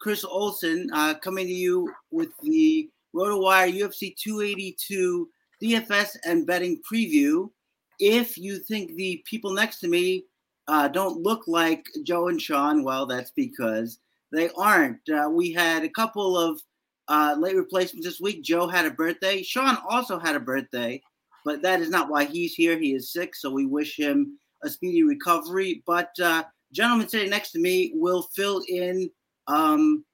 Chris 0.00 0.24
Olson 0.24 0.88
uh, 0.94 1.14
coming 1.14 1.46
to 1.46 1.52
you 1.52 1.92
with 2.10 2.30
the 2.42 2.90
RotoWire 3.14 3.78
UFC 3.78 4.16
282 4.16 5.28
DFS 5.62 6.16
and 6.24 6.46
betting 6.46 6.80
preview. 6.90 7.50
If 7.98 8.38
you 8.38 8.58
think 8.58 8.96
the 8.96 9.22
people 9.26 9.52
next 9.52 9.78
to 9.80 9.88
me 9.88 10.24
uh, 10.68 10.88
don't 10.88 11.20
look 11.22 11.42
like 11.46 11.84
Joe 12.02 12.28
and 12.28 12.40
Sean, 12.40 12.82
well, 12.82 13.04
that's 13.04 13.30
because 13.30 13.98
they 14.32 14.48
aren't. 14.56 15.06
Uh, 15.08 15.28
we 15.30 15.52
had 15.52 15.84
a 15.84 15.88
couple 15.88 16.38
of 16.38 16.60
uh, 17.08 17.36
late 17.38 17.56
replacements 17.56 18.06
this 18.06 18.20
week. 18.20 18.42
Joe 18.42 18.68
had 18.68 18.86
a 18.86 18.90
birthday. 18.90 19.42
Sean 19.42 19.76
also 19.88 20.18
had 20.18 20.34
a 20.34 20.40
birthday, 20.40 21.02
but 21.44 21.60
that 21.60 21.80
is 21.80 21.90
not 21.90 22.08
why 22.08 22.24
he's 22.24 22.54
here. 22.54 22.78
He 22.78 22.94
is 22.94 23.12
sick, 23.12 23.34
so 23.34 23.50
we 23.50 23.66
wish 23.66 23.98
him 23.98 24.38
a 24.62 24.70
speedy 24.70 25.02
recovery. 25.02 25.82
But 25.86 26.18
uh, 26.22 26.44
gentleman 26.72 27.08
sitting 27.08 27.30
next 27.30 27.50
to 27.52 27.58
me 27.58 27.92
will 27.94 28.22
fill 28.34 28.62
in 28.68 29.10
um, 29.50 30.04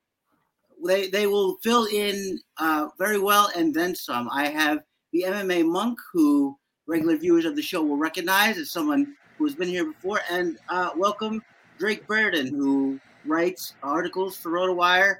they 0.85 1.09
they 1.09 1.27
will 1.27 1.57
fill 1.63 1.87
in 1.87 2.41
uh, 2.59 2.89
very 2.99 3.19
well 3.19 3.51
and 3.57 3.75
then 3.75 3.95
some. 3.95 4.29
I 4.33 4.49
have 4.49 4.81
the 5.13 5.25
MMA 5.27 5.67
monk 5.67 5.99
who 6.13 6.57
regular 6.87 7.17
viewers 7.17 7.45
of 7.45 7.57
the 7.57 7.63
show 7.63 7.83
will 7.83 7.97
recognize 7.97 8.59
as 8.59 8.71
someone 8.71 9.15
who 9.37 9.45
has 9.45 9.55
been 9.55 9.69
here 9.69 9.85
before, 9.85 10.21
and 10.31 10.59
uh, 10.69 10.91
welcome 10.97 11.43
Drake 11.79 12.07
Burden 12.07 12.49
who 12.49 12.99
writes 13.25 13.75
articles 13.83 14.37
for 14.37 14.53
RotoWire 14.53 15.17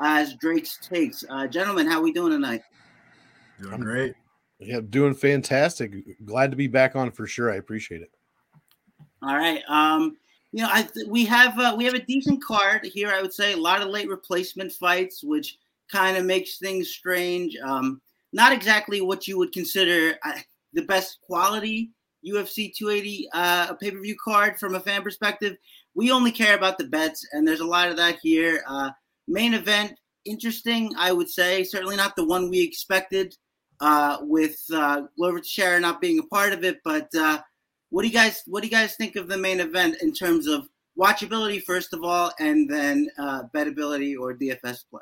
as 0.00 0.34
Drake's 0.34 0.78
takes. 0.78 1.24
Uh, 1.28 1.46
gentlemen, 1.46 1.86
how 1.86 2.00
we 2.00 2.12
doing 2.12 2.32
tonight? 2.32 2.62
Doing 3.60 3.80
great. 3.80 4.14
Yeah, 4.60 4.80
doing 4.88 5.14
fantastic. 5.14 5.92
Glad 6.24 6.50
to 6.50 6.56
be 6.56 6.66
back 6.66 6.96
on 6.96 7.10
for 7.10 7.26
sure. 7.26 7.52
I 7.52 7.56
appreciate 7.56 8.02
it. 8.02 8.10
All 9.22 9.36
right. 9.36 9.62
Um, 9.68 10.16
you 10.52 10.62
know, 10.62 10.68
I 10.70 10.88
we 11.06 11.24
have 11.26 11.58
uh, 11.58 11.74
we 11.76 11.84
have 11.84 11.94
a 11.94 12.04
decent 12.04 12.42
card 12.42 12.84
here. 12.84 13.10
I 13.10 13.22
would 13.22 13.34
say 13.34 13.52
a 13.52 13.56
lot 13.56 13.82
of 13.82 13.88
late 13.88 14.08
replacement 14.08 14.72
fights, 14.72 15.22
which 15.22 15.58
kind 15.90 16.16
of 16.16 16.24
makes 16.24 16.58
things 16.58 16.90
strange. 16.90 17.56
Um, 17.62 18.00
not 18.32 18.52
exactly 18.52 19.00
what 19.00 19.26
you 19.26 19.38
would 19.38 19.52
consider 19.52 20.18
uh, 20.24 20.38
the 20.72 20.82
best 20.82 21.18
quality 21.22 21.90
UFC 22.26 22.74
280 22.74 23.28
uh, 23.32 23.74
pay 23.74 23.90
per 23.90 24.00
view 24.00 24.16
card 24.22 24.58
from 24.58 24.74
a 24.74 24.80
fan 24.80 25.02
perspective. 25.02 25.56
We 25.94 26.10
only 26.10 26.32
care 26.32 26.56
about 26.56 26.78
the 26.78 26.84
bets, 26.84 27.26
and 27.32 27.46
there's 27.46 27.60
a 27.60 27.66
lot 27.66 27.88
of 27.88 27.96
that 27.96 28.18
here. 28.22 28.62
Uh, 28.66 28.90
main 29.26 29.54
event, 29.54 29.98
interesting, 30.24 30.92
I 30.96 31.12
would 31.12 31.28
say. 31.28 31.64
Certainly 31.64 31.96
not 31.96 32.16
the 32.16 32.26
one 32.26 32.50
we 32.50 32.60
expected, 32.60 33.36
uh, 33.80 34.18
with 34.22 34.60
uh, 34.72 35.02
Glover 35.16 35.40
Teixeira 35.40 35.80
not 35.80 36.00
being 36.00 36.18
a 36.18 36.24
part 36.24 36.52
of 36.52 36.64
it, 36.64 36.78
but 36.84 37.08
uh, 37.14 37.38
what 37.90 38.02
do 38.02 38.08
you 38.08 38.14
guys 38.14 38.42
What 38.46 38.62
do 38.62 38.66
you 38.66 38.72
guys 38.72 38.96
think 38.96 39.16
of 39.16 39.28
the 39.28 39.38
main 39.38 39.60
event 39.60 39.96
in 40.02 40.12
terms 40.12 40.46
of 40.46 40.68
watchability, 40.98 41.62
first 41.62 41.92
of 41.92 42.02
all, 42.02 42.32
and 42.38 42.68
then 42.68 43.08
uh, 43.18 43.42
bettability 43.54 44.18
or 44.18 44.34
DFS 44.34 44.84
play? 44.90 45.00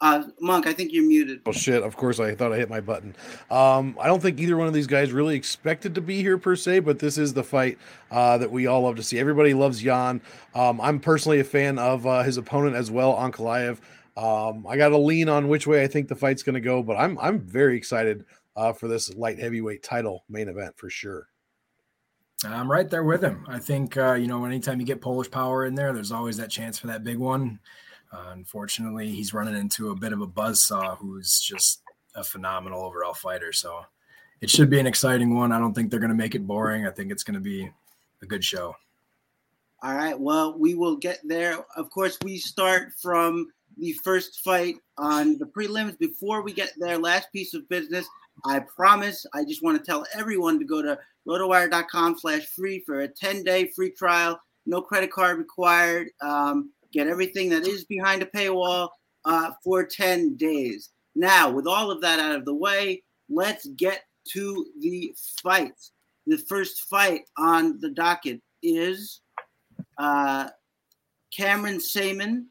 Uh, 0.00 0.22
Monk, 0.38 0.66
I 0.66 0.74
think 0.74 0.92
you're 0.92 1.06
muted. 1.06 1.40
Oh 1.46 1.52
shit! 1.52 1.82
Of 1.82 1.96
course, 1.96 2.20
I 2.20 2.34
thought 2.34 2.52
I 2.52 2.58
hit 2.58 2.68
my 2.68 2.80
button. 2.80 3.16
Um, 3.50 3.96
I 3.98 4.06
don't 4.06 4.20
think 4.20 4.38
either 4.38 4.54
one 4.54 4.66
of 4.66 4.74
these 4.74 4.86
guys 4.86 5.12
really 5.12 5.34
expected 5.34 5.94
to 5.94 6.02
be 6.02 6.20
here 6.20 6.36
per 6.36 6.56
se, 6.56 6.80
but 6.80 6.98
this 6.98 7.16
is 7.16 7.32
the 7.32 7.42
fight 7.42 7.78
uh, 8.10 8.36
that 8.36 8.50
we 8.50 8.66
all 8.66 8.82
love 8.82 8.96
to 8.96 9.02
see. 9.02 9.18
Everybody 9.18 9.54
loves 9.54 9.80
Jan. 9.80 10.20
Um, 10.54 10.78
I'm 10.82 11.00
personally 11.00 11.40
a 11.40 11.44
fan 11.44 11.78
of 11.78 12.06
uh, 12.06 12.22
his 12.22 12.36
opponent 12.36 12.76
as 12.76 12.90
well, 12.90 13.14
Ankalaev. 13.14 13.78
Um, 14.16 14.66
I 14.68 14.76
got 14.76 14.90
to 14.90 14.98
lean 14.98 15.28
on 15.28 15.48
which 15.48 15.66
way 15.66 15.82
I 15.82 15.86
think 15.86 16.08
the 16.08 16.14
fight's 16.14 16.42
going 16.42 16.54
to 16.54 16.60
go, 16.60 16.82
but 16.82 16.96
I'm 16.96 17.18
I'm 17.18 17.40
very 17.40 17.76
excited 17.76 18.24
uh, 18.56 18.72
for 18.72 18.86
this 18.86 19.14
light 19.14 19.38
heavyweight 19.38 19.82
title 19.82 20.24
main 20.28 20.48
event 20.48 20.76
for 20.76 20.88
sure. 20.88 21.28
I'm 22.44 22.70
right 22.70 22.88
there 22.88 23.04
with 23.04 23.22
him. 23.22 23.44
I 23.48 23.58
think 23.58 23.96
uh, 23.96 24.14
you 24.14 24.26
know 24.26 24.44
anytime 24.44 24.78
you 24.78 24.86
get 24.86 25.00
Polish 25.00 25.30
power 25.30 25.66
in 25.66 25.74
there, 25.74 25.92
there's 25.92 26.12
always 26.12 26.36
that 26.36 26.50
chance 26.50 26.78
for 26.78 26.86
that 26.88 27.04
big 27.04 27.18
one. 27.18 27.58
Uh, 28.12 28.30
unfortunately, 28.32 29.10
he's 29.10 29.34
running 29.34 29.56
into 29.56 29.90
a 29.90 29.96
bit 29.96 30.12
of 30.12 30.20
a 30.20 30.26
buzz 30.26 30.64
saw 30.66 30.94
who's 30.94 31.40
just 31.40 31.82
a 32.14 32.22
phenomenal 32.22 32.82
overall 32.82 33.14
fighter. 33.14 33.52
So 33.52 33.84
it 34.40 34.50
should 34.50 34.70
be 34.70 34.78
an 34.78 34.86
exciting 34.86 35.34
one. 35.34 35.50
I 35.50 35.58
don't 35.58 35.74
think 35.74 35.90
they're 35.90 36.00
going 36.00 36.10
to 36.10 36.16
make 36.16 36.34
it 36.34 36.46
boring. 36.46 36.86
I 36.86 36.90
think 36.90 37.10
it's 37.10 37.24
going 37.24 37.34
to 37.34 37.40
be 37.40 37.68
a 38.22 38.26
good 38.26 38.44
show. 38.44 38.76
All 39.82 39.94
right. 39.94 40.18
Well, 40.18 40.56
we 40.56 40.74
will 40.74 40.96
get 40.96 41.20
there. 41.24 41.64
Of 41.76 41.90
course, 41.90 42.16
we 42.22 42.38
start 42.38 42.92
from 43.00 43.48
the 43.78 43.92
first 44.04 44.40
fight 44.40 44.76
on 44.98 45.38
the 45.38 45.46
prelims. 45.46 45.98
Before 45.98 46.42
we 46.42 46.52
get 46.52 46.72
there, 46.78 46.98
last 46.98 47.32
piece 47.32 47.54
of 47.54 47.68
business. 47.68 48.06
I 48.44 48.60
promise. 48.60 49.24
I 49.32 49.44
just 49.44 49.62
want 49.62 49.78
to 49.78 49.84
tell 49.84 50.04
everyone 50.14 50.58
to 50.58 50.64
go 50.64 50.82
to 50.82 50.98
rotowire.com 51.26 52.18
slash 52.18 52.46
free 52.46 52.82
for 52.84 53.02
a 53.02 53.08
10-day 53.08 53.70
free 53.74 53.90
trial. 53.90 54.40
No 54.66 54.82
credit 54.82 55.12
card 55.12 55.38
required. 55.38 56.08
Um, 56.20 56.72
get 56.92 57.06
everything 57.06 57.48
that 57.50 57.66
is 57.66 57.84
behind 57.84 58.22
a 58.22 58.26
paywall 58.26 58.88
uh, 59.24 59.52
for 59.62 59.84
10 59.84 60.36
days. 60.36 60.90
Now, 61.14 61.50
with 61.50 61.66
all 61.66 61.90
of 61.90 62.00
that 62.00 62.18
out 62.18 62.34
of 62.34 62.44
the 62.44 62.54
way, 62.54 63.02
let's 63.28 63.66
get 63.76 64.02
to 64.32 64.66
the 64.80 65.14
fights. 65.42 65.92
The 66.26 66.38
first 66.38 66.88
fight 66.88 67.22
on 67.38 67.78
the 67.80 67.90
docket 67.90 68.40
is 68.62 69.20
uh, 69.98 70.48
Cameron 71.32 71.78
Saaiman 71.78 72.46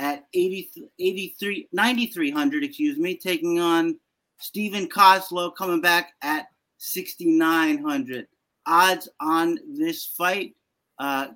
at 0.00 0.24
80, 0.32 0.70
83, 0.98 1.68
9,300, 1.72 2.64
excuse 2.64 2.98
me, 2.98 3.16
taking 3.16 3.60
on 3.60 4.00
Steven 4.38 4.88
Koslow 4.88 5.54
coming 5.54 5.82
back 5.82 6.12
at 6.22 6.46
6,900. 6.78 8.26
Odds 8.66 9.08
on 9.20 9.58
this 9.68 10.06
fight, 10.06 10.54
uh, 10.98 11.28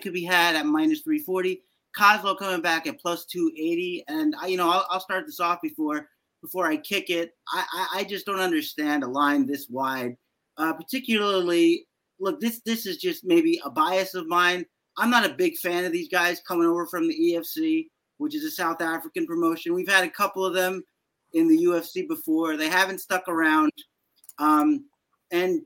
could 0.00 0.12
be 0.12 0.24
had 0.24 0.54
at 0.54 0.64
minus 0.64 1.00
340. 1.00 1.60
Koslow 1.98 2.38
coming 2.38 2.62
back 2.62 2.86
at 2.86 3.00
plus 3.00 3.24
280. 3.26 4.04
And, 4.06 4.34
I, 4.40 4.46
you 4.46 4.56
know, 4.56 4.70
I'll, 4.70 4.86
I'll 4.90 5.00
start 5.00 5.26
this 5.26 5.40
off 5.40 5.60
before 5.60 6.08
before 6.40 6.66
I 6.66 6.76
kick 6.76 7.10
it. 7.10 7.32
I, 7.52 7.64
I, 7.72 7.98
I 8.00 8.04
just 8.04 8.26
don't 8.26 8.38
understand 8.38 9.02
a 9.02 9.08
line 9.08 9.46
this 9.46 9.68
wide, 9.68 10.16
uh, 10.58 10.74
particularly. 10.74 11.86
Look, 12.20 12.38
this 12.40 12.60
this 12.66 12.86
is 12.86 12.98
just 12.98 13.24
maybe 13.24 13.60
a 13.64 13.70
bias 13.70 14.14
of 14.14 14.28
mine. 14.28 14.66
I'm 14.98 15.10
not 15.10 15.28
a 15.28 15.34
big 15.34 15.56
fan 15.56 15.84
of 15.84 15.92
these 15.92 16.08
guys 16.08 16.42
coming 16.46 16.68
over 16.68 16.86
from 16.86 17.08
the 17.08 17.14
EFC 17.14 17.86
which 18.18 18.34
is 18.34 18.44
a 18.44 18.50
South 18.50 18.80
African 18.80 19.26
promotion. 19.26 19.74
We've 19.74 19.88
had 19.88 20.04
a 20.04 20.10
couple 20.10 20.44
of 20.44 20.54
them 20.54 20.82
in 21.32 21.48
the 21.48 21.64
UFC 21.64 22.06
before. 22.06 22.56
They 22.56 22.68
haven't 22.68 23.00
stuck 23.00 23.28
around. 23.28 23.72
Um, 24.38 24.86
and 25.30 25.62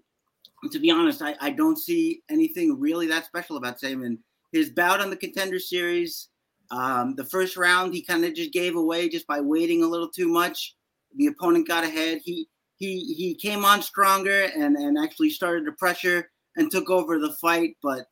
to 0.72 0.78
be 0.78 0.90
honest, 0.90 1.22
I, 1.22 1.36
I, 1.40 1.50
don't 1.50 1.78
see 1.78 2.22
anything 2.30 2.78
really 2.80 3.06
that 3.06 3.26
special 3.26 3.56
about 3.56 3.80
Saaiman. 3.80 4.18
His 4.52 4.70
bout 4.70 5.00
on 5.00 5.10
the 5.10 5.16
contender 5.16 5.58
series, 5.58 6.28
um, 6.70 7.14
the 7.14 7.24
first 7.24 7.56
round, 7.56 7.94
he 7.94 8.02
kind 8.02 8.24
of 8.24 8.34
just 8.34 8.52
gave 8.52 8.76
away 8.76 9.08
just 9.08 9.26
by 9.26 9.40
waiting 9.40 9.82
a 9.82 9.86
little 9.86 10.08
too 10.08 10.28
much. 10.28 10.74
The 11.16 11.28
opponent 11.28 11.68
got 11.68 11.84
ahead. 11.84 12.20
He 12.24 12.48
he 12.76 13.14
he 13.14 13.34
came 13.34 13.64
on 13.64 13.82
stronger 13.82 14.50
and 14.54 14.76
and 14.76 14.98
actually 14.98 15.30
started 15.30 15.64
to 15.66 15.72
pressure 15.72 16.30
and 16.56 16.70
took 16.70 16.90
over 16.90 17.18
the 17.18 17.34
fight. 17.40 17.76
But 17.82 18.06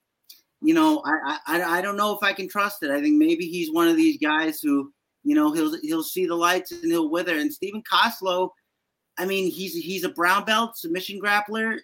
you 0.62 0.74
know, 0.74 1.02
I, 1.04 1.38
I 1.46 1.62
I 1.78 1.80
don't 1.80 1.96
know 1.96 2.16
if 2.16 2.22
I 2.22 2.32
can 2.32 2.48
trust 2.48 2.82
it. 2.82 2.90
I 2.90 3.00
think 3.00 3.16
maybe 3.16 3.46
he's 3.46 3.72
one 3.72 3.88
of 3.88 3.96
these 3.96 4.18
guys 4.18 4.60
who, 4.60 4.92
you 5.22 5.34
know, 5.34 5.52
he'll 5.52 5.78
he'll 5.82 6.02
see 6.02 6.26
the 6.26 6.34
lights 6.34 6.72
and 6.72 6.84
he'll 6.84 7.10
wither. 7.10 7.38
And 7.38 7.52
Steven 7.52 7.82
Koslow, 7.82 8.50
I 9.18 9.26
mean, 9.26 9.50
he's 9.50 9.74
he's 9.74 10.04
a 10.04 10.08
brown 10.10 10.44
belt 10.44 10.76
submission 10.76 11.20
grappler. 11.20 11.78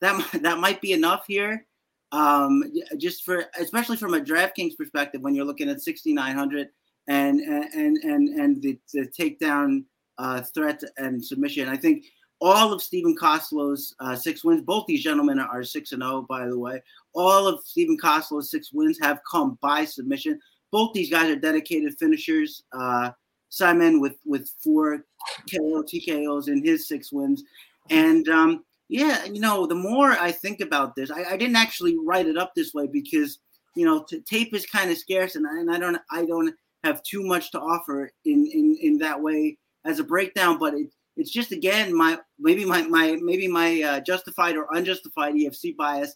that 0.00 0.28
that 0.42 0.58
might 0.58 0.80
be 0.80 0.92
enough 0.92 1.24
here. 1.26 1.66
Um, 2.12 2.62
just 2.98 3.24
for 3.24 3.44
especially 3.58 3.96
from 3.96 4.14
a 4.14 4.20
DraftKings 4.20 4.76
perspective, 4.76 5.20
when 5.22 5.34
you're 5.34 5.44
looking 5.44 5.68
at 5.68 5.82
6,900 5.82 6.68
and 7.08 7.40
and 7.40 7.98
and 7.98 8.28
and 8.28 8.62
the, 8.62 8.78
the 8.94 9.06
takedown 9.18 9.84
uh, 10.18 10.42
threat 10.54 10.82
and 10.96 11.22
submission, 11.22 11.68
I 11.68 11.76
think 11.76 12.04
all 12.40 12.72
of 12.72 12.82
Steven 12.82 13.16
Koslow's 13.16 13.94
uh, 14.00 14.14
six 14.14 14.44
wins. 14.44 14.62
Both 14.62 14.86
these 14.86 15.02
gentlemen 15.02 15.38
are 15.38 15.64
six 15.64 15.92
and 15.92 16.02
zero, 16.02 16.18
oh, 16.18 16.22
by 16.22 16.46
the 16.46 16.58
way. 16.58 16.82
All 17.16 17.48
of 17.48 17.60
Steven 17.64 17.96
Koslow's 17.96 18.50
six 18.50 18.72
wins 18.72 18.98
have 19.00 19.20
come 19.30 19.58
by 19.60 19.84
submission. 19.84 20.38
Both 20.70 20.92
these 20.92 21.10
guys 21.10 21.30
are 21.30 21.36
dedicated 21.36 21.98
finishers. 21.98 22.62
Uh, 22.72 23.10
Saaiman 23.50 24.00
with 24.00 24.16
with 24.24 24.50
four 24.62 25.04
KO 25.50 25.82
TKOs 25.82 26.48
in 26.48 26.64
his 26.64 26.88
six 26.88 27.12
wins, 27.12 27.42
and 27.90 28.28
um, 28.28 28.64
yeah, 28.88 29.24
you 29.24 29.40
know, 29.40 29.66
the 29.66 29.74
more 29.74 30.12
I 30.12 30.30
think 30.30 30.60
about 30.60 30.94
this, 30.94 31.10
I, 31.10 31.24
I 31.24 31.36
didn't 31.36 31.56
actually 31.56 31.96
write 32.04 32.26
it 32.26 32.36
up 32.36 32.54
this 32.54 32.74
way 32.74 32.86
because 32.86 33.38
you 33.74 33.84
know 33.84 34.04
t- 34.04 34.20
tape 34.28 34.54
is 34.54 34.66
kind 34.66 34.90
of 34.90 34.98
scarce, 34.98 35.36
and, 35.36 35.46
and 35.46 35.70
I 35.70 35.78
don't 35.78 35.98
I 36.10 36.24
don't 36.24 36.54
have 36.84 37.02
too 37.02 37.22
much 37.22 37.50
to 37.52 37.60
offer 37.60 38.10
in 38.24 38.46
in 38.46 38.76
in 38.80 38.98
that 38.98 39.20
way 39.20 39.58
as 39.84 39.98
a 39.98 40.04
breakdown, 40.04 40.58
but 40.58 40.74
it 40.74 40.90
it's 41.16 41.30
just 41.30 41.52
again 41.52 41.96
my 41.96 42.18
maybe 42.38 42.64
my 42.64 42.82
my 42.82 43.18
maybe 43.22 43.48
my 43.48 43.82
uh, 43.82 44.00
justified 44.00 44.56
or 44.56 44.68
unjustified 44.72 45.34
EFC 45.34 45.76
bias, 45.76 46.14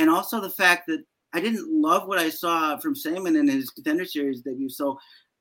and 0.00 0.08
also 0.08 0.40
the 0.40 0.50
fact 0.50 0.86
that 0.86 1.04
I 1.34 1.40
didn't 1.40 1.70
love 1.70 2.08
what 2.08 2.18
I 2.18 2.30
saw 2.30 2.78
from 2.78 2.94
Saaiman 2.94 3.38
in 3.38 3.46
his 3.46 3.68
contender 3.68 4.06
series 4.06 4.40
debut. 4.40 4.70
So 4.70 4.98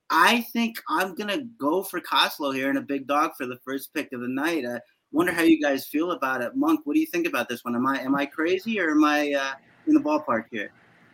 I 0.09 0.41
think 0.53 0.75
I'm 0.89 1.15
gonna 1.15 1.43
go 1.57 1.81
for 1.81 2.01
Koslow 2.01 2.53
here 2.53 2.67
and 2.67 2.77
a 2.77 2.81
big 2.81 3.07
dog 3.07 3.31
for 3.37 3.45
the 3.45 3.57
first 3.65 3.93
pick 3.93 4.11
of 4.11 4.19
the 4.19 4.27
night. 4.27 4.65
I 4.65 4.81
wonder 5.13 5.31
how 5.31 5.43
you 5.43 5.61
guys 5.61 5.87
feel 5.87 6.11
about 6.11 6.41
it, 6.41 6.55
Monk. 6.55 6.81
What 6.83 6.95
do 6.95 6.99
you 6.99 7.07
think 7.07 7.25
about 7.25 7.47
this 7.47 7.63
one? 7.63 7.73
Am 7.73 7.87
I 7.87 8.01
am 8.01 8.15
I 8.15 8.25
crazy 8.25 8.81
or 8.81 8.91
am 8.91 9.05
I 9.05 9.31
uh, 9.33 9.53
in 9.87 9.93
the 9.93 10.01
ballpark 10.01 10.45
here? 10.51 10.71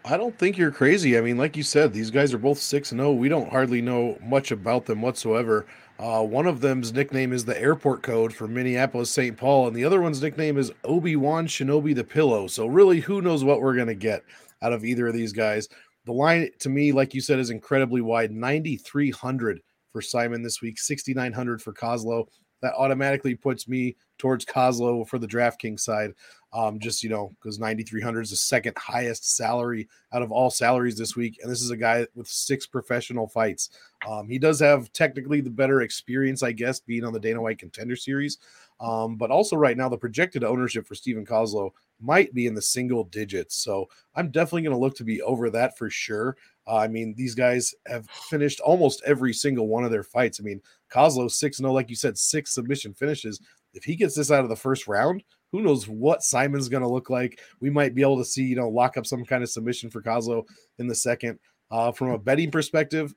I 0.07 0.17
don't 0.17 0.37
think 0.37 0.55
you're 0.55 0.71
crazy. 0.71 1.17
I 1.17 1.21
mean, 1.21 1.35
like 1.35 1.57
you 1.57 1.63
said, 1.63 1.91
these 1.91 2.11
guys 2.11 2.31
are 2.31 2.37
both 2.37 2.59
six 2.59 2.91
and 2.91 2.99
zero. 2.99 3.09
Oh. 3.09 3.13
We 3.13 3.27
don't 3.27 3.49
hardly 3.49 3.81
know 3.81 4.19
much 4.21 4.51
about 4.51 4.85
them 4.85 5.01
whatsoever. 5.01 5.65
Uh, 5.97 6.21
one 6.21 6.45
of 6.45 6.61
them's 6.61 6.93
nickname 6.93 7.33
is 7.33 7.43
the 7.43 7.59
airport 7.59 8.03
code 8.03 8.31
for 8.31 8.47
Minneapolis 8.47 9.09
St. 9.09 9.35
Paul, 9.35 9.67
and 9.67 9.75
the 9.75 9.83
other 9.83 10.01
one's 10.01 10.21
nickname 10.21 10.59
is 10.59 10.71
Obi 10.83 11.15
Wan 11.15 11.47
Shinobi 11.47 11.95
the 11.95 12.03
Pillow. 12.03 12.45
So, 12.45 12.67
really, 12.67 12.99
who 12.99 13.21
knows 13.21 13.43
what 13.43 13.61
we're 13.61 13.75
going 13.75 13.87
to 13.87 13.95
get 13.95 14.23
out 14.61 14.73
of 14.73 14.85
either 14.85 15.07
of 15.07 15.15
these 15.15 15.33
guys? 15.33 15.67
The 16.05 16.13
line 16.13 16.51
to 16.59 16.69
me, 16.69 16.91
like 16.91 17.15
you 17.15 17.21
said, 17.21 17.39
is 17.39 17.49
incredibly 17.49 18.01
wide 18.01 18.31
9,300 18.31 19.59
for 19.91 20.01
Saaiman 20.01 20.43
this 20.43 20.61
week, 20.61 20.77
6,900 20.77 21.63
for 21.63 21.73
Koslow. 21.73 22.27
That 22.61 22.75
automatically 22.75 23.33
puts 23.33 23.67
me 23.67 23.95
towards 24.19 24.45
Koslow 24.45 25.07
for 25.07 25.17
the 25.17 25.27
DraftKings 25.27 25.79
side. 25.79 26.11
Um, 26.55 26.79
just 26.79 27.03
you 27.03 27.09
know, 27.09 27.35
because 27.35 27.59
9,300 27.59 28.21
is 28.21 28.29
the 28.29 28.37
second 28.37 28.77
highest 28.77 29.35
salary 29.35 29.89
out 30.13 30.21
of 30.21 30.31
all 30.31 30.49
salaries 30.49 30.97
this 30.97 31.13
week, 31.13 31.37
and 31.43 31.51
this 31.51 31.61
is 31.61 31.69
a 31.69 31.75
guy 31.75 32.07
with 32.15 32.29
six 32.29 32.65
professional 32.65 33.27
fights. 33.27 33.71
Um, 34.07 34.29
he 34.29 34.39
does 34.39 34.61
have 34.61 34.93
technically 34.93 35.41
the 35.41 35.49
better 35.49 35.81
experience, 35.81 36.43
I 36.43 36.53
guess, 36.53 36.79
being 36.79 37.03
on 37.03 37.11
the 37.11 37.19
Dana 37.19 37.41
White 37.41 37.59
Contender 37.59 37.97
Series. 37.97 38.37
Um, 38.79 39.17
but 39.17 39.31
also 39.31 39.57
right 39.57 39.75
now, 39.75 39.89
the 39.89 39.97
projected 39.97 40.45
ownership 40.45 40.87
for 40.87 40.95
Steven 40.95 41.25
Koslow 41.25 41.71
might 42.01 42.33
be 42.33 42.47
in 42.47 42.53
the 42.53 42.61
single 42.61 43.05
digits. 43.05 43.55
So 43.55 43.89
I'm 44.15 44.31
definitely 44.31 44.63
going 44.63 44.75
to 44.75 44.79
look 44.81 44.95
to 44.97 45.03
be 45.03 45.21
over 45.21 45.49
that 45.49 45.77
for 45.77 45.89
sure. 45.89 46.37
Uh, 46.67 46.77
I 46.77 46.87
mean, 46.87 47.13
these 47.15 47.35
guys 47.35 47.75
have 47.87 48.09
finished 48.09 48.59
almost 48.59 49.01
every 49.05 49.33
single 49.33 49.67
one 49.67 49.83
of 49.83 49.91
their 49.91 50.03
fights. 50.03 50.39
I 50.39 50.43
mean, 50.43 50.61
Koslow 50.91 51.29
6 51.29 51.57
0, 51.57 51.71
like 51.71 51.89
you 51.89 51.95
said, 51.95 52.17
six 52.17 52.53
submission 52.53 52.93
finishes. 52.93 53.39
If 53.75 53.83
he 53.83 53.95
gets 53.95 54.15
this 54.15 54.31
out 54.31 54.43
of 54.43 54.49
the 54.49 54.55
first 54.55 54.87
round, 54.87 55.23
who 55.51 55.61
knows 55.61 55.87
what 55.87 56.21
Saaiman's 56.21 56.69
going 56.69 56.83
to 56.83 56.89
look 56.89 57.09
like? 57.09 57.39
We 57.59 57.69
might 57.69 57.95
be 57.95 58.01
able 58.01 58.17
to 58.17 58.25
see, 58.25 58.43
you 58.43 58.55
know, 58.55 58.69
lock 58.69 58.97
up 58.97 59.05
some 59.05 59.23
kind 59.23 59.43
of 59.43 59.49
submission 59.49 59.89
for 59.89 60.01
Koslow 60.01 60.43
in 60.79 60.87
the 60.87 60.95
second. 60.95 61.39
Uh, 61.71 61.91
from 61.91 62.11
a 62.11 62.17
betting 62.17 62.51
perspective, 62.51 63.13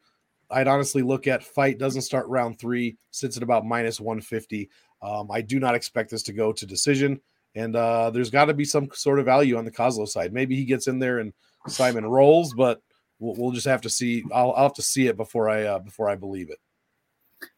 I'd 0.50 0.68
honestly 0.68 1.02
look 1.02 1.26
at 1.26 1.44
fight 1.44 1.78
doesn't 1.78 2.02
start 2.02 2.26
round 2.28 2.58
three, 2.58 2.96
sits 3.10 3.36
at 3.36 3.42
about 3.42 3.66
minus 3.66 4.00
150. 4.00 4.70
Um, 5.02 5.30
I 5.30 5.40
do 5.40 5.60
not 5.60 5.74
expect 5.74 6.10
this 6.10 6.22
to 6.24 6.32
go 6.32 6.52
to 6.52 6.66
decision, 6.66 7.20
and 7.54 7.76
uh, 7.76 8.10
there's 8.10 8.30
got 8.30 8.46
to 8.46 8.54
be 8.54 8.64
some 8.64 8.88
sort 8.92 9.18
of 9.18 9.26
value 9.26 9.56
on 9.56 9.64
the 9.64 9.70
Koslow 9.70 10.08
side. 10.08 10.32
Maybe 10.32 10.56
he 10.56 10.64
gets 10.64 10.86
in 10.86 10.98
there 10.98 11.18
and 11.18 11.32
Saaiman 11.68 12.08
rolls, 12.08 12.54
but 12.54 12.80
we'll, 13.18 13.34
we'll 13.36 13.52
just 13.52 13.66
have 13.66 13.82
to 13.82 13.90
see. 13.90 14.24
I'll, 14.32 14.52
I'll, 14.52 14.64
have 14.64 14.74
to 14.74 14.82
see 14.82 15.06
it 15.06 15.16
before 15.16 15.48
I 15.48 15.64
uh, 15.64 15.78
before 15.80 16.08
I 16.08 16.14
believe 16.14 16.50
it. 16.50 16.58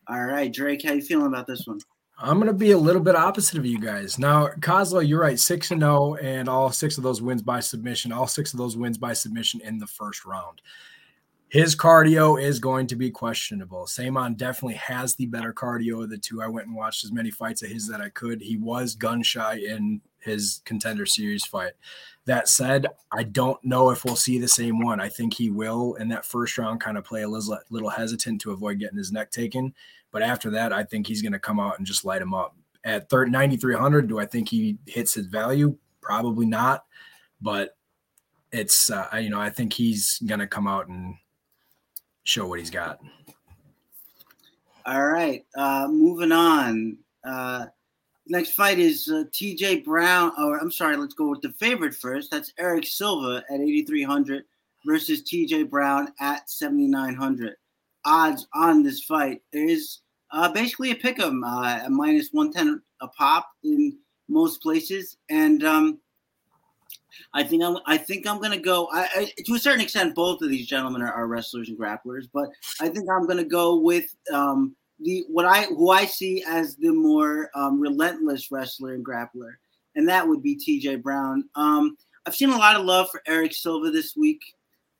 All 0.08 0.24
right, 0.24 0.52
Drake, 0.52 0.84
how 0.84 0.92
you 0.92 1.02
feeling 1.02 1.26
about 1.26 1.46
this 1.46 1.66
one? 1.66 1.80
I'm 2.22 2.36
going 2.36 2.48
to 2.48 2.52
be 2.52 2.72
a 2.72 2.78
little 2.78 3.00
bit 3.00 3.16
opposite 3.16 3.56
of 3.56 3.64
you 3.64 3.78
guys. 3.78 4.18
Now, 4.18 4.48
Koslow, 4.60 5.06
you're 5.06 5.20
right, 5.20 5.40
6 5.40 5.70
and 5.70 5.80
0 5.80 6.16
and 6.16 6.50
all 6.50 6.70
six 6.70 6.98
of 6.98 7.02
those 7.02 7.22
wins 7.22 7.40
by 7.40 7.60
submission, 7.60 8.12
all 8.12 8.26
six 8.26 8.52
of 8.52 8.58
those 8.58 8.76
wins 8.76 8.98
by 8.98 9.14
submission 9.14 9.62
in 9.62 9.78
the 9.78 9.86
first 9.86 10.26
round. 10.26 10.60
His 11.48 11.74
cardio 11.74 12.40
is 12.40 12.58
going 12.58 12.86
to 12.88 12.96
be 12.96 13.10
questionable. 13.10 13.86
Saaiman 13.86 14.36
definitely 14.36 14.74
has 14.74 15.16
the 15.16 15.26
better 15.26 15.52
cardio 15.52 16.04
of 16.04 16.10
the 16.10 16.18
two. 16.18 16.42
I 16.42 16.46
went 16.46 16.68
and 16.68 16.76
watched 16.76 17.04
as 17.04 17.10
many 17.10 17.30
fights 17.30 17.62
of 17.62 17.70
his 17.70 17.88
that 17.88 18.02
I 18.02 18.10
could. 18.10 18.42
He 18.42 18.56
was 18.58 18.94
gun 18.94 19.22
shy 19.22 19.56
in 19.56 20.02
his 20.20 20.60
contender 20.64 21.06
series 21.06 21.44
fight. 21.44 21.72
That 22.26 22.48
said, 22.48 22.86
I 23.10 23.24
don't 23.24 23.62
know 23.64 23.90
if 23.90 24.04
we'll 24.04 24.14
see 24.14 24.38
the 24.38 24.46
same 24.46 24.80
one. 24.80 25.00
I 25.00 25.08
think 25.08 25.34
he 25.34 25.50
will 25.50 25.94
in 25.94 26.08
that 26.10 26.26
first 26.26 26.56
round 26.58 26.80
kind 26.80 26.98
of 26.98 27.04
play 27.04 27.22
a 27.22 27.28
little, 27.28 27.58
little 27.70 27.88
hesitant 27.88 28.42
to 28.42 28.52
avoid 28.52 28.78
getting 28.78 28.98
his 28.98 29.10
neck 29.10 29.30
taken. 29.30 29.74
But 30.12 30.22
after 30.22 30.50
that, 30.50 30.72
I 30.72 30.82
think 30.84 31.06
he's 31.06 31.22
going 31.22 31.32
to 31.32 31.38
come 31.38 31.60
out 31.60 31.78
and 31.78 31.86
just 31.86 32.04
light 32.04 32.22
him 32.22 32.34
up. 32.34 32.56
At 32.84 33.10
9,300, 33.12 34.08
do 34.08 34.18
I 34.18 34.26
think 34.26 34.48
he 34.48 34.78
hits 34.86 35.14
his 35.14 35.26
value? 35.26 35.76
Probably 36.00 36.46
not. 36.46 36.84
But 37.40 37.76
it's, 38.52 38.90
uh, 38.90 39.08
you 39.20 39.30
know, 39.30 39.40
I 39.40 39.50
think 39.50 39.72
he's 39.72 40.18
going 40.26 40.40
to 40.40 40.46
come 40.46 40.66
out 40.66 40.88
and 40.88 41.14
show 42.24 42.46
what 42.46 42.58
he's 42.58 42.70
got. 42.70 43.00
All 44.86 45.06
right. 45.06 45.44
Uh, 45.54 45.88
moving 45.88 46.32
on. 46.32 46.96
Uh, 47.22 47.66
next 48.26 48.52
fight 48.52 48.78
is 48.78 49.08
uh, 49.08 49.24
TJ 49.32 49.84
Brown. 49.84 50.32
Or 50.38 50.58
I'm 50.58 50.72
sorry, 50.72 50.96
let's 50.96 51.14
go 51.14 51.28
with 51.28 51.42
the 51.42 51.52
favorite 51.52 51.94
first. 51.94 52.30
That's 52.30 52.52
Eric 52.58 52.86
Silva 52.86 53.44
at 53.50 53.60
8,300 53.60 54.44
versus 54.86 55.22
TJ 55.22 55.68
Brown 55.68 56.12
at 56.20 56.48
7,900 56.48 57.56
odds 58.04 58.46
on 58.54 58.82
this 58.82 59.04
fight. 59.04 59.42
Is 59.52 60.00
uh, 60.32 60.50
basically 60.52 60.90
a 60.90 60.96
pick 60.96 61.18
'em 61.18 61.44
uh, 61.44 61.80
at 61.82 61.90
minus 61.90 62.30
110 62.32 62.82
a 63.00 63.08
pop 63.08 63.48
in 63.64 63.98
most 64.28 64.62
places, 64.62 65.16
and 65.28 65.64
um, 65.64 66.00
I 67.34 67.42
think 67.42 67.62
I'm 67.62 67.78
I 67.86 67.96
think 67.96 68.26
I'm 68.26 68.40
gonna 68.40 68.58
go. 68.58 68.88
I, 68.92 69.08
I, 69.14 69.32
to 69.44 69.54
a 69.54 69.58
certain 69.58 69.80
extent, 69.80 70.14
both 70.14 70.42
of 70.42 70.48
these 70.48 70.66
gentlemen 70.66 71.02
are, 71.02 71.12
are, 71.12 71.26
wrestlers 71.26 71.68
and 71.68 71.78
grapplers, 71.78 72.28
but 72.32 72.48
I 72.80 72.88
think 72.88 73.08
I'm 73.10 73.26
gonna 73.26 73.44
go 73.44 73.76
with 73.78 74.14
um, 74.32 74.76
the 75.00 75.24
what 75.28 75.44
I 75.44 75.64
who 75.64 75.90
I 75.90 76.04
see 76.04 76.44
as 76.46 76.76
the 76.76 76.92
more 76.92 77.50
um, 77.54 77.80
relentless 77.80 78.50
wrestler 78.50 78.94
and 78.94 79.04
grappler, 79.04 79.54
and 79.96 80.08
that 80.08 80.26
would 80.26 80.42
be 80.42 80.54
T.J. 80.54 80.96
Brown. 80.96 81.48
Um, 81.54 81.96
I've 82.26 82.34
seen 82.34 82.50
a 82.50 82.56
lot 82.56 82.76
of 82.76 82.84
love 82.84 83.08
for 83.10 83.22
Eric 83.26 83.52
Silva 83.52 83.90
this 83.90 84.14
week. 84.16 84.40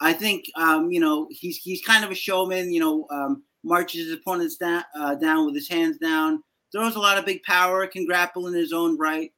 I 0.01 0.13
think 0.13 0.45
um, 0.57 0.91
you 0.91 1.01
know 1.01 1.29
he's 1.31 1.59
he's 1.59 1.83
kind 1.83 2.05
of 2.05 2.11
a 2.11 2.15
showman. 2.15 2.73
You 2.73 2.81
know, 2.81 3.07
um, 3.11 3.43
marches 3.63 4.07
his 4.07 4.13
opponents 4.13 4.57
down 4.57 4.85
uh, 4.95 5.15
down 5.15 5.47
with 5.47 5.55
his 5.55 5.69
hands 5.69 5.99
down, 5.99 6.43
throws 6.73 6.97
a 6.97 7.01
lot 7.01 7.19
of 7.19 7.27
big 7.27 7.43
power, 7.43 7.87
can 7.87 8.07
grapple 8.07 8.47
in 8.47 8.55
his 8.55 8.73
own 8.73 8.97
right. 8.99 9.33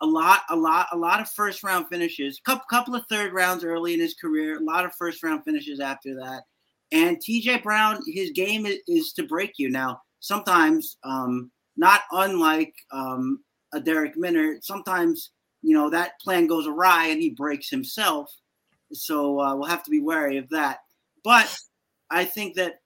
A 0.00 0.06
lot, 0.06 0.40
a 0.50 0.56
lot, 0.56 0.88
a 0.92 0.96
lot 0.96 1.20
of 1.20 1.30
first 1.30 1.62
round 1.62 1.86
finishes. 1.88 2.40
Couple 2.44 2.64
couple 2.68 2.94
of 2.94 3.06
third 3.08 3.32
rounds 3.32 3.64
early 3.64 3.94
in 3.94 4.00
his 4.00 4.14
career. 4.14 4.58
A 4.58 4.64
lot 4.64 4.84
of 4.84 4.94
first 4.94 5.22
round 5.22 5.44
finishes 5.44 5.80
after 5.80 6.14
that. 6.16 6.42
And 6.92 7.16
TJ 7.18 7.62
Brown, 7.62 8.00
his 8.06 8.30
game 8.30 8.66
is, 8.66 8.78
is 8.86 9.12
to 9.14 9.22
break 9.26 9.52
you. 9.56 9.70
Now, 9.70 10.02
sometimes, 10.20 10.98
um, 11.04 11.50
not 11.76 12.02
unlike 12.12 12.74
um, 12.92 13.42
a 13.72 13.80
Darrick 13.80 14.16
Minner, 14.16 14.58
sometimes 14.60 15.30
you 15.62 15.74
know 15.74 15.88
that 15.90 16.20
plan 16.20 16.46
goes 16.46 16.66
awry 16.66 17.06
and 17.06 17.20
he 17.20 17.30
breaks 17.30 17.70
himself 17.70 18.30
so 18.94 19.40
uh, 19.40 19.54
we'll 19.54 19.68
have 19.68 19.82
to 19.84 19.90
be 19.90 20.00
wary 20.00 20.38
of 20.38 20.48
that. 20.50 20.78
But 21.22 21.54
I 22.10 22.24
think 22.24 22.54
that 22.56 22.80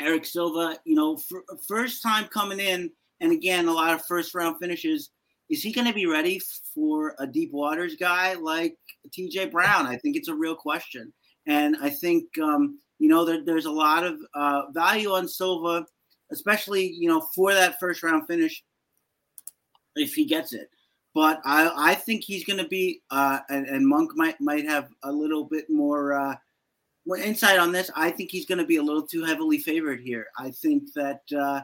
Erick 0.00 0.26
Silva, 0.26 0.78
you 0.84 0.94
know, 0.94 1.18
first 1.66 2.02
time 2.02 2.26
coming 2.26 2.60
in, 2.60 2.90
and 3.20 3.32
again, 3.32 3.68
a 3.68 3.72
lot 3.72 3.94
of 3.94 4.04
first 4.04 4.34
round 4.34 4.56
finishes. 4.60 5.10
Is 5.48 5.62
he 5.62 5.72
going 5.72 5.86
to 5.86 5.94
be 5.94 6.06
ready 6.06 6.40
for 6.74 7.14
a 7.18 7.26
deep 7.26 7.52
waters 7.52 7.94
guy 7.94 8.34
like 8.34 8.76
TJ 9.16 9.52
Brown? 9.52 9.86
I 9.86 9.96
think 9.96 10.16
it's 10.16 10.28
a 10.28 10.34
real 10.34 10.56
question. 10.56 11.12
And 11.46 11.76
I 11.80 11.88
think, 11.90 12.24
um, 12.42 12.80
you 12.98 13.08
know, 13.08 13.24
there, 13.24 13.44
there's 13.44 13.66
a 13.66 13.70
lot 13.70 14.04
of 14.04 14.18
uh, 14.34 14.62
value 14.72 15.12
on 15.12 15.28
Silva, 15.28 15.86
especially, 16.32 16.90
you 16.90 17.08
know, 17.08 17.20
for 17.34 17.54
that 17.54 17.78
first 17.78 18.02
round 18.02 18.26
finish 18.26 18.62
if 19.94 20.14
he 20.14 20.24
gets 20.24 20.52
it. 20.52 20.68
but 21.14 21.40
I, 21.44 21.92
I 21.92 21.94
think 21.94 22.24
he's 22.24 22.44
going 22.44 22.58
to 22.58 22.68
be, 22.68 23.00
uh, 23.10 23.38
and, 23.48 23.66
and, 23.66 23.86
Monk 23.86 24.10
might 24.14 24.38
might 24.40 24.66
have 24.66 24.88
a 25.04 25.12
little 25.12 25.44
bit 25.44 25.64
more 25.70 26.12
uh, 26.12 26.34
insight 27.14 27.58
on 27.58 27.70
this. 27.70 27.90
I 27.94 28.10
think 28.10 28.30
he's 28.30 28.46
going 28.46 28.58
to 28.58 28.66
be 28.66 28.76
a 28.76 28.82
little 28.82 29.06
too 29.06 29.24
heavily 29.24 29.58
favored 29.58 30.00
here. 30.00 30.26
I 30.36 30.50
think 30.50 30.92
that 30.94 31.20
uh, 31.36 31.60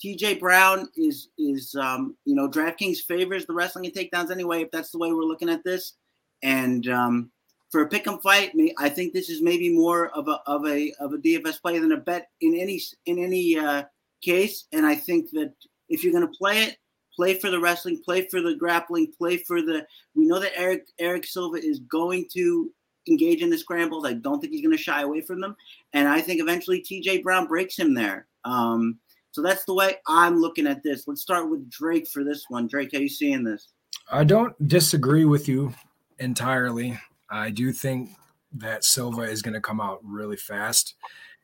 T.J. 0.00 0.34
Brown 0.34 0.88
is 0.96 1.28
is 1.38 1.74
um, 1.76 2.16
you 2.24 2.34
know 2.34 2.48
DraftKings 2.48 2.98
favors 2.98 3.46
the 3.46 3.54
wrestling 3.54 3.86
and 3.86 3.94
takedowns 3.94 4.30
anyway. 4.30 4.62
If 4.62 4.70
that's 4.70 4.90
the 4.90 4.98
way 4.98 5.12
we're 5.12 5.22
looking 5.22 5.50
at 5.50 5.62
this, 5.62 5.94
and 6.42 6.88
um, 6.88 7.30
for 7.70 7.82
a 7.82 7.88
pick'em 7.88 8.20
fight, 8.20 8.52
I 8.78 8.88
think 8.88 9.12
this 9.12 9.30
is 9.30 9.42
maybe 9.42 9.68
more 9.68 10.08
of 10.08 10.26
a 10.28 10.40
of 10.46 10.66
a 10.66 10.92
of 10.98 11.12
a 11.12 11.18
DFS 11.18 11.62
play 11.62 11.78
than 11.78 11.92
a 11.92 11.96
bet 11.96 12.28
in 12.40 12.54
any 12.54 12.80
in 13.06 13.18
any 13.18 13.58
uh, 13.58 13.84
case. 14.22 14.66
And 14.72 14.84
I 14.84 14.96
think 14.96 15.30
that 15.30 15.52
if 15.88 16.02
you're 16.02 16.12
going 16.12 16.26
to 16.26 16.38
play 16.38 16.64
it, 16.64 16.78
play 17.14 17.34
for 17.34 17.50
the 17.50 17.60
wrestling, 17.60 18.00
play 18.04 18.26
for 18.28 18.40
the 18.40 18.54
grappling, 18.54 19.12
play 19.16 19.36
for 19.36 19.62
the. 19.62 19.86
We 20.14 20.26
know 20.26 20.40
that 20.40 20.58
Eric 20.58 20.86
Erick 20.98 21.26
Silva 21.26 21.58
is 21.58 21.80
going 21.80 22.26
to 22.32 22.72
engage 23.08 23.42
in 23.42 23.50
the 23.50 23.58
scrambles. 23.58 24.04
I 24.06 24.14
don't 24.14 24.40
think 24.40 24.52
he's 24.52 24.62
going 24.62 24.76
to 24.76 24.82
shy 24.82 25.02
away 25.02 25.20
from 25.20 25.40
them, 25.40 25.56
and 25.92 26.08
I 26.08 26.20
think 26.20 26.40
eventually 26.40 26.80
T.J. 26.80 27.22
Brown 27.22 27.46
breaks 27.46 27.78
him 27.78 27.94
there. 27.94 28.26
Um, 28.44 28.98
so 29.32 29.42
that's 29.42 29.64
the 29.64 29.74
way 29.74 29.96
I'm 30.08 30.40
looking 30.40 30.66
at 30.66 30.82
this. 30.82 31.06
Let's 31.06 31.22
start 31.22 31.50
with 31.50 31.70
Drake 31.70 32.08
for 32.08 32.24
this 32.24 32.46
one. 32.48 32.66
Drake, 32.66 32.90
how 32.92 32.98
you 32.98 33.08
seeing 33.08 33.44
this? 33.44 33.68
I 34.10 34.24
don't 34.24 34.54
disagree 34.66 35.24
with 35.24 35.48
you 35.48 35.72
entirely. 36.18 36.98
I 37.30 37.50
do 37.50 37.72
think 37.72 38.10
that 38.52 38.84
Silva 38.84 39.22
is 39.22 39.42
going 39.42 39.54
to 39.54 39.60
come 39.60 39.80
out 39.80 40.00
really 40.02 40.36
fast, 40.36 40.94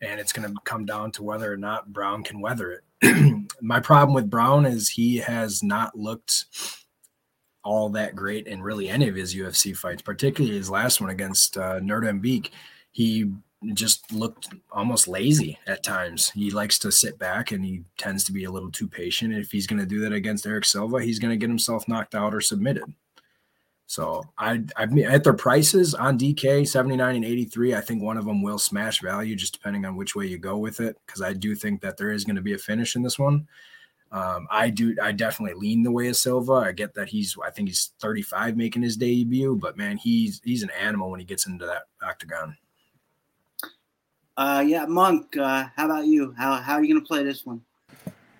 and 0.02 0.18
it's 0.18 0.32
going 0.32 0.52
to 0.52 0.60
come 0.64 0.84
down 0.84 1.12
to 1.12 1.22
whether 1.22 1.52
or 1.52 1.56
not 1.56 1.92
Brown 1.92 2.25
can 2.25 2.40
weather 2.40 2.72
it. 2.72 3.48
my 3.60 3.78
problem 3.78 4.14
with 4.14 4.30
Brown 4.30 4.66
is 4.66 4.88
he 4.90 5.18
has 5.18 5.62
not 5.62 5.96
looked 5.96 6.46
all 7.66 7.88
that 7.88 8.14
great 8.14 8.46
in 8.46 8.62
really 8.62 8.88
any 8.88 9.08
of 9.08 9.16
his 9.16 9.35
UFC 9.35 9.76
fights, 9.76 10.00
particularly 10.00 10.56
his 10.56 10.70
last 10.70 11.00
one 11.00 11.11
against 11.11 11.58
uh, 11.58 11.80
Nurdan 11.80 12.49
He 12.92 13.32
just 13.75 14.12
looked 14.12 14.54
almost 14.70 15.08
lazy 15.08 15.58
at 15.66 15.82
times. 15.82 16.30
He 16.30 16.52
likes 16.52 16.78
to 16.78 16.92
sit 16.92 17.18
back 17.18 17.50
and 17.50 17.64
he 17.64 17.82
tends 17.99 18.23
to 18.25 18.32
be 18.32 18.44
a 18.44 18.50
little 18.52 18.70
too 18.70 18.87
patient. 18.87 19.35
If 19.35 19.50
he's 19.50 19.66
going 19.66 19.80
to 19.80 19.87
do 19.87 19.99
that 20.00 20.12
against 20.12 20.46
Eric 20.46 20.64
Silva, 20.64 21.02
he's 21.02 21.18
going 21.18 21.32
to 21.32 21.37
get 21.37 21.50
himself 21.50 21.88
knocked 21.88 22.14
out 22.14 22.32
or 22.32 22.40
submitted. 22.40 22.85
So 23.88 24.23
I, 24.38 24.62
I 24.76 24.87
mean, 24.87 25.06
at 25.06 25.25
their 25.25 25.32
prices 25.32 25.92
on 25.92 26.18
DK 26.18 26.68
79 26.68 27.16
and 27.16 27.25
83, 27.25 27.75
I 27.75 27.80
think 27.80 28.00
one 28.00 28.16
of 28.16 28.26
them 28.26 28.42
will 28.42 28.58
smash 28.58 29.00
value 29.00 29.35
just 29.35 29.54
depending 29.54 29.85
on 29.85 29.96
which 29.96 30.14
way 30.14 30.26
you 30.26 30.38
go 30.38 30.56
with 30.56 30.78
it. 30.78 30.96
Cause 31.08 31.20
I 31.20 31.32
do 31.32 31.56
think 31.56 31.80
that 31.80 31.96
there 31.96 32.12
is 32.12 32.25
going 32.25 32.37
to 32.37 32.42
be 32.42 32.54
a 32.54 32.58
finish 32.58 32.94
in 32.94 33.02
this 33.02 33.18
one. 33.18 33.49
Um, 34.12 34.46
I 34.50 34.70
do, 34.70 34.96
I 35.02 35.12
definitely 35.12 35.58
lean 35.60 35.82
the 35.82 35.90
way 35.90 36.08
of 36.08 36.16
Silva. 36.16 36.52
I 36.52 36.72
get 36.72 36.94
that 36.94 37.08
he's, 37.08 37.36
I 37.44 37.50
think 37.50 37.68
he's 37.68 37.92
35 38.00 38.56
making 38.56 38.82
his 38.82 38.96
debut, 38.96 39.56
but 39.56 39.76
man, 39.76 39.96
he's, 39.96 40.40
he's 40.44 40.62
an 40.62 40.70
animal 40.70 41.10
when 41.10 41.20
he 41.20 41.26
gets 41.26 41.46
into 41.46 41.66
that 41.66 41.82
octagon. 42.02 42.56
Uh, 44.36 44.62
yeah, 44.66 44.84
Monk, 44.86 45.36
uh, 45.36 45.66
how 45.76 45.86
about 45.86 46.06
you? 46.06 46.34
How, 46.36 46.56
how 46.56 46.75
are 46.75 46.84
you 46.84 46.94
going 46.94 47.02
to 47.02 47.06
play 47.06 47.25
this 47.25 47.44
one? 47.44 47.62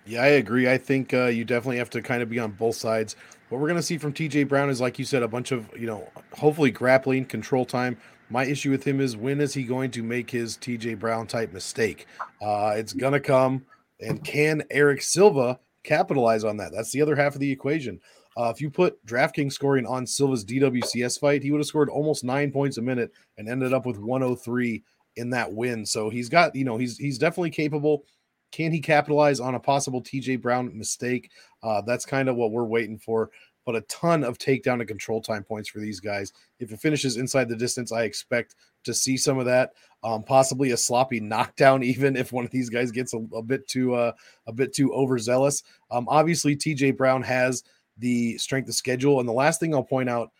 Yeah, 0.05 0.21
I 0.21 0.27
agree. 0.27 0.69
I 0.69 0.77
think 0.77 1.13
uh, 1.13 1.25
you 1.25 1.43
definitely 1.43 1.77
have 1.77 1.89
to 1.91 2.01
kind 2.01 2.21
of 2.21 2.29
be 2.29 2.39
on 2.39 2.51
both 2.51 2.75
sides. 2.75 3.15
What 3.49 3.59
we're 3.59 3.67
going 3.67 3.79
to 3.79 3.83
see 3.83 3.97
from 3.97 4.13
TJ 4.13 4.47
Brown 4.47 4.69
is, 4.69 4.79
like 4.79 4.99
you 4.99 5.05
said, 5.05 5.23
a 5.23 5.27
bunch 5.27 5.51
of, 5.51 5.69
you 5.77 5.87
know, 5.87 6.09
hopefully 6.33 6.71
grappling, 6.71 7.25
control 7.25 7.65
time. 7.65 7.97
My 8.29 8.45
issue 8.45 8.71
with 8.71 8.85
him 8.85 8.99
is 8.99 9.15
when 9.15 9.41
is 9.41 9.53
he 9.53 9.63
going 9.63 9.91
to 9.91 10.03
make 10.03 10.29
his 10.29 10.57
TJ 10.57 10.99
Brown 10.99 11.27
type 11.27 11.53
mistake? 11.53 12.07
Uh, 12.41 12.73
it's 12.75 12.93
going 12.93 13.13
to 13.13 13.19
come. 13.19 13.65
And 13.99 14.23
can 14.23 14.63
Eric 14.69 15.01
Silva 15.01 15.59
capitalize 15.83 16.43
on 16.43 16.57
that? 16.57 16.71
That's 16.71 16.91
the 16.91 17.01
other 17.01 17.15
half 17.15 17.33
of 17.33 17.39
the 17.39 17.51
equation. 17.51 17.99
Uh, 18.37 18.51
if 18.53 18.61
you 18.61 18.69
put 18.69 19.03
DraftKings 19.05 19.53
scoring 19.53 19.87
on 19.87 20.05
Silva's 20.05 20.45
DWCS 20.45 21.19
fight, 21.19 21.41
he 21.41 21.51
would 21.51 21.59
have 21.59 21.67
scored 21.67 21.89
almost 21.89 22.23
nine 22.23 22.51
points 22.51 22.77
a 22.77 22.81
minute 22.81 23.11
and 23.37 23.49
ended 23.49 23.73
up 23.73 23.85
with 23.85 23.97
103 23.97 24.83
in 25.15 25.31
that 25.31 25.51
win. 25.51 25.85
So 25.85 26.09
he's 26.11 26.29
got, 26.29 26.55
you 26.55 26.63
know, 26.63 26.77
he's 26.77 26.97
he's 26.97 27.17
definitely 27.17 27.49
capable. 27.49 28.03
Can 28.51 28.71
he 28.71 28.79
capitalize 28.79 29.39
on 29.39 29.55
a 29.55 29.59
possible 29.59 30.01
TJ 30.01 30.41
Brown 30.41 30.77
mistake? 30.77 31.31
Uh, 31.63 31.81
that's 31.81 32.05
kind 32.05 32.29
of 32.29 32.35
what 32.35 32.51
we're 32.51 32.63
waiting 32.63 32.99
for. 32.99 33.31
But 33.65 33.75
a 33.75 33.81
ton 33.81 34.23
of 34.23 34.37
takedown 34.37 34.79
and 34.79 34.87
control 34.87 35.21
time 35.21 35.43
points 35.43 35.67
for 35.67 35.79
these 35.79 35.99
guys. 35.99 36.31
If 36.59 36.71
it 36.71 36.79
finishes 36.79 37.17
inside 37.17 37.49
the 37.49 37.55
distance, 37.55 37.91
I 37.91 38.03
expect 38.03 38.55
to 38.87 38.93
see 38.93 39.17
some 39.17 39.37
of 39.39 39.45
that. 39.45 39.71
Um, 40.03 40.23
possibly 40.23 40.71
a 40.71 40.77
sloppy 40.77 41.19
knockdown, 41.19 41.83
even 41.83 42.15
if 42.15 42.31
one 42.31 42.45
of 42.45 42.51
these 42.51 42.69
guys 42.69 42.91
gets 42.91 43.13
a, 43.13 43.19
a 43.33 43.41
bit 43.41 43.67
too 43.67 43.93
uh, 43.93 44.11
a 44.47 44.51
bit 44.51 44.73
too 44.73 44.93
overzealous. 44.93 45.63
Um, 45.91 46.07
obviously, 46.09 46.55
TJ 46.55 46.97
Brown 46.97 47.21
has 47.23 47.63
the 47.97 48.37
strength 48.37 48.69
of 48.69 48.75
schedule, 48.75 49.19
and 49.19 49.29
the 49.29 49.33
last 49.33 49.59
thing 49.59 49.73
I'll 49.73 49.83
point 49.83 50.09
out 50.09 50.31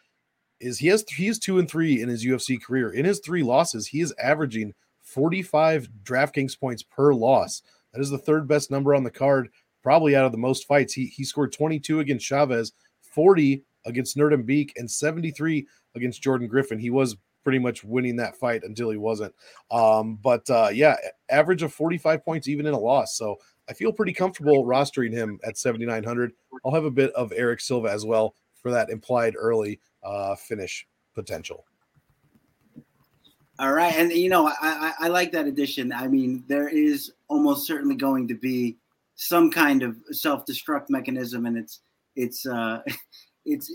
is 0.60 0.80
he 0.80 0.88
has 0.88 1.06
he 1.10 1.28
is 1.28 1.40
two 1.40 1.60
and 1.60 1.70
three 1.70 2.02
in 2.02 2.10
his 2.10 2.26
UFC 2.26 2.62
career. 2.62 2.92
In 2.92 3.06
his 3.06 3.20
three 3.20 3.44
losses, 3.44 3.88
he 3.88 4.02
is 4.02 4.14
averaging 4.22 4.74
45 5.04 5.90
DraftKings 6.04 6.60
points 6.60 6.84
per 6.84 7.14
loss. 7.14 7.62
That 7.94 8.02
is 8.02 8.10
the 8.10 8.18
third 8.18 8.48
best 8.48 8.70
number 8.72 8.94
on 8.94 9.04
the 9.04 9.12
card, 9.12 9.50
probably 9.82 10.16
out 10.16 10.26
of 10.26 10.32
the 10.32 10.38
most 10.38 10.68
fights. 10.68 10.94
He 10.94 11.06
he 11.08 11.24
scored 11.24 11.54
22 11.54 12.00
against 12.00 12.26
Chavez, 12.26 12.74
40 13.02 13.64
against 13.86 14.18
Nurdan 14.18 14.70
and 14.76 14.90
73 14.92 15.66
against 15.96 16.22
Jordan 16.22 16.48
Griffin. 16.48 16.78
He 16.78 16.90
was 16.90 17.18
pretty 17.48 17.60
much 17.60 17.82
winning 17.82 18.18
that 18.18 18.36
fight 18.36 18.66
until 18.66 18.90
he 18.90 18.98
wasn't. 18.98 19.34
Um, 19.72 20.20
but 20.22 20.50
uh, 20.50 20.68
yeah, 20.70 20.98
average 21.30 21.64
of 21.64 21.74
45 21.74 22.26
points 22.26 22.50
even 22.50 22.66
in 22.66 22.74
a 22.74 22.78
loss. 22.78 23.16
So 23.16 23.38
I 23.70 23.74
feel 23.74 23.94
pretty 23.94 24.12
comfortable 24.12 24.66
rostering 24.66 25.14
him 25.14 25.40
at 25.46 25.58
7,900. 25.58 26.34
I'll 26.66 26.74
have 26.74 26.84
a 26.84 26.92
bit 26.92 27.14
of 27.14 27.32
Eric 27.34 27.62
Silva 27.62 27.88
as 27.88 28.06
well 28.06 28.36
for 28.62 28.70
that 28.72 28.90
implied 28.90 29.36
early 29.40 29.80
uh, 30.04 30.36
finish 30.36 30.86
potential. 31.16 31.64
All 33.60 33.72
right, 33.72 33.96
and 33.96 34.12
you 34.12 34.28
know 34.28 34.48
I, 34.48 34.54
I, 34.62 34.94
I 35.06 35.08
like 35.08 35.32
that 35.32 35.48
addition. 35.48 35.94
I 35.94 36.10
mean, 36.10 36.44
there 36.50 36.68
is 36.68 37.14
almost 37.30 37.66
certainly 37.66 37.96
going 37.96 38.28
to 38.28 38.36
be 38.36 38.76
some 39.16 39.50
kind 39.50 39.84
of 39.84 39.96
self-destruct 40.12 40.90
mechanism, 40.90 41.46
and 41.46 41.58
it's 41.58 41.80
it's 42.18 42.46
uh, 42.46 42.82
it's 43.46 43.72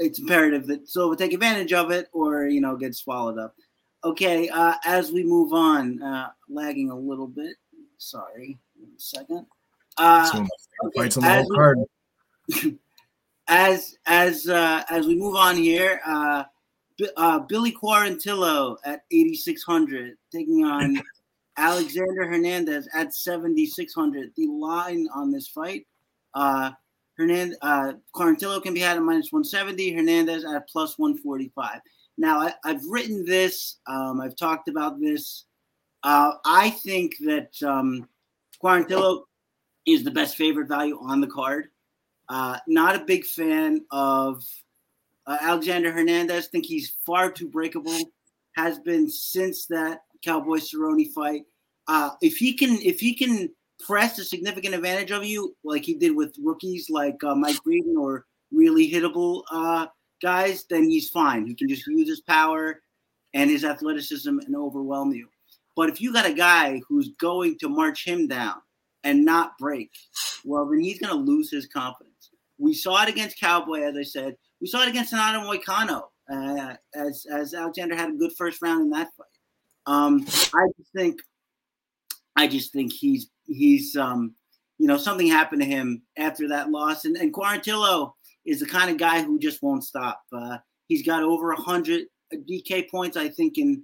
it's 0.00 0.18
imperative 0.18 0.66
that 0.66 0.88
Silva 0.88 1.14
take 1.14 1.32
advantage 1.32 1.72
of 1.72 1.90
it, 1.90 2.08
or 2.12 2.46
you 2.46 2.60
know 2.60 2.76
get 2.76 2.94
swallowed 2.94 3.38
up. 3.38 3.54
Okay, 4.02 4.48
uh, 4.48 4.74
as 4.84 5.12
we 5.12 5.22
move 5.22 5.52
on, 5.52 6.02
uh, 6.02 6.30
lagging 6.48 6.90
a 6.90 6.98
little 6.98 7.28
bit. 7.28 7.56
Sorry, 7.98 8.58
one 8.76 8.98
second. 8.98 9.46
Uh, 9.98 10.30
okay, 10.86 10.96
fights 10.96 11.16
on 11.18 11.22
the 11.22 11.34
whole 11.34 11.50
card. 11.54 11.78
as 13.48 13.96
as 14.06 14.48
uh, 14.48 14.82
as 14.88 15.06
we 15.06 15.14
move 15.14 15.36
on 15.36 15.56
here, 15.56 16.00
uh, 16.06 16.44
uh, 17.16 17.40
Billy 17.40 17.72
Quarantillo 17.72 18.76
at 18.84 19.02
8600 19.10 20.16
taking 20.32 20.64
on 20.64 21.00
Alexander 21.56 22.26
Hernandez 22.26 22.88
at 22.94 23.14
7600. 23.14 24.32
The 24.36 24.46
line 24.46 25.06
on 25.14 25.30
this 25.30 25.48
fight, 25.48 25.86
uh, 26.34 26.70
Hernandez 27.20 27.58
uh, 27.60 27.92
Quarantillo 28.14 28.62
can 28.62 28.72
be 28.72 28.80
had 28.80 28.96
at 28.96 29.02
minus 29.02 29.30
170. 29.30 29.92
Hernandez 29.92 30.42
at 30.44 30.66
plus 30.68 30.98
145. 30.98 31.80
Now 32.16 32.40
I, 32.40 32.54
have 32.64 32.82
written 32.88 33.26
this. 33.26 33.76
Um, 33.86 34.22
I've 34.22 34.36
talked 34.36 34.68
about 34.68 34.98
this. 34.98 35.44
Uh, 36.02 36.32
I 36.46 36.70
think 36.70 37.16
that 37.18 37.62
um, 37.62 38.08
Quarantillo 38.62 39.24
is 39.86 40.02
the 40.02 40.10
best 40.10 40.36
favorite 40.36 40.68
value 40.68 40.98
on 40.98 41.20
the 41.20 41.26
card. 41.26 41.68
Uh, 42.30 42.56
not 42.66 42.96
a 42.96 43.04
big 43.04 43.26
fan 43.26 43.84
of 43.90 44.42
uh, 45.26 45.36
Alexander 45.42 45.92
Hernandez. 45.92 46.46
Think 46.46 46.64
he's 46.64 46.96
far 47.04 47.30
too 47.30 47.48
breakable. 47.48 47.98
Has 48.56 48.78
been 48.78 49.10
since 49.10 49.66
that 49.66 50.04
Cowboy 50.24 50.56
Cerrone 50.56 51.12
fight. 51.12 51.42
Uh, 51.86 52.10
if 52.22 52.38
he 52.38 52.54
can, 52.54 52.78
if 52.82 52.98
he 52.98 53.14
can 53.14 53.50
press 53.86 54.18
a 54.18 54.24
significant 54.24 54.74
advantage 54.74 55.10
of 55.10 55.24
you, 55.24 55.56
like 55.64 55.84
he 55.84 55.94
did 55.94 56.14
with 56.14 56.36
rookies 56.42 56.88
like 56.90 57.22
uh, 57.24 57.34
Mike 57.34 57.56
Breeden 57.66 57.96
or 57.98 58.26
really 58.52 58.90
hittable 58.90 59.42
uh, 59.50 59.86
guys, 60.22 60.64
then 60.68 60.84
he's 60.84 61.08
fine. 61.08 61.46
He 61.46 61.54
can 61.54 61.68
just 61.68 61.86
use 61.86 62.08
his 62.08 62.20
power 62.20 62.82
and 63.34 63.50
his 63.50 63.64
athleticism 63.64 64.38
and 64.38 64.56
overwhelm 64.56 65.12
you. 65.12 65.28
But 65.76 65.88
if 65.88 66.00
you 66.00 66.12
got 66.12 66.26
a 66.26 66.34
guy 66.34 66.80
who's 66.88 67.10
going 67.20 67.58
to 67.60 67.68
march 67.68 68.04
him 68.04 68.26
down 68.28 68.56
and 69.04 69.24
not 69.24 69.56
break, 69.58 69.90
well, 70.44 70.66
then 70.66 70.80
he's 70.80 70.98
going 70.98 71.12
to 71.12 71.32
lose 71.32 71.50
his 71.50 71.66
confidence. 71.66 72.30
We 72.58 72.74
saw 72.74 73.02
it 73.02 73.08
against 73.08 73.40
Cowboy, 73.40 73.82
as 73.82 73.96
I 73.96 74.02
said. 74.02 74.36
We 74.60 74.66
saw 74.66 74.82
it 74.82 74.88
against 74.88 75.12
Renato 75.12 75.40
Moicano, 75.40 76.08
uh, 76.30 76.74
as 76.94 77.24
as 77.32 77.54
Alexander 77.54 77.96
had 77.96 78.10
a 78.10 78.16
good 78.16 78.32
first 78.36 78.60
round 78.60 78.82
in 78.82 78.90
that 78.90 79.08
fight. 79.16 79.26
Um, 79.86 80.24
I 80.54 80.66
just 80.76 80.92
think, 80.94 81.20
I 82.36 82.46
just 82.46 82.72
think 82.72 82.92
he's 82.92 83.30
he's 83.50 83.96
um, 83.96 84.34
you 84.78 84.86
know 84.86 84.96
something 84.96 85.26
happened 85.26 85.62
to 85.62 85.68
him 85.68 86.02
after 86.16 86.48
that 86.48 86.70
loss, 86.70 87.04
and 87.04 87.16
and 87.16 87.34
Quarantillo 87.34 88.12
is 88.46 88.60
the 88.60 88.66
kind 88.66 88.90
of 88.90 88.96
guy 88.96 89.22
who 89.22 89.38
just 89.38 89.62
won't 89.62 89.84
stop. 89.84 90.22
Uh, 90.32 90.58
he's 90.88 91.04
got 91.04 91.22
over 91.22 91.52
hundred 91.52 92.06
DK 92.32 92.90
points, 92.90 93.16
I 93.16 93.28
think, 93.28 93.58
in 93.58 93.82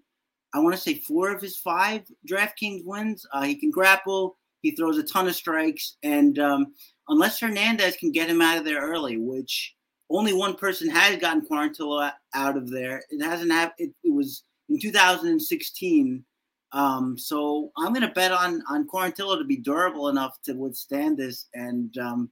I 0.54 0.60
want 0.60 0.74
to 0.74 0.80
say 0.80 1.00
four 1.00 1.30
of 1.30 1.42
his 1.42 1.56
five 1.56 2.02
DraftKings 2.28 2.82
wins. 2.84 3.26
Uh, 3.32 3.42
he 3.42 3.56
can 3.56 3.70
grapple. 3.70 4.36
He 4.62 4.70
throws 4.70 4.98
a 4.98 5.02
ton 5.02 5.28
of 5.28 5.36
strikes, 5.36 5.96
and 6.02 6.38
um, 6.38 6.74
unless 7.08 7.40
Hernandez 7.40 7.96
can 7.96 8.10
get 8.10 8.30
him 8.30 8.40
out 8.40 8.58
of 8.58 8.64
there 8.64 8.80
early, 8.80 9.18
which 9.18 9.74
only 10.10 10.32
one 10.32 10.54
person 10.54 10.88
has 10.88 11.16
gotten 11.16 11.46
Quarantillo 11.46 12.10
out 12.34 12.56
of 12.56 12.70
there. 12.70 13.02
It 13.10 13.22
hasn't 13.24 13.52
happened. 13.52 13.90
It, 13.90 14.08
it, 14.08 14.14
was 14.14 14.44
in 14.68 14.78
2016. 14.80 16.24
Um, 16.72 17.16
so 17.16 17.70
I'm 17.78 17.92
going 17.92 18.06
to 18.06 18.14
bet 18.14 18.32
on 18.32 18.62
on 18.68 18.86
Quarantillo 18.88 19.38
to 19.38 19.44
be 19.44 19.56
durable 19.56 20.08
enough 20.08 20.40
to 20.44 20.52
withstand 20.54 21.16
this. 21.16 21.46
And 21.54 21.96
um, 21.98 22.30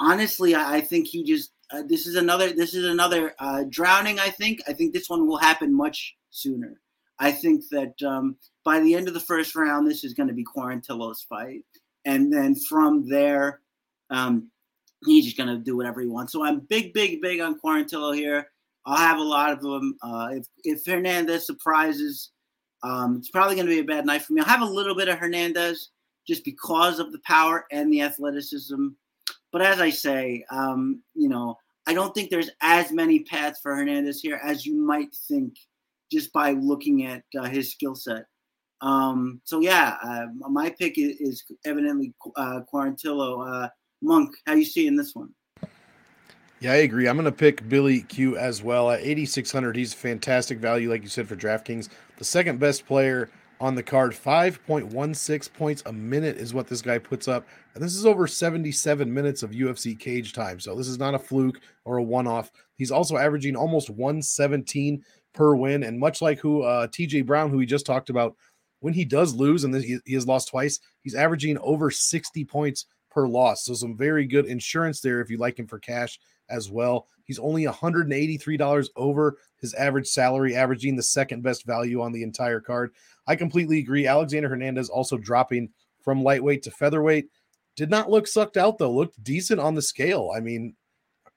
honestly, 0.00 0.54
I, 0.54 0.76
I, 0.76 0.80
think 0.80 1.06
he 1.06 1.24
just 1.24 1.52
uh, 1.72 1.82
this 1.88 2.06
is 2.06 2.16
another 2.16 2.52
this 2.52 2.74
is 2.74 2.84
another 2.84 3.34
uh, 3.38 3.64
drowning. 3.68 4.18
I 4.18 4.30
think 4.30 4.60
I 4.68 4.72
think 4.72 4.92
this 4.92 5.08
one 5.08 5.26
will 5.26 5.38
happen 5.38 5.74
much 5.74 6.16
sooner. 6.30 6.80
I 7.18 7.32
think 7.32 7.64
that 7.70 7.94
um, 8.02 8.36
by 8.64 8.80
the 8.80 8.94
end 8.94 9.08
of 9.08 9.14
the 9.14 9.20
first 9.20 9.54
round, 9.54 9.88
this 9.88 10.04
is 10.04 10.12
going 10.12 10.28
to 10.28 10.34
be 10.34 10.44
Quarantillo's 10.44 11.22
fight, 11.22 11.62
and 12.04 12.32
then 12.32 12.54
from 12.68 13.08
there, 13.08 13.60
um, 14.10 14.50
he's 15.06 15.24
just 15.24 15.36
going 15.36 15.48
to 15.48 15.58
do 15.58 15.76
whatever 15.76 16.00
he 16.00 16.08
wants. 16.08 16.32
So 16.32 16.44
I'm 16.44 16.60
big, 16.60 16.92
big, 16.92 17.22
big 17.22 17.40
on 17.40 17.58
Quarantillo 17.58 18.14
here. 18.14 18.48
I'll 18.84 18.96
have 18.96 19.18
a 19.18 19.22
lot 19.22 19.52
of 19.52 19.62
them. 19.62 19.96
Uh, 20.02 20.28
if 20.32 20.46
if 20.64 20.86
Hernandez 20.86 21.46
surprises, 21.46 22.30
um, 22.86 23.16
it's 23.16 23.30
probably 23.30 23.56
going 23.56 23.66
to 23.66 23.72
be 23.72 23.80
a 23.80 23.84
bad 23.84 24.06
night 24.06 24.22
for 24.22 24.32
me. 24.32 24.40
I'll 24.40 24.46
have 24.46 24.62
a 24.62 24.64
little 24.64 24.94
bit 24.94 25.08
of 25.08 25.18
Hernandez 25.18 25.90
just 26.26 26.44
because 26.44 27.00
of 27.00 27.10
the 27.12 27.18
power 27.20 27.66
and 27.72 27.92
the 27.92 28.02
athleticism. 28.02 28.88
But 29.52 29.62
as 29.62 29.80
I 29.80 29.90
say, 29.90 30.44
um, 30.50 31.02
you 31.14 31.28
know, 31.28 31.56
I 31.88 31.94
don't 31.94 32.14
think 32.14 32.30
there's 32.30 32.50
as 32.60 32.92
many 32.92 33.20
paths 33.20 33.60
for 33.60 33.74
Hernandez 33.74 34.20
here 34.20 34.40
as 34.44 34.64
you 34.64 34.76
might 34.76 35.14
think 35.28 35.54
just 36.12 36.32
by 36.32 36.52
looking 36.52 37.06
at 37.06 37.24
uh, 37.38 37.48
his 37.48 37.72
skill 37.72 37.96
set. 37.96 38.26
Um, 38.80 39.40
so 39.44 39.60
yeah, 39.60 39.96
uh, 40.04 40.26
my 40.48 40.70
pick 40.70 40.96
is, 40.96 41.16
is 41.18 41.44
evidently 41.64 42.12
uh, 42.36 42.60
Quarantillo. 42.72 43.64
Uh, 43.64 43.68
Monk, 44.02 44.36
how 44.46 44.54
you 44.54 44.64
seeing 44.64 44.94
this 44.94 45.14
one? 45.14 45.30
Yeah, 46.60 46.72
I 46.72 46.76
agree. 46.76 47.08
I'm 47.08 47.16
going 47.16 47.24
to 47.26 47.32
pick 47.32 47.68
Billy 47.68 48.02
Q 48.02 48.36
as 48.36 48.62
well 48.62 48.90
at 48.90 49.00
8600. 49.00 49.76
He's 49.76 49.92
a 49.92 49.96
fantastic 49.96 50.58
value, 50.58 50.88
like 50.90 51.02
you 51.02 51.08
said, 51.08 51.28
for 51.28 51.36
DraftKings. 51.36 51.88
The 52.18 52.24
second 52.24 52.58
best 52.58 52.86
player 52.86 53.30
on 53.60 53.74
the 53.74 53.82
card, 53.82 54.12
5.16 54.12 55.52
points 55.54 55.82
a 55.86 55.92
minute 55.92 56.36
is 56.36 56.54
what 56.54 56.66
this 56.66 56.82
guy 56.82 56.98
puts 56.98 57.28
up, 57.28 57.46
and 57.74 57.82
this 57.82 57.94
is 57.94 58.06
over 58.06 58.26
77 58.26 59.12
minutes 59.12 59.42
of 59.42 59.50
UFC 59.50 59.98
cage 59.98 60.32
time. 60.32 60.60
So 60.60 60.74
this 60.74 60.88
is 60.88 60.98
not 60.98 61.14
a 61.14 61.18
fluke 61.18 61.60
or 61.84 61.98
a 61.98 62.02
one-off. 62.02 62.50
He's 62.76 62.90
also 62.90 63.16
averaging 63.16 63.56
almost 63.56 63.90
117 63.90 65.02
per 65.34 65.54
win. 65.54 65.84
And 65.84 65.98
much 65.98 66.20
like 66.20 66.38
who 66.38 66.62
uh, 66.62 66.86
TJ 66.88 67.26
Brown, 67.26 67.50
who 67.50 67.58
we 67.58 67.66
just 67.66 67.86
talked 67.86 68.10
about, 68.10 68.34
when 68.80 68.94
he 68.94 69.04
does 69.04 69.34
lose, 69.34 69.64
and 69.64 69.74
he, 69.74 69.98
he 70.04 70.14
has 70.14 70.26
lost 70.26 70.48
twice, 70.48 70.80
he's 71.02 71.14
averaging 71.14 71.58
over 71.58 71.90
60 71.90 72.44
points 72.44 72.86
per 73.10 73.26
loss. 73.26 73.64
So 73.64 73.74
some 73.74 73.96
very 73.96 74.26
good 74.26 74.46
insurance 74.46 75.00
there 75.00 75.20
if 75.20 75.30
you 75.30 75.38
like 75.38 75.58
him 75.58 75.66
for 75.66 75.78
cash 75.78 76.18
as 76.48 76.70
well. 76.70 77.06
He's 77.24 77.38
only 77.38 77.64
$183 77.64 78.88
over 78.96 79.38
his 79.60 79.74
average 79.74 80.06
salary, 80.06 80.54
averaging 80.54 80.96
the 80.96 81.02
second 81.02 81.42
best 81.42 81.66
value 81.66 82.00
on 82.00 82.12
the 82.12 82.22
entire 82.22 82.60
card. 82.60 82.92
I 83.26 83.36
completely 83.36 83.78
agree. 83.78 84.06
Alexander 84.06 84.48
Hernandez 84.48 84.88
also 84.88 85.16
dropping 85.16 85.70
from 86.00 86.22
lightweight 86.22 86.62
to 86.62 86.70
featherweight. 86.70 87.28
Did 87.74 87.90
not 87.90 88.10
look 88.10 88.26
sucked 88.26 88.56
out 88.56 88.78
though. 88.78 88.92
Looked 88.92 89.22
decent 89.22 89.60
on 89.60 89.74
the 89.74 89.82
scale. 89.82 90.32
I 90.34 90.40
mean, 90.40 90.74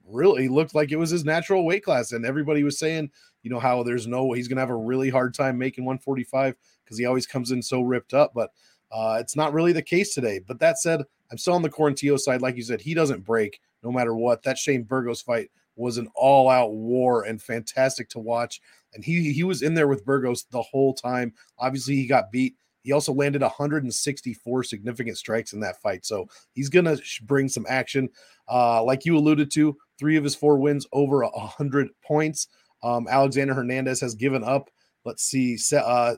really 0.06 0.48
looked 0.48 0.76
like 0.76 0.92
it 0.92 0.98
was 0.98 1.10
his 1.10 1.26
natural 1.26 1.66
weight 1.66 1.84
class. 1.84 2.12
And 2.12 2.26
everybody 2.26 2.64
was 2.64 2.80
saying, 2.80 3.10
you 3.42 3.50
know, 3.50 3.60
how 3.60 3.84
there's 3.84 4.08
no 4.08 4.26
way 4.26 4.38
he's 4.38 4.48
gonna 4.48 4.62
have 4.62 4.70
a 4.70 4.76
really 4.76 5.10
hard 5.10 5.34
time 5.34 5.58
making 5.58 5.86
145 5.86 6.56
because 6.84 6.98
he 6.98 7.06
always 7.06 7.28
comes 7.28 7.52
in 7.52 7.62
so 7.62 7.82
ripped 7.82 8.14
up. 8.14 8.32
But 8.34 8.52
uh, 8.92 9.18
it's 9.20 9.36
not 9.36 9.54
really 9.54 9.72
the 9.74 9.82
case 9.82 10.14
today. 10.14 10.40
But 10.40 10.60
that 10.60 10.80
said, 10.80 11.04
I'm 11.32 11.38
still 11.38 11.54
on 11.54 11.62
the 11.62 11.70
Quarantillo 11.70 12.20
side. 12.20 12.42
Like 12.42 12.56
you 12.56 12.64
said, 12.64 12.82
he 12.82 12.94
doesn't 12.94 13.26
break 13.26 13.60
no 13.84 13.92
matter 13.92 14.14
what. 14.14 14.44
That 14.44 14.58
Shane 14.58 14.84
Burgos 14.84 15.22
fight 15.22 15.50
was 15.76 15.98
an 15.98 16.10
all-out 16.14 16.74
war 16.74 17.24
and 17.24 17.42
fantastic 17.42 18.10
to 18.10 18.20
watch. 18.20 18.62
And 18.94 19.04
he 19.04 19.32
he 19.32 19.44
was 19.44 19.62
in 19.62 19.74
there 19.74 19.88
with 19.88 20.06
Burgos 20.06 20.46
the 20.46 20.62
whole 20.62 20.94
time. 20.94 21.34
Obviously, 21.58 21.96
he 21.96 22.08
got 22.08 22.32
beat. 22.32 22.56
He 22.82 22.92
also 22.92 23.14
landed 23.14 23.42
164 23.42 24.64
significant 24.64 25.18
strikes 25.18 25.54
in 25.54 25.60
that 25.60 25.82
fight. 25.82 26.06
So 26.06 26.28
he's 26.54 26.70
going 26.70 26.86
to 26.86 27.00
bring 27.24 27.50
some 27.50 27.66
action. 27.70 28.10
Uh, 28.50 28.84
like 28.84 29.06
you 29.06 29.18
alluded 29.18 29.52
to, 29.52 29.78
three 29.98 30.16
of 30.16 30.24
his 30.24 30.36
four 30.36 30.58
wins 30.58 30.88
over 30.94 31.24
100 31.24 31.90
points. 32.04 32.48
Um, 32.82 33.08
Alexander 33.10 33.54
Hernandez 33.54 34.00
has 34.02 34.16
given 34.16 34.44
up, 34.44 34.70
let's 35.06 35.24
see, 35.24 35.58
uh, 35.76 36.16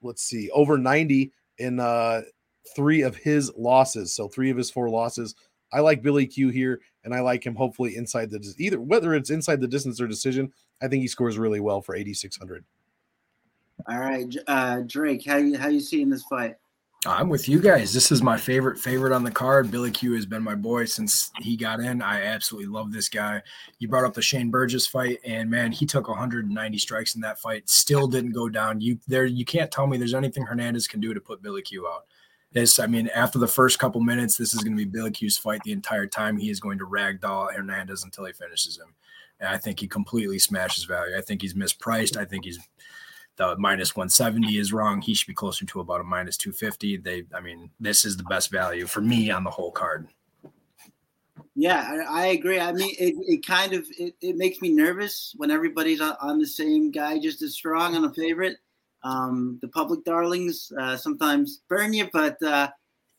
let's 0.00 0.22
see, 0.22 0.48
over 0.50 0.78
90 0.78 1.32
in 1.58 1.80
uh, 1.80 2.22
three 2.74 3.02
of 3.02 3.16
his 3.16 3.52
losses. 3.56 4.14
So 4.14 4.28
three 4.28 4.50
of 4.50 4.56
his 4.56 4.70
four 4.70 4.88
losses. 4.88 5.34
I 5.72 5.80
like 5.80 6.02
Billy 6.02 6.26
Q 6.26 6.50
here, 6.50 6.80
and 7.06 7.14
I 7.14 7.20
like 7.20 7.46
him 7.46 7.54
hopefully 7.54 7.96
inside 7.96 8.30
the 8.30 8.54
either 8.58 8.80
whether 8.80 9.14
it's 9.14 9.30
inside 9.30 9.62
the 9.62 9.68
distance 9.68 10.00
or 10.00 10.06
decision. 10.06 10.52
I 10.82 10.88
think 10.88 11.00
he 11.00 11.08
scores 11.08 11.38
really 11.38 11.60
well 11.60 11.80
for 11.80 11.96
8600. 11.96 12.64
All 13.88 13.98
right, 13.98 14.34
uh, 14.48 14.80
Drake, 14.86 15.24
how 15.24 15.36
you 15.36 15.56
how 15.56 15.68
you 15.68 15.80
seeing 15.80 16.10
this 16.10 16.24
fight? 16.24 16.56
I'm 17.06 17.28
with 17.28 17.48
you 17.48 17.60
guys. 17.60 17.92
This 17.92 18.10
is 18.10 18.22
my 18.22 18.36
favorite 18.36 18.78
favorite 18.78 19.14
on 19.14 19.22
the 19.22 19.30
card. 19.30 19.70
Billy 19.70 19.92
Q 19.92 20.14
has 20.14 20.26
been 20.26 20.42
my 20.42 20.56
boy 20.56 20.86
since 20.86 21.30
he 21.40 21.56
got 21.56 21.78
in. 21.78 22.02
I 22.02 22.22
absolutely 22.22 22.68
love 22.68 22.90
this 22.90 23.08
guy. 23.08 23.40
You 23.78 23.86
brought 23.86 24.04
up 24.04 24.14
the 24.14 24.22
Shane 24.22 24.50
Burgos 24.50 24.88
fight, 24.88 25.20
and 25.24 25.48
man, 25.48 25.70
he 25.70 25.86
took 25.86 26.08
190 26.08 26.78
strikes 26.78 27.14
in 27.14 27.20
that 27.20 27.38
fight. 27.38 27.68
Still 27.70 28.08
didn't 28.08 28.32
go 28.32 28.48
down. 28.48 28.80
You 28.80 28.98
there? 29.06 29.26
You 29.26 29.44
can't 29.44 29.70
tell 29.70 29.86
me 29.86 29.96
there's 29.96 30.14
anything 30.14 30.44
Hernandez 30.44 30.88
can 30.88 31.00
do 31.00 31.14
to 31.14 31.20
put 31.20 31.42
Billy 31.42 31.62
Q 31.62 31.86
out. 31.86 32.06
This, 32.52 32.78
I 32.78 32.86
mean, 32.86 33.08
after 33.14 33.38
the 33.38 33.48
first 33.48 33.78
couple 33.78 34.00
minutes, 34.00 34.36
this 34.36 34.54
is 34.54 34.62
going 34.62 34.76
to 34.76 34.84
be 34.84 34.90
Billy 34.90 35.10
Q's 35.10 35.36
fight 35.36 35.60
the 35.64 35.72
entire 35.72 36.06
time. 36.06 36.38
He 36.38 36.50
is 36.50 36.60
going 36.60 36.78
to 36.78 36.86
ragdoll 36.86 37.52
Hernandez 37.52 38.04
until 38.04 38.24
he 38.24 38.32
finishes 38.32 38.78
him. 38.78 38.94
And 39.40 39.48
I 39.48 39.58
think 39.58 39.80
he 39.80 39.88
completely 39.88 40.38
smashes 40.38 40.84
value. 40.84 41.16
I 41.16 41.20
think 41.20 41.42
he's 41.42 41.54
mispriced. 41.54 42.16
I 42.16 42.24
think 42.24 42.44
he's 42.44 42.58
the 43.36 43.56
minus 43.58 43.94
170 43.94 44.56
is 44.56 44.72
wrong. 44.72 45.00
He 45.00 45.14
should 45.14 45.26
be 45.26 45.34
closer 45.34 45.66
to 45.66 45.80
about 45.80 46.00
a 46.00 46.04
minus 46.04 46.36
250. 46.38 46.98
They, 46.98 47.24
I 47.34 47.40
mean, 47.40 47.70
this 47.78 48.04
is 48.04 48.16
the 48.16 48.24
best 48.24 48.50
value 48.50 48.86
for 48.86 49.00
me 49.00 49.30
on 49.30 49.44
the 49.44 49.50
whole 49.50 49.70
card. 49.70 50.08
Yeah, 51.54 52.04
I, 52.08 52.26
agree. 52.26 52.60
I 52.60 52.72
mean, 52.72 52.94
it, 52.98 53.14
it 53.26 53.46
kind 53.46 53.72
of 53.72 53.86
it, 53.98 54.14
it 54.20 54.36
makes 54.36 54.60
me 54.60 54.70
nervous 54.70 55.34
when 55.36 55.50
everybody's 55.50 56.02
on, 56.02 56.14
on 56.20 56.38
the 56.38 56.46
same 56.46 56.90
guy 56.90 57.18
just 57.18 57.40
as 57.42 57.54
strong 57.54 57.94
on 57.94 58.04
a 58.04 58.12
favorite. 58.12 58.58
Um, 59.06 59.58
the 59.62 59.68
public 59.68 60.04
darlings 60.04 60.72
uh, 60.80 60.96
sometimes 60.96 61.62
burn 61.68 61.92
you, 61.92 62.08
but 62.12 62.42
uh, 62.42 62.68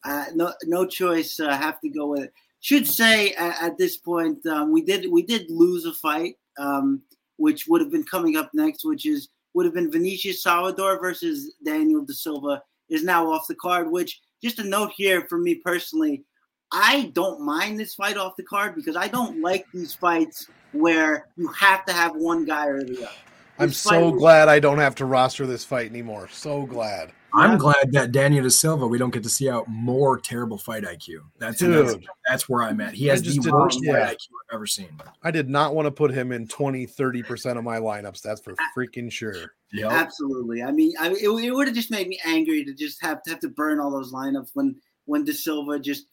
uh, 0.03 0.25
no 0.35 0.53
no 0.65 0.85
choice. 0.85 1.39
Uh, 1.39 1.55
have 1.55 1.79
to 1.79 1.89
go 1.89 2.07
with 2.07 2.23
it. 2.23 2.33
Should 2.59 2.85
say 2.85 3.31
at, 3.35 3.77
this 3.77 3.95
point 3.95 4.45
um, 4.47 4.73
we 4.73 4.81
did 4.81 5.09
we 5.09 5.21
did 5.21 5.49
lose 5.49 5.85
a 5.85 5.93
fight, 5.93 6.35
um, 6.59 7.01
which 7.37 7.67
would 7.67 7.79
have 7.79 7.91
been 7.91 8.03
coming 8.03 8.35
up 8.35 8.49
next, 8.53 8.83
which 8.83 9.05
is 9.05 9.29
would 9.53 9.65
have 9.65 9.73
been 9.73 9.89
Vinicius 9.89 10.43
Salvador 10.43 10.99
versus 10.99 11.53
Daniel 11.63 12.03
De 12.03 12.13
Silva 12.13 12.61
is 12.89 13.03
now 13.05 13.31
off 13.31 13.47
the 13.47 13.55
card. 13.55 13.89
Which 13.89 14.19
just 14.43 14.59
a 14.59 14.65
note 14.65 14.91
here 14.93 15.25
for 15.29 15.37
me 15.37 15.55
personally, 15.55 16.25
I 16.69 17.11
don't 17.13 17.39
mind 17.39 17.79
this 17.79 17.95
fight 17.95 18.17
off 18.17 18.35
the 18.35 18.43
card 18.43 18.75
because 18.75 18.97
I 18.97 19.07
don't 19.07 19.41
like 19.41 19.65
these 19.73 19.93
fights 19.93 20.49
where 20.73 21.27
you 21.37 21.47
have 21.47 21.85
to 21.85 21.93
have 21.93 22.13
one 22.17 22.43
guy 22.43 22.67
or 22.67 22.83
the 22.83 23.05
other. 23.05 23.15
I'm 23.59 23.71
so 23.71 24.11
glad 24.11 24.49
I 24.49 24.59
don't 24.59 24.79
have 24.79 24.95
to 24.95 25.05
roster 25.05 25.45
this 25.45 25.63
fight 25.63 25.89
anymore. 25.89 26.29
So 26.31 26.65
glad. 26.65 27.11
I'm 27.33 27.57
glad 27.57 27.91
that 27.91 28.11
Daniel 28.11 28.43
De 28.43 28.49
Silva 28.49 28.87
we 28.87 28.97
don't 28.97 29.13
get 29.13 29.21
to 29.23 29.29
see 29.29 29.49
out 29.49 29.67
more 29.67 30.17
terrible 30.17 30.57
fight 30.57 30.83
IQ. 30.83 31.19
That's 31.37 31.59
that's, 31.59 31.95
that's, 32.27 32.49
where 32.49 32.63
I'm 32.63 32.81
at. 32.81 32.93
He 32.93 33.05
has 33.07 33.21
the 33.21 33.51
worst 33.51 33.85
fight 33.85 34.15
IQ 34.15 34.27
I've 34.49 34.55
ever 34.55 34.65
seen. 34.65 34.89
I 35.23 35.31
did 35.31 35.49
not 35.49 35.75
want 35.75 35.85
to 35.85 35.91
put 35.91 36.11
him 36.11 36.31
in 36.31 36.47
20, 36.47 36.87
30% 36.87 37.57
of 37.57 37.63
my 37.63 37.77
lineups. 37.77 38.21
That's 38.21 38.41
for 38.41 38.55
freaking 38.75 39.11
sure. 39.11 39.53
Yep. 39.73 39.91
Absolutely. 39.91 40.63
I 40.63 40.71
mean, 40.71 40.93
I, 40.99 41.11
it, 41.11 41.27
it 41.27 41.51
would 41.51 41.67
have 41.67 41.75
just 41.75 41.91
made 41.91 42.07
me 42.07 42.19
angry 42.25 42.63
to 42.65 42.73
just 42.73 43.01
have 43.03 43.21
to 43.23 43.29
have 43.31 43.39
to 43.41 43.49
burn 43.49 43.79
all 43.79 43.91
those 43.91 44.13
lineups 44.13 44.51
when 44.53 44.75
when 45.05 45.23
De 45.23 45.33
Silva 45.33 45.79
just 45.79 46.07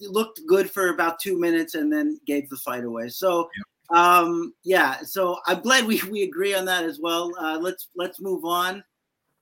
looked 0.00 0.40
good 0.46 0.70
for 0.70 0.88
about 0.88 1.20
two 1.20 1.38
minutes 1.38 1.74
and 1.74 1.92
then 1.92 2.18
gave 2.26 2.48
the 2.48 2.56
fight 2.56 2.84
away. 2.84 3.08
So 3.08 3.48
yep. 3.56 3.66
Um 3.90 4.52
yeah, 4.64 5.02
so 5.02 5.38
I'm 5.46 5.60
glad 5.60 5.86
we, 5.86 6.00
we 6.10 6.22
agree 6.22 6.54
on 6.54 6.64
that 6.66 6.84
as 6.84 6.98
well. 7.00 7.32
Uh, 7.38 7.58
let's 7.60 7.88
let's 7.96 8.20
move 8.20 8.44
on 8.44 8.82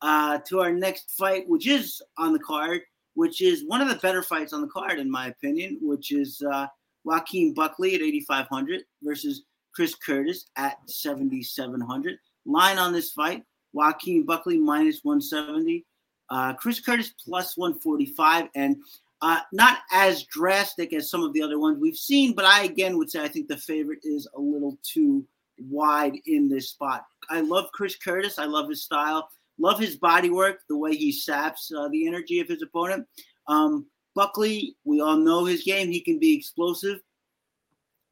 uh, 0.02 0.38
to 0.46 0.61
our 0.61 0.72
next 0.72 1.11
fight, 1.12 1.48
which 1.48 1.66
is 1.66 2.02
on 2.18 2.33
the 2.33 2.38
card, 2.38 2.83
which 3.14 3.40
is 3.40 3.64
one 3.66 3.80
of 3.80 3.88
the 3.88 3.96
better 3.96 4.22
fights 4.22 4.52
on 4.52 4.61
the 4.61 4.68
card, 4.68 4.98
in 4.98 5.11
my 5.11 5.28
opinion, 5.28 5.78
which 5.80 6.12
is 6.12 6.42
uh, 6.52 6.66
Joaquin 7.04 7.54
Buckley 7.54 7.94
at 7.94 8.02
8,500 8.02 8.83
versus 9.02 9.44
Chris 9.74 9.94
Curtis 9.94 10.46
at 10.57 10.76
7,700. 10.87 12.18
Line 12.46 12.78
on 12.78 12.92
this 12.92 13.12
fight 13.12 13.42
Joaquin 13.74 14.24
Buckley 14.24 14.59
minus 14.59 15.00
170, 15.02 15.85
uh, 16.30 16.54
Chris 16.54 16.80
Curtis 16.80 17.12
plus 17.22 17.57
145, 17.57 18.48
and 18.54 18.76
uh, 19.25 19.41
not 19.53 19.79
as 19.91 20.25
drastic 20.25 20.93
as 20.93 21.11
some 21.11 21.23
of 21.23 21.33
the 21.33 21.41
other 21.41 21.59
ones 21.59 21.79
we've 21.81 21.97
seen, 21.97 22.35
but 22.35 22.45
I 22.45 22.65
again 22.65 22.99
would 22.99 23.11
say 23.11 23.23
I 23.23 23.29
think 23.29 23.49
the 23.49 23.57
favorite 23.57 24.01
is 24.03 24.29
a 24.37 24.41
little 24.41 24.79
too 24.83 25.27
wide 25.71 26.19
in 26.27 26.49
this 26.49 26.71
spot. 26.71 27.07
I 27.31 27.41
love 27.41 27.71
Chris 27.73 27.97
Curtis, 27.97 28.39
I 28.39 28.45
love 28.45 28.69
his 28.69 28.85
style. 28.85 29.29
Love 29.59 29.79
his 29.79 29.97
body 29.97 30.31
work, 30.31 30.61
the 30.69 30.77
way 30.77 30.97
he 30.97 31.13
saps 31.13 31.71
uh, 31.73 31.89
the 31.89 32.07
energy 32.09 32.41
of 32.41 32.49
his 32.49 32.61
opponent. 32.61 33.07
Um, 33.47 33.87
Buckley, 34.15 34.77
we 34.85 35.01
all 35.01 35.17
know 35.17 35.45
his 35.45 35.63
game. 35.63 35.91
He 35.91 36.01
can 36.01 36.19
be 36.19 36.37
explosive. 36.37 36.99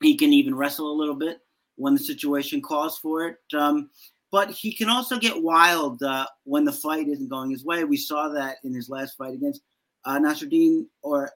He 0.01 0.17
can 0.17 0.33
even 0.33 0.55
wrestle 0.55 0.91
a 0.91 0.95
little 1.01 1.17
bit 1.17 1.41
when 1.77 1.95
the 1.95 2.01
situation 2.01 2.63
calls 2.63 2.99
for 2.99 3.27
it. 3.27 3.39
Um, 3.57 3.91
but 4.31 4.51
he 4.51 4.73
can 4.73 4.89
also 4.89 5.19
get 5.19 5.43
wild 5.43 6.03
uh, 6.03 6.27
when 6.45 6.65
the 6.65 6.73
fight 6.73 7.09
isn't 7.09 7.29
going 7.29 7.51
his 7.51 7.65
way. 7.65 7.85
We 7.85 7.97
saw 7.97 8.29
that 8.29 8.59
in 8.65 8.73
his 8.73 8.89
last 8.89 9.17
fight 9.17 9.35
against 9.35 9.63
uh, 10.05 10.19
Nasruddin 10.19 10.87
or 11.03 11.31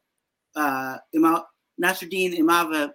uh, 0.54 0.96
Ima- 1.12 1.46
Nasruddin 1.82 2.38
Imavov. 2.38 2.92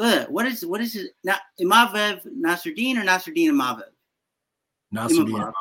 Ugh, 0.00 0.26
what 0.28 0.46
is 0.46 0.66
what 0.66 0.80
is 0.80 0.96
it? 0.96 1.12
Na- 1.22 1.36
Imavev 1.60 2.26
Nasruddin 2.26 2.96
or 2.96 3.04
Nasruddin 3.04 3.50
Imavev? 3.50 3.90
Nasruddin. 4.94 5.52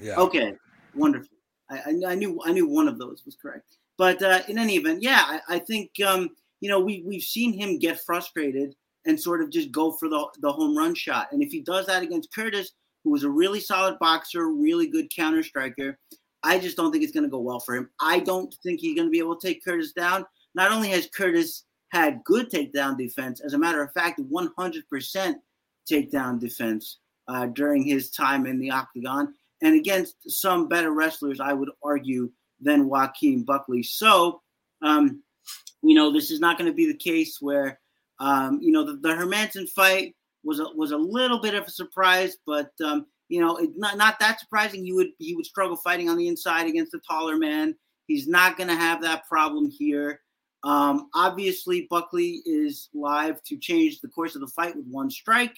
Yeah. 0.00 0.16
Okay, 0.16 0.54
wonderful. 0.94 1.36
I, 1.70 1.78
I, 1.78 2.12
I, 2.12 2.14
knew 2.14 2.40
I 2.44 2.52
knew 2.52 2.68
one 2.68 2.88
of 2.88 2.98
those 2.98 3.22
was 3.24 3.36
correct. 3.40 3.76
But 3.96 4.22
uh, 4.22 4.40
in 4.48 4.58
any 4.58 4.76
event, 4.76 5.02
yeah, 5.02 5.22
I, 5.22 5.56
I 5.56 5.58
think 5.58 5.90
um, 6.06 6.30
you 6.60 6.68
know 6.68 6.80
we 6.80 7.02
we've 7.06 7.22
seen 7.22 7.52
him 7.52 7.78
get 7.78 8.00
frustrated 8.00 8.74
and 9.06 9.18
sort 9.18 9.40
of 9.40 9.50
just 9.50 9.72
go 9.72 9.92
for 9.92 10.08
the 10.08 10.26
the 10.40 10.52
home 10.52 10.76
run 10.76 10.94
shot. 10.94 11.28
And 11.32 11.42
if 11.42 11.50
he 11.50 11.60
does 11.60 11.86
that 11.86 12.02
against 12.02 12.34
Curtis, 12.34 12.72
who 13.04 13.10
was 13.10 13.24
a 13.24 13.30
really 13.30 13.60
solid 13.60 13.98
boxer, 13.98 14.48
really 14.48 14.86
good 14.88 15.10
counter 15.14 15.42
striker, 15.42 15.98
I 16.42 16.58
just 16.58 16.76
don't 16.76 16.90
think 16.90 17.04
it's 17.04 17.12
going 17.12 17.24
to 17.24 17.30
go 17.30 17.40
well 17.40 17.60
for 17.60 17.74
him. 17.74 17.90
I 18.00 18.20
don't 18.20 18.54
think 18.62 18.80
he's 18.80 18.96
going 18.96 19.06
to 19.06 19.12
be 19.12 19.18
able 19.18 19.36
to 19.36 19.46
take 19.46 19.64
Curtis 19.64 19.92
down. 19.92 20.24
Not 20.54 20.72
only 20.72 20.88
has 20.90 21.08
Curtis 21.14 21.64
had 21.90 22.22
good 22.24 22.50
takedown 22.50 22.96
defense, 22.96 23.40
as 23.40 23.54
a 23.54 23.58
matter 23.58 23.82
of 23.82 23.92
fact, 23.92 24.20
100% 24.20 25.34
takedown 25.90 26.40
defense 26.40 26.98
uh, 27.28 27.46
during 27.46 27.82
his 27.82 28.10
time 28.10 28.46
in 28.46 28.58
the 28.58 28.70
octagon, 28.70 29.34
and 29.62 29.74
against 29.74 30.16
some 30.30 30.68
better 30.68 30.92
wrestlers, 30.92 31.40
I 31.40 31.52
would 31.52 31.70
argue, 31.82 32.30
than 32.60 32.88
Joaquin 32.88 33.44
Buckley. 33.44 33.82
So, 33.82 34.42
um, 34.82 35.22
you 35.82 35.94
know, 35.94 36.12
this 36.12 36.30
is 36.30 36.40
not 36.40 36.58
going 36.58 36.70
to 36.70 36.76
be 36.76 36.86
the 36.86 36.96
case 36.96 37.38
where, 37.40 37.78
um, 38.18 38.60
you 38.62 38.72
know, 38.72 38.84
the, 38.84 38.96
the 38.96 39.14
Hermansson 39.14 39.68
fight 39.68 40.14
was 40.44 40.60
a, 40.60 40.64
was 40.74 40.92
a 40.92 40.96
little 40.96 41.38
bit 41.38 41.54
of 41.54 41.64
a 41.64 41.70
surprise, 41.70 42.36
but 42.46 42.70
um, 42.84 43.06
you 43.30 43.40
know, 43.40 43.56
not 43.76 43.96
not 43.96 44.18
that 44.18 44.40
surprising. 44.40 44.84
He 44.84 44.92
would 44.92 45.10
he 45.18 45.34
would 45.34 45.46
struggle 45.46 45.76
fighting 45.76 46.10
on 46.10 46.16
the 46.16 46.26
inside 46.28 46.66
against 46.66 46.94
a 46.94 47.00
taller 47.08 47.36
man. 47.36 47.76
He's 48.06 48.26
not 48.26 48.56
going 48.56 48.68
to 48.68 48.74
have 48.74 49.00
that 49.02 49.26
problem 49.28 49.70
here. 49.70 50.20
Um, 50.64 51.08
obviously, 51.14 51.86
Buckley 51.88 52.42
is 52.44 52.88
live 52.92 53.42
to 53.44 53.56
change 53.56 54.00
the 54.00 54.08
course 54.08 54.34
of 54.34 54.40
the 54.40 54.48
fight 54.48 54.76
with 54.76 54.86
one 54.86 55.10
strike. 55.10 55.56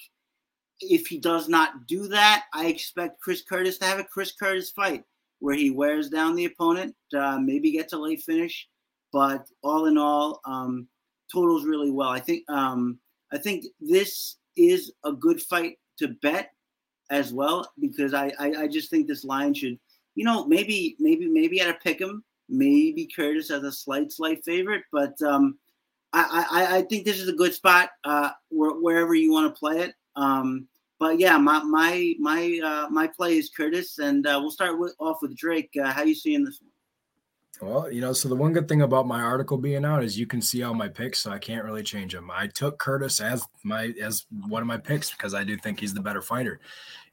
If 0.81 1.07
he 1.07 1.17
does 1.17 1.49
not 1.49 1.87
do 1.87 2.07
that, 2.09 2.43
I 2.53 2.67
expect 2.67 3.21
Chris 3.21 3.41
Curtis 3.41 3.79
to 3.79 3.85
have 3.85 3.99
a 3.99 4.03
Chris 4.03 4.33
Curtis 4.33 4.69
fight 4.69 5.03
where 5.39 5.55
he 5.55 5.71
wears 5.71 6.09
down 6.09 6.35
the 6.35 6.45
opponent, 6.45 6.95
uh, 7.17 7.39
maybe 7.39 7.71
gets 7.71 7.93
a 7.93 7.97
late 7.97 8.21
finish. 8.21 8.67
But 9.11 9.47
all 9.63 9.87
in 9.87 9.97
all, 9.97 10.39
um, 10.45 10.87
totals 11.31 11.65
really 11.65 11.91
well. 11.91 12.09
I 12.09 12.19
think 12.19 12.49
um, 12.49 12.99
I 13.31 13.39
think 13.39 13.65
this 13.81 14.37
is 14.55 14.91
a 15.03 15.11
good 15.11 15.41
fight 15.41 15.79
to 15.97 16.09
bet 16.21 16.51
as 17.09 17.33
well 17.33 17.71
because 17.79 18.13
I, 18.13 18.31
I, 18.39 18.53
I 18.63 18.67
just 18.67 18.89
think 18.89 19.07
this 19.07 19.23
line 19.23 19.53
should, 19.53 19.77
you 20.15 20.25
know, 20.25 20.45
maybe 20.45 20.95
maybe 20.99 21.27
maybe 21.27 21.59
at 21.61 21.69
a 21.69 21.73
pick 21.75 22.01
'em, 22.01 22.23
maybe 22.49 23.09
Curtis 23.15 23.51
as 23.51 23.63
a 23.63 23.71
slight 23.71 24.11
slight 24.11 24.43
favorite, 24.43 24.83
but 24.91 25.19
um, 25.21 25.57
I, 26.13 26.45
I 26.51 26.77
I 26.77 26.81
think 26.83 27.05
this 27.05 27.19
is 27.19 27.27
a 27.27 27.33
good 27.33 27.53
spot 27.53 27.89
uh, 28.03 28.31
where, 28.49 28.71
wherever 28.71 29.15
you 29.15 29.31
want 29.31 29.53
to 29.53 29.59
play 29.59 29.79
it. 29.81 29.95
Um, 30.15 30.67
but 30.99 31.19
yeah, 31.19 31.37
my 31.37 31.63
my 31.63 32.13
my 32.19 32.59
uh, 32.63 32.89
my 32.89 33.07
play 33.07 33.37
is 33.37 33.49
Curtis, 33.49 33.97
and 33.99 34.25
uh, 34.27 34.37
we'll 34.41 34.51
start 34.51 34.79
with, 34.79 34.95
off 34.99 35.17
with 35.21 35.35
Drake. 35.35 35.71
Uh, 35.81 35.91
how 35.91 36.03
you 36.03 36.15
seeing 36.15 36.45
this 36.45 36.59
one? 36.61 36.72
Well, 37.61 37.91
you 37.91 38.01
know, 38.01 38.13
so 38.13 38.27
the 38.29 38.35
one 38.35 38.51
good 38.51 38.67
thing 38.67 38.81
about 38.81 39.07
my 39.07 39.21
article 39.21 39.57
being 39.57 39.85
out 39.85 40.03
is 40.03 40.17
you 40.17 40.25
can 40.25 40.41
see 40.41 40.63
all 40.63 40.73
my 40.73 40.87
picks, 40.87 41.19
so 41.19 41.31
I 41.31 41.37
can't 41.37 41.63
really 41.63 41.83
change 41.83 42.13
them. 42.13 42.31
I 42.31 42.47
took 42.47 42.79
Curtis 42.79 43.21
as 43.21 43.45
my 43.63 43.93
as 44.01 44.25
one 44.47 44.61
of 44.61 44.67
my 44.67 44.77
picks 44.77 45.11
because 45.11 45.33
I 45.33 45.43
do 45.43 45.55
think 45.57 45.79
he's 45.79 45.93
the 45.93 46.01
better 46.01 46.21
fighter. 46.21 46.59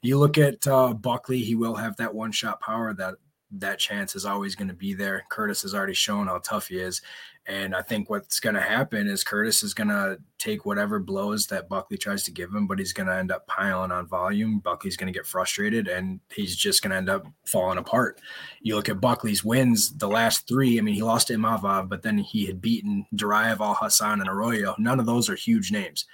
You 0.01 0.17
look 0.17 0.37
at 0.37 0.65
uh, 0.67 0.93
Buckley; 0.93 1.39
he 1.39 1.55
will 1.55 1.75
have 1.75 1.95
that 1.97 2.13
one 2.13 2.31
shot 2.31 2.59
power 2.59 2.93
that 2.95 3.15
that 3.51 3.79
chance 3.79 4.15
is 4.15 4.25
always 4.25 4.55
going 4.55 4.69
to 4.69 4.73
be 4.73 4.93
there. 4.93 5.23
Curtis 5.29 5.61
has 5.61 5.75
already 5.75 5.93
shown 5.93 6.27
how 6.27 6.39
tough 6.39 6.67
he 6.67 6.79
is. 6.79 7.01
And 7.47 7.75
I 7.75 7.81
think 7.81 8.09
what's 8.09 8.39
going 8.39 8.53
to 8.53 8.61
happen 8.61 9.07
is 9.07 9.23
Curtis 9.23 9.63
is 9.63 9.73
going 9.73 9.87
to 9.87 10.19
take 10.37 10.63
whatever 10.63 10.99
blows 10.99 11.47
that 11.47 11.67
Buckley 11.67 11.97
tries 11.97 12.21
to 12.23 12.31
give 12.31 12.53
him, 12.53 12.67
but 12.67 12.77
he's 12.77 12.93
going 12.93 13.07
to 13.07 13.15
end 13.15 13.31
up 13.31 13.47
piling 13.47 13.91
on 13.91 14.07
volume. 14.07 14.59
Buckley's 14.59 14.95
going 14.95 15.11
to 15.11 15.17
get 15.17 15.25
frustrated 15.25 15.87
and 15.87 16.19
he's 16.29 16.55
just 16.55 16.83
going 16.83 16.91
to 16.91 16.97
end 16.97 17.09
up 17.09 17.25
falling 17.45 17.79
apart. 17.79 18.21
You 18.61 18.75
look 18.75 18.89
at 18.89 19.01
Buckley's 19.01 19.43
wins, 19.43 19.91
the 19.97 20.07
last 20.07 20.47
three, 20.47 20.77
I 20.77 20.81
mean, 20.81 20.93
he 20.93 21.01
lost 21.01 21.27
to 21.27 21.33
Imavov, 21.33 21.89
but 21.89 22.03
then 22.03 22.19
he 22.19 22.45
had 22.45 22.61
beaten 22.61 23.07
Duraev, 23.15 23.59
Al 23.59 23.73
Hassan, 23.73 24.21
and 24.21 24.29
Arroyo. 24.29 24.75
None 24.77 24.99
of 24.99 25.07
those 25.07 25.27
are 25.27 25.35
huge 25.35 25.71
names. 25.71 26.05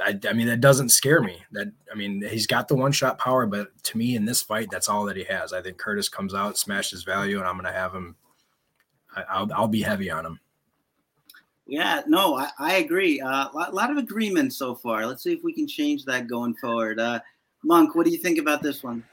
I, 0.00 0.18
I, 0.28 0.32
mean, 0.32 0.46
that 0.46 0.60
doesn't 0.60 0.90
scare 0.90 1.20
me. 1.20 1.42
That 1.52 1.72
I 1.90 1.96
mean, 1.96 2.22
he's 2.28 2.46
got 2.46 2.68
the 2.68 2.76
one 2.76 2.92
shot 2.92 3.18
power, 3.18 3.46
but 3.46 3.70
to 3.84 3.98
me, 3.98 4.14
in 4.16 4.24
this 4.24 4.40
fight, 4.40 4.68
that's 4.70 4.88
all 4.88 5.04
that 5.06 5.16
he 5.16 5.24
has. 5.24 5.52
I 5.52 5.60
think 5.60 5.76
Curtis 5.76 6.08
comes 6.08 6.34
out, 6.34 6.56
smashes 6.56 7.02
value, 7.02 7.38
and 7.38 7.46
I'm 7.46 7.56
going 7.56 7.66
to 7.66 7.78
have 7.78 7.92
him. 7.92 8.16
I, 9.14 9.42
will 9.42 9.52
I'll 9.52 9.68
be 9.68 9.82
heavy 9.82 10.08
on 10.08 10.24
him. 10.24 10.40
Yeah, 11.66 12.02
no, 12.06 12.36
I, 12.36 12.50
I 12.58 12.74
agree. 12.76 13.20
A 13.20 13.26
uh, 13.26 13.48
lot, 13.54 13.74
lot, 13.74 13.90
of 13.90 13.96
agreement 13.96 14.52
so 14.52 14.74
far. 14.74 15.06
Let's 15.06 15.22
see 15.22 15.32
if 15.32 15.44
we 15.44 15.52
can 15.52 15.68
change 15.68 16.04
that 16.04 16.26
going 16.26 16.54
forward. 16.54 16.98
Uh, 16.98 17.20
Monk, 17.64 17.94
what 17.94 18.04
do 18.04 18.12
you 18.12 18.18
think 18.18 18.38
about 18.38 18.62
this 18.62 18.82
one? 18.82 19.04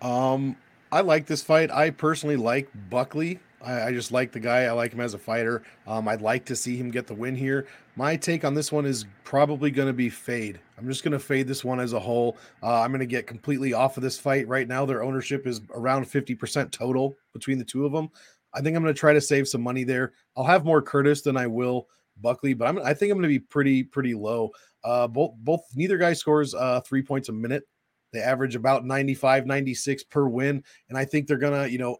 Um, 0.00 0.56
I 0.90 1.00
like 1.00 1.26
this 1.26 1.42
fight. 1.42 1.70
I 1.70 1.90
personally 1.90 2.36
like 2.36 2.68
Buckley. 2.88 3.38
I, 3.64 3.88
I, 3.88 3.92
just 3.92 4.10
like 4.10 4.32
the 4.32 4.40
guy. 4.40 4.64
I 4.64 4.72
like 4.72 4.92
him 4.92 5.00
as 5.00 5.14
a 5.14 5.18
fighter. 5.18 5.62
Um, 5.86 6.08
I'd 6.08 6.22
like 6.22 6.44
to 6.46 6.56
see 6.56 6.76
him 6.76 6.90
get 6.90 7.06
the 7.06 7.14
win 7.14 7.36
here. 7.36 7.66
My 7.94 8.16
take 8.16 8.44
on 8.44 8.54
this 8.54 8.72
one 8.72 8.86
is 8.86 9.04
probably 9.24 9.70
going 9.70 9.88
to 9.88 9.92
be 9.92 10.08
fade. 10.08 10.60
I'm 10.78 10.88
just 10.88 11.04
going 11.04 11.12
to 11.12 11.18
fade 11.18 11.46
this 11.46 11.64
one 11.64 11.78
as 11.78 11.92
a 11.92 12.00
whole. 12.00 12.36
Uh, 12.62 12.80
I'm 12.80 12.90
going 12.90 13.00
to 13.00 13.06
get 13.06 13.26
completely 13.26 13.72
off 13.72 13.96
of 13.96 14.02
this 14.02 14.18
fight 14.18 14.48
right 14.48 14.66
now. 14.66 14.84
Their 14.84 15.02
ownership 15.02 15.46
is 15.46 15.60
around 15.74 16.06
50% 16.06 16.70
total 16.72 17.14
between 17.32 17.58
the 17.58 17.64
two 17.64 17.86
of 17.86 17.92
them. 17.92 18.10
I 18.54 18.60
think 18.60 18.76
I'm 18.76 18.82
going 18.82 18.94
to 18.94 18.98
try 18.98 19.12
to 19.12 19.20
save 19.20 19.48
some 19.48 19.62
money 19.62 19.84
there. 19.84 20.12
I'll 20.36 20.44
have 20.44 20.64
more 20.64 20.82
Curtis 20.82 21.22
than 21.22 21.36
I 21.36 21.46
will 21.46 21.88
Buckley, 22.20 22.54
but 22.54 22.68
I'm, 22.68 22.78
I 22.78 22.94
think 22.94 23.10
I'm 23.10 23.18
going 23.18 23.22
to 23.22 23.28
be 23.28 23.38
pretty 23.38 23.82
pretty 23.82 24.14
low. 24.14 24.50
Uh, 24.84 25.06
both 25.06 25.34
both 25.38 25.62
neither 25.74 25.98
guy 25.98 26.12
scores 26.12 26.54
uh, 26.54 26.80
three 26.80 27.02
points 27.02 27.28
a 27.28 27.32
minute. 27.32 27.64
They 28.12 28.20
average 28.20 28.56
about 28.56 28.84
95, 28.84 29.46
96 29.46 30.04
per 30.04 30.26
win, 30.28 30.62
and 30.88 30.98
I 30.98 31.04
think 31.04 31.26
they're 31.26 31.38
gonna, 31.38 31.66
you 31.66 31.78
know, 31.78 31.96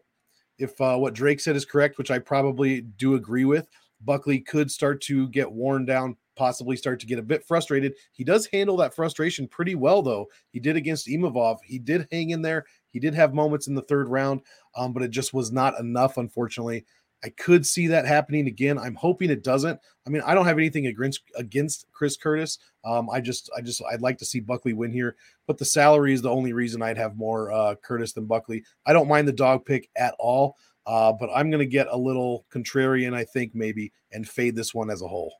if 0.59 0.79
uh, 0.79 0.95
what 0.97 1.15
Drake 1.15 1.39
said 1.39 1.55
is 1.55 1.65
correct, 1.65 1.97
which 1.97 2.11
I 2.11 2.19
probably 2.19 2.81
do 2.81 3.15
agree 3.15 3.45
with, 3.45 3.67
Buckley 4.01 4.39
could 4.39 4.69
start 4.69 5.01
to 5.03 5.27
get 5.29 5.51
worn 5.51 5.85
down, 5.85 6.17
possibly 6.35 6.75
start 6.75 6.99
to 6.99 7.05
get 7.05 7.19
a 7.19 7.23
bit 7.23 7.45
frustrated. 7.45 7.93
He 8.11 8.23
does 8.23 8.47
handle 8.47 8.77
that 8.77 8.95
frustration 8.95 9.47
pretty 9.47 9.75
well, 9.75 10.01
though. 10.01 10.27
He 10.49 10.59
did 10.59 10.75
against 10.75 11.07
Imavov. 11.07 11.57
He 11.63 11.79
did 11.79 12.07
hang 12.11 12.31
in 12.31 12.41
there. 12.41 12.65
He 12.89 12.99
did 12.99 13.15
have 13.15 13.33
moments 13.33 13.67
in 13.67 13.75
the 13.75 13.81
third 13.81 14.07
round, 14.07 14.41
um, 14.75 14.93
but 14.93 15.03
it 15.03 15.11
just 15.11 15.33
was 15.33 15.51
not 15.51 15.79
enough, 15.79 16.17
unfortunately. 16.17 16.85
I 17.23 17.29
could 17.29 17.65
see 17.65 17.87
that 17.87 18.05
happening 18.05 18.47
again. 18.47 18.77
I'm 18.77 18.95
hoping 18.95 19.29
it 19.29 19.43
doesn't. 19.43 19.79
I 20.05 20.09
mean, 20.09 20.21
I 20.25 20.35
don't 20.35 20.45
have 20.45 20.57
anything 20.57 20.87
against 20.87 21.21
against 21.35 21.85
Chris 21.93 22.17
Curtis. 22.17 22.59
Um, 22.83 23.09
I 23.09 23.21
just, 23.21 23.49
I 23.55 23.61
just, 23.61 23.81
I'd 23.89 24.01
like 24.01 24.17
to 24.17 24.25
see 24.25 24.41
Buckley 24.41 24.73
win 24.73 24.91
here, 24.91 25.15
but 25.47 25.57
the 25.57 25.63
salary 25.63 26.13
is 26.13 26.21
the 26.21 26.29
only 26.29 26.51
reason 26.51 26.81
I'd 26.81 26.97
have 26.97 27.15
more 27.15 27.51
uh, 27.53 27.75
Curtis 27.75 28.11
than 28.11 28.25
Buckley. 28.25 28.65
I 28.85 28.91
don't 28.91 29.07
mind 29.07 29.27
the 29.27 29.33
dog 29.33 29.65
pick 29.65 29.89
at 29.95 30.15
all, 30.19 30.57
uh, 30.85 31.13
but 31.13 31.29
I'm 31.33 31.49
going 31.49 31.59
to 31.59 31.65
get 31.65 31.87
a 31.89 31.97
little 31.97 32.45
contrarian, 32.53 33.13
I 33.13 33.23
think 33.23 33.55
maybe, 33.55 33.93
and 34.11 34.27
fade 34.27 34.57
this 34.57 34.73
one 34.73 34.89
as 34.89 35.01
a 35.01 35.07
whole. 35.07 35.33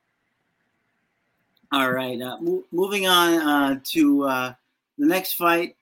All 1.73 1.91
right, 1.91 2.21
uh, 2.21 2.37
mo- 2.39 2.63
moving 2.71 3.07
on 3.07 3.33
uh, 3.33 3.79
to 3.85 4.25
uh, 4.25 4.53
the 4.99 5.07
next 5.07 5.33
fight 5.33 5.75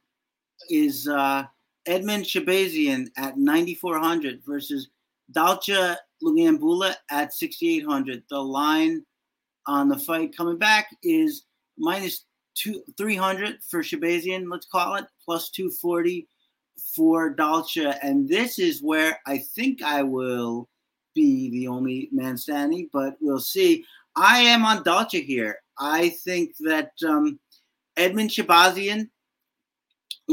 is 0.70 1.06
uh, 1.10 1.44
Edmen 1.86 2.24
Shahbazyan 2.24 3.10
at 3.18 3.38
9400 3.38 4.42
versus 4.46 4.88
Dalcha 5.34 5.98
Lungiambula 6.24 6.96
at 7.10 7.34
6,800. 7.34 8.24
The 8.30 8.40
line 8.40 9.06
on 9.68 9.90
the 9.90 10.00
fight 10.00 10.34
coming 10.34 10.58
back 10.58 10.96
is 11.04 11.44
minus 11.78 12.24
two 12.56 12.82
300 12.98 13.58
for 13.68 13.82
Shahbazyan, 13.82 14.50
let's 14.50 14.68
call 14.68 14.96
it, 14.96 15.08
plus 15.26 15.50
240 15.50 16.26
for 16.96 17.36
Dalcha. 17.36 18.00
And 18.02 18.30
this 18.30 18.60
is 18.60 18.82
where 18.82 19.20
I 19.28 19.40
think 19.40 19.84
I 19.84 20.04
will 20.04 20.70
be 21.14 21.50
the 21.50 21.68
only 21.68 22.08
man 22.14 22.38
standing, 22.38 22.90
but 22.94 23.18
we'll 23.20 23.40
see. 23.40 23.84
I 24.16 24.40
am 24.40 24.66
on 24.66 24.84
Dalcha 24.84 25.24
here. 25.24 25.58
I 25.82 26.10
think 26.10 26.56
that 26.60 26.92
um, 27.06 27.40
Edmen 27.98 28.30
Shahbazyan, 28.30 29.10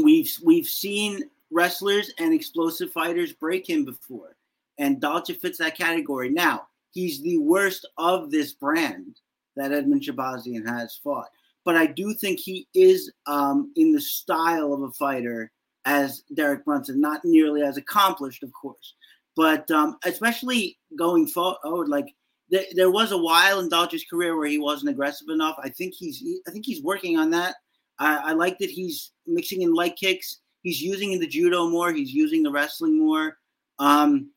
we've 0.01 0.31
we've 0.43 0.67
seen 0.67 1.23
wrestlers 1.51 2.11
and 2.19 2.33
explosive 2.33 2.91
fighters 2.91 3.33
break 3.33 3.67
him 3.67 3.83
before 3.83 4.37
and 4.79 5.01
Dalcha 5.01 5.35
fits 5.35 5.59
that 5.59 5.77
category. 5.77 6.29
Now, 6.29 6.67
he's 6.91 7.21
the 7.21 7.37
worst 7.37 7.87
of 7.97 8.31
this 8.31 8.53
brand 8.53 9.19
that 9.55 9.71
Edmen 9.71 10.01
Shahbazyan 10.01 10.67
has 10.67 10.99
fought. 11.03 11.27
But 11.65 11.75
I 11.75 11.85
do 11.85 12.13
think 12.13 12.39
he 12.39 12.67
is 12.73 13.11
um, 13.27 13.71
in 13.75 13.91
the 13.91 14.01
style 14.01 14.73
of 14.73 14.81
a 14.81 14.91
fighter 14.91 15.51
as 15.85 16.23
Derek 16.33 16.65
Brunson, 16.65 16.99
not 16.99 17.25
nearly 17.25 17.61
as 17.61 17.77
accomplished, 17.77 18.41
of 18.41 18.51
course. 18.53 18.95
But 19.35 19.69
um, 19.69 19.97
especially 20.05 20.79
going 20.97 21.27
forward, 21.27 21.89
like 21.89 22.15
there, 22.51 22.65
there 22.73 22.91
was 22.91 23.11
a 23.11 23.17
while 23.17 23.59
in 23.59 23.69
Dalcha's 23.69 24.05
career 24.09 24.37
where 24.37 24.47
he 24.47 24.57
wasn't 24.57 24.91
aggressive 24.91 25.29
enough. 25.29 25.55
I 25.61 25.69
think 25.69 25.93
he's 25.93 26.23
I 26.47 26.51
think 26.51 26.65
he's 26.65 26.83
working 26.83 27.17
on 27.17 27.29
that. 27.31 27.55
I, 27.99 28.17
I 28.17 28.31
like 28.33 28.57
that 28.59 28.69
he's 28.69 29.11
mixing 29.27 29.61
in 29.61 29.73
leg 29.73 29.95
kicks. 29.95 30.39
He's 30.63 30.81
using 30.81 31.17
the 31.19 31.27
judo 31.27 31.69
more. 31.69 31.91
He's 31.91 32.13
using 32.13 32.43
the 32.43 32.51
wrestling 32.51 32.99
more. 32.99 33.37
Um, 33.77 34.31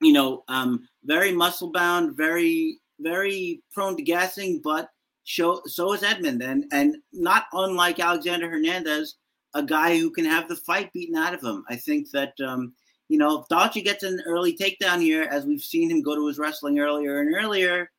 you 0.00 0.12
know, 0.12 0.44
um, 0.48 0.88
very 1.04 1.32
muscle 1.32 1.70
bound, 1.70 2.16
very 2.16 2.78
very 3.00 3.62
prone 3.72 3.96
to 3.96 4.02
gassing, 4.02 4.60
but 4.62 4.88
show, 5.24 5.62
so 5.66 5.92
is 5.92 6.02
Edmen, 6.02 6.42
and 6.42 6.64
and 6.72 6.96
not 7.12 7.44
unlike 7.52 8.00
Alexander 8.00 8.48
Hernandez, 8.48 9.16
a 9.54 9.62
guy 9.62 9.98
who 9.98 10.10
can 10.10 10.24
have 10.24 10.48
the 10.48 10.56
fight 10.56 10.92
beaten 10.92 11.16
out 11.16 11.34
of 11.34 11.42
him. 11.42 11.64
I 11.68 11.76
think 11.76 12.10
that 12.10 12.32
um, 12.44 12.74
you 13.10 13.18
know 13.18 13.44
if 13.50 13.84
gets 13.84 14.04
an 14.04 14.22
early 14.24 14.56
takedown 14.56 15.02
here, 15.02 15.24
as 15.24 15.44
we've 15.44 15.62
seen 15.62 15.90
him 15.90 16.00
go 16.00 16.14
to 16.14 16.26
his 16.28 16.38
wrestling 16.38 16.78
earlier 16.78 17.20
and 17.20 17.34
earlier, 17.34 17.90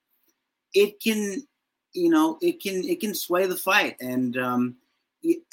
it 0.74 1.02
can 1.02 1.46
you 1.94 2.10
know 2.10 2.38
it 2.42 2.62
can 2.62 2.84
it 2.86 3.02
can 3.02 3.14
sway 3.14 3.46
the 3.46 3.58
fight, 3.58 3.98
and 4.00 4.38
um, 4.38 4.78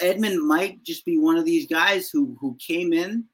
Edmen 0.01 0.39
might 0.39 0.83
just 0.85 1.05
be 1.05 1.19
one 1.19 1.37
of 1.37 1.45
these 1.45 1.67
guys 1.67 2.09
who 2.09 2.37
who 2.41 2.57
came 2.65 2.93
in 2.93 3.25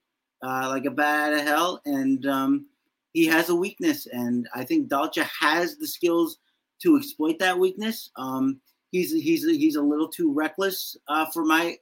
uh, 0.43 0.69
like 0.71 0.87
a 0.87 0.91
bat 0.91 1.33
out 1.33 1.41
of 1.41 1.47
hell 1.47 1.81
and 1.85 2.27
um, 2.27 2.67
he 3.13 3.27
has 3.27 3.49
a 3.49 3.55
weakness, 3.55 4.07
and 4.07 4.49
I 4.55 4.65
think 4.65 4.89
Dalcha 4.89 5.29
has 5.41 5.77
the 5.77 5.87
skills 5.87 6.39
to 6.83 6.97
exploit 6.97 7.39
that 7.39 7.59
weakness. 7.59 8.11
Um, 8.17 8.61
he's 8.91 9.13
he's 9.13 9.45
he's 9.45 9.77
a 9.77 9.83
little 9.83 10.09
too 10.09 10.33
reckless 10.33 10.97
uh, 11.07 11.27
for 11.33 11.45
my 11.45 11.77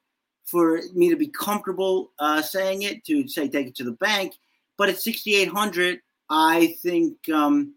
for 0.44 0.80
me 0.94 1.08
to 1.08 1.16
be 1.16 1.28
comfortable 1.28 2.12
uh, 2.18 2.42
saying 2.42 2.82
it 2.82 3.04
to 3.04 3.26
say 3.28 3.48
take 3.48 3.68
it 3.68 3.76
to 3.76 3.84
the 3.84 3.92
bank. 3.92 4.34
But 4.78 4.88
at 4.88 5.00
6,800, 5.00 6.00
I 6.30 6.76
think 6.82 7.16
um, 7.32 7.74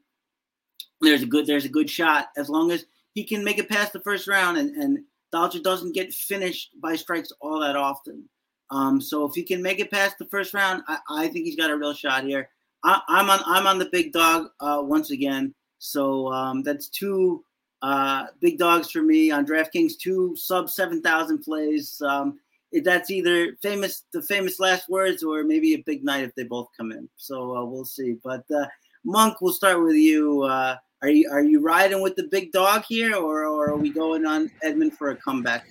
there's 1.01 1.23
a 1.23 1.27
good 1.27 1.45
there's 1.45 1.65
a 1.65 1.69
good 1.69 1.89
shot 1.89 2.29
as 2.37 2.49
long 2.49 2.71
as 2.71 2.85
he 3.13 3.23
can 3.23 3.43
make 3.43 3.57
it 3.57 3.69
past 3.69 3.93
the 3.93 4.01
first 4.01 4.27
round 4.27 4.57
and 4.57 4.75
and 4.75 4.99
Dalcha 5.33 5.61
doesn't 5.61 5.93
get 5.93 6.13
finished 6.13 6.71
by 6.81 6.95
strikes 6.95 7.31
all 7.41 7.59
that 7.59 7.75
often. 7.75 8.29
Um, 8.71 9.01
so 9.01 9.25
if 9.25 9.35
he 9.35 9.43
can 9.43 9.61
make 9.61 9.79
it 9.79 9.91
past 9.91 10.17
the 10.17 10.25
first 10.25 10.53
round, 10.53 10.83
I, 10.87 10.97
I 11.09 11.27
think 11.27 11.45
he's 11.45 11.57
got 11.57 11.69
a 11.69 11.77
real 11.77 11.93
shot 11.93 12.23
here. 12.23 12.49
I, 12.83 13.01
am 13.09 13.29
on 13.29 13.39
I'm 13.45 13.67
on 13.67 13.79
the 13.79 13.89
big 13.91 14.13
dog 14.13 14.47
uh, 14.59 14.81
once 14.81 15.11
again. 15.11 15.53
So 15.79 16.31
um, 16.31 16.63
that's 16.63 16.87
two 16.87 17.43
uh, 17.81 18.27
big 18.39 18.57
dogs 18.57 18.89
for 18.91 19.01
me 19.01 19.31
on 19.31 19.45
DraftKings. 19.45 19.97
Two 19.99 20.35
sub 20.35 20.69
seven 20.69 21.01
thousand 21.01 21.39
plays. 21.39 22.01
Um, 22.01 22.39
that's 22.83 23.09
either 23.09 23.55
famous 23.61 24.03
the 24.13 24.21
famous 24.21 24.59
last 24.59 24.89
words 24.89 25.23
or 25.23 25.43
maybe 25.43 25.73
a 25.73 25.83
big 25.85 26.03
night 26.03 26.23
if 26.23 26.35
they 26.35 26.43
both 26.43 26.67
come 26.77 26.91
in. 26.91 27.07
So 27.17 27.55
uh, 27.55 27.65
we'll 27.65 27.85
see. 27.85 28.17
But 28.23 28.43
uh, 28.55 28.65
Monk, 29.03 29.41
we'll 29.41 29.53
start 29.53 29.83
with 29.83 29.95
you. 29.95 30.43
Uh, 30.43 30.75
are 31.01 31.09
you 31.09 31.29
are 31.31 31.43
you 31.43 31.59
riding 31.59 32.01
with 32.01 32.15
the 32.15 32.23
big 32.23 32.51
dog 32.51 32.83
here, 32.87 33.15
or, 33.15 33.45
or 33.45 33.69
are 33.69 33.77
we 33.77 33.89
going 33.89 34.25
on 34.25 34.49
Edmen 34.63 34.91
for 34.91 35.11
a 35.11 35.15
comeback? 35.15 35.67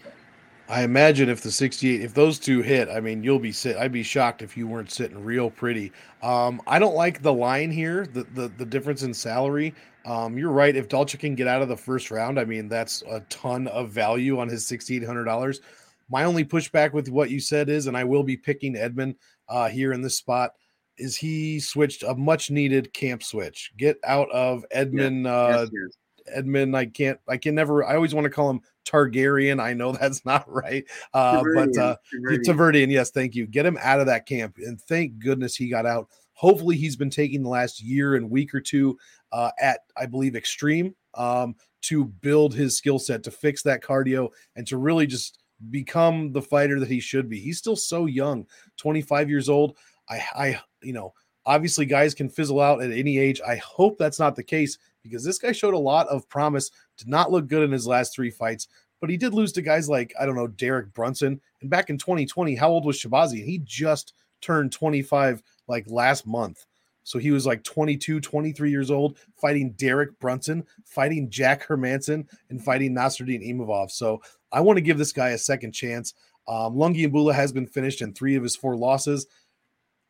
I 0.67 0.83
imagine 0.83 1.29
if 1.29 1.43
the 1.43 1.51
68, 1.51 2.01
if 2.01 2.15
those 2.15 2.39
two 2.39 2.63
hit, 2.63 2.89
I 2.89 2.99
mean, 2.99 3.23
you'll 3.23 3.39
be 3.39 3.53
sit. 3.53 3.77
I'd 3.77 3.93
be 3.93 4.03
shocked 4.03 4.41
if 4.41 4.57
you 4.57 4.67
weren't 4.67 4.91
sitting 4.91 5.23
real 5.23 5.51
pretty. 5.51 5.93
Um, 6.23 6.63
I 6.67 6.79
don't 6.79 6.95
like 6.95 7.21
the 7.21 7.33
line 7.33 7.71
here, 7.71 8.07
the 8.07 8.25
the, 8.35 8.49
the 8.49 8.65
difference 8.65 9.03
in 9.03 9.13
salary. 9.13 9.75
Um, 10.07 10.37
you're 10.37 10.51
right. 10.51 10.77
If 10.77 10.89
Dalcha 10.89 11.19
can 11.19 11.35
get 11.35 11.49
out 11.49 11.63
of 11.63 11.69
the 11.69 11.77
first 11.77 12.11
round, 12.11 12.39
I 12.39 12.45
mean, 12.45 12.69
that's 12.69 13.03
a 13.11 13.21
ton 13.31 13.67
of 13.69 13.91
value 13.91 14.39
on 14.39 14.49
his 14.49 14.65
$6,800. 14.67 15.61
My 16.09 16.25
only 16.25 16.45
pushback 16.45 16.93
with 16.93 17.09
what 17.09 17.31
you 17.31 17.41
said 17.41 17.69
is, 17.69 17.87
and 17.87 17.97
I 17.97 18.05
will 18.05 18.23
be 18.23 18.37
picking 18.37 18.75
Edmen 18.75 19.17
uh, 19.49 19.69
here 19.69 19.93
in 19.93 20.03
this 20.03 20.17
spot, 20.17 20.53
is 20.97 21.17
he 21.17 21.61
switched 21.61 22.03
a 22.03 22.15
much 22.15 22.51
needed 22.51 22.93
camp 22.93 23.23
switch. 23.23 23.73
Get 23.77 23.99
out 24.05 24.31
of 24.31 24.65
Edmen. 24.75 25.27
Uh, 25.27 25.67
yes. 25.73 25.97
Edmen, 26.37 26.75
I 26.75 26.87
can't, 26.87 27.19
I 27.29 27.37
can 27.37 27.55
never, 27.55 27.85
I 27.85 27.97
always 27.97 28.15
want 28.15 28.25
to 28.25 28.31
call 28.31 28.49
him 28.51 28.61
Targaryen. 28.87 29.61
I 29.61 29.75
know 29.75 29.93
that's 30.01 30.25
not 30.25 30.51
right. 30.51 30.85
Uh, 31.13 31.43
but 31.55 31.77
uh, 31.77 31.97
Tarverdyan, 32.15 32.91
yes, 32.91 33.11
thank 33.11 33.35
you. 33.35 33.47
Get 33.47 33.67
him 33.67 33.79
out 33.81 34.01
of 34.01 34.07
that 34.07 34.27
camp. 34.27 34.57
And 34.59 34.81
thank 34.81 35.19
goodness 35.19 35.57
he 35.57 35.69
got 35.69 35.87
out. 35.87 36.09
Hopefully, 36.33 36.77
he's 36.77 36.97
been 36.97 37.11
taking 37.11 37.43
the 37.43 37.49
last 37.49 37.83
year 37.83 38.17
and 38.17 38.31
week 38.31 38.55
or 38.55 38.61
two 38.61 38.99
uh, 39.33 39.51
at, 39.61 39.81
I 39.97 40.07
believe, 40.07 40.35
Extreme 40.35 40.95
um, 41.15 41.55
to 41.83 42.07
build 42.07 42.55
his 42.55 42.77
skill 42.77 42.99
set, 42.99 43.23
to 43.25 43.31
fix 43.31 43.63
that 43.63 43.83
cardio, 43.83 44.31
and 44.57 44.67
to 44.67 44.77
really 44.77 45.07
just 45.07 45.44
become 45.71 46.33
the 46.33 46.43
fighter 46.43 46.81
that 46.81 46.91
he 46.91 47.01
should 47.01 47.29
be. 47.29 47.39
He's 47.39 47.59
still 47.59 47.77
so 47.77 48.07
young, 48.07 48.47
25 48.77 49.31
years 49.31 49.49
old. 49.49 49.77
I, 50.09 50.23
I, 50.35 50.61
you 50.83 50.93
know, 50.93 51.15
obviously 51.47 51.87
guys 51.87 52.15
can 52.15 52.29
fizzle 52.29 52.61
out 52.61 52.83
at 52.83 52.93
any 52.93 53.19
age. 53.19 53.41
I 53.47 53.57
hope 53.57 53.99
that's 53.99 54.19
not 54.19 54.37
the 54.37 54.43
case 54.43 54.79
because 55.03 55.25
this 55.25 55.39
guy 55.39 55.53
showed 55.53 55.75
a 55.75 55.79
lot 55.79 56.09
of 56.09 56.29
promise. 56.29 56.71
Did 56.97 57.09
not 57.09 57.31
look 57.31 57.49
good 57.49 57.63
in 57.63 57.73
his 57.73 57.87
last 57.87 58.15
three 58.15 58.31
fights, 58.31 58.69
but 59.01 59.11
he 59.11 59.17
did 59.17 59.35
lose 59.35 59.53
to 59.53 59.63
guys 59.63 59.89
like 59.89 60.15
I 60.19 60.27
don't 60.27 60.37
know 60.37 60.49
Derek 60.49 60.93
Brunson. 60.93 61.41
And 61.61 61.71
back 61.71 61.91
in 61.91 61.99
2020, 61.99 62.55
how 62.55 62.71
old 62.71 62.85
was 62.85 63.01
Shabazi? 63.01 63.45
He 63.45 63.61
just 63.65 64.15
turned 64.41 64.73
25 64.73 65.43
like 65.69 65.85
last 65.89 66.27
month. 66.27 66.67
So 67.07 67.19
he 67.19 67.31
was 67.31 67.45
like 67.45 67.63
22, 67.65 68.21
23 68.21 68.71
years 68.71 68.91
old, 68.91 69.19
fighting 69.37 69.73
Derek 69.73 70.19
Brunson, 70.21 70.65
fighting 70.87 71.29
Jack 71.29 71.67
Hermansson, 71.67 72.27
and 72.49 72.65
fighting 72.65 72.95
Nasruddin 72.95 73.47
Imavov. 73.47 73.91
So 73.91 74.23
I 74.55 74.61
want 74.61 74.77
to 74.77 74.83
give 74.83 74.99
this 74.99 75.13
guy 75.13 75.31
a 75.31 75.39
second 75.39 75.73
chance. 75.73 76.15
Um, 76.47 76.75
Lungiambula 76.75 77.35
has 77.35 77.53
been 77.53 77.67
finished 77.67 78.01
in 78.03 78.13
three 78.13 78.37
of 78.37 78.43
his 78.43 78.55
four 78.57 78.77
losses. 78.77 79.27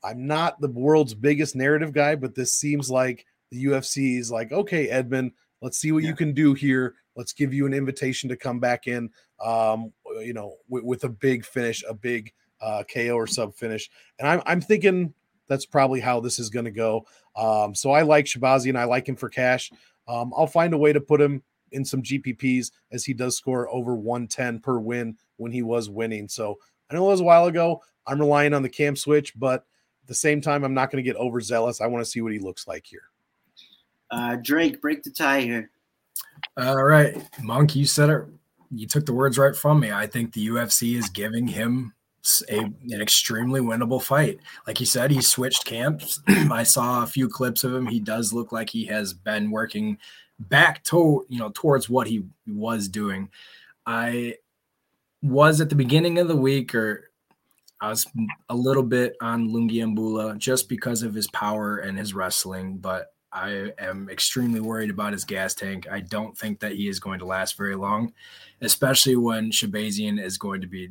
I'm 0.04 0.26
not 0.26 0.60
the 0.60 0.68
world's 0.68 1.14
biggest 1.14 1.56
narrative 1.56 1.92
guy, 1.92 2.14
but 2.14 2.34
this 2.34 2.52
seems 2.52 2.90
like 2.90 3.24
the 3.50 3.64
UFC 3.64 4.18
is 4.18 4.30
like, 4.30 4.52
okay, 4.52 4.88
Edmen, 4.88 5.32
let's 5.62 5.78
see 5.78 5.92
what 5.92 6.02
yeah. 6.02 6.10
you 6.10 6.16
can 6.16 6.34
do 6.34 6.52
here. 6.52 6.94
Let's 7.16 7.32
give 7.32 7.54
you 7.54 7.64
an 7.64 7.72
invitation 7.72 8.28
to 8.28 8.36
come 8.36 8.60
back 8.60 8.86
in, 8.86 9.10
um, 9.42 9.92
you 10.20 10.34
know, 10.34 10.56
with, 10.68 10.84
with 10.84 11.04
a 11.04 11.08
big 11.08 11.46
finish, 11.46 11.82
a 11.88 11.94
big 11.94 12.32
uh, 12.60 12.82
KO 12.92 13.14
or 13.14 13.26
sub 13.26 13.54
finish. 13.54 13.88
And 14.18 14.28
I'm, 14.28 14.42
I'm 14.44 14.60
thinking 14.60 15.14
that's 15.48 15.64
probably 15.64 16.00
how 16.00 16.20
this 16.20 16.38
is 16.38 16.50
going 16.50 16.64
to 16.66 16.70
go. 16.70 17.06
Um, 17.36 17.74
so 17.74 17.92
I 17.92 18.02
like 18.02 18.26
Shabazi 18.26 18.68
and 18.68 18.78
I 18.78 18.84
like 18.84 19.08
him 19.08 19.16
for 19.16 19.28
cash. 19.28 19.70
Um, 20.06 20.32
I'll 20.36 20.46
find 20.46 20.74
a 20.74 20.78
way 20.78 20.92
to 20.92 21.00
put 21.00 21.20
him 21.20 21.42
in 21.74 21.84
some 21.84 22.02
GPPs 22.02 22.70
as 22.92 23.04
he 23.04 23.12
does 23.12 23.36
score 23.36 23.68
over 23.68 23.94
110 23.94 24.60
per 24.60 24.78
win 24.78 25.16
when 25.36 25.52
he 25.52 25.62
was 25.62 25.90
winning. 25.90 26.28
So 26.28 26.58
I 26.90 26.94
know 26.94 27.06
it 27.06 27.10
was 27.10 27.20
a 27.20 27.24
while 27.24 27.46
ago. 27.46 27.82
I'm 28.06 28.18
relying 28.18 28.54
on 28.54 28.62
the 28.62 28.68
cam 28.68 28.96
switch, 28.96 29.38
but 29.38 29.60
at 30.02 30.08
the 30.08 30.14
same 30.14 30.40
time, 30.40 30.64
I'm 30.64 30.74
not 30.74 30.90
going 30.90 31.02
to 31.02 31.10
get 31.10 31.18
overzealous. 31.18 31.80
I 31.80 31.86
want 31.86 32.04
to 32.04 32.10
see 32.10 32.20
what 32.20 32.32
he 32.32 32.38
looks 32.38 32.66
like 32.66 32.86
here. 32.86 33.04
Uh, 34.10 34.36
Drake, 34.36 34.80
break 34.80 35.02
the 35.02 35.10
tie 35.10 35.40
here. 35.40 35.70
All 36.56 36.84
right, 36.84 37.16
Monk, 37.42 37.74
you 37.74 37.86
said 37.86 38.10
it. 38.10 38.22
You 38.70 38.86
took 38.86 39.06
the 39.06 39.14
words 39.14 39.38
right 39.38 39.56
from 39.56 39.80
me. 39.80 39.92
I 39.92 40.06
think 40.06 40.32
the 40.32 40.48
UFC 40.48 40.96
is 40.96 41.08
giving 41.08 41.46
him 41.46 41.94
a, 42.48 42.58
an 42.58 43.00
extremely 43.00 43.60
winnable 43.60 44.02
fight. 44.02 44.38
Like 44.66 44.78
he 44.78 44.84
said, 44.84 45.10
he 45.10 45.20
switched 45.20 45.64
camps. 45.64 46.20
I 46.28 46.62
saw 46.62 47.02
a 47.02 47.06
few 47.06 47.28
clips 47.28 47.64
of 47.64 47.74
him. 47.74 47.86
He 47.86 48.00
does 48.00 48.32
look 48.32 48.52
like 48.52 48.70
he 48.70 48.86
has 48.86 49.12
been 49.12 49.50
working 49.50 49.98
back 50.38 50.82
to 50.82 51.24
you 51.28 51.38
know 51.38 51.50
towards 51.54 51.88
what 51.88 52.06
he 52.06 52.24
was 52.46 52.88
doing. 52.88 53.28
I 53.86 54.36
was 55.22 55.60
at 55.60 55.68
the 55.68 55.76
beginning 55.76 56.18
of 56.18 56.28
the 56.28 56.36
week, 56.36 56.74
or 56.74 57.10
I 57.80 57.88
was 57.90 58.06
a 58.48 58.54
little 58.54 58.82
bit 58.82 59.16
on 59.20 59.50
Lungiambula 59.50 60.38
just 60.38 60.68
because 60.68 61.02
of 61.02 61.14
his 61.14 61.28
power 61.28 61.78
and 61.78 61.98
his 61.98 62.14
wrestling, 62.14 62.78
but 62.78 63.12
I 63.32 63.72
am 63.78 64.08
extremely 64.10 64.60
worried 64.60 64.90
about 64.90 65.12
his 65.12 65.24
gas 65.24 65.54
tank. 65.54 65.88
I 65.90 66.00
don't 66.00 66.38
think 66.38 66.60
that 66.60 66.72
he 66.72 66.88
is 66.88 67.00
going 67.00 67.18
to 67.18 67.26
last 67.26 67.56
very 67.56 67.74
long, 67.74 68.12
especially 68.60 69.16
when 69.16 69.50
Shahbazyan 69.50 70.22
is 70.22 70.38
going 70.38 70.60
to 70.60 70.68
be 70.68 70.90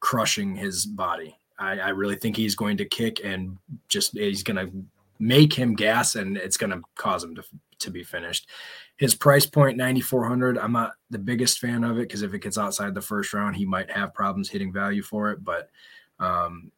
crushing 0.00 0.54
his 0.54 0.86
body. 0.86 1.38
I, 1.58 1.78
I 1.78 1.88
really 1.90 2.16
think 2.16 2.36
he's 2.36 2.54
going 2.54 2.78
to 2.78 2.84
kick 2.84 3.20
and 3.22 3.58
just 3.88 4.16
he's 4.16 4.42
going 4.42 4.56
to 4.56 4.84
make 5.18 5.52
him 5.52 5.74
gas, 5.74 6.16
and 6.16 6.36
it's 6.36 6.56
going 6.56 6.70
to 6.70 6.80
cause 6.96 7.22
him 7.22 7.34
to 7.36 7.44
to 7.80 7.90
be 7.90 8.02
finished. 8.02 8.48
His 8.96 9.14
price 9.14 9.46
point, 9.46 9.76
9,400. 9.76 10.58
I'm 10.58 10.72
not 10.72 10.92
the 11.08 11.18
biggest 11.18 11.58
fan 11.58 11.84
of 11.84 11.98
it 11.98 12.02
because 12.02 12.22
if 12.22 12.34
it 12.34 12.42
gets 12.42 12.58
outside 12.58 12.94
the 12.94 13.00
first 13.00 13.32
round, 13.32 13.56
he 13.56 13.64
might 13.64 13.90
have 13.90 14.14
problems 14.14 14.50
hitting 14.50 14.72
value 14.72 15.02
for 15.02 15.30
it. 15.30 15.42
But, 15.42 15.70
um, 16.18 16.70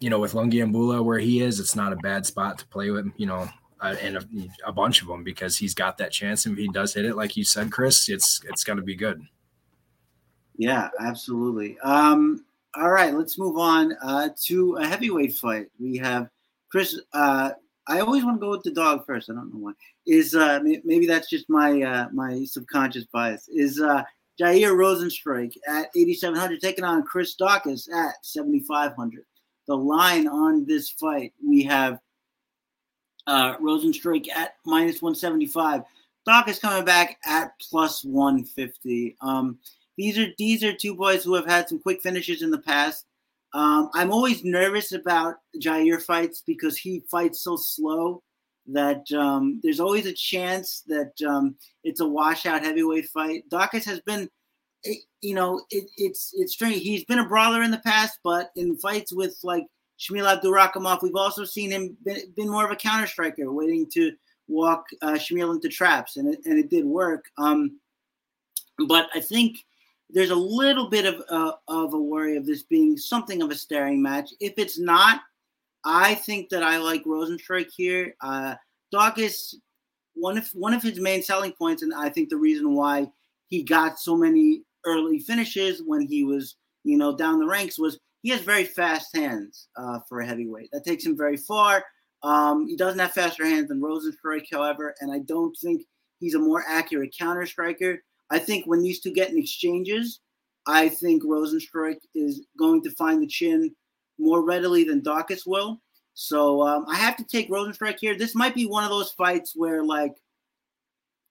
you 0.00 0.10
know, 0.10 0.18
with 0.18 0.32
Lungiambula 0.32 1.04
where 1.04 1.18
he 1.20 1.42
is, 1.42 1.60
it's 1.60 1.76
not 1.76 1.92
a 1.92 1.96
bad 1.96 2.26
spot 2.26 2.58
to 2.58 2.66
play 2.66 2.90
with. 2.90 3.12
You 3.16 3.26
know, 3.26 3.48
uh, 3.80 3.94
and 4.02 4.16
a, 4.16 4.24
a, 4.66 4.72
bunch 4.72 5.00
of 5.00 5.08
them 5.08 5.24
because 5.24 5.56
he's 5.56 5.74
got 5.74 5.98
that 5.98 6.12
chance. 6.12 6.46
And 6.46 6.58
if 6.58 6.58
he 6.58 6.68
does 6.68 6.94
hit 6.94 7.04
it, 7.04 7.16
like 7.16 7.36
you 7.36 7.44
said, 7.44 7.70
Chris, 7.70 8.08
it's 8.08 8.40
it's 8.48 8.64
going 8.64 8.78
to 8.78 8.82
be 8.82 8.96
good. 8.96 9.22
Yeah, 10.56 10.90
absolutely. 10.98 11.78
Um, 11.78 12.44
all 12.76 12.90
right, 12.90 13.14
let's 13.14 13.38
move 13.38 13.58
on 13.58 13.94
uh, 14.02 14.28
to 14.44 14.76
a 14.76 14.86
heavyweight 14.86 15.34
fight. 15.34 15.66
We 15.78 15.96
have 15.98 16.28
Chris. 16.70 17.00
Uh, 17.12 17.50
I 17.86 18.00
always 18.00 18.24
want 18.24 18.36
to 18.36 18.40
go 18.40 18.50
with 18.50 18.62
the 18.62 18.70
dog 18.70 19.04
first. 19.06 19.30
I 19.30 19.34
don't 19.34 19.52
know 19.52 19.58
why. 19.58 19.72
Is 20.06 20.34
uh, 20.34 20.60
maybe 20.62 21.06
that's 21.06 21.28
just 21.28 21.48
my 21.48 21.82
uh, 21.82 22.08
my 22.12 22.44
subconscious 22.44 23.04
bias. 23.12 23.48
Is 23.48 23.80
uh, 23.80 24.04
Jair 24.40 24.72
Rozenstruik 24.72 25.56
at 25.68 25.90
8,700 25.96 26.60
taking 26.60 26.84
on 26.84 27.02
Chris 27.02 27.36
Daukaus 27.36 27.92
at 27.92 28.14
7,500. 28.24 29.24
The 29.66 29.76
line 29.76 30.26
on 30.26 30.64
this 30.64 30.90
fight 30.90 31.32
we 31.46 31.62
have 31.64 31.98
uh, 33.26 33.56
Rozenstruik 33.58 34.28
at 34.28 34.54
minus 34.64 35.02
175. 35.02 35.82
Daukaus 36.26 36.60
coming 36.60 36.84
back 36.84 37.18
at 37.26 37.52
plus 37.60 38.04
150. 38.04 39.16
Um, 39.20 39.58
these 40.00 40.18
are 40.18 40.28
these 40.38 40.64
are 40.64 40.72
two 40.72 40.94
boys 40.94 41.22
who 41.22 41.34
have 41.34 41.46
had 41.46 41.68
some 41.68 41.78
quick 41.78 42.00
finishes 42.00 42.40
in 42.40 42.50
the 42.50 42.58
past. 42.58 43.04
Um, 43.52 43.90
I'm 43.92 44.10
always 44.10 44.42
nervous 44.42 44.92
about 44.92 45.34
Jair 45.60 46.00
fights 46.00 46.42
because 46.46 46.78
he 46.78 47.02
fights 47.10 47.42
so 47.42 47.56
slow 47.56 48.22
that 48.68 49.04
um, 49.12 49.60
there's 49.62 49.80
always 49.80 50.06
a 50.06 50.14
chance 50.14 50.84
that 50.86 51.12
um, 51.28 51.54
it's 51.84 52.00
a 52.00 52.08
washout 52.08 52.62
heavyweight 52.62 53.08
fight. 53.08 53.44
Daukaus 53.50 53.84
has 53.84 54.00
been, 54.00 54.30
eh, 54.86 54.94
you 55.20 55.34
know, 55.34 55.62
it, 55.70 55.84
it's 55.98 56.32
it's 56.34 56.54
strange. 56.54 56.80
He's 56.80 57.04
been 57.04 57.18
a 57.18 57.28
brawler 57.28 57.62
in 57.62 57.70
the 57.70 57.78
past, 57.78 58.20
but 58.24 58.52
in 58.56 58.78
fights 58.78 59.12
with 59.12 59.36
like 59.42 59.66
Shamil 59.98 60.34
Abdurakhimov, 60.34 61.02
we've 61.02 61.14
also 61.14 61.44
seen 61.44 61.72
him 61.72 61.94
been, 62.06 62.32
been 62.34 62.48
more 62.48 62.64
of 62.64 62.70
a 62.70 62.76
counter 62.76 63.06
striker, 63.06 63.52
waiting 63.52 63.86
to 63.92 64.12
walk 64.48 64.86
uh, 65.02 65.18
Shamil 65.18 65.54
into 65.54 65.68
traps, 65.68 66.16
and 66.16 66.32
it, 66.32 66.40
and 66.46 66.58
it 66.58 66.70
did 66.70 66.86
work. 66.86 67.26
Um, 67.36 67.78
but 68.88 69.08
I 69.14 69.20
think 69.20 69.58
there's 70.12 70.30
a 70.30 70.34
little 70.34 70.88
bit 70.88 71.06
of 71.06 71.22
uh, 71.30 71.52
of 71.68 71.94
a 71.94 72.00
worry 72.00 72.36
of 72.36 72.46
this 72.46 72.62
being 72.62 72.96
something 72.96 73.42
of 73.42 73.50
a 73.50 73.54
staring 73.54 74.02
match. 74.02 74.30
If 74.40 74.54
it's 74.56 74.78
not, 74.78 75.20
I 75.84 76.14
think 76.14 76.48
that 76.50 76.62
I 76.62 76.78
like 76.78 77.04
Rozenstruik 77.04 77.68
here. 77.74 78.14
Uh, 78.20 78.54
Daukaus, 78.94 79.54
one 80.14 80.38
of 80.38 80.48
one 80.52 80.74
of 80.74 80.82
his 80.82 81.00
main 81.00 81.22
selling 81.22 81.52
points, 81.52 81.82
and 81.82 81.94
I 81.94 82.08
think 82.08 82.28
the 82.28 82.36
reason 82.36 82.74
why 82.74 83.10
he 83.48 83.62
got 83.62 83.98
so 83.98 84.16
many 84.16 84.62
early 84.84 85.18
finishes 85.18 85.82
when 85.84 86.00
he 86.00 86.24
was, 86.24 86.56
you 86.84 86.96
know, 86.96 87.16
down 87.16 87.38
the 87.38 87.46
ranks 87.46 87.78
was 87.78 87.98
he 88.22 88.30
has 88.30 88.40
very 88.40 88.64
fast 88.64 89.14
hands 89.16 89.68
uh, 89.76 90.00
for 90.08 90.20
a 90.20 90.26
heavyweight. 90.26 90.70
That 90.72 90.84
takes 90.84 91.04
him 91.04 91.16
very 91.16 91.36
far. 91.36 91.84
Um, 92.22 92.66
he 92.66 92.76
doesn't 92.76 92.98
have 92.98 93.12
faster 93.12 93.46
hands 93.46 93.68
than 93.68 93.80
Rozenstruik, 93.80 94.46
however, 94.52 94.94
and 95.00 95.10
I 95.10 95.20
don't 95.20 95.56
think 95.56 95.82
he's 96.18 96.34
a 96.34 96.38
more 96.38 96.62
accurate 96.68 97.14
counter 97.18 97.46
striker. 97.46 98.02
I 98.30 98.38
think 98.38 98.66
when 98.66 98.82
these 98.82 99.00
two 99.00 99.12
get 99.12 99.30
in 99.30 99.38
exchanges, 99.38 100.20
I 100.66 100.88
think 100.88 101.24
Rozenstruik 101.24 101.98
is 102.14 102.42
going 102.58 102.82
to 102.82 102.90
find 102.90 103.22
the 103.22 103.26
chin 103.26 103.74
more 104.18 104.44
readily 104.44 104.84
than 104.84 105.00
Daukaus 105.00 105.46
will. 105.46 105.80
So 106.14 106.66
um, 106.66 106.84
I 106.88 106.96
have 106.96 107.16
to 107.16 107.24
take 107.24 107.50
Rozenstruik 107.50 107.98
here. 107.98 108.16
This 108.16 108.34
might 108.34 108.54
be 108.54 108.66
one 108.66 108.84
of 108.84 108.90
those 108.90 109.10
fights 109.12 109.54
where, 109.56 109.82
like, 109.82 110.16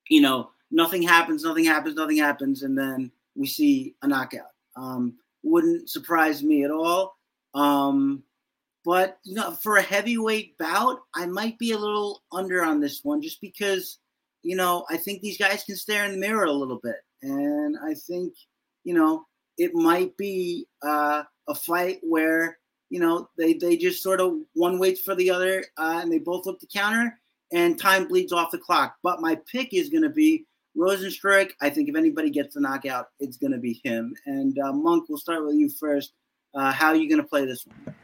you 0.09 0.21
know, 0.21 0.49
nothing 0.71 1.01
happens, 1.01 1.43
nothing 1.43 1.65
happens, 1.65 1.95
nothing 1.95 2.17
happens, 2.17 2.63
and 2.63 2.77
then 2.77 3.12
we 3.35 3.47
see 3.47 3.95
a 4.01 4.07
knockout. 4.07 4.51
Um, 4.75 5.15
wouldn't 5.43 5.89
surprise 5.89 6.43
me 6.43 6.63
at 6.63 6.71
all. 6.71 7.15
Um, 7.53 8.23
but 8.85 9.19
you 9.23 9.35
know, 9.35 9.51
for 9.51 9.77
a 9.77 9.81
heavyweight 9.81 10.57
bout, 10.57 11.01
I 11.13 11.25
might 11.25 11.59
be 11.59 11.71
a 11.73 11.77
little 11.77 12.23
under 12.31 12.63
on 12.63 12.79
this 12.79 13.03
one, 13.03 13.21
just 13.21 13.41
because 13.41 13.99
you 14.43 14.56
know 14.56 14.86
I 14.89 14.97
think 14.97 15.21
these 15.21 15.38
guys 15.38 15.63
can 15.63 15.75
stare 15.75 16.06
in 16.06 16.12
the 16.12 16.17
mirror 16.17 16.45
a 16.45 16.52
little 16.52 16.80
bit, 16.82 16.97
and 17.21 17.78
I 17.84 17.93
think 17.93 18.34
you 18.84 18.93
know 18.93 19.25
it 19.58 19.73
might 19.73 20.15
be 20.17 20.67
uh, 20.82 21.23
a 21.47 21.56
fight 21.56 21.99
where 22.02 22.58
you 22.89 22.99
know 22.99 23.30
they 23.38 23.54
they 23.54 23.78
just 23.78 24.04
sort 24.04 24.21
of 24.21 24.36
one 24.54 24.80
waits 24.80 25.02
for 25.02 25.15
the 25.15 25.30
other, 25.30 25.63
uh, 25.78 25.99
and 26.02 26.12
they 26.12 26.19
both 26.19 26.45
look 26.45 26.60
to 26.60 26.67
counter, 26.67 27.19
and 27.52 27.80
time 27.80 28.08
bleeds 28.08 28.34
off 28.34 28.52
the 28.52 28.58
clock. 28.58 28.95
But 29.04 29.21
my 29.21 29.38
pick 29.52 29.73
is 29.73 29.89
going 29.89 30.04
to 30.04 30.10
be 30.10 30.45
Rozenstruik. 30.78 31.52
I 31.62 31.69
think 31.69 31.89
if 31.89 31.95
anybody 31.95 32.30
gets 32.30 32.56
the 32.56 32.62
knockout, 32.62 33.08
it's 33.19 33.38
going 33.38 33.52
to 33.52 33.58
be 33.58 33.82
him. 33.84 34.13
And 34.25 34.58
uh, 34.60 34.71
Monk, 34.71 35.10
we'll 35.10 35.17
start 35.17 35.45
with 35.45 35.56
you 35.56 35.69
first. 35.69 36.13
Uh, 36.54 36.71
how 36.71 36.88
are 36.88 36.95
you 36.95 37.10
going 37.10 37.21
to 37.21 37.28
play 37.28 37.45
this 37.45 37.65
one? 37.65 37.95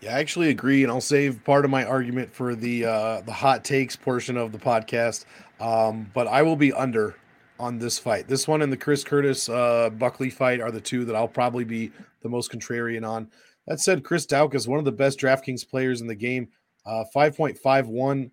Yeah, 0.00 0.16
I 0.16 0.20
actually 0.20 0.48
agree, 0.48 0.82
and 0.82 0.90
I'll 0.90 1.00
save 1.00 1.44
part 1.44 1.66
of 1.66 1.70
my 1.70 1.84
argument 1.84 2.32
for 2.32 2.54
the 2.54 2.86
uh, 2.86 3.20
the 3.20 3.32
hot 3.32 3.64
takes 3.64 3.96
portion 3.96 4.36
of 4.38 4.50
the 4.50 4.58
podcast. 4.58 5.26
Um, 5.60 6.10
but 6.14 6.26
I 6.26 6.40
will 6.40 6.56
be 6.56 6.72
under 6.72 7.16
on 7.58 7.78
this 7.78 7.98
fight. 7.98 8.26
This 8.26 8.48
one 8.48 8.62
and 8.62 8.72
the 8.72 8.76
Chris 8.78 9.04
Curtis 9.04 9.48
uh, 9.50 9.90
Buckley 9.90 10.30
fight 10.30 10.60
are 10.60 10.70
the 10.70 10.80
two 10.80 11.04
that 11.04 11.14
I'll 11.14 11.28
probably 11.28 11.64
be 11.64 11.92
the 12.22 12.30
most 12.30 12.50
contrarian 12.50 13.06
on. 13.06 13.28
That 13.66 13.80
said, 13.80 14.02
Chris 14.02 14.26
Daukaus, 14.26 14.66
one 14.66 14.78
of 14.78 14.86
the 14.86 14.92
best 14.92 15.20
DraftKings 15.20 15.68
players 15.68 16.00
in 16.00 16.06
the 16.06 16.14
game, 16.14 16.48
uh, 16.86 17.04
5.51 17.14 18.30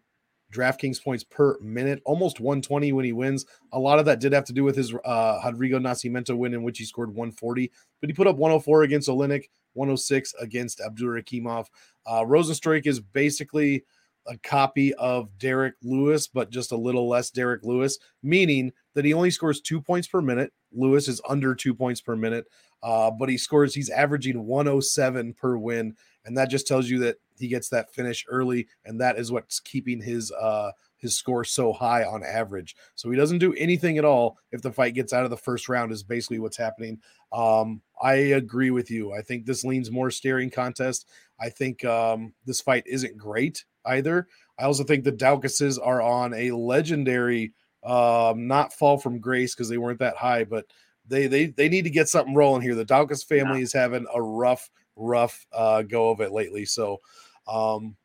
DraftKings 0.54 1.04
points 1.04 1.24
per 1.24 1.58
minute, 1.60 2.02
almost 2.06 2.40
120 2.40 2.92
when 2.94 3.06
he 3.06 3.14
wins. 3.14 3.46
A 3.74 3.80
lot 3.80 4.00
of 4.00 4.06
that 4.06 4.20
did 4.20 4.34
have 4.34 4.46
to 4.46 4.54
do 4.54 4.64
with 4.64 4.76
his 4.76 4.94
uh, 5.06 5.42
Rodrigo 5.46 5.80
Nascimento 5.80 6.36
win, 6.36 6.54
in 6.54 6.64
which 6.64 6.78
he 6.78 6.86
scored 6.86 7.10
140, 7.10 7.72
but 8.00 8.10
he 8.10 8.14
put 8.14 8.28
up 8.28 8.38
104 8.38 8.84
against 8.84 9.10
Oleinik, 9.10 9.50
106 9.74 10.34
against 10.40 10.80
Abdurakhimov. 10.80 11.68
Uh, 12.06 12.22
Rozenstruik 12.22 12.88
is 12.88 13.00
basically 13.00 13.84
a 14.28 14.38
copy 14.38 14.94
of 14.96 15.38
Derrick 15.38 15.76
Lewis, 15.82 16.28
but 16.28 16.50
just 16.50 16.72
a 16.72 16.78
little 16.78 17.08
less 17.08 17.30
Derrick 17.30 17.64
Lewis, 17.64 17.98
meaning 18.24 18.72
that 18.94 19.06
he 19.06 19.14
only 19.14 19.32
scores 19.32 19.62
two 19.62 19.82
points 19.82 20.08
per 20.08 20.22
minute. 20.22 20.52
Lewis 20.74 21.08
is 21.08 21.22
under 21.28 21.56
two 21.56 21.74
points 21.74 22.02
per 22.02 22.16
minute, 22.16 22.46
uh, 22.84 23.10
but 23.10 23.30
he 23.30 23.38
scores, 23.38 23.74
he's 23.74 23.90
averaging 23.90 24.46
107 24.46 25.34
per 25.34 25.58
win. 25.58 25.96
And 26.26 26.38
that 26.38 26.50
just 26.50 26.68
tells 26.68 26.90
you 26.90 27.00
that 27.00 27.18
he 27.38 27.48
gets 27.48 27.70
that 27.70 27.94
finish 27.94 28.26
early, 28.30 28.68
and 28.86 29.00
that 29.02 29.18
is 29.18 29.32
what's 29.32 29.60
keeping 29.60 30.02
his 30.02 30.32
uh 30.32 30.72
his 30.98 31.16
score 31.16 31.44
so 31.44 31.72
high 31.72 32.04
on 32.04 32.24
average. 32.24 32.76
So 32.96 33.10
he 33.10 33.18
doesn't 33.18 33.38
do 33.38 33.54
anything 33.54 33.98
at 33.98 34.06
all 34.06 34.38
if 34.52 34.62
the 34.62 34.72
fight 34.72 34.96
gets 34.96 35.14
out 35.14 35.24
of 35.24 35.30
the 35.30 35.38
first 35.38 35.70
round 35.70 35.92
is 35.92 36.04
basically 36.04 36.40
what's 36.40 36.58
happening. 36.58 37.00
Um, 37.32 37.82
I 38.02 38.14
agree 38.16 38.72
with 38.72 38.90
you. 38.90 39.14
I 39.14 39.22
think 39.22 39.46
this 39.46 39.64
leans 39.64 39.92
more 39.92 40.10
staring 40.10 40.50
contest. 40.50 41.08
I 41.40 41.50
think 41.50 41.86
um, 41.86 42.34
this 42.46 42.62
fight 42.62 42.84
isn't 42.88 43.18
great 43.18 43.64
either. 43.86 44.28
I 44.60 44.64
also 44.64 44.84
think 44.84 45.04
the 45.04 45.12
Daukauses 45.12 45.78
are 45.82 46.02
on 46.02 46.34
a 46.34 46.52
legendary 46.52 47.54
um, 47.84 48.48
not 48.48 48.74
fall 48.74 48.98
from 48.98 49.20
grace 49.20 49.54
because 49.54 49.70
they 49.70 49.78
weren't 49.78 50.00
that 50.00 50.18
high, 50.18 50.44
but 50.44 50.66
they 51.08 51.28
they 51.28 51.48
they 51.48 51.70
need 51.70 51.84
to 51.84 51.90
get 51.90 52.10
something 52.10 52.36
rolling 52.36 52.62
here. 52.62 52.76
The 52.76 52.86
Daukaus 52.86 53.26
family 53.26 53.60
yeah. 53.60 53.64
is 53.64 53.74
having 53.74 54.06
a 54.14 54.22
rough 54.22 54.70
rough 54.96 55.46
uh, 55.54 55.84
go 55.84 56.10
of 56.10 56.20
it 56.22 56.32
lately. 56.32 56.66
So 56.66 57.00
um, 57.48 57.96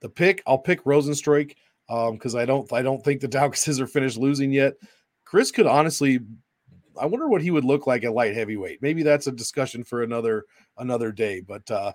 the 0.00 0.08
pick, 0.08 0.42
I'll 0.46 0.58
pick 0.58 0.84
Rozenstruik 0.84 1.54
because 1.88 2.34
um, 2.34 2.40
I 2.40 2.44
don't 2.44 2.72
I 2.72 2.82
don't 2.82 3.04
think 3.04 3.20
the 3.20 3.28
Daukauses 3.28 3.80
are 3.80 3.86
finished 3.86 4.18
losing 4.18 4.52
yet. 4.52 4.74
Chris 5.24 5.50
could 5.50 5.66
honestly, 5.66 6.20
I 7.00 7.06
wonder 7.06 7.28
what 7.28 7.42
he 7.42 7.50
would 7.50 7.64
look 7.64 7.86
like 7.86 8.04
at 8.04 8.12
light 8.12 8.34
heavyweight. 8.34 8.82
Maybe 8.82 9.02
that's 9.02 9.26
a 9.26 9.32
discussion 9.32 9.84
for 9.84 10.02
another 10.02 10.44
another 10.78 11.12
day. 11.12 11.40
But 11.40 11.70
uh, 11.70 11.92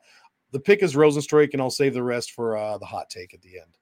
the 0.51 0.59
pick 0.59 0.83
is 0.83 0.95
Rozenstruik, 0.95 1.53
and 1.53 1.61
I'll 1.61 1.69
save 1.69 1.93
the 1.93 2.03
rest 2.03 2.31
for 2.31 2.57
uh, 2.57 2.77
the 2.77 2.85
hot 2.85 3.09
take 3.09 3.33
at 3.33 3.41
the 3.41 3.59
end. 3.59 3.77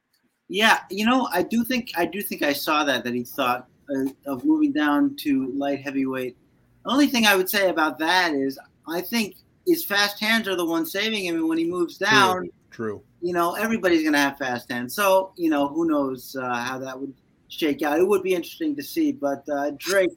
Yeah, 0.48 0.80
you 0.90 1.06
know, 1.06 1.28
I 1.32 1.44
do 1.44 1.64
think 1.64 1.92
I 1.96 2.06
do 2.06 2.22
think 2.22 2.42
I 2.42 2.54
saw 2.54 2.84
that 2.84 3.04
that 3.04 3.14
he 3.14 3.24
thought 3.24 3.68
uh, 3.96 4.06
of 4.26 4.46
moving 4.46 4.72
down 4.72 5.16
to 5.18 5.52
light 5.54 5.82
heavyweight. 5.82 6.38
The 6.86 6.92
only 6.92 7.08
thing 7.08 7.26
I 7.26 7.36
would 7.36 7.50
say 7.50 7.70
about 7.70 8.00
that 8.00 8.34
is 8.34 8.58
I 8.88 9.02
think 9.02 9.36
his 9.70 9.86
fast 9.86 10.20
hands 10.20 10.48
are 10.48 10.56
the 10.56 10.66
ones 10.66 10.92
saving 10.92 11.26
him, 11.26 11.36
and 11.36 11.48
when 11.48 11.58
he 11.58 11.66
moves 11.66 11.98
down, 11.98 12.42
true, 12.42 12.52
true. 12.72 13.04
you 13.22 13.34
know, 13.34 13.54
everybody's 13.54 14.02
going 14.02 14.14
to 14.14 14.20
have 14.20 14.38
fast 14.38 14.72
hands. 14.72 14.96
So 14.96 15.32
you 15.38 15.50
know, 15.50 15.68
who 15.68 15.88
knows 15.88 16.36
uh, 16.36 16.56
how 16.56 16.80
that 16.80 17.00
would 17.00 17.14
shake 17.48 17.82
out? 17.82 18.00
It 18.00 18.08
would 18.08 18.24
be 18.24 18.34
interesting 18.34 18.76
to 18.76 18.84
see. 18.84 19.12
But 19.12 19.48
uh, 19.50 19.72
Drake, 19.78 20.12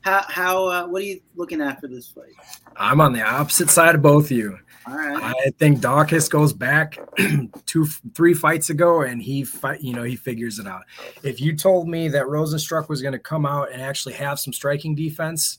how 0.00 0.24
how 0.28 0.66
uh, 0.68 0.86
what 0.86 1.02
are 1.02 1.06
you 1.06 1.20
looking 1.36 1.60
at 1.60 1.80
for 1.80 1.88
this 1.88 2.08
fight? 2.08 2.34
I'm 2.76 3.00
on 3.00 3.12
the 3.12 3.22
opposite 3.22 3.70
side 3.70 3.94
of 3.94 4.02
both 4.02 4.26
of 4.26 4.32
you. 4.32 4.58
All 4.86 4.96
right. 4.96 5.34
I 5.46 5.50
think 5.58 5.78
Daukaus 5.78 6.28
goes 6.28 6.52
back 6.52 6.98
two, 7.66 7.86
three 8.14 8.34
fights 8.34 8.68
ago, 8.68 9.02
and 9.02 9.22
he 9.22 9.44
fight. 9.44 9.80
You 9.80 9.94
know, 9.94 10.02
he 10.02 10.16
figures 10.16 10.58
it 10.58 10.66
out. 10.66 10.82
If 11.22 11.40
you 11.40 11.56
told 11.56 11.88
me 11.88 12.08
that 12.08 12.24
Rozenstruik 12.24 12.88
was 12.88 13.00
going 13.00 13.12
to 13.12 13.18
come 13.18 13.46
out 13.46 13.72
and 13.72 13.80
actually 13.80 14.14
have 14.14 14.38
some 14.38 14.52
striking 14.52 14.94
defense, 14.94 15.58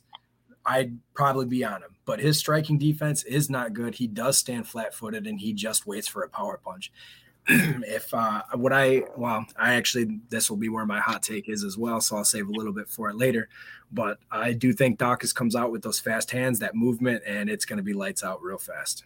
I'd 0.66 0.98
probably 1.16 1.48
be 1.48 1.64
on 1.64 1.82
him. 1.82 1.95
But 2.06 2.20
his 2.20 2.38
striking 2.38 2.78
defense 2.78 3.24
is 3.24 3.50
not 3.50 3.74
good. 3.74 3.96
He 3.96 4.08
does 4.08 4.38
stand 4.38 4.68
flat 4.68 4.94
footed 4.94 5.26
and 5.26 5.40
he 5.40 5.54
just 5.54 5.88
waits 5.88 6.08
for 6.08 6.24
a 6.24 6.30
power 6.30 6.60
punch. 6.64 6.92
if 7.48 8.12
uh 8.14 8.42
what 8.54 8.74
I 8.74 9.04
well, 9.16 9.46
I 9.56 9.76
actually 9.76 10.20
this 10.30 10.50
will 10.50 10.58
be 10.58 10.70
where 10.70 10.86
my 10.86 11.00
hot 11.00 11.22
take 11.22 11.48
is 11.48 11.64
as 11.64 11.78
well, 11.78 12.02
so 12.02 12.18
I'll 12.18 12.26
save 12.26 12.48
a 12.48 12.52
little 12.52 12.74
bit 12.74 12.90
for 12.90 13.10
it 13.10 13.18
later. 13.18 13.50
But 13.92 14.18
I 14.32 14.54
do 14.54 14.74
think 14.74 14.98
Daukaus 14.98 15.34
comes 15.34 15.56
out 15.56 15.72
with 15.72 15.84
those 15.84 16.00
fast 16.00 16.32
hands, 16.32 16.60
that 16.60 16.76
movement, 16.76 17.22
and 17.26 17.50
it's 17.50 17.66
going 17.66 17.78
to 17.78 17.84
be 17.84 17.94
lights 17.94 18.24
out 18.24 18.42
real 18.42 18.58
fast. 18.58 19.06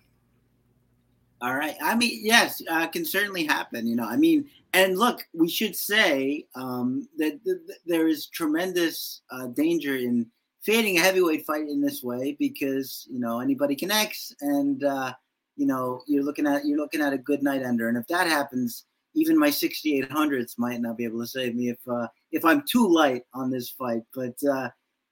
All 1.42 1.56
right. 1.56 1.76
I 1.82 1.96
mean, 1.96 2.20
yes, 2.22 2.62
uh, 2.70 2.88
can 2.88 3.06
certainly 3.06 3.46
happen. 3.46 3.88
You 3.88 3.96
know, 3.96 4.06
I 4.06 4.18
mean, 4.18 4.50
and 4.74 4.98
look, 4.98 5.26
we 5.34 5.48
should 5.48 5.76
say 5.76 6.46
um, 6.56 7.08
that 7.18 7.44
th- 7.44 7.58
th- 7.66 7.80
there 7.86 8.08
is 8.08 8.28
tremendous 8.28 9.22
uh, 9.32 9.48
danger 9.48 9.96
in 9.96 10.28
fading 10.62 10.98
a 10.98 11.02
heavyweight 11.02 11.46
fight 11.46 11.68
in 11.68 11.82
this 11.82 12.04
way 12.04 12.36
because 12.40 13.08
you 13.10 13.20
know 13.20 13.40
anybody 13.40 13.76
connects 13.76 14.36
and 14.42 14.84
uh, 14.84 15.14
you 15.56 15.66
know 15.66 16.02
you're 16.08 16.24
looking 16.24 16.48
at 16.48 16.66
you're 16.66 16.78
looking 16.78 17.02
at 17.02 17.14
a 17.14 17.18
good 17.18 17.44
night 17.44 17.64
ender. 17.64 17.90
And 17.90 17.98
if 17.98 18.08
that 18.08 18.28
happens 18.28 18.86
even 19.16 19.38
my 19.38 19.50
6800s 19.50 20.58
might 20.58 20.82
not 20.82 20.98
be 20.98 21.04
able 21.04 21.20
to 21.20 21.28
save 21.28 21.56
me 21.56 21.70
if 21.70 21.80
uh, 21.88 22.08
if 22.32 22.46
I'm 22.46 22.64
too 22.68 22.88
light 22.88 23.24
on 23.34 23.50
this 23.50 23.70
fight. 23.70 24.04
But 24.14 24.36
uh, 24.44 24.70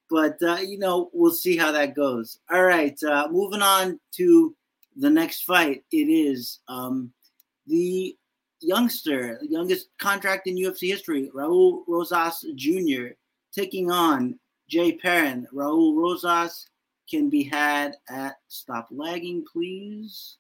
but 0.10 0.42
uh, 0.42 0.58
you 0.66 0.78
know 0.78 1.10
we'll 1.14 1.32
see 1.32 1.58
how 1.58 1.72
that 1.72 1.96
goes. 1.96 2.40
All 2.52 2.64
right 2.64 2.98
uh, 3.04 3.28
moving 3.32 3.62
on 3.62 4.00
to 4.14 4.56
the 4.96 5.10
next 5.10 5.44
fight. 5.44 5.84
It 5.92 6.10
is 6.10 6.60
um, 6.68 7.12
the 7.66 8.16
youngster, 8.62 9.40
youngest 9.48 9.90
contract 10.00 10.48
in 10.48 10.56
UFC 10.56 10.90
history, 10.90 11.30
Raul 11.34 11.84
Rosas 11.88 12.46
Jr., 12.56 13.10
taking 13.54 13.92
on 13.92 14.40
Jay 14.68 14.94
Perrin. 14.94 15.48
Raul 15.54 15.96
Rosas 15.96 16.68
can 17.10 17.30
be 17.30 17.44
had 17.44 17.96
at 18.10 18.36
stop 18.48 18.88
lagging, 18.92 19.46
please. 19.52 20.38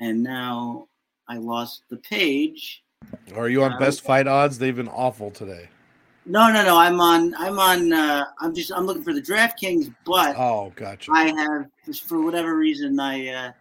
And 0.00 0.22
now 0.22 0.88
I 1.28 1.38
lost 1.38 1.82
the 1.90 1.96
page. 1.96 2.84
Are 3.34 3.48
you 3.48 3.62
on 3.62 3.72
uh, 3.72 3.78
best 3.78 4.02
fight 4.02 4.26
odds? 4.26 4.58
They've 4.58 4.76
been 4.76 4.88
awful 4.88 5.30
today. 5.30 5.68
No, 6.26 6.52
no, 6.52 6.62
no. 6.62 6.76
I'm 6.76 7.00
on. 7.00 7.34
I'm 7.36 7.58
on. 7.58 7.92
Uh, 7.92 8.26
I'm 8.40 8.54
just. 8.54 8.70
I'm 8.70 8.84
looking 8.84 9.02
for 9.02 9.14
the 9.14 9.22
DraftKings, 9.22 9.94
but 10.04 10.36
oh, 10.36 10.72
gotcha. 10.76 11.10
I 11.14 11.28
have 11.28 12.00
for 12.00 12.20
whatever 12.20 12.56
reason 12.56 13.00
I, 13.00 13.28
uh, 13.28 13.52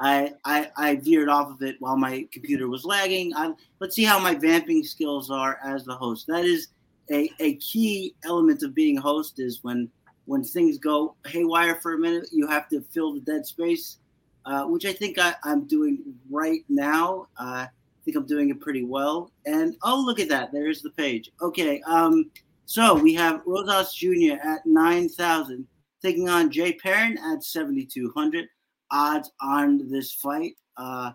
I, 0.00 0.32
I, 0.44 0.70
I 0.76 0.96
veered 0.96 1.28
off 1.28 1.50
of 1.50 1.62
it 1.62 1.76
while 1.78 1.96
my 1.96 2.26
computer 2.32 2.68
was 2.68 2.84
lagging. 2.84 3.32
I, 3.36 3.52
let's 3.78 3.94
see 3.94 4.02
how 4.02 4.18
my 4.18 4.34
vamping 4.34 4.82
skills 4.82 5.30
are 5.30 5.60
as 5.64 5.84
the 5.84 5.94
host. 5.94 6.26
That 6.26 6.44
is 6.44 6.68
a, 7.12 7.30
a 7.40 7.54
key 7.56 8.14
element 8.24 8.62
of 8.62 8.74
being 8.74 8.98
a 8.98 9.00
host 9.00 9.38
is 9.38 9.60
when 9.62 9.88
when 10.26 10.44
things 10.44 10.78
go 10.78 11.16
haywire 11.26 11.76
for 11.76 11.94
a 11.94 11.98
minute, 11.98 12.28
you 12.32 12.46
have 12.46 12.68
to 12.68 12.80
fill 12.92 13.12
the 13.12 13.20
dead 13.20 13.44
space, 13.44 13.98
uh, 14.46 14.64
which 14.64 14.86
I 14.86 14.92
think 14.92 15.18
I, 15.18 15.34
am 15.44 15.66
doing 15.66 15.98
right 16.30 16.64
now. 16.68 17.26
Uh, 17.38 17.66
I 17.66 18.04
think 18.04 18.16
I'm 18.16 18.26
doing 18.26 18.50
it 18.50 18.60
pretty 18.60 18.84
well. 18.84 19.32
And 19.46 19.76
oh, 19.82 20.00
look 20.00 20.20
at 20.20 20.28
that. 20.28 20.52
There's 20.52 20.80
the 20.80 20.90
page. 20.90 21.32
Okay. 21.40 21.82
Um, 21.86 22.30
so 22.66 22.94
we 22.94 23.14
have 23.14 23.42
Rosas 23.44 23.92
Jr. 23.94 24.34
at 24.42 24.64
9,000, 24.64 25.66
taking 26.00 26.28
on 26.28 26.52
Jay 26.52 26.72
Perrin 26.74 27.18
at 27.18 27.42
7,200. 27.42 28.46
Odds 28.92 29.30
on 29.40 29.90
this 29.90 30.12
fight. 30.12 30.54
Uh, 30.76 31.12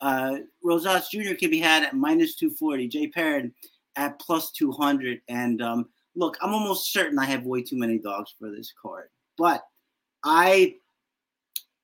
uh, 0.00 0.36
Rosas 0.62 1.08
Jr. 1.08 1.34
can 1.34 1.50
be 1.50 1.60
had 1.60 1.82
at 1.82 1.94
minus 1.94 2.34
240. 2.34 2.88
Jay 2.88 3.06
Perrin 3.06 3.54
at 3.96 4.18
plus 4.20 4.52
200. 4.52 5.20
And 5.28 5.62
um, 5.62 5.88
look, 6.14 6.36
I'm 6.42 6.54
almost 6.54 6.92
certain 6.92 7.18
I 7.18 7.24
have 7.26 7.44
way 7.44 7.62
too 7.62 7.78
many 7.78 7.98
dogs 7.98 8.34
for 8.38 8.50
this 8.50 8.72
card, 8.80 9.08
but 9.36 9.62
I, 10.24 10.76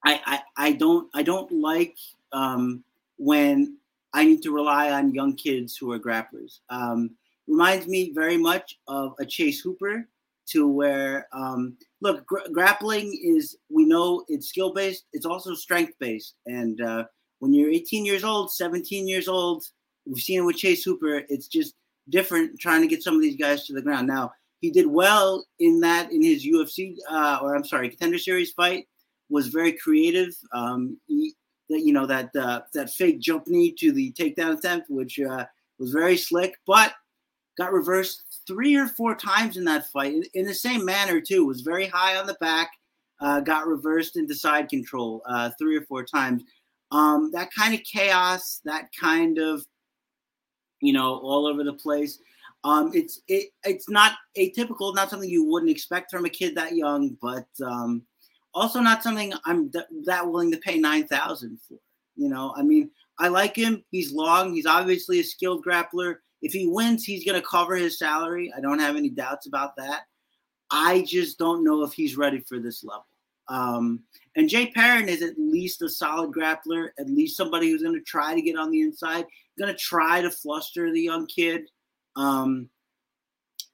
I, 0.04 0.20
I, 0.26 0.40
I 0.56 0.72
don't, 0.72 1.08
I 1.14 1.22
don't 1.22 1.50
like 1.52 1.96
um, 2.32 2.84
when 3.16 3.78
I 4.12 4.24
need 4.24 4.42
to 4.42 4.52
rely 4.54 4.90
on 4.92 5.14
young 5.14 5.34
kids 5.34 5.76
who 5.76 5.92
are 5.92 5.98
grapplers. 5.98 6.60
Um, 6.68 7.10
reminds 7.46 7.86
me 7.86 8.12
very 8.14 8.36
much 8.36 8.78
of 8.88 9.14
a 9.18 9.26
Chase 9.26 9.60
Hooper, 9.60 10.08
to 10.46 10.68
where 10.68 11.26
um, 11.32 11.76
look, 12.00 12.26
gra- 12.26 12.48
grappling 12.52 13.18
is 13.22 13.56
we 13.70 13.84
know 13.84 14.24
it's 14.28 14.48
skill 14.48 14.72
based, 14.72 15.04
it's 15.12 15.26
also 15.26 15.54
strength 15.54 15.94
based, 15.98 16.34
and 16.46 16.80
uh, 16.80 17.04
when 17.38 17.52
you're 17.52 17.70
18 17.70 18.04
years 18.04 18.24
old, 18.24 18.52
17 18.52 19.08
years 19.08 19.28
old, 19.28 19.64
we've 20.06 20.22
seen 20.22 20.40
it 20.40 20.44
with 20.44 20.56
Chase 20.56 20.84
Hooper. 20.84 21.22
It's 21.28 21.48
just 21.48 21.74
different 22.10 22.58
trying 22.60 22.82
to 22.82 22.88
get 22.88 23.02
some 23.02 23.14
of 23.14 23.22
these 23.22 23.36
guys 23.36 23.66
to 23.66 23.72
the 23.72 23.82
ground. 23.82 24.06
Now 24.06 24.32
he 24.60 24.70
did 24.70 24.86
well 24.86 25.44
in 25.58 25.80
that 25.80 26.12
in 26.12 26.22
his 26.22 26.46
UFC 26.46 26.96
uh, 27.10 27.38
or 27.42 27.54
I'm 27.54 27.64
sorry, 27.64 27.88
contender 27.88 28.18
series 28.18 28.52
fight 28.52 28.86
was 29.30 29.48
very 29.48 29.72
creative. 29.72 30.34
Um, 30.52 30.98
he, 31.06 31.34
that 31.70 31.80
you 31.80 31.92
know 31.92 32.06
that 32.06 32.30
uh, 32.36 32.60
that 32.74 32.90
fake 32.90 33.20
jump 33.20 33.46
knee 33.46 33.74
to 33.78 33.92
the 33.92 34.12
takedown 34.12 34.56
attempt, 34.56 34.90
which 34.90 35.18
uh, 35.18 35.46
was 35.78 35.92
very 35.92 36.16
slick, 36.16 36.54
but 36.66 36.92
got 37.56 37.72
reversed 37.72 38.42
three 38.46 38.76
or 38.76 38.88
four 38.88 39.14
times 39.14 39.56
in 39.56 39.64
that 39.64 39.86
fight 39.88 40.12
in, 40.12 40.22
in 40.34 40.46
the 40.46 40.54
same 40.54 40.84
manner 40.84 41.20
too. 41.20 41.46
Was 41.46 41.62
very 41.62 41.86
high 41.86 42.16
on 42.16 42.26
the 42.26 42.36
back, 42.40 42.70
uh, 43.20 43.40
got 43.40 43.66
reversed 43.66 44.16
into 44.16 44.34
side 44.34 44.68
control 44.68 45.22
uh, 45.26 45.50
three 45.58 45.76
or 45.76 45.82
four 45.82 46.04
times. 46.04 46.42
Um, 46.90 47.30
that 47.32 47.50
kind 47.52 47.74
of 47.74 47.80
chaos, 47.82 48.60
that 48.64 48.88
kind 48.98 49.38
of 49.38 49.64
you 50.84 50.92
know 50.92 51.16
all 51.18 51.46
over 51.46 51.64
the 51.64 51.72
place. 51.72 52.18
Um, 52.64 52.90
it's 52.94 53.20
it, 53.28 53.50
it's 53.64 53.88
not 53.88 54.12
atypical, 54.38 54.94
not 54.94 55.10
something 55.10 55.28
you 55.28 55.44
wouldn't 55.44 55.70
expect 55.70 56.10
from 56.10 56.24
a 56.24 56.30
kid 56.30 56.54
that 56.56 56.74
young, 56.74 57.16
but 57.20 57.46
um, 57.64 58.02
also 58.54 58.80
not 58.80 59.02
something 59.02 59.32
I'm 59.44 59.70
th- 59.70 59.84
that 60.04 60.26
willing 60.26 60.50
to 60.52 60.58
pay 60.58 60.78
nine 60.78 61.06
thousand 61.06 61.58
for. 61.68 61.78
You 62.16 62.28
know, 62.28 62.54
I 62.56 62.62
mean, 62.62 62.90
I 63.18 63.28
like 63.28 63.56
him. 63.56 63.84
He's 63.90 64.12
long. 64.12 64.54
He's 64.54 64.66
obviously 64.66 65.20
a 65.20 65.24
skilled 65.24 65.64
grappler. 65.64 66.16
If 66.42 66.52
he 66.52 66.66
wins, 66.68 67.04
he's 67.04 67.24
going 67.24 67.40
to 67.40 67.46
cover 67.46 67.74
his 67.74 67.98
salary. 67.98 68.52
I 68.56 68.60
don't 68.60 68.78
have 68.78 68.96
any 68.96 69.08
doubts 69.08 69.46
about 69.46 69.76
that. 69.76 70.02
I 70.70 71.02
just 71.02 71.38
don't 71.38 71.64
know 71.64 71.82
if 71.82 71.92
he's 71.92 72.16
ready 72.16 72.40
for 72.40 72.58
this 72.58 72.84
level. 72.84 73.06
Um, 73.48 74.02
and 74.36 74.48
Jay 74.48 74.70
Perrin 74.70 75.08
is 75.08 75.22
at 75.22 75.38
least 75.38 75.82
a 75.82 75.88
solid 75.88 76.32
grappler, 76.32 76.88
at 76.98 77.08
least 77.08 77.36
somebody 77.36 77.70
who's 77.70 77.82
going 77.82 77.94
to 77.94 78.02
try 78.02 78.34
to 78.34 78.42
get 78.42 78.56
on 78.56 78.70
the 78.70 78.82
inside, 78.82 79.26
going 79.58 79.72
to 79.72 79.78
try 79.78 80.22
to 80.22 80.30
fluster 80.30 80.92
the 80.92 81.00
young 81.00 81.26
kid. 81.26 81.68
Um, 82.16 82.68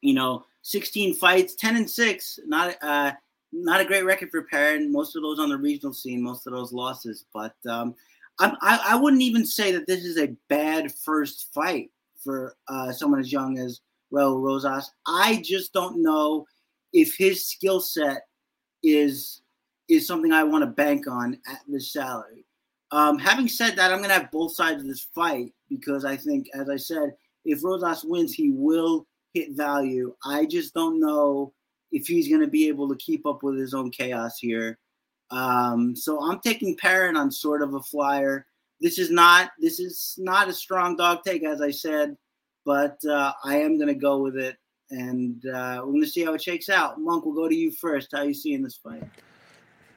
you 0.00 0.14
know, 0.14 0.44
16 0.62 1.14
fights, 1.14 1.54
10 1.54 1.76
and 1.76 1.90
6, 1.90 2.40
not 2.46 2.74
uh, 2.82 3.12
not 3.52 3.80
a 3.80 3.84
great 3.84 4.04
record 4.04 4.30
for 4.30 4.42
Perrin. 4.42 4.92
Most 4.92 5.16
of 5.16 5.22
those 5.22 5.38
on 5.38 5.48
the 5.48 5.56
regional 5.56 5.92
scene, 5.92 6.22
most 6.22 6.46
of 6.46 6.52
those 6.52 6.72
losses. 6.72 7.24
But 7.34 7.54
um, 7.68 7.94
I, 8.38 8.80
I 8.90 8.96
wouldn't 8.96 9.22
even 9.22 9.44
say 9.44 9.72
that 9.72 9.86
this 9.86 10.04
is 10.04 10.18
a 10.18 10.34
bad 10.48 10.94
first 10.94 11.52
fight 11.52 11.90
for 12.22 12.54
uh, 12.68 12.92
someone 12.92 13.20
as 13.20 13.32
young 13.32 13.58
as 13.58 13.80
Raul 14.12 14.42
Rosas. 14.42 14.90
I 15.06 15.42
just 15.44 15.72
don't 15.72 16.02
know 16.02 16.46
if 16.92 17.16
his 17.16 17.46
skill 17.46 17.80
set 17.80 18.22
is 18.82 19.39
is 19.90 20.06
something 20.06 20.32
I 20.32 20.44
want 20.44 20.62
to 20.62 20.70
bank 20.70 21.06
on 21.08 21.38
at 21.48 21.60
this 21.66 21.92
salary. 21.92 22.46
Um, 22.92 23.18
having 23.18 23.48
said 23.48 23.76
that, 23.76 23.92
I'm 23.92 23.98
going 23.98 24.10
to 24.10 24.14
have 24.14 24.30
both 24.30 24.54
sides 24.54 24.80
of 24.80 24.88
this 24.88 25.08
fight 25.14 25.52
because 25.68 26.04
I 26.04 26.16
think, 26.16 26.48
as 26.54 26.68
I 26.68 26.76
said, 26.76 27.14
if 27.44 27.62
Rosas 27.62 28.04
wins, 28.04 28.32
he 28.32 28.50
will 28.50 29.06
hit 29.34 29.56
value. 29.56 30.14
I 30.24 30.46
just 30.46 30.74
don't 30.74 31.00
know 31.00 31.52
if 31.92 32.06
he's 32.06 32.28
going 32.28 32.40
to 32.40 32.48
be 32.48 32.68
able 32.68 32.88
to 32.88 32.96
keep 32.96 33.26
up 33.26 33.42
with 33.42 33.58
his 33.58 33.74
own 33.74 33.90
chaos 33.90 34.38
here. 34.38 34.78
Um, 35.30 35.94
so 35.94 36.20
I'm 36.20 36.40
taking 36.40 36.76
Perrin 36.76 37.16
on 37.16 37.30
sort 37.30 37.62
of 37.62 37.74
a 37.74 37.82
flyer. 37.82 38.46
This 38.80 38.98
is 38.98 39.10
not 39.10 39.50
this 39.60 39.78
is 39.78 40.14
not 40.18 40.48
a 40.48 40.52
strong 40.52 40.96
dog 40.96 41.20
take, 41.24 41.44
as 41.44 41.60
I 41.60 41.70
said, 41.70 42.16
but 42.64 42.98
uh, 43.04 43.32
I 43.44 43.58
am 43.58 43.76
going 43.76 43.88
to 43.88 43.94
go 43.94 44.18
with 44.18 44.36
it, 44.36 44.56
and 44.90 45.44
uh, 45.46 45.82
we're 45.84 45.92
going 45.92 46.02
to 46.02 46.08
see 46.08 46.24
how 46.24 46.34
it 46.34 46.42
shakes 46.42 46.68
out. 46.68 47.00
Monk, 47.00 47.24
we'll 47.24 47.34
go 47.34 47.48
to 47.48 47.54
you 47.54 47.70
first. 47.70 48.08
How 48.12 48.22
you 48.22 48.34
seeing 48.34 48.62
this 48.62 48.76
fight? 48.82 49.04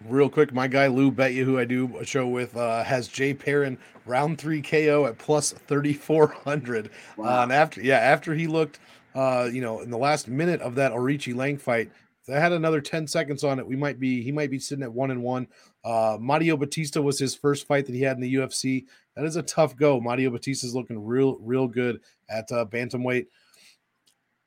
Real 0.08 0.30
quick, 0.30 0.54
my 0.54 0.68
guy 0.68 0.88
Lou 0.88 1.12
Bet 1.12 1.34
you, 1.34 1.46
who 1.46 1.58
I 1.58 1.66
do 1.66 1.98
a 1.98 2.06
show 2.06 2.28
with, 2.28 2.58
uh, 2.58 2.84
has 2.84 3.08
Jay 3.08 3.34
Perrin 3.34 3.78
round 4.06 4.38
three 4.38 4.62
KO 4.62 5.06
at 5.06 5.18
plus 5.18 5.52
thirty 5.54 5.94
four 5.94 6.28
hundred. 6.28 6.90
Wow. 7.18 7.40
Uh, 7.40 7.44
and 7.44 7.54
after 7.54 7.82
yeah, 7.82 8.00
after 8.00 8.34
he 8.34 8.48
looked 8.48 8.80
uh, 9.16 9.50
you 9.52 9.62
know, 9.62 9.82
in 9.82 9.90
the 9.90 9.98
last 9.98 10.28
minute 10.28 10.62
of 10.62 10.76
that 10.76 10.92
Aoriqileng 10.92 11.60
fight, 11.60 11.92
they 12.28 12.40
had 12.40 12.52
another 12.52 12.82
10 12.82 13.06
seconds 13.08 13.44
on 13.44 13.60
it, 13.60 13.68
we 13.68 13.76
might 13.76 14.00
be 14.00 14.24
he 14.24 14.32
might 14.32 14.50
be 14.50 14.60
sitting 14.60 14.84
at 14.84 14.94
one 14.94 15.12
and 15.12 15.22
one. 15.22 15.48
Uh 15.84 16.18
Mario 16.20 16.56
Bautista 16.56 17.02
was 17.02 17.20
his 17.20 17.36
first 17.36 17.68
fight 17.68 17.86
that 17.86 17.96
he 17.96 18.02
had 18.02 18.16
in 18.16 18.22
the 18.22 18.36
UFC. 18.36 18.86
That 19.16 19.26
is 19.26 19.36
a 19.36 19.44
tough 19.44 19.76
go. 19.76 20.00
Mario 20.00 20.30
Bautista 20.30 20.66
is 20.66 20.74
looking 20.74 21.04
real, 21.04 21.38
real 21.42 21.68
good 21.68 22.00
at 22.30 22.50
uh, 22.52 22.66
bantamweight. 22.66 23.28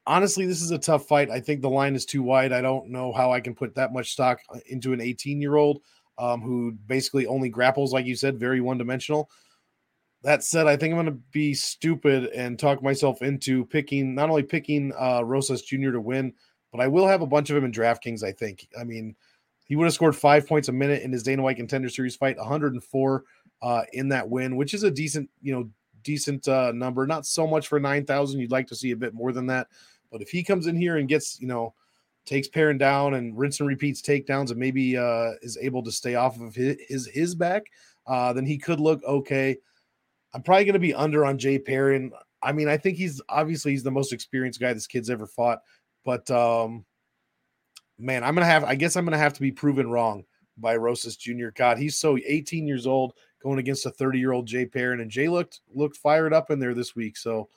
Honestly, 0.07 0.47
this 0.47 0.63
is 0.63 0.71
a 0.71 0.79
tough 0.79 1.07
fight. 1.07 1.31
I 1.31 1.41
think 1.41 1.61
the 1.61 1.71
line 1.71 1.95
is 1.95 2.07
too 2.07 2.23
wide. 2.23 2.53
I 2.53 2.61
don't 2.61 2.91
know 2.91 3.13
how 3.13 3.33
I 3.33 3.41
can 3.41 3.55
put 3.55 3.75
that 3.75 3.93
much 3.93 4.13
stock 4.13 4.41
uh, 4.55 4.61
into 4.67 4.93
an 4.93 5.01
18 5.01 5.41
year 5.41 5.57
old 5.57 5.83
um, 6.19 6.41
who 6.41 6.73
basically 6.87 7.27
only 7.27 7.49
grapples, 7.49 7.93
like 7.93 8.07
you 8.07 8.15
said, 8.15 8.39
very 8.39 8.61
one 8.61 8.79
dimensional. 8.79 9.29
That 10.23 10.45
said, 10.45 10.67
I 10.67 10.77
think 10.77 10.93
I'm 10.93 10.97
going 10.97 11.07
to 11.15 11.23
be 11.33 11.55
stupid 11.55 12.27
and 12.27 12.59
talk 12.59 12.83
myself 12.83 13.23
into 13.23 13.65
picking 13.67 14.15
not 14.15 14.31
only 14.31 14.43
picking 14.43 14.93
uh, 14.99 15.23
Rosas 15.23 15.63
Jr. 15.63 15.93
to 15.93 16.01
win, 16.01 16.33
but 16.73 16.81
I 16.81 16.89
will 16.89 17.07
have 17.07 17.23
a 17.23 17.27
bunch 17.27 17.51
of 17.51 17.57
him 17.57 17.65
in 17.65 17.73
DraftKings. 17.73 18.23
I 18.23 18.33
think. 18.33 18.69
I 18.79 18.85
mean, 18.85 19.15
he 19.67 19.77
would 19.77 19.85
have 19.85 19.95
scored 19.95 20.17
five 20.17 20.47
points 20.47 20.69
a 20.69 20.73
minute 20.73 21.03
in 21.03 21.13
his 21.13 21.23
Dana 21.23 21.43
White 21.43 21.57
Contender 21.57 21.89
Series 21.89 22.17
fight, 22.17 22.39
104 22.39 23.25
uh, 23.63 23.83
in 23.93 24.09
that 24.09 24.29
win, 24.29 24.57
which 24.57 24.75
is 24.75 24.85
a 24.85 24.91
decent, 24.91 25.29
you 25.43 25.53
know, 25.53 25.69
decent 26.03 26.47
uh, 26.49 26.73
number. 26.73 27.07
Not 27.07 27.27
so 27.27 27.47
much 27.47 27.67
for 27.67 27.81
9,000. 27.81 28.41
You'd 28.41 28.51
like 28.51 28.69
to 28.69 28.77
see 28.77 28.93
a 28.93 28.97
bit 28.97 29.13
more 29.13 29.33
than 29.33 29.47
that. 29.49 29.67
But 30.11 30.23
if 30.23 30.29
he 30.29 30.43
comes 30.43 30.67
in 30.67 30.77
here 30.77 30.97
and 30.97 31.09
gets, 31.09 31.41
you 31.41 31.47
know, 31.47 31.75
takes 32.25 32.49
Perrin 32.49 32.79
down 32.79 33.15
and 33.15 33.37
rinse 33.37 33.61
and 33.61 33.69
repeats 33.69 34.03
takedowns 34.03 34.51
and 34.51 34.59
maybe 34.59 34.97
uh, 34.97 35.33
is 35.43 35.57
able 35.61 35.83
to 35.85 35.93
stay 35.93 36.15
off 36.17 36.41
of 36.41 36.55
his 36.55 36.77
his, 36.89 37.07
his 37.07 37.35
back, 37.35 37.65
uh, 38.07 38.33
then 38.33 38.47
he 38.47 38.59
could 38.59 38.81
look 38.81 39.03
okay. 39.05 39.57
I'm 40.35 40.43
probably 40.43 40.65
going 40.65 40.75
to 40.75 40.81
be 40.81 40.95
under 40.95 41.25
on 41.25 41.39
Jay 41.39 41.59
Perrin. 41.59 42.13
I 42.43 42.53
mean, 42.53 42.69
I 42.69 42.77
think 42.77 42.99
he's 42.99 43.23
obviously 43.29 43.73
he's 43.73 43.83
the 43.83 43.91
most 43.91 44.13
experienced 44.13 44.61
guy 44.61 44.73
this 44.73 44.87
kid's 44.87 45.09
ever 45.09 45.27
fought, 45.27 45.61
but 46.05 46.31
um, 46.31 46.85
man, 47.99 48.23
I'm 48.25 48.35
gonna 48.35 48.47
have. 48.47 48.65
I 48.65 48.75
guess 48.75 48.97
I'm 48.97 49.05
gonna 49.05 49.19
have 49.19 49.33
to 49.35 49.41
be 49.41 49.53
proven 49.53 49.91
wrong 49.91 50.25
by 50.59 50.77
Rosas 50.77 51.17
Jr. 51.17 51.49
God, 51.55 51.79
he's 51.79 51.97
so 51.97 52.19
18 52.27 52.67
years 52.67 52.87
old 52.87 53.15
going 53.43 53.59
against 53.59 53.87
a 53.87 53.91
30 53.91 54.19
year 54.19 54.33
old 54.33 54.47
Jay 54.47 54.67
Perrin, 54.67 55.01
and 55.01 55.11
Jay 55.11 55.29
looked 55.29 55.61
looked 55.75 55.97
fired 55.97 56.33
up 56.33 56.51
in 56.51 56.59
there 56.59 56.75
this 56.75 56.95
week. 56.95 57.17
So 57.17 57.49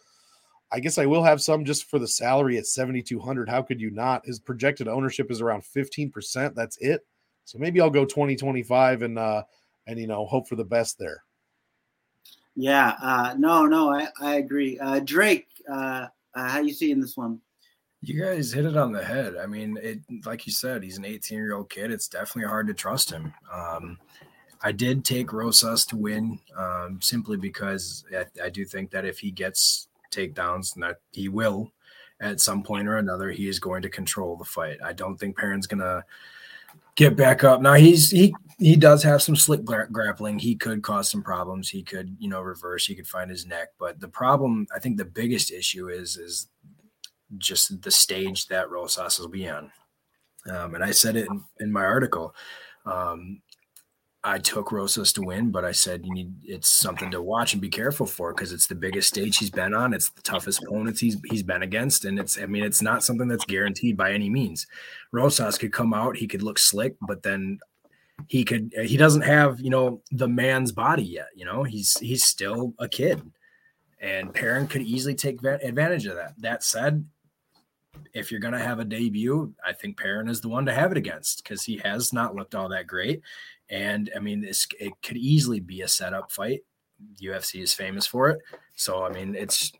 I 0.71 0.79
guess 0.79 0.97
I 0.97 1.05
will 1.05 1.23
have 1.23 1.41
some 1.41 1.65
just 1.65 1.85
for 1.85 1.97
the 1.97 2.07
salary 2.07 2.57
at 2.57 2.67
7,200. 2.67 3.49
How 3.49 3.61
could 3.61 3.81
you 3.81 3.89
not? 3.89 4.25
His 4.25 4.39
projected 4.39 4.87
ownership 4.87 5.31
is 5.31 5.41
around 5.41 5.63
15%. 5.63 6.53
That's 6.53 6.77
it. 6.77 7.01
So 7.45 7.57
maybe 7.57 7.81
I'll 7.81 7.89
go 7.89 8.05
2025 8.05 9.01
and 9.01 9.17
uh 9.17 9.43
and 9.87 9.99
you 9.99 10.05
know 10.05 10.25
hope 10.25 10.47
for 10.47 10.55
the 10.55 10.63
best 10.63 10.99
there. 10.99 11.23
Yeah, 12.55 12.95
uh, 13.01 13.35
no, 13.37 13.65
no, 13.65 13.93
I, 13.93 14.07
I 14.21 14.35
agree. 14.35 14.77
Uh, 14.77 14.99
Drake, 14.99 15.47
uh, 15.71 16.07
uh, 16.35 16.49
how 16.49 16.59
you 16.59 16.73
seeing 16.73 16.99
this 16.99 17.15
one? 17.15 17.39
You 18.01 18.21
guys 18.21 18.51
hit 18.51 18.65
it 18.65 18.77
on 18.77 18.91
the 18.91 19.03
head. 19.03 19.35
I 19.37 19.45
mean, 19.45 19.77
it 19.81 19.99
like 20.25 20.45
you 20.45 20.53
said, 20.53 20.83
he's 20.83 20.97
an 20.97 21.05
18 21.05 21.37
year 21.37 21.55
old 21.55 21.69
kid. 21.69 21.91
It's 21.91 22.07
definitely 22.07 22.49
hard 22.49 22.67
to 22.67 22.73
trust 22.73 23.09
him. 23.11 23.33
Um, 23.51 23.97
I 24.61 24.71
did 24.71 25.05
take 25.05 25.33
Rosas 25.33 25.85
to 25.87 25.97
win 25.97 26.39
um, 26.55 26.99
simply 27.01 27.37
because 27.37 28.05
I, 28.11 28.25
I, 28.43 28.49
do 28.49 28.65
think 28.65 28.91
that 28.91 29.05
if 29.05 29.19
he 29.19 29.31
gets 29.31 29.87
takedowns, 30.11 30.75
and 30.75 30.83
that 30.83 30.99
he 31.11 31.29
will 31.29 31.71
at 32.21 32.41
some 32.41 32.63
point 32.63 32.87
or 32.87 32.97
another, 32.97 33.31
he 33.31 33.47
is 33.47 33.59
going 33.59 33.81
to 33.81 33.89
control 33.89 34.35
the 34.35 34.45
fight. 34.45 34.77
I 34.83 34.93
don't 34.93 35.17
think 35.17 35.37
Perrin's 35.37 35.67
gonna 35.67 36.03
get 36.95 37.15
back 37.15 37.43
up. 37.43 37.61
Now 37.61 37.75
he's 37.75 38.11
he 38.11 38.35
he 38.57 38.75
does 38.75 39.03
have 39.03 39.21
some 39.21 39.35
slick 39.35 39.63
gra- 39.63 39.89
grappling. 39.89 40.39
He 40.39 40.55
could 40.55 40.81
cause 40.81 41.09
some 41.09 41.23
problems. 41.23 41.69
He 41.69 41.81
could 41.81 42.15
you 42.19 42.29
know 42.29 42.41
reverse. 42.41 42.85
He 42.85 42.95
could 42.95 43.07
find 43.07 43.29
his 43.29 43.45
neck. 43.45 43.69
But 43.79 43.99
the 43.99 44.07
problem, 44.07 44.67
I 44.75 44.79
think, 44.79 44.97
the 44.97 45.05
biggest 45.05 45.51
issue 45.51 45.89
is 45.89 46.17
is 46.17 46.47
just 47.37 47.81
the 47.81 47.91
stage 47.91 48.47
that 48.47 48.69
Rosas 48.69 49.19
will 49.19 49.29
be 49.29 49.47
on. 49.47 49.71
Um, 50.49 50.75
and 50.75 50.83
I 50.83 50.91
said 50.91 51.15
it 51.15 51.27
in, 51.27 51.43
in 51.59 51.71
my 51.71 51.83
article. 51.83 52.33
Um, 52.85 53.41
I 54.23 54.37
took 54.37 54.73
Rosas 54.73 55.13
to 55.13 55.21
win, 55.21 55.49
but 55.49 55.63
I 55.63 55.71
said 55.71 56.05
you 56.05 56.13
need 56.13 56.33
it's 56.43 56.77
something 56.77 57.09
to 57.11 57.21
watch 57.21 57.53
and 57.53 57.61
be 57.61 57.69
careful 57.69 58.05
for 58.05 58.33
because 58.33 58.51
it's 58.51 58.67
the 58.67 58.75
biggest 58.75 59.07
stage 59.07 59.37
he's 59.37 59.49
been 59.49 59.73
on. 59.73 59.93
It's 59.93 60.09
the 60.09 60.21
toughest 60.21 60.61
opponents 60.63 60.99
he's 60.99 61.17
he's 61.29 61.43
been 61.43 61.63
against, 61.63 62.03
and 62.03 62.19
it's 62.19 62.37
I 62.37 62.45
mean 62.45 62.63
it's 62.63 62.81
not 62.81 63.03
something 63.03 63.29
that's 63.29 63.45
guaranteed 63.45 63.95
by 63.95 64.11
any 64.11 64.29
means. 64.29 64.67
Rosas 65.13 65.57
could 65.57 65.71
come 65.71 65.93
out, 65.93 66.17
he 66.17 66.27
could 66.27 66.43
look 66.43 66.59
slick, 66.59 66.95
but 67.07 67.23
then 67.23 67.59
he 68.27 68.43
could 68.43 68.73
he 68.83 68.97
doesn't 68.97 69.21
have 69.21 69.61
you 69.61 69.69
know 69.69 70.01
the 70.11 70.27
man's 70.27 70.73
body 70.73 71.03
yet. 71.03 71.29
You 71.33 71.45
know 71.45 71.63
he's 71.63 71.97
he's 71.99 72.25
still 72.25 72.73
a 72.77 72.89
kid, 72.89 73.21
and 74.01 74.33
Perrin 74.33 74.67
could 74.67 74.81
easily 74.81 75.15
take 75.15 75.41
advantage 75.43 76.05
of 76.07 76.15
that. 76.15 76.33
That 76.39 76.63
said, 76.63 77.05
if 78.13 78.31
you're 78.31 78.41
going 78.41 78.53
to 78.53 78.59
have 78.59 78.79
a 78.79 78.85
debut, 78.85 79.53
I 79.65 79.71
think 79.71 79.97
Perrin 79.97 80.27
is 80.27 80.41
the 80.41 80.49
one 80.49 80.65
to 80.65 80.73
have 80.73 80.91
it 80.91 80.97
against 80.97 81.43
because 81.43 81.63
he 81.63 81.77
has 81.77 82.11
not 82.11 82.35
looked 82.35 82.55
all 82.55 82.67
that 82.69 82.87
great. 82.87 83.21
And 83.69 84.11
I 84.15 84.19
mean, 84.19 84.41
this 84.41 84.67
it 84.79 84.93
could 85.03 85.17
easily 85.17 85.59
be 85.59 85.81
a 85.81 85.87
setup 85.87 86.31
fight. 86.31 86.61
UFC 87.21 87.61
is 87.61 87.73
famous 87.73 88.05
for 88.05 88.29
it. 88.29 88.39
So 88.75 89.03
I 89.03 89.09
mean, 89.09 89.35
it's 89.35 89.71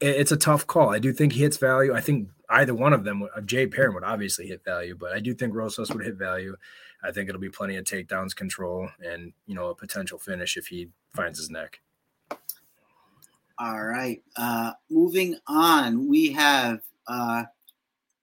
it's 0.00 0.32
a 0.32 0.36
tough 0.36 0.66
call. 0.66 0.90
I 0.90 0.98
do 0.98 1.12
think 1.12 1.32
he 1.32 1.40
hits 1.40 1.58
value. 1.58 1.94
I 1.94 2.00
think 2.00 2.28
either 2.50 2.74
one 2.74 2.92
of 2.92 3.04
them, 3.04 3.22
uh, 3.22 3.40
Jay 3.42 3.66
Perrin 3.66 3.94
would 3.94 4.04
obviously 4.04 4.46
hit 4.46 4.64
value, 4.64 4.96
but 4.98 5.12
I 5.12 5.20
do 5.20 5.34
think 5.34 5.54
Rosas 5.54 5.90
would 5.90 6.04
hit 6.04 6.16
value. 6.16 6.56
I 7.02 7.12
think 7.12 7.28
it'll 7.28 7.40
be 7.40 7.50
plenty 7.50 7.76
of 7.76 7.84
takedowns, 7.84 8.34
control, 8.34 8.88
and 9.04 9.32
you 9.46 9.54
know 9.54 9.68
a 9.68 9.74
potential 9.74 10.18
finish 10.18 10.56
if 10.56 10.66
he 10.66 10.88
finds 11.14 11.38
his 11.38 11.50
neck. 11.50 11.80
All 13.58 13.84
right. 13.84 14.22
Uh, 14.36 14.72
moving 14.90 15.36
on, 15.46 16.08
we 16.08 16.32
have. 16.32 16.80
Uh, 17.06 17.44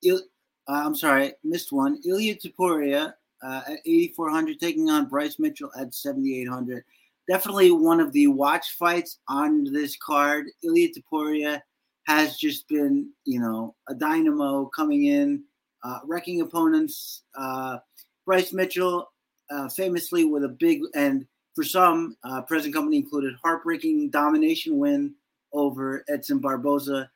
Il- 0.04 0.28
uh, 0.68 0.84
I'm 0.86 0.96
sorry, 0.96 1.34
missed 1.44 1.72
one. 1.72 2.00
Ilia 2.06 2.36
Topuria 2.36 3.14
uh, 3.44 3.62
at 3.68 3.80
8,400, 3.86 4.60
taking 4.60 4.90
on 4.90 5.08
Bryce 5.08 5.38
Mitchell 5.40 5.72
at 5.78 5.94
7,800. 5.94 6.84
Definitely 7.30 7.72
one 7.72 8.00
of 8.00 8.12
the 8.12 8.28
watch 8.28 8.72
fights 8.78 9.20
on 9.28 9.66
this 9.66 9.96
card. 9.98 10.48
Ilia 10.64 10.90
Topuria 10.90 11.62
has 12.06 12.38
just 12.38 12.68
been, 12.68 13.10
you 13.26 13.40
know, 13.40 13.76
a 13.88 13.96
dynamo 13.96 14.70
coming 14.76 15.06
in, 15.06 15.44
uh, 15.84 16.00
wrecking 16.06 16.42
opponents. 16.42 17.24
Uh, 17.36 17.78
Bryce 18.26 18.54
Mitchell, 18.54 19.12
uh, 19.50 19.70
famously 19.70 20.26
with 20.26 20.44
a 20.44 20.50
big 20.50 20.82
and 20.96 21.26
for 21.56 21.64
some, 21.64 22.18
uh, 22.24 22.42
present 22.42 22.74
company 22.74 22.98
included, 22.98 23.36
heartbreaking 23.42 24.10
domination 24.10 24.78
win 24.78 25.14
over 25.54 26.04
Edson 26.10 26.40
Barboza 26.40 27.10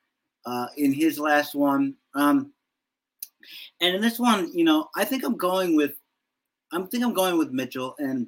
in 0.76 0.92
his 0.92 1.18
last 1.18 1.54
one. 1.54 1.94
Um, 2.14 2.52
and 3.80 3.94
in 3.94 4.00
this 4.00 4.18
one, 4.18 4.50
you 4.54 4.64
know, 4.64 4.88
I 4.96 5.04
think 5.04 5.24
I'm 5.24 5.36
going 5.36 5.76
with 5.76 5.94
I 6.72 6.80
think 6.82 7.04
I'm 7.04 7.14
going 7.14 7.38
with 7.38 7.50
Mitchell, 7.50 7.94
and 7.98 8.26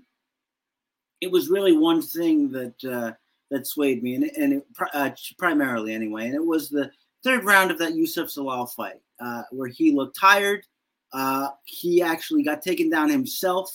it 1.20 1.30
was 1.30 1.50
really 1.50 1.76
one 1.76 2.02
thing 2.02 2.50
that 2.52 2.84
uh, 2.84 3.12
that 3.50 3.66
swayed 3.66 4.02
me, 4.02 4.14
and, 4.14 4.24
and 4.36 4.52
it, 4.54 4.66
uh, 4.94 5.10
primarily 5.38 5.92
anyway, 5.94 6.26
and 6.26 6.34
it 6.34 6.44
was 6.44 6.68
the 6.68 6.90
third 7.22 7.44
round 7.44 7.70
of 7.70 7.78
that 7.78 7.94
Youssef 7.94 8.28
Zalal 8.28 8.72
fight, 8.72 9.00
uh, 9.20 9.42
where 9.50 9.68
he 9.68 9.92
looked 9.92 10.18
tired. 10.18 10.64
Uh, 11.12 11.48
he 11.64 12.00
actually 12.00 12.42
got 12.42 12.62
taken 12.62 12.88
down 12.88 13.10
himself 13.10 13.70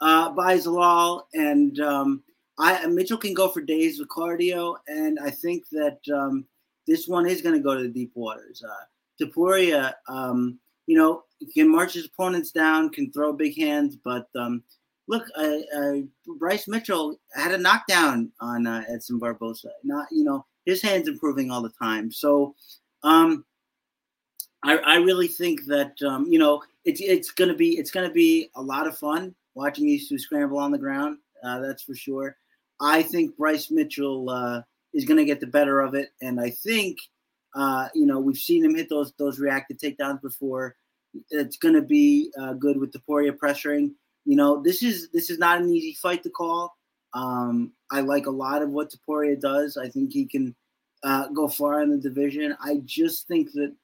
uh, 0.00 0.30
by 0.30 0.56
Zalal, 0.58 1.22
and 1.34 1.80
um, 1.80 2.22
I 2.58 2.84
Mitchell 2.86 3.18
can 3.18 3.34
go 3.34 3.48
for 3.48 3.60
days 3.60 3.98
with 3.98 4.08
cardio, 4.08 4.76
and 4.88 5.18
I 5.18 5.30
think 5.30 5.68
that 5.70 5.98
um, 6.12 6.44
this 6.86 7.08
one 7.08 7.26
is 7.26 7.42
going 7.42 7.54
to 7.54 7.62
go 7.62 7.74
to 7.74 7.82
the 7.82 7.88
deep 7.88 8.12
waters. 8.14 8.62
Uh, 8.62 8.84
Topuria, 9.24 9.94
um, 10.08 10.58
you 10.86 10.96
know, 10.96 11.24
can 11.54 11.70
march 11.70 11.94
his 11.94 12.06
opponents 12.06 12.50
down, 12.50 12.90
can 12.90 13.12
throw 13.12 13.32
big 13.32 13.56
hands, 13.58 13.96
but 13.96 14.28
um, 14.36 14.62
look, 15.08 15.26
uh, 15.36 15.58
uh, 15.76 15.96
Bryce 16.38 16.68
Mitchell 16.68 17.18
had 17.34 17.52
a 17.52 17.58
knockdown 17.58 18.32
on 18.40 18.66
uh, 18.66 18.84
Edson 18.88 19.18
Barboza. 19.18 19.70
Not, 19.84 20.06
you 20.10 20.24
know, 20.24 20.44
his 20.64 20.82
hands 20.82 21.08
improving 21.08 21.50
all 21.50 21.62
the 21.62 21.72
time. 21.80 22.10
So, 22.10 22.54
um, 23.02 23.44
I, 24.62 24.78
I 24.78 24.96
really 24.96 25.28
think 25.28 25.64
that 25.66 26.00
um, 26.02 26.26
you 26.28 26.38
know 26.38 26.62
it's 26.84 27.00
it's 27.00 27.30
gonna 27.30 27.54
be 27.54 27.78
it's 27.78 27.90
gonna 27.90 28.10
be 28.10 28.50
a 28.56 28.62
lot 28.62 28.86
of 28.86 28.98
fun 28.98 29.34
watching 29.54 29.86
these 29.86 30.08
two 30.08 30.18
scramble 30.18 30.58
on 30.58 30.72
the 30.72 30.78
ground. 30.78 31.18
Uh, 31.44 31.60
that's 31.60 31.84
for 31.84 31.94
sure. 31.94 32.36
I 32.80 33.02
think 33.02 33.36
Bryce 33.36 33.70
Mitchell 33.70 34.28
uh, 34.28 34.62
is 34.92 35.04
gonna 35.04 35.24
get 35.24 35.40
the 35.40 35.46
better 35.46 35.80
of 35.80 35.94
it, 35.94 36.10
and 36.20 36.40
I 36.40 36.50
think 36.50 36.98
uh, 37.56 37.88
you 37.94 38.04
know, 38.04 38.20
we've 38.20 38.36
seen 38.36 38.64
him 38.64 38.76
hit 38.76 38.88
those 38.88 39.12
those 39.18 39.40
reactive 39.40 39.78
takedowns 39.78 40.20
before. 40.20 40.76
It's 41.30 41.56
going 41.56 41.74
to 41.74 41.82
be 41.82 42.30
uh, 42.38 42.52
good 42.52 42.78
with 42.78 42.92
Topuria 42.92 43.32
pressuring. 43.32 43.92
You 44.26 44.36
know, 44.36 44.62
this 44.62 44.82
is 44.82 45.08
this 45.10 45.30
is 45.30 45.38
not 45.38 45.60
an 45.60 45.70
easy 45.70 45.94
fight 45.94 46.22
to 46.24 46.30
call. 46.30 46.76
Um, 47.14 47.72
I 47.90 48.00
like 48.02 48.26
a 48.26 48.30
lot 48.30 48.62
of 48.62 48.70
what 48.70 48.92
Topuria 48.92 49.40
does. 49.40 49.78
I 49.78 49.88
think 49.88 50.12
he 50.12 50.26
can 50.26 50.54
uh, 51.02 51.28
go 51.28 51.48
far 51.48 51.80
in 51.80 51.90
the 51.90 51.96
division. 51.96 52.54
I 52.60 52.82
just 52.84 53.26
think 53.26 53.50
that 53.52 53.74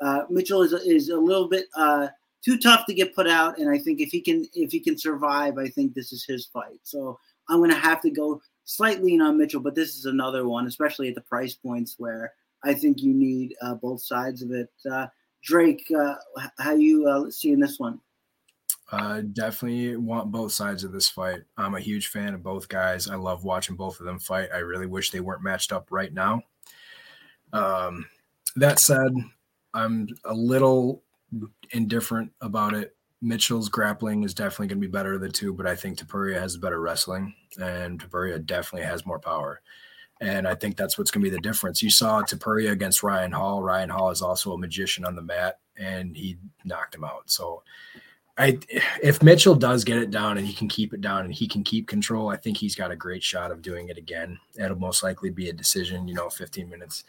uh, 0.00 0.20
Mitchell 0.30 0.62
is 0.62 0.72
is 0.72 1.08
a 1.08 1.16
little 1.16 1.48
bit 1.48 1.66
uh, 1.76 2.08
too 2.44 2.58
tough 2.58 2.86
to 2.86 2.94
get 2.94 3.16
put 3.16 3.26
out, 3.26 3.58
and 3.58 3.68
I 3.68 3.78
think 3.78 4.00
if 4.00 4.10
he 4.10 4.20
can 4.20 4.46
if 4.54 4.70
he 4.70 4.78
can 4.78 4.96
survive, 4.96 5.58
I 5.58 5.66
think 5.66 5.94
this 5.94 6.12
is 6.12 6.24
his 6.24 6.46
fight. 6.46 6.78
So 6.84 7.18
I'm 7.48 7.58
going 7.58 7.70
to 7.70 7.76
have 7.76 8.00
to 8.02 8.10
go 8.10 8.40
slightly 8.66 9.14
in 9.14 9.20
on 9.20 9.36
Mitchell, 9.36 9.60
but 9.60 9.74
this 9.74 9.96
is 9.96 10.04
another 10.04 10.46
one, 10.46 10.68
especially 10.68 11.08
at 11.08 11.16
the 11.16 11.22
price 11.22 11.54
points 11.54 11.96
where 11.98 12.32
I 12.64 12.74
think 12.74 13.02
you 13.02 13.14
need 13.14 13.54
uh, 13.62 13.74
both 13.74 14.02
sides 14.02 14.42
of 14.42 14.50
it. 14.50 14.70
Uh, 14.90 15.06
Drake, 15.42 15.86
uh, 15.96 16.16
how 16.58 16.74
you 16.74 17.08
uh, 17.08 17.30
seeing 17.30 17.60
this 17.60 17.78
one? 17.78 18.00
Definitely 19.32 19.96
want 19.96 20.30
both 20.30 20.52
sides 20.52 20.84
of 20.84 20.92
this 20.92 21.08
fight. 21.08 21.40
I'm 21.56 21.74
a 21.74 21.80
huge 21.80 22.08
fan 22.08 22.34
of 22.34 22.42
both 22.42 22.68
guys. 22.68 23.08
I 23.08 23.16
love 23.16 23.44
watching 23.44 23.76
both 23.76 24.00
of 24.00 24.06
them 24.06 24.18
fight. 24.18 24.50
I 24.54 24.58
really 24.58 24.86
wish 24.86 25.10
they 25.10 25.20
weren't 25.20 25.42
matched 25.42 25.72
up 25.72 25.88
right 25.90 26.12
now. 26.12 26.42
Um, 27.52 28.06
that 28.56 28.80
said, 28.80 29.12
I'm 29.74 30.08
a 30.24 30.34
little 30.34 31.02
indifferent 31.72 32.32
about 32.40 32.74
it. 32.74 32.96
Mitchell's 33.22 33.68
grappling 33.68 34.22
is 34.22 34.34
definitely 34.34 34.68
going 34.68 34.80
to 34.80 34.86
be 34.86 34.92
better 34.92 35.18
the 35.18 35.28
two, 35.28 35.52
but 35.52 35.66
I 35.66 35.74
think 35.74 35.98
Topuria 35.98 36.38
has 36.38 36.56
better 36.56 36.80
wrestling, 36.80 37.34
and 37.60 38.00
Topuria 38.00 38.44
definitely 38.44 38.86
has 38.86 39.06
more 39.06 39.18
power. 39.18 39.62
And 40.20 40.48
I 40.48 40.54
think 40.54 40.76
that's 40.76 40.96
what's 40.96 41.10
going 41.10 41.24
to 41.24 41.30
be 41.30 41.36
the 41.36 41.42
difference. 41.42 41.82
You 41.82 41.90
saw 41.90 42.22
Topuria 42.22 42.70
against 42.70 43.02
Ryan 43.02 43.32
Hall. 43.32 43.62
Ryan 43.62 43.90
Hall 43.90 44.10
is 44.10 44.22
also 44.22 44.52
a 44.52 44.58
magician 44.58 45.04
on 45.04 45.14
the 45.14 45.22
mat, 45.22 45.58
and 45.76 46.16
he 46.16 46.38
knocked 46.64 46.94
him 46.94 47.04
out. 47.04 47.30
So, 47.30 47.62
I 48.38 48.58
if 49.02 49.22
Mitchell 49.22 49.54
does 49.54 49.84
get 49.84 49.98
it 49.98 50.10
down 50.10 50.36
and 50.36 50.46
he 50.46 50.52
can 50.52 50.68
keep 50.68 50.92
it 50.92 51.00
down 51.00 51.24
and 51.24 51.32
he 51.32 51.48
can 51.48 51.64
keep 51.64 51.88
control, 51.88 52.28
I 52.28 52.36
think 52.36 52.58
he's 52.58 52.74
got 52.74 52.90
a 52.90 52.96
great 52.96 53.22
shot 53.22 53.50
of 53.50 53.62
doing 53.62 53.88
it 53.88 53.96
again. 53.96 54.38
It'll 54.58 54.78
most 54.78 55.02
likely 55.02 55.30
be 55.30 55.48
a 55.48 55.54
decision, 55.54 56.06
you 56.06 56.14
know, 56.14 56.28
15 56.28 56.68
minutes 56.68 57.04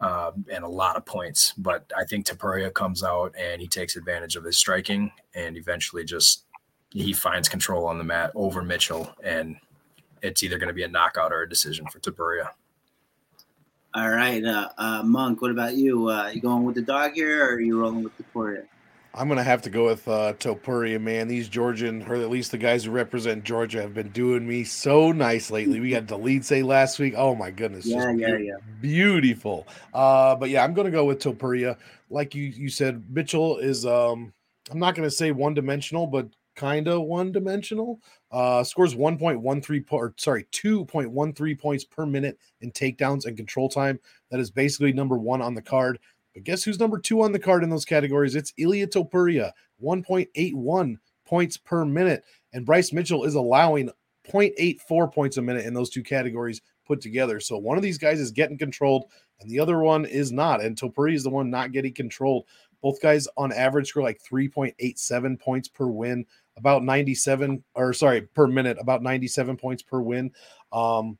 um, 0.00 0.44
and 0.52 0.64
a 0.64 0.68
lot 0.68 0.96
of 0.96 1.06
points. 1.06 1.54
But 1.56 1.90
I 1.96 2.04
think 2.04 2.26
Topuria 2.26 2.72
comes 2.72 3.02
out 3.02 3.34
and 3.38 3.60
he 3.60 3.68
takes 3.68 3.96
advantage 3.96 4.36
of 4.36 4.44
his 4.44 4.58
striking 4.58 5.10
and 5.34 5.56
eventually 5.56 6.04
just 6.04 6.44
he 6.90 7.12
finds 7.12 7.48
control 7.48 7.86
on 7.86 7.98
the 7.98 8.04
mat 8.04 8.32
over 8.34 8.62
Mitchell 8.62 9.12
and 9.24 9.56
it's 10.22 10.42
either 10.42 10.58
going 10.58 10.68
to 10.68 10.74
be 10.74 10.82
a 10.82 10.88
knockout 10.88 11.32
or 11.32 11.42
a 11.42 11.48
decision 11.48 11.86
for 11.86 11.98
Topuria. 12.00 12.50
All 13.94 14.10
right, 14.10 14.44
uh, 14.44 14.68
uh, 14.76 15.02
Monk. 15.02 15.40
What 15.40 15.50
about 15.50 15.74
you? 15.74 16.10
Uh, 16.10 16.28
you 16.28 16.40
going 16.42 16.64
with 16.64 16.74
the 16.74 16.82
dog 16.82 17.14
here, 17.14 17.42
or 17.42 17.54
are 17.54 17.60
you 17.60 17.80
rolling 17.80 18.04
with 18.04 18.12
Topuria? 18.18 18.64
I'm 19.14 19.28
gonna 19.28 19.42
have 19.42 19.62
to 19.62 19.70
go 19.70 19.86
with 19.86 20.06
uh, 20.06 20.34
Topuria, 20.34 21.00
man. 21.00 21.28
These 21.28 21.48
Georgian, 21.48 22.02
or 22.02 22.16
at 22.16 22.28
least 22.28 22.50
the 22.50 22.58
guys 22.58 22.84
who 22.84 22.90
represent 22.90 23.44
Georgia, 23.44 23.80
have 23.80 23.94
been 23.94 24.10
doing 24.10 24.46
me 24.46 24.64
so 24.64 25.12
nice 25.12 25.50
lately. 25.50 25.80
We 25.80 25.90
got 25.90 26.06
the 26.06 26.18
lead 26.18 26.44
say 26.44 26.62
last 26.62 26.98
week. 26.98 27.14
Oh 27.16 27.34
my 27.34 27.50
goodness, 27.50 27.86
yeah, 27.86 28.12
yeah, 28.12 28.36
yeah, 28.36 28.56
beautiful. 28.82 29.66
Uh, 29.94 30.36
but 30.36 30.50
yeah, 30.50 30.62
I'm 30.62 30.74
gonna 30.74 30.90
go 30.90 31.06
with 31.06 31.18
Topuria. 31.18 31.78
Like 32.10 32.34
you, 32.34 32.42
you 32.42 32.68
said, 32.68 33.02
Mitchell 33.08 33.56
is. 33.56 33.86
Um, 33.86 34.34
I'm 34.70 34.78
not 34.78 34.94
gonna 34.94 35.10
say 35.10 35.32
one 35.32 35.54
dimensional, 35.54 36.06
but 36.06 36.28
kind 36.56 36.88
of 36.88 37.02
one 37.02 37.30
dimensional. 37.30 38.00
Uh, 38.32 38.64
scores 38.64 38.94
1.13 38.94 39.86
po- 39.86 39.96
or 39.96 40.14
sorry, 40.16 40.44
2.13 40.52 41.58
points 41.58 41.84
per 41.84 42.04
minute 42.04 42.38
in 42.60 42.72
takedowns 42.72 43.26
and 43.26 43.36
control 43.36 43.68
time. 43.68 44.00
That 44.30 44.40
is 44.40 44.50
basically 44.50 44.92
number 44.92 45.16
one 45.16 45.40
on 45.40 45.54
the 45.54 45.62
card. 45.62 45.98
But 46.34 46.44
guess 46.44 46.64
who's 46.64 46.80
number 46.80 46.98
two 46.98 47.22
on 47.22 47.32
the 47.32 47.38
card 47.38 47.62
in 47.62 47.70
those 47.70 47.84
categories? 47.84 48.34
It's 48.34 48.52
Ilia 48.58 48.86
Topuria, 48.86 49.52
1.81 49.82 50.96
points 51.26 51.56
per 51.56 51.84
minute. 51.84 52.24
And 52.52 52.66
Bryce 52.66 52.92
Mitchell 52.92 53.24
is 53.24 53.34
allowing 53.34 53.90
0.84 54.28 55.12
points 55.12 55.36
a 55.36 55.42
minute 55.42 55.66
in 55.66 55.74
those 55.74 55.90
two 55.90 56.02
categories 56.02 56.60
put 56.86 57.00
together. 57.00 57.40
So 57.40 57.58
one 57.58 57.76
of 57.76 57.82
these 57.82 57.98
guys 57.98 58.20
is 58.20 58.30
getting 58.30 58.58
controlled 58.58 59.06
and 59.40 59.50
the 59.50 59.60
other 59.60 59.78
one 59.80 60.04
is 60.04 60.32
not. 60.32 60.62
And 60.62 60.76
Topuria 60.76 61.14
is 61.14 61.24
the 61.24 61.30
one 61.30 61.50
not 61.50 61.72
getting 61.72 61.92
controlled. 61.92 62.46
Both 62.82 63.02
guys 63.02 63.26
on 63.36 63.52
average 63.52 63.88
score 63.88 64.02
like 64.02 64.20
3.87 64.22 65.40
points 65.40 65.68
per 65.68 65.86
win, 65.86 66.24
about 66.56 66.84
97 66.84 67.62
or 67.74 67.92
sorry, 67.92 68.22
per 68.22 68.46
minute, 68.46 68.78
about 68.80 69.02
97 69.02 69.56
points 69.56 69.82
per 69.82 70.00
win. 70.00 70.32
Um, 70.72 71.18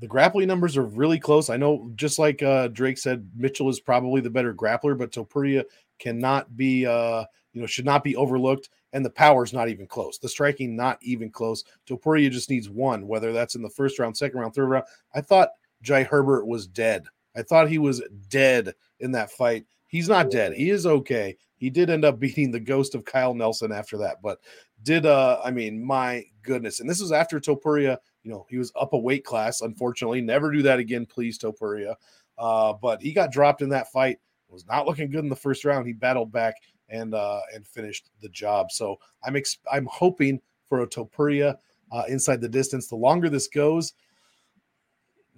the 0.00 0.06
grappling 0.06 0.48
numbers 0.48 0.76
are 0.76 0.84
really 0.84 1.18
close. 1.18 1.50
I 1.50 1.56
know, 1.56 1.90
just 1.96 2.18
like 2.18 2.42
uh, 2.42 2.68
Drake 2.68 2.98
said, 2.98 3.28
Mitchell 3.36 3.68
is 3.68 3.80
probably 3.80 4.20
the 4.20 4.30
better 4.30 4.54
grappler, 4.54 4.96
but 4.96 5.10
Topuria 5.10 5.64
cannot 5.98 6.56
be, 6.56 6.86
uh, 6.86 7.24
you 7.52 7.60
know, 7.60 7.66
should 7.66 7.84
not 7.84 8.04
be 8.04 8.16
overlooked. 8.16 8.70
And 8.92 9.04
the 9.04 9.10
power 9.10 9.44
is 9.44 9.52
not 9.52 9.68
even 9.68 9.86
close. 9.86 10.18
The 10.18 10.28
striking 10.28 10.74
not 10.74 10.98
even 11.02 11.30
close. 11.30 11.64
Topuria 11.86 12.30
just 12.30 12.48
needs 12.48 12.70
one, 12.70 13.06
whether 13.06 13.32
that's 13.32 13.54
in 13.54 13.62
the 13.62 13.68
first 13.68 13.98
round, 13.98 14.16
second 14.16 14.40
round, 14.40 14.54
third 14.54 14.70
round. 14.70 14.84
I 15.14 15.20
thought 15.20 15.50
Jai 15.82 16.04
Herbert 16.04 16.46
was 16.46 16.66
dead. 16.66 17.04
I 17.36 17.42
thought 17.42 17.68
he 17.68 17.78
was 17.78 18.02
dead 18.28 18.74
in 19.00 19.12
that 19.12 19.30
fight. 19.30 19.66
He's 19.88 20.08
not 20.08 20.30
dead. 20.30 20.52
He 20.52 20.70
is 20.70 20.86
okay. 20.86 21.36
He 21.56 21.70
did 21.70 21.90
end 21.90 22.04
up 22.04 22.18
beating 22.20 22.50
the 22.50 22.60
ghost 22.60 22.94
of 22.94 23.04
Kyle 23.04 23.34
Nelson 23.34 23.72
after 23.72 23.98
that, 23.98 24.22
but 24.22 24.38
did 24.84 25.06
uh 25.06 25.40
I 25.44 25.50
mean, 25.50 25.84
my 25.84 26.24
goodness. 26.42 26.80
And 26.80 26.88
this 26.88 27.00
was 27.00 27.12
after 27.12 27.40
Topuria, 27.40 27.98
you 28.22 28.30
know, 28.30 28.46
he 28.48 28.58
was 28.58 28.72
up 28.80 28.92
a 28.92 28.98
weight 28.98 29.24
class, 29.24 29.60
unfortunately. 29.60 30.20
Never 30.20 30.52
do 30.52 30.62
that 30.62 30.78
again, 30.78 31.06
please, 31.06 31.38
Topuria. 31.38 31.94
Uh, 32.38 32.74
but 32.74 33.02
he 33.02 33.12
got 33.12 33.32
dropped 33.32 33.62
in 33.62 33.68
that 33.70 33.90
fight. 33.90 34.18
Was 34.48 34.66
not 34.66 34.86
looking 34.86 35.10
good 35.10 35.24
in 35.24 35.28
the 35.28 35.36
first 35.36 35.66
round. 35.66 35.86
He 35.86 35.92
battled 35.92 36.32
back 36.32 36.54
and 36.88 37.14
uh 37.14 37.40
and 37.54 37.66
finished 37.66 38.10
the 38.22 38.30
job. 38.30 38.70
So 38.70 38.96
I'm 39.22 39.36
ex- 39.36 39.58
I'm 39.70 39.86
hoping 39.90 40.40
for 40.68 40.80
a 40.80 40.86
Topuria 40.86 41.56
uh, 41.90 42.04
inside 42.08 42.40
the 42.40 42.48
distance. 42.48 42.88
The 42.88 42.96
longer 42.96 43.28
this 43.28 43.48
goes, 43.48 43.94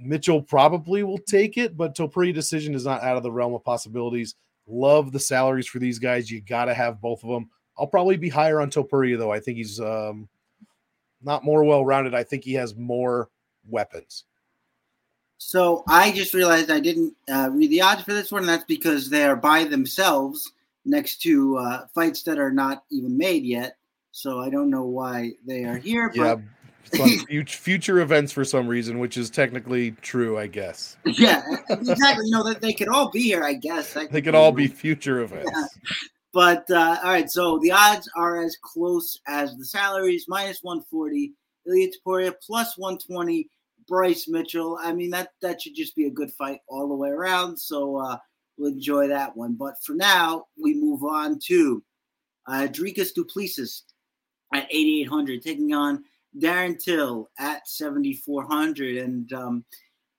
Mitchell 0.01 0.43
probably 0.43 1.03
will 1.03 1.19
take 1.19 1.57
it, 1.57 1.77
but 1.77 1.95
Topuria 1.95 2.35
decision 2.35 2.75
is 2.75 2.85
not 2.85 3.03
out 3.03 3.17
of 3.17 3.23
the 3.23 3.33
realm 3.33 3.55
of 3.55 3.65
possibilities. 3.65 4.35
Love 4.67 5.13
the 5.13 5.21
salaries 5.21 5.67
for 5.67 5.79
these 5.79 5.99
guys. 5.99 6.31
You 6.31 6.41
got 6.41 6.67
to 6.67 6.75
have 6.75 7.01
both 7.01 7.23
of 7.23 7.31
them. 7.31 7.51
I'll 7.79 7.87
probably 7.87 8.17
be 8.17 8.29
higher 8.29 8.61
on 8.61 8.71
Topuria 8.71 9.19
though. 9.19 9.33
I 9.33 9.41
think 9.41 9.57
he's 9.59 9.81
um, 9.81 10.29
not 11.23 11.45
more 11.45 11.65
well 11.65 11.85
rounded. 11.85 12.15
I 12.15 12.23
think 12.23 12.45
he 12.45 12.55
has 12.55 12.77
more 12.77 13.31
weapons. 13.69 14.25
So 15.39 15.85
I 15.89 16.13
just 16.13 16.35
realized 16.35 16.71
I 16.71 16.81
didn't 16.81 17.15
uh, 17.33 17.49
read 17.51 17.71
the 17.71 17.81
odds 17.81 18.03
for 18.03 18.13
this 18.13 18.31
one. 18.31 18.43
And 18.43 18.49
that's 18.49 18.65
because 18.65 19.09
they 19.09 19.25
are 19.25 19.37
by 19.37 19.65
themselves 19.65 20.53
next 20.85 21.23
to 21.23 21.57
uh, 21.57 21.87
fights 21.95 22.23
that 22.25 22.39
are 22.39 22.53
not 22.53 22.85
even 22.91 23.17
made 23.17 23.45
yet. 23.45 23.77
So 24.13 24.41
I 24.41 24.51
don't 24.51 24.71
know 24.71 24.85
why 24.85 25.33
they 25.47 25.65
are 25.65 25.79
here. 25.79 26.13
Yeah, 26.15 26.37
future 27.47 28.01
events 28.01 28.33
for 28.33 28.45
some 28.45 28.67
reason, 28.67 28.99
which 28.99 29.17
is 29.17 29.31
technically 29.31 29.93
true, 29.93 30.39
I 30.39 30.47
guess. 30.47 30.97
Yeah, 31.05 31.43
exactly. 31.69 32.27
You 32.27 32.33
know 32.33 32.45
that 32.45 32.61
they 32.61 32.73
could 32.73 32.89
all 32.89 33.11
be 33.11 33.23
here, 33.23 33.45
I 33.45 33.55
guess. 33.55 33.93
They 33.95 34.23
could 34.23 34.35
all 34.35 34.53
be 34.53 34.67
future 34.69 35.21
events. 35.21 35.51
Yeah. 35.55 35.65
But 36.33 36.71
uh, 36.71 36.99
all 37.03 37.11
right, 37.11 37.29
so 37.29 37.59
the 37.59 37.73
odds 37.73 38.09
are 38.17 38.41
as 38.41 38.57
close 38.63 39.19
as 39.27 39.57
the 39.57 39.65
salaries: 39.65 40.27
minus 40.29 40.61
one 40.63 40.83
forty, 40.83 41.33
Ilia 41.67 41.89
Topuria 41.89 42.35
plus 42.41 42.79
one 42.79 42.99
twenty, 42.99 43.49
Bryce 43.89 44.29
Mitchell. 44.29 44.79
I 44.81 44.93
mean 44.93 45.11
that 45.11 45.31
that 45.43 45.61
should 45.61 45.75
just 45.75 45.97
be 45.97 46.07
a 46.07 46.11
good 46.11 46.33
fight 46.33 46.61
all 46.69 46.89
the 46.89 46.95
way 46.95 47.09
around. 47.09 47.59
So 47.59 47.97
uh, 47.97 48.17
we'll 48.57 48.73
enjoy 48.73 49.09
that 49.09 49.37
one. 49.37 49.55
But 49.55 49.75
for 49.85 49.95
now, 49.95 50.45
we 50.63 50.75
move 50.75 51.03
on 51.03 51.41
to 51.47 51.83
uh, 52.47 52.69
Dricus 52.71 53.13
Du 53.13 53.27
at 54.55 54.67
eighty 54.71 55.01
eight 55.01 55.09
hundred, 55.09 55.43
taking 55.43 55.75
on 55.75 56.05
Darren 56.39 56.79
Till 56.79 57.31
at 57.39 57.67
7,400. 57.69 58.97
And, 58.99 59.33
um, 59.33 59.65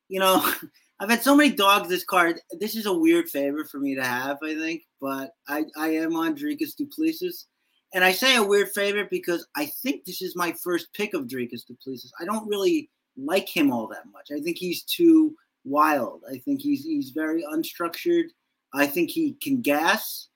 you 0.10 0.20
know, 0.20 0.52
I've 1.00 1.10
had 1.10 1.24
so 1.24 1.36
many 1.36 1.52
dogs 1.52 1.90
this 1.90 2.04
card. 2.04 2.40
This 2.60 2.76
is 2.76 2.86
a 2.86 2.94
weird 2.94 3.30
favor 3.30 3.66
for 3.66 3.80
me 3.80 3.96
to 3.96 4.04
have, 4.04 4.38
I 4.44 4.54
think, 4.56 4.84
but 5.00 5.32
I, 5.48 5.64
I 5.76 5.90
am 5.90 6.16
on 6.16 6.36
Dricus 6.36 6.76
Du 6.76 6.86
Plessis. 6.86 7.48
And 7.94 8.04
I 8.04 8.12
say 8.12 8.36
a 8.36 8.44
weird 8.44 8.70
favorite 8.70 9.10
because 9.10 9.48
I 9.56 9.66
think 9.66 10.06
this 10.06 10.22
is 10.22 10.36
my 10.36 10.54
first 10.64 10.94
pick 10.94 11.14
of 11.14 11.28
Dricus 11.28 11.66
Du 11.66 11.76
Plessis. 11.84 12.12
I 12.20 12.26
don't 12.26 12.48
really 12.48 12.90
like 13.18 13.50
him 13.50 13.72
all 13.72 13.88
that 13.88 14.06
much. 14.12 14.30
I 14.32 14.42
think 14.42 14.58
he's 14.58 14.84
too 14.84 15.36
wild. 15.64 16.24
I 16.32 16.38
think 16.38 16.62
he's 16.62 16.84
he's 16.84 17.12
very 17.12 17.44
unstructured. 17.44 18.26
I 18.74 18.88
think 18.88 19.10
he 19.10 19.36
can 19.42 19.62
gas, 19.62 20.30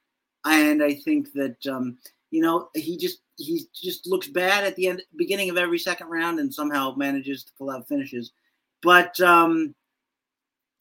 and 0.45 0.83
I 0.83 0.95
think 0.95 1.31
that 1.33 1.65
um, 1.67 1.97
you 2.35 2.41
know 2.41 2.67
he 2.75 2.97
just 2.97 3.19
he 3.37 3.65
just 3.73 4.05
looks 4.05 4.27
bad 4.27 4.65
at 4.65 4.75
the 4.75 4.87
end 4.87 5.01
beginning 5.15 5.49
of 5.49 5.55
every 5.55 5.79
second 5.79 6.07
round 6.07 6.37
and 6.37 6.53
somehow 6.53 6.93
manages 6.97 7.45
to 7.45 7.53
pull 7.57 7.71
out 7.71 7.87
finishes. 7.87 8.33
But 8.83 9.17
um, 9.21 9.73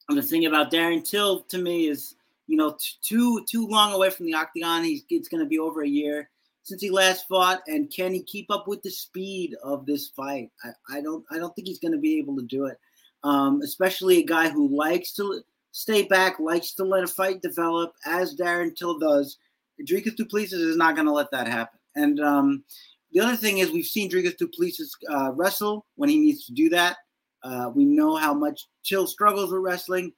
the 0.09 0.21
thing 0.21 0.47
about 0.47 0.73
Darren 0.73 1.09
Till 1.09 1.43
to 1.43 1.59
me 1.59 1.87
is, 1.87 2.17
you 2.49 2.57
know, 2.57 2.73
t- 2.73 2.97
too 3.03 3.45
too 3.49 3.69
long 3.69 3.93
away 3.93 4.11
from 4.11 4.27
the 4.27 4.35
octagon. 4.35 4.83
He's 4.83 5.05
it's 5.11 5.29
going 5.29 5.45
to 5.45 5.49
be 5.49 5.61
over 5.61 5.83
a 5.83 5.89
year 5.89 6.29
since 6.65 6.83
he 6.83 6.91
last 6.91 7.29
fought, 7.29 7.63
and 7.69 7.89
can 7.89 8.13
he 8.13 8.25
keep 8.25 8.51
up 8.51 8.67
with 8.67 8.83
the 8.83 8.91
speed 8.91 9.55
of 9.63 9.87
this 9.87 10.09
fight? 10.09 10.51
I, 10.65 10.97
I 10.97 11.01
don't 11.03 11.25
I 11.31 11.39
don't 11.39 11.55
think 11.55 11.69
he's 11.69 11.79
going 11.79 11.93
to 11.93 11.99
be 11.99 12.19
able 12.19 12.35
to 12.35 12.47
do 12.47 12.67
it. 12.67 12.81
Um, 13.23 13.63
especially 13.63 14.19
a 14.19 14.27
guy 14.27 14.49
who 14.49 14.77
likes 14.77 15.13
to 15.13 15.41
stay 15.71 16.03
back, 16.03 16.41
likes 16.41 16.75
to 16.75 16.85
let 16.85 17.05
a 17.05 17.07
fight 17.07 17.43
develop, 17.43 17.93
as 18.05 18.35
Darren 18.35 18.75
Till 18.75 18.99
does. 18.99 19.39
Dricus 19.83 20.17
Du 20.17 20.25
Plessis 20.25 20.61
is 20.61 20.77
not 20.77 20.95
going 20.95 21.07
to 21.07 21.13
let 21.13 21.31
that 21.31 21.49
happen. 21.49 21.79
And 21.97 22.21
um, 22.21 22.65
the 23.13 23.21
other 23.21 23.37
thing 23.37 23.59
is 23.59 23.71
we've 23.71 23.87
seen 23.87 24.11
Dricus 24.11 24.37
Du 24.37 24.49
Plessis 24.49 24.95
uh, 25.11 25.33
wrestle 25.33 25.87
when 25.97 26.09
he 26.09 26.19
needs 26.19 26.47
to 26.47 26.53
do 26.53 26.69
that. 26.71 26.97
Uh, 27.43 27.71
we 27.75 27.85
know 27.85 28.17
how 28.17 28.33
much 28.33 28.67
Till 28.85 29.07
struggles 29.07 29.51
with 29.51 29.63
wrestling. 29.63 30.13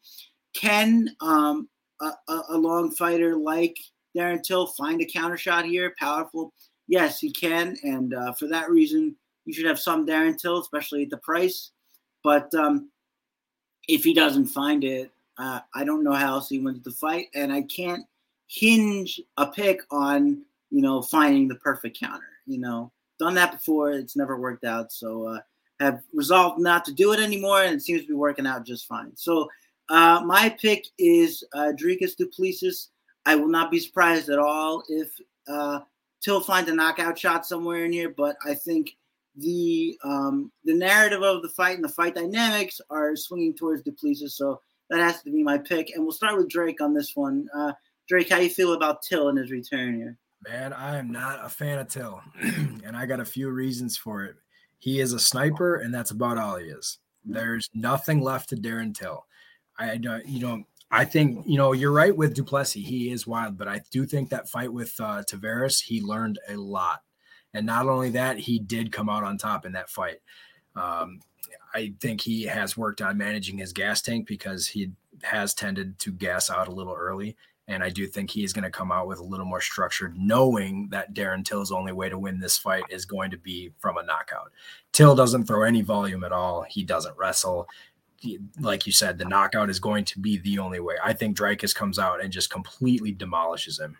Can 0.54 1.08
um, 1.20 1.68
a, 2.00 2.12
a, 2.48 2.56
long 2.56 2.90
fighter 2.90 3.36
like 3.36 3.76
Darren 4.16 4.42
Till 4.42 4.66
find 4.66 5.00
a 5.00 5.04
counter 5.04 5.36
shot 5.36 5.64
here, 5.64 5.94
powerful? 5.98 6.52
Yes, 6.88 7.18
he 7.20 7.30
can. 7.30 7.76
And 7.82 8.14
uh, 8.14 8.32
for 8.32 8.46
that 8.48 8.70
reason, 8.70 9.14
you 9.44 9.52
should 9.52 9.66
have 9.66 9.78
some 9.78 10.06
Darren 10.06 10.38
Till, 10.38 10.58
especially 10.58 11.02
at 11.02 11.10
the 11.10 11.18
price. 11.18 11.72
But 12.24 12.52
um, 12.54 12.90
if 13.88 14.02
he 14.02 14.14
doesn't 14.14 14.46
find 14.46 14.82
it, 14.84 15.10
uh, 15.38 15.60
I 15.74 15.84
don't 15.84 16.02
know 16.02 16.12
how 16.12 16.34
else 16.34 16.48
he 16.48 16.58
wins 16.58 16.82
the 16.82 16.90
fight. 16.90 17.26
And 17.34 17.52
I 17.52 17.62
can't 17.62 18.04
hinge 18.46 19.20
a 19.36 19.46
pick 19.46 19.80
on 19.90 20.42
you 20.70 20.82
know, 20.82 21.02
finding 21.02 21.48
the 21.48 21.54
perfect 21.56 21.98
counter. 21.98 22.28
You 22.46 22.58
know, 22.58 22.92
done 23.18 23.34
that 23.34 23.52
before. 23.52 23.92
It's 23.92 24.16
never 24.16 24.38
worked 24.38 24.64
out. 24.64 24.92
So 24.92 25.26
uh, 25.26 25.40
have 25.80 26.02
resolved 26.12 26.60
not 26.60 26.84
to 26.86 26.92
do 26.92 27.12
it 27.12 27.20
anymore, 27.20 27.62
and 27.62 27.74
it 27.74 27.82
seems 27.82 28.02
to 28.02 28.08
be 28.08 28.14
working 28.14 28.46
out 28.46 28.66
just 28.66 28.86
fine. 28.86 29.12
So 29.16 29.48
uh, 29.88 30.22
my 30.24 30.48
pick 30.60 30.86
is 30.98 31.44
uh, 31.54 31.72
Dricus 31.80 32.16
Du 32.16 32.30
I 33.24 33.34
will 33.34 33.48
not 33.48 33.70
be 33.70 33.80
surprised 33.80 34.28
at 34.28 34.38
all 34.38 34.82
if 34.88 35.10
uh, 35.48 35.80
Till 36.22 36.40
finds 36.40 36.70
a 36.70 36.74
knockout 36.74 37.18
shot 37.18 37.46
somewhere 37.46 37.84
in 37.84 37.92
here, 37.92 38.08
but 38.08 38.36
I 38.44 38.54
think 38.54 38.96
the 39.36 39.98
um, 40.02 40.50
the 40.64 40.74
narrative 40.74 41.22
of 41.22 41.42
the 41.42 41.48
fight 41.50 41.76
and 41.76 41.84
the 41.84 41.88
fight 41.88 42.14
dynamics 42.14 42.80
are 42.90 43.14
swinging 43.14 43.54
towards 43.54 43.82
Du 43.82 43.92
Plessis. 43.92 44.36
So 44.36 44.60
that 44.90 44.98
has 44.98 45.22
to 45.22 45.30
be 45.30 45.42
my 45.42 45.58
pick. 45.58 45.90
And 45.94 46.02
we'll 46.02 46.12
start 46.12 46.36
with 46.36 46.48
Drake 46.48 46.80
on 46.80 46.94
this 46.94 47.14
one. 47.14 47.48
Uh, 47.54 47.72
Drake, 48.08 48.30
how 48.30 48.38
you 48.38 48.50
feel 48.50 48.72
about 48.72 49.02
Till 49.02 49.28
and 49.28 49.38
his 49.38 49.50
return 49.50 49.96
here? 49.96 50.18
Man, 50.46 50.72
I 50.72 50.96
am 50.96 51.10
not 51.10 51.44
a 51.44 51.48
fan 51.48 51.78
of 51.78 51.88
Till, 51.88 52.20
and 52.40 52.96
I 52.96 53.06
got 53.06 53.20
a 53.20 53.24
few 53.24 53.50
reasons 53.50 53.96
for 53.96 54.24
it. 54.24 54.36
He 54.78 55.00
is 55.00 55.12
a 55.12 55.18
sniper, 55.18 55.76
and 55.76 55.92
that's 55.92 56.12
about 56.12 56.38
all 56.38 56.56
he 56.56 56.66
is. 56.66 56.98
There's 57.24 57.68
nothing 57.74 58.20
left 58.20 58.50
to 58.50 58.56
Darren 58.56 58.96
Till. 58.96 59.24
I 59.78 59.96
don't, 59.96 60.24
you 60.26 60.40
know, 60.40 60.62
I 60.90 61.04
think 61.04 61.44
you 61.46 61.56
know 61.56 61.72
you're 61.72 61.92
right 61.92 62.16
with 62.16 62.34
Duplessis. 62.34 62.86
He 62.86 63.10
is 63.10 63.26
wild, 63.26 63.58
but 63.58 63.66
I 63.66 63.80
do 63.90 64.06
think 64.06 64.28
that 64.30 64.48
fight 64.48 64.72
with 64.72 64.94
uh, 65.00 65.22
Tavares, 65.28 65.82
he 65.82 66.00
learned 66.00 66.38
a 66.48 66.56
lot, 66.56 67.00
and 67.54 67.66
not 67.66 67.88
only 67.88 68.10
that, 68.10 68.38
he 68.38 68.60
did 68.60 68.92
come 68.92 69.08
out 69.08 69.24
on 69.24 69.38
top 69.38 69.66
in 69.66 69.72
that 69.72 69.90
fight. 69.90 70.18
Um, 70.76 71.20
I 71.74 71.94
think 72.00 72.20
he 72.20 72.44
has 72.44 72.76
worked 72.76 73.02
on 73.02 73.18
managing 73.18 73.58
his 73.58 73.72
gas 73.72 74.00
tank 74.00 74.28
because 74.28 74.66
he 74.68 74.92
has 75.22 75.54
tended 75.54 75.98
to 76.00 76.12
gas 76.12 76.50
out 76.50 76.68
a 76.68 76.72
little 76.72 76.94
early 76.94 77.36
and 77.68 77.82
I 77.82 77.90
do 77.90 78.06
think 78.06 78.30
he 78.30 78.44
is 78.44 78.52
going 78.52 78.64
to 78.64 78.70
come 78.70 78.92
out 78.92 79.08
with 79.08 79.18
a 79.18 79.24
little 79.24 79.46
more 79.46 79.60
structure, 79.60 80.12
knowing 80.16 80.88
that 80.90 81.14
Darren 81.14 81.44
Till's 81.44 81.72
only 81.72 81.92
way 81.92 82.08
to 82.08 82.18
win 82.18 82.38
this 82.38 82.56
fight 82.56 82.84
is 82.90 83.04
going 83.04 83.30
to 83.32 83.38
be 83.38 83.72
from 83.78 83.96
a 83.96 84.04
knockout. 84.04 84.52
Till 84.92 85.16
doesn't 85.16 85.46
throw 85.46 85.62
any 85.62 85.82
volume 85.82 86.22
at 86.22 86.32
all. 86.32 86.62
He 86.62 86.84
doesn't 86.84 87.18
wrestle. 87.18 87.68
Like 88.60 88.86
you 88.86 88.92
said, 88.92 89.18
the 89.18 89.24
knockout 89.24 89.68
is 89.68 89.80
going 89.80 90.04
to 90.06 90.20
be 90.20 90.38
the 90.38 90.58
only 90.58 90.80
way. 90.80 90.94
I 91.02 91.12
think 91.12 91.36
Dricus 91.36 91.74
comes 91.74 91.98
out 91.98 92.22
and 92.22 92.32
just 92.32 92.50
completely 92.50 93.12
demolishes 93.12 93.80
him. 93.80 93.96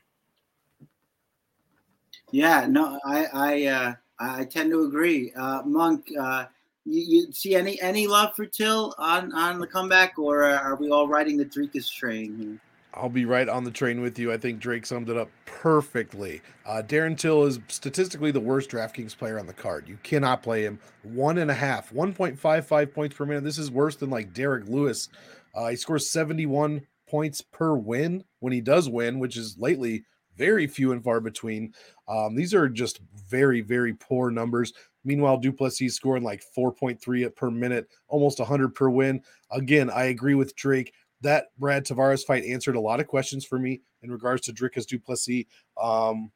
Yeah, 2.31 2.67
no, 2.69 2.99
I 3.05 3.27
I 3.33 3.67
uh, 3.67 3.95
I 4.19 4.45
tend 4.45 4.71
to 4.71 4.85
agree. 4.85 5.33
Uh, 5.37 5.62
Monk, 5.64 6.07
uh, 6.19 6.47
you, 6.85 7.03
you, 7.03 7.33
see 7.33 7.55
any 7.55 7.81
any 7.81 8.07
love 8.07 8.35
for 8.35 8.47
Till 8.47 8.95
on 8.99 9.33
on 9.33 9.61
the 9.61 9.67
comeback, 9.67 10.19
or 10.19 10.45
are 10.45 10.77
we 10.77 10.91
all 10.91 11.07
riding 11.07 11.37
the 11.37 11.45
Dricus 11.45 11.93
train 11.93 12.37
here? 12.37 12.61
I'll 12.97 13.09
be 13.09 13.27
right 13.27 13.49
on 13.49 13.65
the 13.65 13.71
train 13.71 14.01
with 14.01 14.19
you. 14.19 14.33
I 14.33 14.39
think 14.39 14.59
Drake 14.59 14.87
summed 14.87 15.11
it 15.11 15.17
up 15.17 15.29
perfectly. 15.45 16.41
Uh, 16.65 16.83
Darren 16.87 17.17
Till 17.17 17.45
is 17.45 17.61
statistically 17.69 18.31
the 18.31 18.41
worst 18.41 18.71
DraftKings 18.71 19.17
player 19.17 19.39
on 19.39 19.47
the 19.47 19.53
card. 19.53 19.89
You 19.89 19.99
cannot 20.03 20.43
play 20.43 20.63
him. 20.63 20.79
One 21.03 21.39
and 21.39 21.51
a 21.51 21.55
half, 21.55 21.93
1.55 21.93 22.95
points 22.95 23.17
per 23.17 23.27
minute. 23.27 23.45
This 23.45 23.59
is 23.59 23.71
worse 23.71 23.97
than 23.97 24.11
like 24.11 24.33
Derrick 24.33 24.67
Lewis. 24.69 25.09
Uh, 25.55 25.69
he 25.69 25.77
scores 25.77 26.11
71 26.11 26.87
points 27.09 27.41
per 27.41 27.75
win 27.75 28.25
when 28.41 28.53
he 28.53 28.61
does 28.61 28.89
win, 28.89 29.19
which 29.19 29.37
is 29.37 29.57
lately 29.59 30.05
very 30.37 30.67
few 30.67 30.93
and 30.93 31.03
far 31.03 31.21
between. 31.21 31.73
Um, 32.09 32.35
these 32.35 32.55
are 32.55 32.69
just 32.69 33.01
very, 33.29 33.61
very 33.61 33.95
poor 33.95 34.31
numbers. 34.31 34.73
Meanwhile, 35.05 35.39
du 35.39 35.53
Plessis 35.53 35.95
scoring 35.95 36.25
like 36.25 36.43
4.3 36.57 37.35
per 37.35 37.51
minute, 37.51 37.89
almost 38.09 38.39
100 38.39 38.75
per 38.75 38.89
win. 38.89 39.23
Again, 39.51 39.89
I 39.91 40.05
agree 40.05 40.35
with 40.35 40.57
Drake. 40.57 40.93
That 41.23 41.47
Brad 41.59 41.87
Tavares 41.87 42.25
fight 42.25 42.45
answered 42.45 42.77
a 42.77 42.81
lot 42.81 43.01
of 43.01 43.07
questions 43.07 43.45
for 43.45 43.59
me 43.59 43.81
in 44.03 44.11
regards 44.11 44.43
to 44.43 44.53
Dricus 44.53 44.87
du 44.87 44.99
Plessis. 44.99 45.47
Um, 45.81 46.31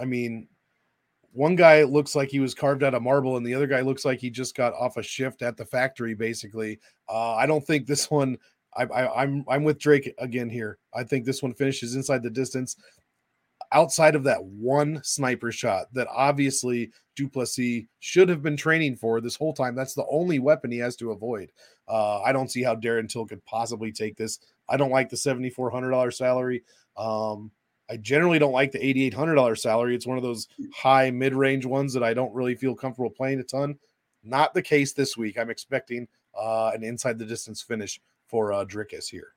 I 0.00 0.04
mean, 0.04 0.48
one 1.32 1.56
guy 1.56 1.82
looks 1.84 2.14
like 2.14 2.28
he 2.28 2.40
was 2.40 2.54
carved 2.54 2.82
out 2.82 2.94
of 2.94 3.02
marble, 3.02 3.36
and 3.36 3.46
the 3.46 3.54
other 3.54 3.66
guy 3.66 3.80
looks 3.80 4.04
like 4.04 4.20
he 4.20 4.30
just 4.30 4.54
got 4.54 4.74
off 4.74 4.96
a 4.96 5.02
shift 5.02 5.42
at 5.42 5.56
the 5.56 5.64
factory. 5.64 6.14
Basically, 6.14 6.78
uh, 7.08 7.34
I 7.34 7.46
don't 7.46 7.64
think 7.66 7.86
this 7.86 8.10
one. 8.10 8.36
I, 8.76 8.84
I, 8.84 9.22
I'm 9.22 9.44
I'm 9.48 9.64
with 9.64 9.78
Drake 9.78 10.12
again 10.18 10.48
here. 10.48 10.78
I 10.94 11.02
think 11.02 11.24
this 11.24 11.42
one 11.42 11.54
finishes 11.54 11.96
inside 11.96 12.22
the 12.22 12.30
distance 12.30 12.76
outside 13.72 14.14
of 14.14 14.24
that 14.24 14.42
one 14.44 15.00
sniper 15.04 15.52
shot 15.52 15.86
that 15.92 16.08
obviously 16.10 16.90
du 17.16 17.28
Plessis 17.28 17.86
should 18.00 18.28
have 18.28 18.42
been 18.42 18.56
training 18.56 18.96
for 18.96 19.20
this 19.20 19.36
whole 19.36 19.52
time. 19.52 19.74
That's 19.74 19.94
the 19.94 20.06
only 20.10 20.38
weapon 20.38 20.70
he 20.70 20.78
has 20.78 20.96
to 20.96 21.12
avoid. 21.12 21.52
Uh, 21.88 22.20
I 22.22 22.32
don't 22.32 22.50
see 22.50 22.62
how 22.62 22.74
Darren 22.74 23.08
Till 23.08 23.26
could 23.26 23.44
possibly 23.44 23.92
take 23.92 24.16
this. 24.16 24.38
I 24.68 24.76
don't 24.76 24.90
like 24.90 25.08
the 25.08 25.16
$7,400 25.16 26.14
salary. 26.14 26.62
Um, 26.96 27.50
I 27.90 27.96
generally 27.96 28.38
don't 28.38 28.52
like 28.52 28.72
the 28.72 28.78
$8,800 28.78 29.58
salary. 29.58 29.94
It's 29.94 30.06
one 30.06 30.16
of 30.16 30.22
those 30.22 30.48
high 30.72 31.10
mid 31.10 31.34
range 31.34 31.66
ones 31.66 31.92
that 31.94 32.04
I 32.04 32.14
don't 32.14 32.34
really 32.34 32.54
feel 32.54 32.74
comfortable 32.74 33.10
playing 33.10 33.40
a 33.40 33.44
ton. 33.44 33.78
Not 34.22 34.54
the 34.54 34.62
case 34.62 34.92
this 34.92 35.16
week. 35.16 35.38
I'm 35.38 35.50
expecting 35.50 36.06
uh, 36.40 36.70
an 36.74 36.84
inside 36.84 37.18
the 37.18 37.24
distance 37.24 37.62
finish 37.62 38.00
for 38.28 38.52
uh, 38.52 38.64
Dricus 38.64 39.08
here. 39.08 39.34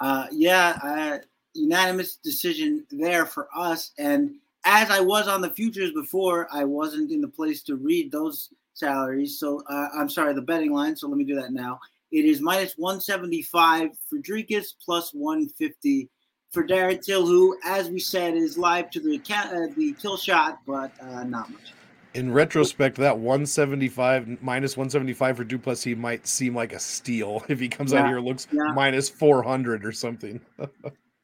Uh, 0.00 0.26
yeah, 0.32 1.18
unanimous 1.54 2.16
decision 2.16 2.86
there 2.90 3.26
for 3.26 3.48
us. 3.54 3.92
And 3.98 4.36
as 4.64 4.90
I 4.90 5.00
was 5.00 5.28
on 5.28 5.40
the 5.40 5.50
futures 5.50 5.92
before, 5.92 6.48
I 6.52 6.64
wasn't 6.64 7.10
in 7.10 7.20
the 7.20 7.28
place 7.28 7.62
to 7.64 7.76
read 7.76 8.12
those 8.12 8.50
salaries. 8.74 9.38
So 9.38 9.62
uh, 9.68 9.88
I'm 9.94 10.08
sorry, 10.08 10.34
the 10.34 10.42
betting 10.42 10.72
line. 10.72 10.96
So 10.96 11.08
let 11.08 11.16
me 11.16 11.24
do 11.24 11.34
that 11.36 11.52
now. 11.52 11.80
It 12.10 12.26
is 12.26 12.40
minus 12.40 12.76
175 12.76 13.90
for 14.08 14.18
Dricus, 14.18 14.74
plus 14.84 15.14
150 15.14 16.10
for 16.50 16.62
Darren 16.62 17.02
Till, 17.02 17.26
who, 17.26 17.56
as 17.64 17.88
we 17.88 17.98
said, 17.98 18.34
is 18.34 18.58
live 18.58 18.90
to 18.90 19.00
the 19.00 19.16
uh, 19.34 19.74
the 19.74 19.94
kill 19.94 20.18
shot, 20.18 20.58
but 20.66 20.92
uh, 21.00 21.24
not 21.24 21.50
much. 21.50 21.72
In 22.14 22.30
retrospect, 22.30 22.98
that 22.98 23.18
175 23.18 24.42
minus 24.42 24.76
175 24.76 25.36
for 25.38 25.44
du 25.44 25.58
Plessis 25.58 25.96
might 25.96 26.26
seem 26.26 26.54
like 26.54 26.74
a 26.74 26.78
steal 26.78 27.42
if 27.48 27.58
he 27.58 27.68
comes 27.68 27.92
yeah, 27.92 28.00
out 28.00 28.08
here 28.08 28.20
looks 28.20 28.46
yeah. 28.52 28.72
minus 28.74 29.08
400 29.08 29.84
or 29.84 29.92
something. 29.92 30.38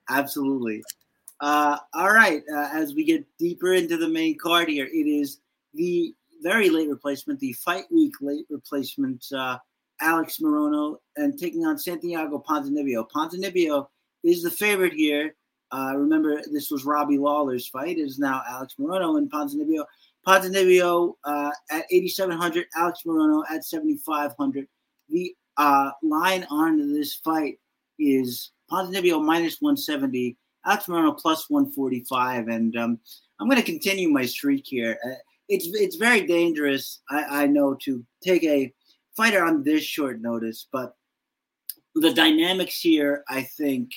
Absolutely. 0.09 0.83
Uh, 1.41 1.79
all 1.95 2.13
right. 2.13 2.43
Uh, 2.53 2.69
as 2.73 2.95
we 2.95 3.05
get 3.05 3.25
deeper 3.39 3.75
into 3.75 3.97
the 3.97 4.09
main 4.09 4.37
card 4.39 4.69
here, 4.69 4.87
it 4.87 5.07
is 5.07 5.41
the 5.75 6.15
very 6.43 6.71
late 6.71 6.89
replacement, 6.89 7.39
the 7.41 7.53
fight 7.53 7.85
week 7.91 8.15
late 8.21 8.47
replacement, 8.51 9.25
uh, 9.35 9.59
Alex 10.01 10.39
Morono, 10.39 10.97
and 11.17 11.39
taking 11.39 11.65
on 11.65 11.79
Santiago 11.79 12.43
Ponzinibbio. 12.49 13.09
Ponzinibbio 13.11 13.89
is 14.25 14.43
the 14.43 14.51
favorite 14.51 14.93
here. 14.93 15.35
Uh, 15.71 15.93
remember, 15.97 16.41
this 16.51 16.71
was 16.71 16.85
Robbie 16.85 17.19
Lawler's 17.19 17.69
fight. 17.69 17.99
It 17.99 18.03
is 18.03 18.19
now 18.19 18.43
Alex 18.49 18.75
Morono 18.79 19.19
and 19.19 19.31
Ponzinibbio. 19.31 19.85
Ponzinibbio 20.27 21.15
uh, 21.25 21.51
at 21.71 21.85
8,700, 21.91 22.67
Alex 22.77 23.01
Morono 23.07 23.45
at 23.51 23.65
7,500. 23.65 24.67
The 25.09 25.35
uh, 25.57 25.91
line 26.03 26.47
on 26.51 26.93
this 26.93 27.15
fight 27.17 27.59
is 27.99 28.53
Ponzinibbio 28.71 29.25
minus 29.25 29.61
170, 29.61 30.37
Alex 30.67 30.87
Morono 30.87 31.17
plus 31.17 31.49
145. 31.49 32.49
And 32.49 32.77
um, 32.77 32.99
I'm 33.41 33.49
going 33.49 33.61
to 33.61 33.65
continue 33.65 34.09
my 34.09 34.27
streak 34.27 34.67
here. 34.67 34.99
Uh, 35.05 35.15
it's 35.49 35.67
it's 35.73 35.97
very 35.97 36.27
dangerous, 36.27 37.01
I, 37.09 37.43
I 37.43 37.47
know, 37.47 37.75
to 37.83 38.05
take 38.23 38.45
a 38.45 38.73
fighter 39.17 39.43
on 39.43 39.63
this 39.63 39.83
short 39.83 40.21
notice, 40.21 40.69
but 40.71 40.95
the 41.95 42.13
dynamics 42.13 42.81
here, 42.81 43.25
I 43.29 43.43
think, 43.43 43.91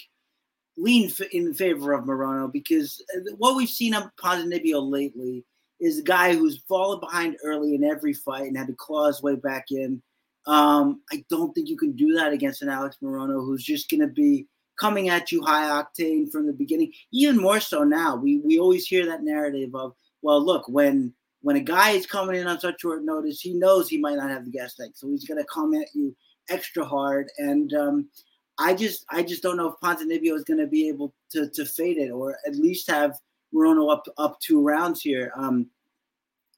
lean 0.78 1.12
in 1.32 1.54
favor 1.54 1.94
of 1.94 2.06
Morono 2.06 2.52
because 2.52 3.04
uh, 3.16 3.20
what 3.38 3.56
we've 3.56 3.70
seen 3.70 3.94
on 3.94 4.12
Ponzinibbio 4.18 4.82
lately 4.90 5.46
is 5.80 6.00
a 6.00 6.04
guy 6.04 6.36
who's 6.36 6.64
fallen 6.68 7.00
behind 7.00 7.38
early 7.44 7.76
in 7.76 7.84
every 7.84 8.14
fight 8.14 8.48
and 8.48 8.58
had 8.58 8.68
to 8.68 8.74
claw 8.74 9.08
his 9.08 9.22
way 9.22 9.36
back 9.36 9.72
in. 9.72 10.02
Um, 10.48 11.02
I 11.12 11.24
don't 11.30 11.54
think 11.54 11.70
you 11.70 11.78
can 11.78 11.94
do 11.94 12.14
that 12.16 12.34
against 12.34 12.62
an 12.62 12.70
Alex 12.70 12.98
Morono 13.02 13.46
who's 13.46 13.64
just 13.64 13.90
going 13.90 14.02
to 14.02 14.08
be 14.08 14.48
coming 14.80 15.10
at 15.10 15.32
you 15.32 15.44
high 15.44 15.70
octane 15.70 16.32
from 16.32 16.48
the 16.48 16.54
beginning. 16.54 16.92
Even 17.12 17.40
more 17.40 17.60
so 17.60 17.84
now, 17.84 18.16
we 18.16 18.40
we 18.40 18.60
always 18.60 18.88
hear 18.88 19.06
that 19.06 19.24
narrative 19.24 19.76
of, 19.76 19.94
well, 20.22 20.44
look, 20.44 20.68
when 20.68 21.14
when 21.42 21.56
a 21.56 21.62
guy 21.62 21.92
is 21.92 22.06
coming 22.06 22.40
in 22.40 22.48
on 22.48 22.60
such 22.60 22.82
short 22.82 23.04
notice, 23.04 23.40
he 23.40 23.54
knows 23.54 23.88
he 23.88 23.98
might 23.98 24.18
not 24.18 24.30
have 24.30 24.46
the 24.46 24.52
gas 24.52 24.76
tank, 24.76 24.94
so 24.96 25.08
he's 25.08 25.26
going 25.26 25.40
to 25.40 25.48
come 25.52 25.74
at 25.74 25.88
you 25.94 26.16
extra 26.50 26.84
hard. 26.84 27.30
And 27.38 27.74
um, 27.74 28.10
I 28.58 28.74
just 28.74 29.06
I 29.10 29.24
just 29.24 29.44
don't 29.44 29.58
know 29.58 29.70
if 29.70 29.80
Ponzinibbio 29.80 30.36
is 30.36 30.44
going 30.44 30.60
to 30.60 30.68
be 30.68 30.88
able 30.88 31.14
to 31.32 31.50
to 31.50 31.66
fade 31.66 31.98
it 31.98 32.10
or 32.10 32.38
at 32.48 32.56
least 32.56 32.90
have 32.90 33.18
Morono 33.54 33.92
up 33.92 34.06
up 34.18 34.40
two 34.40 34.62
rounds 34.62 35.02
here. 35.02 35.32
Um, 35.36 35.68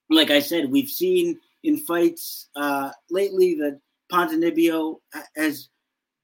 like 0.10 0.32
I 0.32 0.40
said, 0.40 0.72
we've 0.72 0.90
seen 0.90 1.40
in 1.64 1.78
fights 1.78 2.50
uh, 2.56 2.92
lately 3.10 3.56
that 3.56 3.80
Ponzinibbio 4.12 5.00
has 5.36 5.70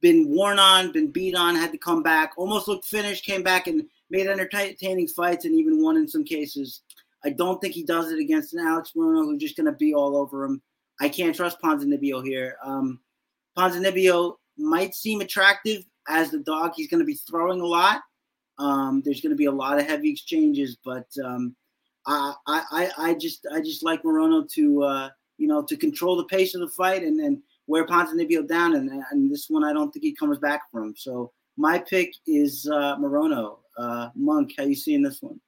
been 0.01 0.29
worn 0.29 0.59
on, 0.59 0.91
been 0.91 1.11
beat 1.11 1.35
on, 1.35 1.55
had 1.55 1.71
to 1.71 1.77
come 1.77 2.03
back, 2.03 2.33
almost 2.37 2.67
looked 2.67 2.85
finished, 2.85 3.25
came 3.25 3.43
back 3.43 3.67
and 3.67 3.83
made 4.09 4.27
entertaining 4.27 5.07
fights 5.07 5.45
and 5.45 5.55
even 5.55 5.81
won 5.81 5.97
in 5.97 6.07
some 6.07 6.23
cases. 6.23 6.81
I 7.23 7.31
don't 7.31 7.59
think 7.59 7.73
he 7.73 7.83
does 7.83 8.11
it 8.11 8.19
against 8.19 8.53
an 8.53 8.65
Alex 8.65 8.93
Morono 8.95 9.25
who's 9.25 9.41
just 9.41 9.57
going 9.57 9.65
to 9.65 9.73
be 9.73 9.93
all 9.93 10.15
over 10.15 10.45
him. 10.45 10.61
I 11.01 11.09
can't 11.09 11.35
trust 11.35 11.61
Ponzinibbio 11.61 12.23
here. 12.23 12.57
Um, 12.63 12.99
Ponzinibbio 13.57 14.35
might 14.57 14.95
seem 14.95 15.21
attractive 15.21 15.83
as 16.07 16.31
the 16.31 16.39
dog. 16.39 16.73
He's 16.75 16.89
going 16.89 16.99
to 16.99 17.05
be 17.05 17.15
throwing 17.15 17.61
a 17.61 17.65
lot. 17.65 18.01
Um, 18.57 19.01
there's 19.03 19.21
going 19.21 19.31
to 19.31 19.37
be 19.37 19.45
a 19.45 19.51
lot 19.51 19.79
of 19.79 19.85
heavy 19.85 20.11
exchanges, 20.11 20.77
but 20.83 21.07
um, 21.23 21.55
I, 22.05 22.33
I, 22.47 22.91
I 22.97 23.13
just, 23.13 23.47
I 23.53 23.61
just 23.61 23.83
like 23.83 24.03
Morono 24.03 24.49
to, 24.53 24.83
uh, 24.83 25.09
you 25.39 25.47
know, 25.47 25.63
to 25.63 25.75
control 25.75 26.15
the 26.15 26.25
pace 26.25 26.53
of 26.53 26.61
the 26.61 26.69
fight 26.69 27.01
and 27.03 27.19
then 27.19 27.41
wear 27.67 27.85
Ponzinibbio 27.85 28.47
down, 28.47 28.75
and, 28.75 28.89
and 29.11 29.31
this 29.31 29.47
one 29.49 29.63
I 29.63 29.73
don't 29.73 29.91
think 29.91 30.03
he 30.03 30.13
comes 30.13 30.37
back 30.37 30.61
from. 30.71 30.93
So 30.95 31.31
my 31.57 31.79
pick 31.79 32.13
is 32.27 32.69
uh, 32.71 32.97
Morono. 32.97 33.57
Uh, 33.77 34.09
Monk, 34.15 34.53
how 34.57 34.63
you 34.63 34.75
seeing 34.75 35.01
this 35.01 35.21
one? 35.21 35.39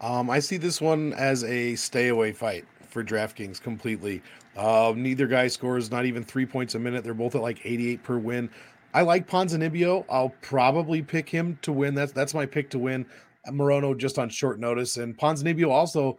Um, 0.00 0.30
I 0.30 0.38
see 0.38 0.56
this 0.56 0.80
one 0.80 1.12
as 1.14 1.44
a 1.44 1.74
stay 1.76 2.08
away 2.08 2.32
fight 2.32 2.64
for 2.88 3.02
DraftKings 3.02 3.60
completely. 3.60 4.22
Uh, 4.56 4.92
neither 4.94 5.26
guy 5.26 5.48
scores 5.48 5.90
not 5.90 6.04
even 6.04 6.22
three 6.22 6.46
points 6.46 6.74
a 6.74 6.78
minute. 6.78 7.02
They're 7.02 7.14
both 7.14 7.34
at 7.34 7.42
like 7.42 7.64
88 7.64 8.02
per 8.02 8.18
win. 8.18 8.50
I 8.94 9.02
like 9.02 9.28
Ponzinibbio. 9.28 10.04
I'll 10.10 10.34
probably 10.42 11.02
pick 11.02 11.28
him 11.28 11.58
to 11.62 11.72
win. 11.72 11.94
That's 11.94 12.12
that's 12.12 12.34
my 12.34 12.44
pick 12.44 12.68
to 12.70 12.78
win. 12.78 13.06
Morono 13.48 13.96
just 13.96 14.18
on 14.18 14.28
short 14.28 14.60
notice, 14.60 14.98
and 14.98 15.16
Ponzinibbio 15.16 15.70
also 15.70 16.18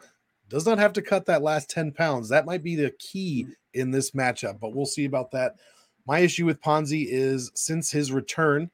does 0.54 0.68
not 0.68 0.78
have 0.78 0.94
to 0.94 1.02
cut 1.02 1.26
that 1.26 1.42
last 1.42 1.68
10 1.72 1.94
pounds. 1.94 2.30
That 2.30 2.46
might 2.46 2.62
be 2.62 2.76
the 2.76 2.92
key 3.00 3.48
in 3.74 3.90
this 3.90 4.12
matchup, 4.12 4.60
but 4.60 4.76
we'll 4.76 4.86
see 4.86 5.06
about 5.06 5.32
that. 5.32 5.56
My 6.06 6.20
issue 6.20 6.46
with 6.46 6.62
Ponzi 6.62 7.08
is 7.10 7.52
since 7.56 7.90
his 7.90 8.12
return 8.12 8.70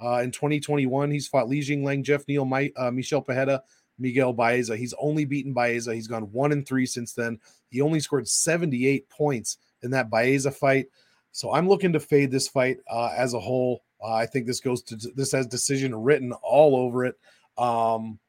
uh, 0.00 0.20
in 0.22 0.30
2021, 0.30 1.10
he's 1.10 1.26
fought 1.26 1.48
Li 1.48 1.58
Jingliang, 1.60 2.04
Jeff 2.04 2.22
Neal, 2.28 2.44
My, 2.44 2.70
uh, 2.76 2.92
Michel 2.92 3.20
Pereira, 3.20 3.64
Miguel 3.98 4.32
Baeza. 4.32 4.76
He's 4.76 4.94
only 5.00 5.24
beaten 5.24 5.52
Baeza. 5.52 5.92
He's 5.92 6.06
gone 6.06 6.30
one 6.30 6.52
and 6.52 6.64
three 6.64 6.86
since 6.86 7.14
then. 7.14 7.40
He 7.68 7.80
only 7.80 7.98
scored 7.98 8.28
78 8.28 9.08
points 9.08 9.58
in 9.82 9.90
that 9.90 10.10
Baeza 10.10 10.52
fight. 10.52 10.86
So 11.32 11.52
I'm 11.52 11.68
looking 11.68 11.92
to 11.94 12.00
fade 12.00 12.30
this 12.30 12.46
fight 12.46 12.78
uh, 12.88 13.12
as 13.16 13.34
a 13.34 13.40
whole. 13.40 13.82
Uh, 14.00 14.14
I 14.14 14.26
think 14.26 14.46
this 14.46 14.60
goes 14.60 14.82
to 14.84 14.96
this 15.16 15.32
has 15.32 15.48
decision 15.48 15.96
written 15.96 16.30
all 16.44 16.76
over 16.76 17.04
it. 17.06 17.16
Um, 17.56 18.20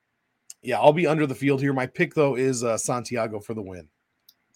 yeah, 0.62 0.80
I'll 0.80 0.93
be 0.93 1.07
under 1.07 1.26
the 1.26 1.36
field 1.36 1.62
here. 1.62 1.74
My 1.74 1.86
pick 1.86 2.14
though 2.14 2.36
is 2.36 2.64
uh, 2.64 2.78
Santiago 2.78 3.39
for 3.39 3.53
the 3.53 3.62
win. 3.62 3.88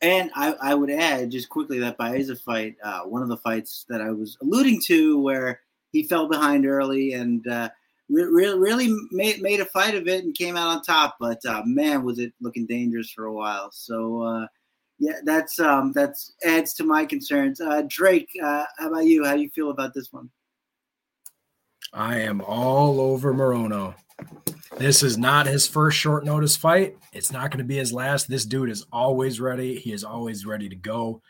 And 0.02 0.32
I, 0.36 0.54
I 0.62 0.76
would 0.76 0.90
add 0.90 1.32
just 1.32 1.48
quickly 1.48 1.80
that 1.80 1.98
Baeza 1.98 2.36
fight, 2.36 2.76
uh, 2.84 3.02
one 3.02 3.22
of 3.22 3.30
the 3.30 3.38
fights 3.38 3.86
that 3.88 4.02
I 4.02 4.12
was 4.12 4.38
alluding 4.42 4.82
to, 4.88 5.22
where 5.22 5.62
he 5.94 6.04
fell 6.04 6.28
behind 6.28 6.66
early, 6.66 7.14
and 7.14 7.48
uh, 7.48 7.70
really 8.10 8.60
really 8.60 8.94
made 9.12 9.42
made 9.42 9.62
a 9.62 9.66
fight 9.66 9.96
of 9.96 10.08
it 10.08 10.26
and 10.26 10.36
came 10.36 10.58
out 10.58 10.68
on 10.68 10.82
top. 10.82 11.16
But 11.20 11.40
uh, 11.46 11.62
man, 11.66 12.04
was 12.04 12.20
it 12.20 12.34
looking 12.42 12.66
dangerous 12.66 13.12
for 13.12 13.26
a 13.26 13.34
while. 13.34 13.70
So 13.72 14.22
uh, 14.24 14.48
yeah, 15.00 15.20
that's 15.24 15.60
um, 15.60 15.94
that's 15.94 16.34
adds 16.44 16.74
to 16.76 16.84
my 16.84 17.06
concerns. 17.06 17.62
Uh, 17.62 17.84
Drake, 17.88 18.30
uh, 18.44 18.66
how 18.78 18.90
about 18.90 19.06
you? 19.06 19.24
How 19.24 19.36
do 19.36 19.42
you 19.42 19.50
feel 19.50 19.70
about 19.70 19.94
this 19.94 20.12
one? 20.12 20.30
I 21.94 22.20
am 22.20 22.42
all 22.42 23.00
over 23.00 23.34
Morono. 23.34 23.96
This 24.78 25.04
is 25.04 25.18
not 25.18 25.46
his 25.46 25.68
first 25.68 25.98
short 25.98 26.26
notice 26.26 26.56
fight. 26.56 26.98
It's 27.14 27.32
not 27.32 27.52
going 27.52 27.60
to 27.60 27.64
be 27.64 27.78
his 27.78 27.94
last. 27.94 28.28
This 28.28 28.46
dude 28.46 28.70
is 28.70 28.86
always 28.92 29.40
ready. 29.40 29.80
He 29.80 29.94
is 29.94 30.04
always 30.04 30.46
ready 30.46 30.68
to 30.68 30.76
go. 30.76 31.22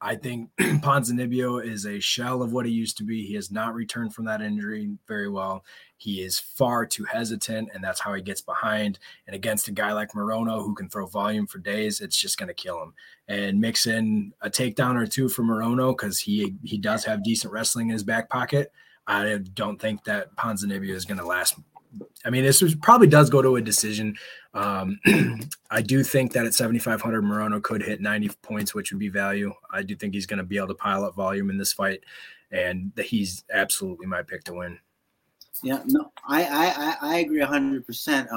I 0.00 0.16
think 0.16 0.50
Ponzinibbio 0.58 1.64
is 1.64 1.86
a 1.86 2.00
shell 2.00 2.42
of 2.42 2.52
what 2.52 2.66
he 2.66 2.72
used 2.72 2.98
to 2.98 3.04
be. 3.04 3.24
He 3.24 3.34
has 3.34 3.50
not 3.50 3.74
returned 3.74 4.14
from 4.14 4.26
that 4.26 4.42
injury 4.42 4.90
very 5.06 5.28
well. 5.28 5.64
He 5.96 6.22
is 6.22 6.38
far 6.38 6.86
too 6.86 7.04
hesitant, 7.04 7.70
and 7.72 7.82
that's 7.82 8.00
how 8.00 8.14
he 8.14 8.22
gets 8.22 8.40
behind. 8.40 8.98
And 9.26 9.34
against 9.34 9.68
a 9.68 9.72
guy 9.72 9.92
like 9.92 10.12
Morono 10.12 10.64
who 10.64 10.74
can 10.74 10.88
throw 10.88 11.06
volume 11.06 11.46
for 11.46 11.58
days, 11.58 12.00
it's 12.00 12.16
just 12.16 12.38
going 12.38 12.48
to 12.48 12.54
kill 12.54 12.82
him. 12.82 12.94
And 13.26 13.60
mix 13.60 13.86
in 13.86 14.32
a 14.40 14.50
takedown 14.50 14.96
or 14.96 15.06
two 15.06 15.28
for 15.28 15.42
Morono 15.42 15.96
because 15.96 16.20
he 16.20 16.54
he 16.62 16.78
does 16.78 17.04
have 17.04 17.24
decent 17.24 17.52
wrestling 17.52 17.88
in 17.88 17.92
his 17.92 18.04
back 18.04 18.28
pocket. 18.28 18.72
I 19.06 19.38
don't 19.54 19.80
think 19.80 20.04
that 20.04 20.36
Ponzinibbio 20.36 20.90
is 20.90 21.06
going 21.06 21.18
to 21.18 21.26
last 21.26 21.54
I 22.24 22.30
mean, 22.30 22.44
this 22.44 22.60
was, 22.60 22.74
probably 22.74 23.06
does 23.06 23.30
go 23.30 23.42
to 23.42 23.56
a 23.56 23.62
decision. 23.62 24.16
Um, 24.54 24.98
I 25.70 25.82
do 25.82 26.02
think 26.02 26.32
that 26.32 26.46
at 26.46 26.54
7,500, 26.54 27.22
Morono 27.24 27.62
could 27.62 27.82
hit 27.82 28.00
90 28.00 28.30
points, 28.42 28.74
which 28.74 28.92
would 28.92 28.98
be 28.98 29.08
value. 29.08 29.52
I 29.72 29.82
do 29.82 29.94
think 29.94 30.14
he's 30.14 30.26
going 30.26 30.38
to 30.38 30.44
be 30.44 30.56
able 30.56 30.68
to 30.68 30.74
pile 30.74 31.04
up 31.04 31.14
volume 31.14 31.50
in 31.50 31.58
this 31.58 31.72
fight, 31.72 32.02
and 32.50 32.92
that 32.96 33.06
he's 33.06 33.44
absolutely 33.52 34.06
my 34.06 34.22
pick 34.22 34.44
to 34.44 34.54
win. 34.54 34.78
Yeah, 35.62 35.82
no, 35.86 36.12
I 36.28 36.44
I, 36.44 37.14
I 37.14 37.18
agree 37.18 37.40
100. 37.40 37.78
Um, 37.78 37.82
percent 37.82 38.28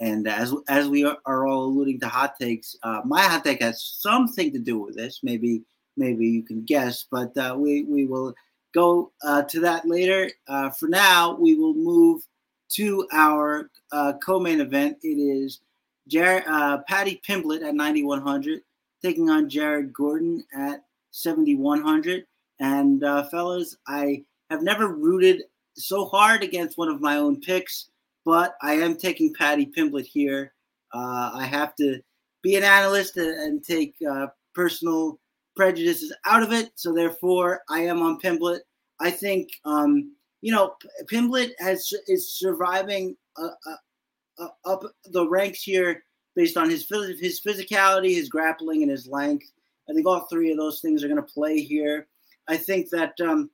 And 0.00 0.28
as 0.28 0.54
as 0.68 0.88
we 0.88 1.04
are 1.04 1.46
all 1.46 1.64
alluding 1.64 2.00
to 2.00 2.08
hot 2.08 2.38
takes, 2.38 2.76
uh, 2.82 3.02
my 3.04 3.22
hot 3.22 3.44
take 3.44 3.62
has 3.62 3.82
something 3.82 4.52
to 4.52 4.58
do 4.58 4.78
with 4.78 4.96
this. 4.96 5.20
Maybe 5.22 5.62
maybe 5.96 6.26
you 6.26 6.42
can 6.42 6.64
guess, 6.64 7.04
but 7.10 7.36
uh, 7.36 7.54
we 7.58 7.82
we 7.82 8.06
will 8.06 8.34
go 8.74 9.12
uh, 9.24 9.42
to 9.42 9.60
that 9.60 9.86
later. 9.86 10.30
Uh, 10.46 10.70
for 10.70 10.88
now, 10.88 11.34
we 11.34 11.54
will 11.54 11.74
move 11.74 12.22
to 12.70 13.06
our 13.12 13.70
uh, 13.92 14.14
co-main 14.24 14.60
event. 14.60 14.98
It 15.02 15.18
is 15.18 15.60
Jared, 16.08 16.44
uh, 16.46 16.78
Paddy 16.88 17.20
Pimblett 17.26 17.62
at 17.62 17.74
9100 17.74 18.60
taking 19.02 19.30
on 19.30 19.48
Jared 19.48 19.92
Gordon 19.92 20.44
at 20.54 20.84
7100. 21.10 22.24
And 22.60 23.04
uh, 23.04 23.24
fellas, 23.28 23.76
I 23.86 24.24
have 24.50 24.62
never 24.62 24.88
rooted 24.88 25.44
so 25.76 26.06
hard 26.06 26.42
against 26.42 26.78
one 26.78 26.88
of 26.88 27.00
my 27.00 27.16
own 27.16 27.40
picks, 27.40 27.90
but 28.24 28.54
I 28.62 28.74
am 28.74 28.96
taking 28.96 29.34
Paddy 29.34 29.66
Pimblett 29.66 30.06
here. 30.06 30.52
Uh, 30.92 31.30
I 31.34 31.44
have 31.44 31.76
to 31.76 32.00
be 32.42 32.56
an 32.56 32.64
analyst 32.64 33.16
and, 33.16 33.38
and 33.40 33.64
take 33.64 33.94
uh, 34.08 34.28
personal 34.54 35.20
prejudices 35.54 36.12
out 36.24 36.42
of 36.42 36.52
it. 36.52 36.70
So 36.74 36.92
therefore, 36.92 37.62
I 37.68 37.80
am 37.80 38.02
on 38.02 38.20
Pimblett. 38.20 38.60
I 39.00 39.10
think 39.10 39.50
um, 39.64 40.16
you 40.40 40.52
know, 40.52 40.74
Pimblett 41.06 41.52
has 41.58 41.92
is 42.06 42.32
surviving 42.32 43.16
uh, 43.36 43.50
uh, 43.66 44.44
uh, 44.44 44.48
up 44.64 44.84
the 45.06 45.28
ranks 45.28 45.62
here 45.62 46.04
based 46.36 46.56
on 46.56 46.70
his 46.70 46.88
his 47.20 47.40
physicality, 47.40 48.14
his 48.14 48.28
grappling, 48.28 48.82
and 48.82 48.90
his 48.90 49.06
length. 49.06 49.50
I 49.90 49.94
think 49.94 50.06
all 50.06 50.20
three 50.20 50.50
of 50.50 50.58
those 50.58 50.80
things 50.80 51.02
are 51.02 51.08
going 51.08 51.16
to 51.16 51.34
play 51.34 51.60
here. 51.60 52.06
I 52.46 52.56
think 52.56 52.90
that 52.90 53.14
um, 53.20 53.50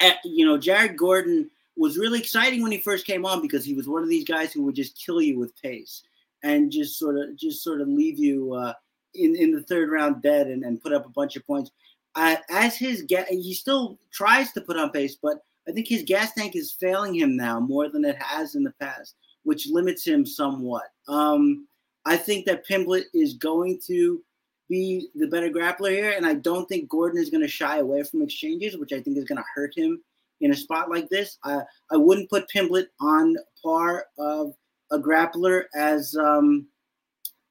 at, 0.00 0.16
you 0.24 0.44
know 0.44 0.58
Jared 0.58 0.96
Gordon 0.96 1.50
was 1.76 1.96
really 1.96 2.18
exciting 2.18 2.62
when 2.62 2.72
he 2.72 2.78
first 2.78 3.06
came 3.06 3.24
on 3.24 3.40
because 3.40 3.64
he 3.64 3.74
was 3.74 3.88
one 3.88 4.02
of 4.02 4.08
these 4.08 4.24
guys 4.24 4.52
who 4.52 4.64
would 4.64 4.74
just 4.74 5.00
kill 5.04 5.22
you 5.22 5.38
with 5.38 5.56
pace 5.62 6.02
and 6.42 6.70
just 6.70 6.98
sort 6.98 7.16
of 7.16 7.36
just 7.36 7.62
sort 7.62 7.80
of 7.80 7.88
leave 7.88 8.18
you 8.18 8.52
uh, 8.52 8.74
in 9.14 9.34
in 9.36 9.52
the 9.52 9.62
third 9.62 9.90
round 9.90 10.20
dead 10.22 10.48
and, 10.48 10.64
and 10.64 10.82
put 10.82 10.92
up 10.92 11.06
a 11.06 11.10
bunch 11.10 11.36
of 11.36 11.46
points. 11.46 11.70
Uh, 12.14 12.36
as 12.50 12.76
his 12.76 13.02
get, 13.02 13.28
he 13.28 13.54
still 13.54 13.98
tries 14.12 14.52
to 14.52 14.60
put 14.60 14.76
on 14.76 14.90
pace, 14.90 15.16
but 15.22 15.38
I 15.68 15.72
think 15.72 15.86
his 15.86 16.02
gas 16.02 16.32
tank 16.32 16.56
is 16.56 16.76
failing 16.80 17.14
him 17.14 17.36
now 17.36 17.60
more 17.60 17.88
than 17.90 18.04
it 18.04 18.16
has 18.20 18.54
in 18.54 18.62
the 18.62 18.72
past, 18.80 19.16
which 19.42 19.68
limits 19.68 20.06
him 20.06 20.24
somewhat. 20.24 20.84
Um, 21.08 21.68
I 22.06 22.16
think 22.16 22.46
that 22.46 22.66
Pimblett 22.66 23.04
is 23.12 23.34
going 23.34 23.80
to 23.86 24.22
be 24.68 25.08
the 25.14 25.26
better 25.26 25.50
grappler 25.50 25.90
here, 25.90 26.14
and 26.16 26.26
I 26.26 26.34
don't 26.34 26.66
think 26.68 26.88
Gordon 26.88 27.20
is 27.20 27.30
going 27.30 27.42
to 27.42 27.48
shy 27.48 27.78
away 27.78 28.02
from 28.02 28.22
exchanges, 28.22 28.76
which 28.76 28.92
I 28.92 29.00
think 29.00 29.18
is 29.18 29.24
going 29.24 29.38
to 29.38 29.44
hurt 29.54 29.76
him 29.76 30.02
in 30.40 30.52
a 30.52 30.56
spot 30.56 30.90
like 30.90 31.08
this. 31.08 31.38
I, 31.44 31.60
I 31.90 31.96
wouldn't 31.96 32.30
put 32.30 32.48
Pimblett 32.48 32.86
on 33.00 33.36
par 33.62 34.06
of 34.18 34.54
a 34.90 34.98
grappler 34.98 35.64
as 35.74 36.14
um, 36.16 36.66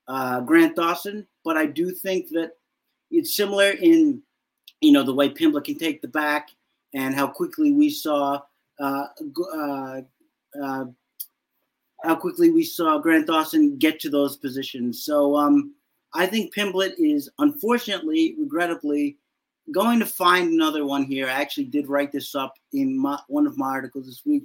uh, 0.07 0.41
Grant 0.41 0.75
Dawson, 0.75 1.27
but 1.43 1.57
I 1.57 1.65
do 1.65 1.91
think 1.91 2.29
that 2.29 2.51
it's 3.11 3.35
similar 3.35 3.71
in 3.71 4.21
you 4.81 4.91
know 4.91 5.03
the 5.03 5.13
way 5.13 5.29
Pimblett 5.29 5.65
can 5.65 5.77
take 5.77 6.01
the 6.01 6.07
back 6.07 6.49
and 6.97 7.13
how 7.13 7.27
quickly 7.27 7.71
we 7.71 7.89
saw 7.91 8.41
uh, 8.79 9.05
uh, 9.53 10.01
uh, 10.61 10.85
how 12.03 12.15
quickly 12.15 12.49
we 12.49 12.63
saw 12.63 12.97
Grant 12.97 13.27
Dawson 13.27 13.77
get 13.77 13.99
to 14.01 14.09
those 14.09 14.37
positions. 14.37 15.03
So 15.03 15.35
um, 15.35 15.75
I 16.13 16.25
think 16.25 16.53
Pimblett 16.53 16.93
is 16.97 17.29
unfortunately, 17.39 18.35
regrettably, 18.39 19.17
going 19.71 19.99
to 19.99 20.05
find 20.05 20.51
another 20.51 20.85
one 20.85 21.03
here. 21.03 21.27
I 21.27 21.41
actually 21.41 21.65
did 21.65 21.87
write 21.87 22.11
this 22.11 22.33
up 22.35 22.53
in 22.73 22.97
my, 22.97 23.19
one 23.27 23.45
of 23.45 23.57
my 23.57 23.67
articles 23.67 24.05
this 24.05 24.23
week 24.25 24.43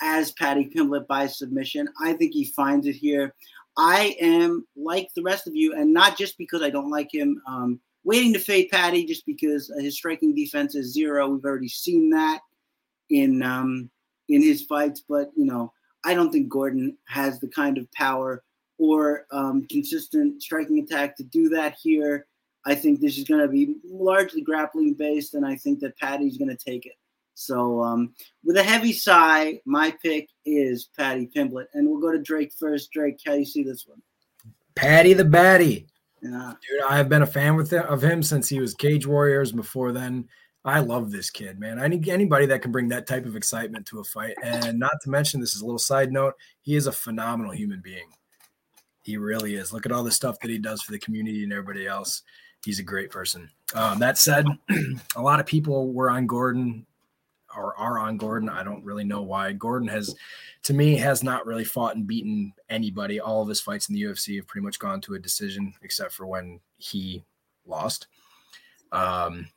as 0.00 0.32
Paddy 0.32 0.70
Pimblett 0.74 1.06
by 1.06 1.26
submission. 1.26 1.88
I 2.00 2.14
think 2.14 2.32
he 2.32 2.44
finds 2.44 2.86
it 2.86 2.96
here. 2.96 3.34
I 3.76 4.16
am 4.20 4.66
like 4.76 5.08
the 5.14 5.22
rest 5.22 5.46
of 5.46 5.54
you, 5.54 5.74
and 5.74 5.92
not 5.92 6.18
just 6.18 6.38
because 6.38 6.62
I 6.62 6.70
don't 6.70 6.90
like 6.90 7.12
him. 7.12 7.40
Um, 7.46 7.80
waiting 8.04 8.32
to 8.32 8.38
fade 8.38 8.70
Paddy 8.70 9.04
just 9.04 9.26
because 9.26 9.72
his 9.78 9.96
striking 9.96 10.34
defense 10.34 10.74
is 10.74 10.92
zero. 10.92 11.28
We've 11.28 11.44
already 11.44 11.68
seen 11.68 12.10
that 12.10 12.40
in 13.10 13.42
um, 13.42 13.90
in 14.28 14.42
his 14.42 14.62
fights, 14.62 15.02
but 15.08 15.30
you 15.36 15.44
know, 15.44 15.72
I 16.04 16.14
don't 16.14 16.30
think 16.30 16.48
Gordon 16.48 16.96
has 17.08 17.40
the 17.40 17.48
kind 17.48 17.78
of 17.78 17.90
power 17.92 18.42
or 18.78 19.26
um, 19.30 19.66
consistent 19.70 20.42
striking 20.42 20.78
attack 20.80 21.16
to 21.16 21.24
do 21.24 21.48
that 21.50 21.76
here. 21.80 22.26
I 22.64 22.74
think 22.74 23.00
this 23.00 23.18
is 23.18 23.24
going 23.24 23.40
to 23.40 23.48
be 23.48 23.76
largely 23.84 24.40
grappling 24.40 24.94
based, 24.94 25.34
and 25.34 25.44
I 25.44 25.56
think 25.56 25.80
that 25.80 25.98
Paddy's 25.98 26.38
going 26.38 26.56
to 26.56 26.64
take 26.64 26.86
it. 26.86 26.94
So, 27.34 27.82
um, 27.82 28.14
with 28.44 28.56
a 28.56 28.62
heavy 28.62 28.92
sigh, 28.92 29.60
my 29.64 29.94
pick 30.02 30.28
is 30.44 30.88
Paddy 30.96 31.28
Pimblett, 31.34 31.66
and 31.74 31.88
we'll 31.88 32.00
go 32.00 32.12
to 32.12 32.18
Drake 32.18 32.52
first. 32.58 32.92
Drake, 32.92 33.18
how 33.26 33.32
do 33.32 33.40
you 33.40 33.44
see 33.44 33.62
this 33.62 33.86
one? 33.86 34.02
Paddy 34.74 35.12
the 35.12 35.24
Baddy. 35.24 35.86
Yeah. 36.22 36.52
Dude, 36.68 36.82
I've 36.88 37.08
been 37.08 37.22
a 37.22 37.26
fan 37.26 37.56
with 37.56 37.72
of 37.72 38.02
him 38.02 38.22
since 38.22 38.48
he 38.48 38.60
was 38.60 38.74
Cage 38.74 39.06
Warriors. 39.06 39.50
Before 39.50 39.90
then, 39.92 40.28
I 40.64 40.78
love 40.78 41.10
this 41.10 41.30
kid, 41.30 41.58
man. 41.58 41.80
I 41.80 41.88
need 41.88 42.08
anybody 42.08 42.46
that 42.46 42.62
can 42.62 42.70
bring 42.70 42.88
that 42.88 43.06
type 43.06 43.26
of 43.26 43.34
excitement 43.34 43.86
to 43.86 43.98
a 43.98 44.04
fight. 44.04 44.36
And 44.42 44.78
not 44.78 44.92
to 45.02 45.10
mention, 45.10 45.40
this 45.40 45.56
is 45.56 45.62
a 45.62 45.64
little 45.64 45.78
side 45.78 46.12
note, 46.12 46.34
he 46.60 46.76
is 46.76 46.86
a 46.86 46.92
phenomenal 46.92 47.52
human 47.52 47.80
being. 47.80 48.08
He 49.02 49.16
really 49.16 49.56
is. 49.56 49.72
Look 49.72 49.84
at 49.84 49.90
all 49.90 50.04
the 50.04 50.12
stuff 50.12 50.38
that 50.40 50.50
he 50.50 50.58
does 50.58 50.80
for 50.82 50.92
the 50.92 50.98
community 51.00 51.42
and 51.42 51.52
everybody 51.52 51.88
else. 51.88 52.22
He's 52.64 52.78
a 52.78 52.84
great 52.84 53.10
person. 53.10 53.50
Um, 53.74 53.98
that 53.98 54.16
said, 54.18 54.46
a 55.16 55.22
lot 55.22 55.40
of 55.40 55.46
people 55.46 55.92
were 55.92 56.10
on 56.10 56.28
Gordon 56.28 56.86
or 57.56 57.76
are 57.76 57.98
on 57.98 58.16
Gordon. 58.16 58.48
I 58.48 58.62
don't 58.62 58.84
really 58.84 59.04
know 59.04 59.22
why. 59.22 59.52
Gordon 59.52 59.88
has, 59.88 60.14
to 60.64 60.74
me, 60.74 60.96
has 60.96 61.22
not 61.22 61.46
really 61.46 61.64
fought 61.64 61.96
and 61.96 62.06
beaten 62.06 62.52
anybody. 62.68 63.20
All 63.20 63.42
of 63.42 63.48
his 63.48 63.60
fights 63.60 63.88
in 63.88 63.94
the 63.94 64.02
UFC 64.02 64.36
have 64.36 64.46
pretty 64.46 64.64
much 64.64 64.78
gone 64.78 65.00
to 65.02 65.14
a 65.14 65.18
decision, 65.18 65.74
except 65.82 66.12
for 66.12 66.26
when 66.26 66.60
he 66.78 67.24
lost. 67.66 68.06
Um, 68.92 69.48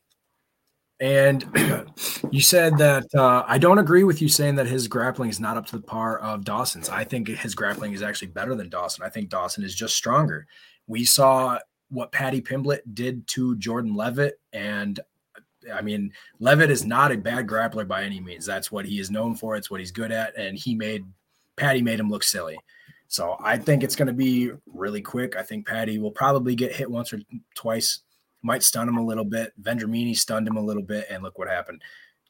and 1.00 1.46
you 2.32 2.42
said 2.42 2.78
that 2.78 3.14
uh, 3.14 3.44
I 3.48 3.58
don't 3.58 3.80
agree 3.80 4.04
with 4.04 4.22
you 4.22 4.30
saying 4.30 4.56
that 4.56 4.68
his 4.68 4.88
grappling 4.88 5.30
is 5.30 5.40
not 5.40 5.58
up 5.58 5.66
to 5.68 5.78
the 5.78 5.84
par 5.84 6.20
of 6.20 6.46
Dawson's. 6.46 6.90
I 6.90 7.04
think 7.04 7.28
his 7.28 7.56
grappling 7.56 7.94
is 7.94 8.02
actually 8.02 8.30
better 8.30 8.56
than 8.56 8.70
Dawson. 8.70 9.04
I 9.04 9.10
think 9.10 9.30
Dawson 9.30 9.64
is 9.64 9.76
just 9.76 9.96
stronger. 9.96 10.48
We 10.88 11.04
saw 11.04 11.60
what 11.90 12.12
Paddy 12.12 12.42
Pimblett 12.42 12.82
did 12.94 13.28
to 13.28 13.56
Jordan 13.58 13.96
Levitt, 13.96 14.40
and 14.54 15.00
I 15.74 15.82
mean, 15.82 16.12
Levitt 16.40 16.70
is 16.70 16.86
not 16.86 17.12
a 17.12 17.18
bad 17.18 17.48
grappler 17.48 17.88
by 17.88 18.04
any 18.04 18.20
means. 18.20 18.46
That's 18.46 18.72
what 18.72 18.86
he 18.86 19.00
is 19.00 19.12
known 19.12 19.36
for. 19.36 19.56
It's 19.56 19.70
what 19.70 19.80
he's 19.80 19.92
good 19.92 20.12
at. 20.12 20.38
And 20.38 20.58
he 20.58 20.76
made 20.76 21.06
Paddy 21.56 21.82
made 21.82 22.00
him 22.00 22.10
look 22.10 22.24
silly. 22.24 22.58
So 23.08 23.38
I 23.40 23.58
think 23.58 23.84
it's 23.84 23.96
going 23.96 24.08
to 24.08 24.14
be 24.14 24.52
really 24.66 25.02
quick. 25.02 25.36
I 25.36 25.44
think 25.44 25.68
Paddy 25.68 26.00
will 26.00 26.12
probably 26.12 26.56
get 26.56 26.76
hit 26.76 26.90
once 26.90 27.14
or 27.14 27.20
twice, 27.56 28.00
might 28.42 28.64
stun 28.64 28.90
him 28.90 28.98
a 28.98 29.06
little 29.06 29.24
bit. 29.24 29.54
Vendramini 29.62 30.16
stunned 30.16 30.48
him 30.48 30.58
a 30.58 30.64
little 30.64 30.84
bit, 30.84 31.08
and 31.10 31.24
look 31.24 31.38
what 31.38 31.48
happened. 31.48 31.82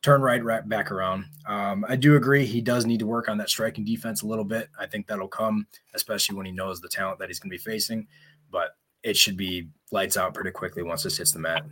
Turn 0.02 0.22
right, 0.22 0.44
right 0.44 0.68
back 0.68 0.92
around. 0.92 1.26
Um, 1.48 1.86
I 1.88 1.96
do 1.96 2.16
agree 2.16 2.46
he 2.46 2.62
does 2.62 2.86
need 2.86 3.00
to 3.00 3.08
work 3.08 3.28
on 3.28 3.38
that 3.40 3.50
striking 3.50 3.86
defense 3.86 4.22
a 4.22 4.28
little 4.28 4.44
bit. 4.44 4.70
I 4.80 4.86
think 4.86 5.08
that'll 5.08 5.28
come, 5.28 5.66
especially 5.96 6.36
when 6.36 6.46
he 6.46 6.52
knows 6.52 6.80
the 6.80 6.90
talent 6.90 7.20
that 7.20 7.30
he's 7.30 7.40
going 7.40 7.50
to 7.50 7.58
be 7.58 7.72
facing. 7.72 8.08
But 8.52 8.76
it 9.02 9.18
should 9.18 9.38
be 9.38 9.70
lights 9.92 10.18
out 10.18 10.34
pretty 10.34 10.52
quickly 10.52 10.84
once 10.84 11.04
this 11.04 11.18
hits 11.18 11.32
the 11.32 11.40
mat. 11.40 11.64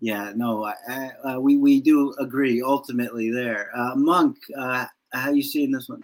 Yeah, 0.00 0.32
no, 0.34 0.64
I, 0.64 0.74
I, 0.88 1.10
uh, 1.28 1.40
we 1.40 1.58
we 1.58 1.80
do 1.80 2.14
agree 2.18 2.62
ultimately 2.62 3.30
there. 3.30 3.70
Uh, 3.76 3.94
Monk, 3.96 4.38
uh, 4.56 4.86
how 5.12 5.30
you 5.30 5.42
seeing 5.42 5.70
this 5.70 5.88
one? 5.88 6.02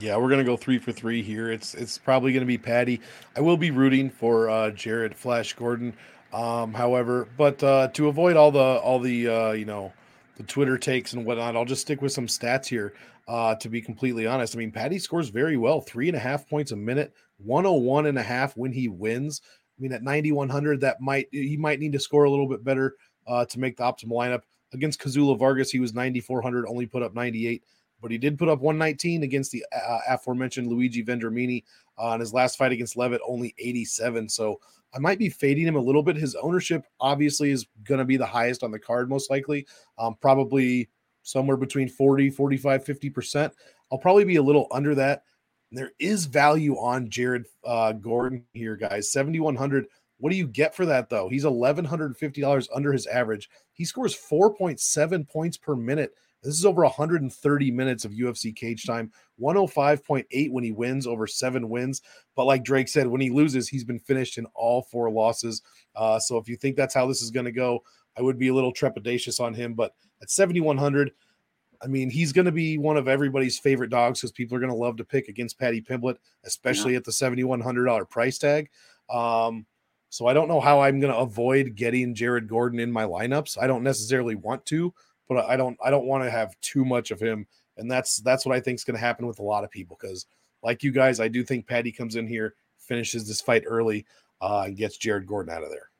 Yeah, 0.00 0.16
we're 0.16 0.30
gonna 0.30 0.44
go 0.44 0.56
three 0.56 0.78
for 0.78 0.90
three 0.90 1.22
here. 1.22 1.52
It's 1.52 1.74
it's 1.74 1.98
probably 1.98 2.32
gonna 2.32 2.46
be 2.46 2.58
Paddy. 2.58 3.00
I 3.36 3.40
will 3.40 3.58
be 3.58 3.70
rooting 3.70 4.08
for 4.08 4.48
uh, 4.48 4.70
Jared 4.70 5.14
Flash 5.14 5.52
Gordon, 5.52 5.94
um, 6.32 6.72
however, 6.72 7.28
but 7.36 7.62
uh, 7.62 7.88
to 7.88 8.08
avoid 8.08 8.36
all 8.36 8.50
the 8.50 8.58
all 8.58 8.98
the 8.98 9.28
uh, 9.28 9.52
you 9.52 9.66
know 9.66 9.92
the 10.36 10.42
Twitter 10.42 10.78
takes 10.78 11.12
and 11.12 11.24
whatnot, 11.24 11.56
I'll 11.56 11.64
just 11.64 11.82
stick 11.82 12.02
with 12.02 12.12
some 12.12 12.26
stats 12.26 12.66
here. 12.66 12.94
Uh, 13.28 13.54
to 13.54 13.68
be 13.68 13.80
completely 13.80 14.26
honest, 14.26 14.56
I 14.56 14.58
mean 14.58 14.72
Paddy 14.72 14.98
scores 14.98 15.28
very 15.28 15.56
well, 15.56 15.80
three 15.80 16.08
and 16.08 16.16
a 16.16 16.20
half 16.20 16.48
points 16.48 16.72
a 16.72 16.76
minute, 16.76 17.12
101 17.38 18.06
and 18.06 18.18
a 18.18 18.22
half 18.22 18.56
when 18.56 18.72
he 18.72 18.88
wins. 18.88 19.42
I 19.78 19.82
mean 19.82 19.92
at 19.92 20.02
9100, 20.02 20.80
that 20.80 21.00
might 21.00 21.28
he 21.30 21.56
might 21.56 21.80
need 21.80 21.92
to 21.92 22.00
score 22.00 22.24
a 22.24 22.30
little 22.30 22.48
bit 22.48 22.64
better 22.64 22.96
uh, 23.26 23.44
to 23.46 23.58
make 23.58 23.76
the 23.76 23.82
optimal 23.82 24.12
lineup. 24.12 24.42
Against 24.72 25.00
Kazula 25.00 25.38
Vargas, 25.38 25.70
he 25.70 25.78
was 25.78 25.94
9400, 25.94 26.66
only 26.66 26.86
put 26.86 27.02
up 27.02 27.14
98 27.14 27.62
but 28.02 28.10
he 28.10 28.18
did 28.18 28.36
put 28.36 28.50
up 28.50 28.60
119 28.60 29.22
against 29.22 29.50
the 29.50 29.64
uh, 29.74 29.98
aforementioned 30.10 30.66
Luigi 30.66 31.02
Vendramini 31.02 31.62
uh, 31.98 32.18
his 32.18 32.32
last 32.32 32.58
fight 32.58 32.72
against 32.72 32.96
Levitt, 32.96 33.20
only 33.26 33.54
87. 33.58 34.28
So 34.28 34.60
I 34.94 34.98
might 34.98 35.18
be 35.18 35.28
fading 35.28 35.66
him 35.66 35.76
a 35.76 35.80
little 35.80 36.02
bit. 36.02 36.16
His 36.16 36.34
ownership 36.34 36.84
obviously 37.00 37.50
is 37.50 37.66
going 37.84 37.98
to 37.98 38.04
be 38.04 38.16
the 38.16 38.26
highest 38.26 38.62
on 38.62 38.70
the 38.70 38.78
card, 38.78 39.08
most 39.08 39.30
likely, 39.30 39.66
um, 39.98 40.16
probably 40.20 40.88
somewhere 41.22 41.56
between 41.56 41.88
40, 41.88 42.30
45, 42.30 42.84
50%. 42.84 43.50
I'll 43.90 43.98
probably 43.98 44.24
be 44.24 44.36
a 44.36 44.42
little 44.42 44.66
under 44.70 44.94
that. 44.96 45.22
There 45.74 45.92
is 45.98 46.26
value 46.26 46.76
on 46.76 47.10
Jared 47.10 47.46
uh, 47.64 47.92
Gordon 47.92 48.44
here, 48.52 48.76
guys. 48.76 49.12
7,100. 49.12 49.86
What 50.18 50.30
do 50.30 50.36
you 50.36 50.46
get 50.46 50.74
for 50.74 50.86
that, 50.86 51.10
though? 51.10 51.28
He's 51.28 51.44
$1,150 51.44 52.68
under 52.74 52.92
his 52.92 53.06
average. 53.06 53.50
He 53.72 53.84
scores 53.84 54.16
4.7 54.16 55.28
points 55.28 55.56
per 55.56 55.74
minute 55.74 56.14
this 56.44 56.58
is 56.58 56.66
over 56.66 56.82
130 56.82 57.70
minutes 57.70 58.04
of 58.04 58.12
UFC 58.12 58.54
cage 58.54 58.84
time, 58.84 59.10
105.8 59.40 60.52
when 60.52 60.62
he 60.62 60.72
wins, 60.72 61.06
over 61.06 61.26
seven 61.26 61.70
wins. 61.70 62.02
But 62.36 62.44
like 62.44 62.62
Drake 62.62 62.88
said, 62.88 63.06
when 63.06 63.22
he 63.22 63.30
loses, 63.30 63.66
he's 63.66 63.84
been 63.84 63.98
finished 63.98 64.36
in 64.36 64.46
all 64.54 64.82
four 64.82 65.10
losses. 65.10 65.62
Uh, 65.96 66.18
so 66.18 66.36
if 66.36 66.46
you 66.46 66.56
think 66.56 66.76
that's 66.76 66.94
how 66.94 67.06
this 67.06 67.22
is 67.22 67.30
going 67.30 67.46
to 67.46 67.52
go, 67.52 67.82
I 68.16 68.22
would 68.22 68.38
be 68.38 68.48
a 68.48 68.54
little 68.54 68.74
trepidatious 68.74 69.40
on 69.40 69.54
him. 69.54 69.72
But 69.72 69.94
at 70.20 70.30
7,100, 70.30 71.12
I 71.84 71.86
mean, 71.86 72.08
he's 72.08 72.32
going 72.32 72.46
to 72.46 72.52
be 72.52 72.78
one 72.78 72.96
of 72.96 73.08
everybody's 73.08 73.58
favorite 73.58 73.90
dogs 73.90 74.20
because 74.20 74.32
people 74.32 74.56
are 74.56 74.60
going 74.60 74.72
to 74.72 74.76
love 74.76 74.96
to 74.96 75.04
pick 75.04 75.28
against 75.28 75.58
Paddy 75.58 75.82
Pimblett, 75.82 76.16
especially 76.44 76.92
yeah. 76.92 76.98
at 76.98 77.04
the 77.04 77.10
$7,100 77.10 78.08
price 78.08 78.38
tag. 78.38 78.70
Um, 79.10 79.66
so 80.08 80.26
I 80.26 80.32
don't 80.32 80.48
know 80.48 80.60
how 80.60 80.80
I'm 80.80 81.00
going 81.00 81.12
to 81.12 81.18
avoid 81.18 81.74
getting 81.74 82.14
Jared 82.14 82.48
Gordon 82.48 82.78
in 82.78 82.90
my 82.90 83.04
lineups. 83.04 83.58
I 83.60 83.66
don't 83.66 83.82
necessarily 83.82 84.34
want 84.34 84.64
to, 84.66 84.94
but 85.28 85.44
I 85.44 85.56
don't 85.56 85.76
I 85.84 85.90
don't 85.90 86.06
want 86.06 86.22
to 86.22 86.30
have 86.30 86.54
too 86.60 86.84
much 86.84 87.10
of 87.10 87.20
him, 87.20 87.48
and 87.76 87.90
that's 87.90 88.18
that's 88.18 88.46
what 88.46 88.54
I 88.54 88.60
think 88.60 88.76
is 88.76 88.84
going 88.84 88.94
to 88.94 89.00
happen 89.00 89.26
with 89.26 89.40
a 89.40 89.42
lot 89.42 89.64
of 89.64 89.72
people 89.72 89.98
because 90.00 90.26
like 90.62 90.84
you 90.84 90.92
guys, 90.92 91.18
I 91.18 91.26
do 91.26 91.42
think 91.42 91.66
Paddy 91.66 91.90
comes 91.90 92.14
in 92.14 92.28
here, 92.28 92.54
finishes 92.78 93.26
this 93.26 93.40
fight 93.40 93.64
early, 93.66 94.06
uh, 94.40 94.62
and 94.66 94.76
gets 94.76 94.96
Jared 94.96 95.26
Gordon 95.26 95.52
out 95.52 95.64
of 95.64 95.70
there. 95.70 95.90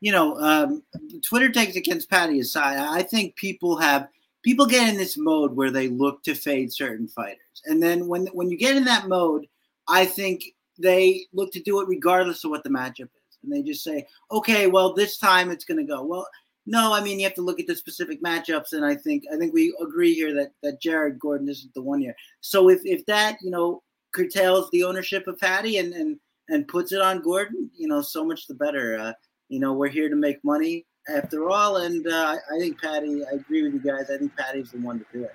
You 0.00 0.12
know, 0.12 0.36
um, 0.36 0.82
Twitter 1.26 1.50
takes 1.50 1.76
against 1.76 2.08
Paddy 2.08 2.40
aside. 2.40 2.78
I 2.78 3.02
think 3.02 3.34
people 3.34 3.76
have 3.78 4.08
people 4.42 4.66
get 4.66 4.88
in 4.88 4.96
this 4.96 5.16
mode 5.16 5.54
where 5.54 5.70
they 5.70 5.88
look 5.88 6.22
to 6.24 6.34
fade 6.34 6.72
certain 6.72 7.08
fighters, 7.08 7.62
and 7.66 7.82
then 7.82 8.06
when 8.06 8.26
when 8.28 8.50
you 8.50 8.56
get 8.56 8.76
in 8.76 8.84
that 8.84 9.08
mode, 9.08 9.46
I 9.88 10.04
think 10.04 10.44
they 10.78 11.26
look 11.32 11.52
to 11.52 11.62
do 11.62 11.80
it 11.80 11.88
regardless 11.88 12.44
of 12.44 12.50
what 12.50 12.64
the 12.64 12.70
matchup 12.70 13.02
is, 13.02 13.38
and 13.42 13.52
they 13.52 13.62
just 13.62 13.84
say, 13.84 14.06
okay, 14.30 14.66
well 14.66 14.92
this 14.92 15.18
time 15.18 15.50
it's 15.50 15.64
going 15.64 15.78
to 15.78 15.84
go 15.84 16.02
well. 16.02 16.26
No, 16.66 16.92
I 16.92 17.02
mean 17.02 17.18
you 17.18 17.24
have 17.24 17.34
to 17.34 17.42
look 17.42 17.60
at 17.60 17.66
the 17.66 17.74
specific 17.74 18.22
matchups, 18.22 18.72
and 18.72 18.84
I 18.84 18.94
think 18.94 19.24
I 19.32 19.36
think 19.36 19.52
we 19.52 19.74
agree 19.80 20.14
here 20.14 20.34
that 20.34 20.52
that 20.62 20.80
Jared 20.80 21.18
Gordon 21.18 21.48
isn't 21.48 21.74
the 21.74 21.82
one 21.82 22.00
here. 22.00 22.16
So 22.40 22.68
if 22.68 22.80
if 22.84 23.04
that 23.06 23.38
you 23.42 23.50
know 23.50 23.82
curtails 24.12 24.70
the 24.70 24.84
ownership 24.84 25.26
of 25.26 25.38
Paddy 25.38 25.78
and 25.78 25.92
and 25.92 26.18
and 26.50 26.68
puts 26.68 26.92
it 26.92 27.00
on 27.00 27.22
Gordon, 27.22 27.70
you 27.76 27.88
know, 27.88 28.02
so 28.02 28.24
much 28.24 28.46
the 28.46 28.54
better. 28.54 28.98
Uh, 28.98 29.12
you 29.48 29.60
know, 29.60 29.72
we're 29.72 29.88
here 29.88 30.08
to 30.08 30.16
make 30.16 30.42
money 30.44 30.84
after 31.10 31.48
all, 31.48 31.78
and 31.78 32.06
uh, 32.06 32.36
I 32.52 32.58
think 32.58 32.80
Paddy, 32.80 33.22
I 33.24 33.36
agree 33.36 33.62
with 33.62 33.74
you 33.74 33.80
guys. 33.80 34.10
I 34.10 34.18
think 34.18 34.36
Paddy's 34.36 34.70
the 34.70 34.78
one 34.78 34.98
to 34.98 35.06
do 35.12 35.24
it. 35.24 35.34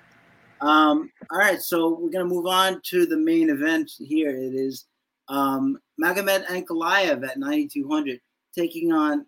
Um, 0.60 1.10
all 1.30 1.38
right, 1.38 1.60
so 1.60 1.98
we're 2.00 2.10
gonna 2.10 2.24
move 2.24 2.46
on 2.46 2.80
to 2.90 3.06
the 3.06 3.16
main 3.16 3.50
event 3.50 3.90
here. 3.98 4.30
It 4.30 4.54
is 4.54 4.86
um, 5.28 5.78
Magomed 6.02 6.46
Ankalaev 6.46 7.28
at 7.28 7.38
9200 7.38 8.20
taking 8.56 8.92
on 8.92 9.26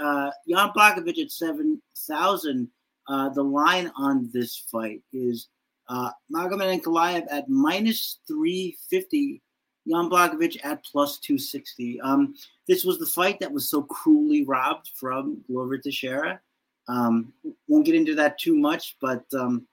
uh, 0.00 0.30
Jan 0.48 0.70
Blachowicz 0.76 1.22
at 1.22 1.30
7,000. 1.30 2.68
Uh, 3.08 3.28
the 3.30 3.42
line 3.42 3.90
on 3.96 4.30
this 4.32 4.64
fight 4.70 5.02
is 5.12 5.48
uh, 5.88 6.10
Magomed 6.32 6.80
Ankalaev 6.80 7.26
at 7.30 7.48
minus 7.48 8.20
350, 8.28 9.42
Jan 9.90 10.08
Blachowicz 10.08 10.58
at 10.64 10.84
plus 10.84 11.18
260. 11.18 12.00
Um, 12.00 12.34
this 12.68 12.84
was 12.84 12.98
the 12.98 13.06
fight 13.06 13.40
that 13.40 13.52
was 13.52 13.68
so 13.68 13.82
cruelly 13.82 14.44
robbed 14.44 14.90
from 14.94 15.42
Glover 15.46 15.78
Teixeira. 15.78 16.40
Um, 16.88 17.32
won't 17.68 17.86
get 17.86 17.94
into 17.94 18.14
that 18.16 18.38
too 18.38 18.56
much, 18.56 18.96
but 19.00 19.24
um, 19.34 19.66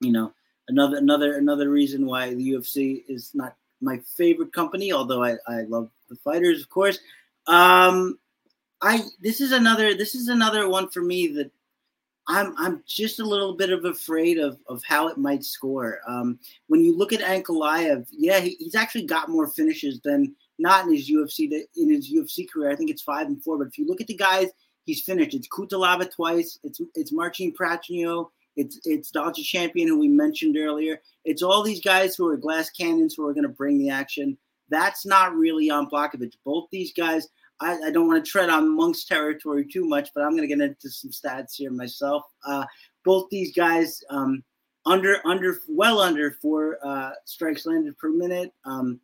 you 0.00 0.12
know, 0.12 0.32
another 0.68 0.96
another 0.96 1.36
another 1.36 1.68
reason 1.70 2.06
why 2.06 2.34
the 2.34 2.52
UFC 2.52 3.04
is 3.08 3.30
not 3.34 3.56
my 3.80 3.98
favorite 4.16 4.52
company, 4.52 4.92
although 4.92 5.22
I, 5.22 5.36
I 5.46 5.62
love 5.62 5.90
the 6.08 6.16
fighters, 6.16 6.62
of 6.62 6.70
course. 6.70 6.98
Um, 7.46 8.18
I 8.80 9.02
this 9.20 9.40
is 9.40 9.52
another 9.52 9.94
this 9.94 10.14
is 10.14 10.28
another 10.28 10.68
one 10.68 10.88
for 10.88 11.02
me 11.02 11.28
that 11.28 11.50
I'm 12.28 12.54
I'm 12.56 12.82
just 12.86 13.18
a 13.18 13.24
little 13.24 13.54
bit 13.54 13.70
of 13.70 13.84
afraid 13.84 14.38
of 14.38 14.58
of 14.66 14.82
how 14.84 15.08
it 15.08 15.18
might 15.18 15.44
score. 15.44 16.00
Um, 16.06 16.38
when 16.68 16.84
you 16.84 16.96
look 16.96 17.12
at 17.12 17.20
Ankalaev, 17.20 18.06
yeah, 18.12 18.38
he, 18.38 18.56
he's 18.58 18.74
actually 18.74 19.06
got 19.06 19.28
more 19.28 19.48
finishes 19.48 20.00
than 20.00 20.34
not 20.58 20.86
in 20.86 20.92
his 20.92 21.10
UFC 21.10 21.50
in 21.76 21.90
his 21.90 22.12
UFC 22.12 22.48
career. 22.48 22.70
I 22.70 22.76
think 22.76 22.90
it's 22.90 23.02
five 23.02 23.26
and 23.26 23.42
four. 23.42 23.58
But 23.58 23.68
if 23.68 23.78
you 23.78 23.86
look 23.86 24.00
at 24.00 24.06
the 24.06 24.14
guys 24.14 24.48
he's 24.84 25.02
finished, 25.02 25.34
it's 25.34 25.48
Cutelaba 25.48 26.12
twice. 26.14 26.58
It's 26.62 26.80
it's 26.94 27.12
Marcin 27.12 27.52
Prachnio. 27.52 28.28
It's 28.56 28.78
it's 28.84 29.10
Dodger 29.10 29.42
Champion 29.42 29.88
who 29.88 29.98
we 29.98 30.08
mentioned 30.08 30.56
earlier. 30.56 31.00
It's 31.24 31.42
all 31.42 31.62
these 31.62 31.80
guys 31.80 32.14
who 32.14 32.28
are 32.28 32.36
glass 32.36 32.70
cannons 32.70 33.14
who 33.14 33.26
are 33.26 33.34
going 33.34 33.42
to 33.42 33.48
bring 33.48 33.78
the 33.78 33.90
action. 33.90 34.38
That's 34.68 35.04
not 35.04 35.34
really 35.34 35.70
on 35.70 35.90
Blachowicz. 35.90 36.34
Both 36.44 36.68
these 36.70 36.92
guys 36.92 37.28
I, 37.60 37.78
I 37.86 37.90
don't 37.90 38.08
want 38.08 38.24
to 38.24 38.30
tread 38.30 38.50
on 38.50 38.74
Monk's 38.74 39.04
territory 39.04 39.66
too 39.66 39.84
much, 39.84 40.10
but 40.14 40.22
I'm 40.22 40.30
going 40.36 40.48
to 40.48 40.54
get 40.54 40.60
into 40.60 40.90
some 40.90 41.10
stats 41.10 41.54
here 41.56 41.70
myself. 41.70 42.24
Uh, 42.44 42.64
both 43.04 43.28
these 43.30 43.54
guys 43.54 44.02
um, 44.10 44.42
under 44.84 45.18
under 45.26 45.58
well 45.68 46.00
under 46.00 46.32
four 46.42 46.78
uh, 46.84 47.12
strikes 47.24 47.66
landed 47.66 47.96
per 47.98 48.10
minute. 48.10 48.52
Um, 48.64 49.00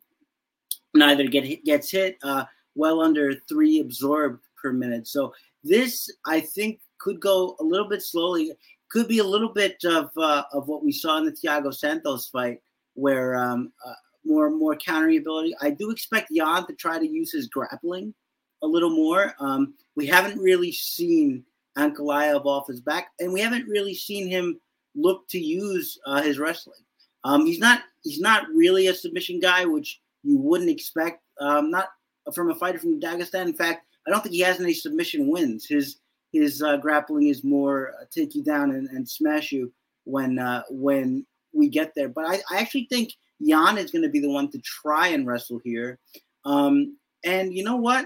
neither 0.93 1.25
get 1.25 1.45
hit, 1.45 1.63
gets 1.65 1.91
hit. 1.91 2.17
Uh, 2.23 2.45
well 2.75 3.01
under 3.01 3.33
three 3.47 3.79
absorbed 3.79 4.43
per 4.61 4.71
minute. 4.71 5.07
So 5.07 5.33
this 5.63 6.09
I 6.25 6.39
think 6.39 6.79
could 6.99 7.19
go 7.19 7.55
a 7.59 7.63
little 7.63 7.87
bit 7.87 8.01
slowly. 8.01 8.51
Could 8.89 9.07
be 9.07 9.19
a 9.19 9.23
little 9.23 9.53
bit 9.53 9.77
of 9.85 10.09
uh, 10.17 10.43
of 10.51 10.67
what 10.67 10.83
we 10.83 10.91
saw 10.91 11.17
in 11.17 11.25
the 11.25 11.31
Thiago 11.31 11.73
Santos 11.73 12.27
fight, 12.27 12.59
where 12.95 13.35
um, 13.35 13.71
uh, 13.85 13.93
more 14.25 14.49
more 14.49 14.75
countering 14.75 15.17
ability. 15.17 15.55
I 15.61 15.69
do 15.69 15.91
expect 15.91 16.31
Jan 16.35 16.65
to 16.67 16.73
try 16.73 16.99
to 16.99 17.07
use 17.07 17.31
his 17.31 17.47
grappling 17.47 18.13
a 18.61 18.67
little 18.67 18.89
more. 18.89 19.33
Um, 19.39 19.73
we 19.95 20.05
haven't 20.07 20.39
really 20.39 20.71
seen 20.71 21.43
Ankalaev 21.77 22.45
off 22.45 22.67
his 22.67 22.81
back, 22.81 23.11
and 23.19 23.31
we 23.31 23.41
haven't 23.41 23.67
really 23.67 23.93
seen 23.93 24.27
him 24.27 24.59
look 24.95 25.27
to 25.29 25.39
use 25.39 25.97
uh, 26.05 26.21
his 26.21 26.39
wrestling. 26.39 26.79
Um, 27.23 27.45
he's 27.45 27.59
not 27.59 27.83
he's 28.03 28.19
not 28.19 28.47
really 28.53 28.87
a 28.87 28.93
submission 28.93 29.39
guy, 29.39 29.65
which 29.65 29.99
you 30.23 30.37
wouldn't 30.37 30.69
expect. 30.69 31.23
Um, 31.39 31.71
not 31.71 31.89
from 32.33 32.51
a 32.51 32.55
fighter 32.55 32.79
from 32.79 32.99
Dagestan. 32.99 33.47
In 33.47 33.53
fact, 33.53 33.85
I 34.07 34.11
don't 34.11 34.21
think 34.21 34.35
he 34.35 34.41
has 34.41 34.59
any 34.59 34.73
submission 34.73 35.29
wins. 35.29 35.65
His 35.65 35.97
his 36.31 36.61
uh, 36.61 36.77
grappling 36.77 37.27
is 37.27 37.43
more 37.43 37.93
uh, 37.99 38.05
take 38.11 38.35
you 38.35 38.43
down 38.43 38.71
and, 38.71 38.87
and 38.89 39.07
smash 39.07 39.51
you 39.51 39.71
when 40.05 40.39
uh, 40.39 40.63
when 40.69 41.25
we 41.53 41.69
get 41.69 41.93
there. 41.95 42.09
But 42.09 42.25
I, 42.25 42.35
I 42.51 42.59
actually 42.59 42.87
think 42.89 43.13
Jan 43.41 43.77
is 43.77 43.91
going 43.91 44.03
to 44.03 44.09
be 44.09 44.19
the 44.19 44.29
one 44.29 44.49
to 44.51 44.59
try 44.59 45.09
and 45.09 45.25
wrestle 45.25 45.59
here. 45.63 45.99
Um, 46.45 46.97
and 47.23 47.53
you 47.53 47.63
know 47.63 47.77
what? 47.77 48.05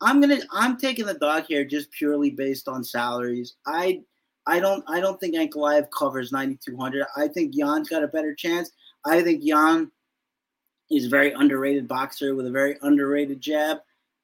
I'm 0.00 0.20
gonna 0.20 0.40
I'm 0.52 0.76
taking 0.76 1.06
the 1.06 1.14
dog 1.14 1.44
here 1.46 1.64
just 1.64 1.90
purely 1.90 2.30
based 2.30 2.68
on 2.68 2.84
salaries. 2.84 3.54
I 3.66 4.02
I 4.46 4.60
don't 4.60 4.84
I 4.88 5.00
don't 5.00 5.18
think 5.20 5.34
Ankalaev 5.34 5.88
covers 5.96 6.32
9200. 6.32 7.06
I 7.16 7.28
think 7.28 7.54
Jan's 7.54 7.88
got 7.88 8.04
a 8.04 8.08
better 8.08 8.34
chance. 8.34 8.70
I 9.04 9.22
think 9.22 9.44
Jan 9.44 9.90
is 10.90 11.06
a 11.06 11.08
very 11.08 11.32
underrated 11.32 11.88
boxer 11.88 12.34
with 12.34 12.46
a 12.46 12.50
very 12.50 12.76
underrated 12.82 13.40
jab. 13.40 13.78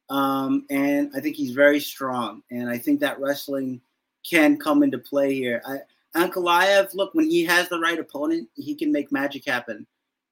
Um, 0.09 0.65
and 0.69 1.11
I 1.15 1.19
think 1.19 1.35
he's 1.35 1.51
very 1.51 1.79
strong. 1.79 2.41
And 2.51 2.69
I 2.69 2.77
think 2.77 2.99
that 2.99 3.19
wrestling 3.19 3.81
can 4.27 4.57
come 4.57 4.83
into 4.83 4.97
play 4.97 5.33
here. 5.33 5.61
I, 5.65 5.79
Ankalaev, 6.15 6.93
look, 6.93 7.13
when 7.13 7.29
he 7.29 7.43
has 7.45 7.69
the 7.69 7.79
right 7.79 7.99
opponent, 7.99 8.49
he 8.55 8.75
can 8.75 8.91
make 8.91 9.11
magic 9.11 9.45
happen. 9.45 9.85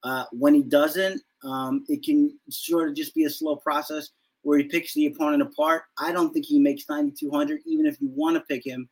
Uh, 0.04 0.26
when 0.32 0.54
he 0.54 0.64
doesn't, 0.64 1.22
um, 1.44 1.86
it 1.88 2.04
can 2.04 2.38
sort 2.50 2.90
of 2.90 2.96
just 2.96 3.14
be 3.14 3.26
a 3.26 3.30
slow 3.30 3.56
process 3.56 4.10
where 4.44 4.60
he 4.60 4.66
picks 4.66 4.94
the 4.94 5.08
opponent 5.08 5.42
apart. 5.42 5.84
I 5.98 6.12
don't 6.12 6.32
think 6.32 6.46
he 6.46 6.60
makes 6.60 6.86
9,200, 6.88 7.62
even 7.66 7.86
if 7.86 8.00
you 8.00 8.10
want 8.10 8.36
to 8.36 8.42
pick 8.42 8.66
him. 8.66 8.90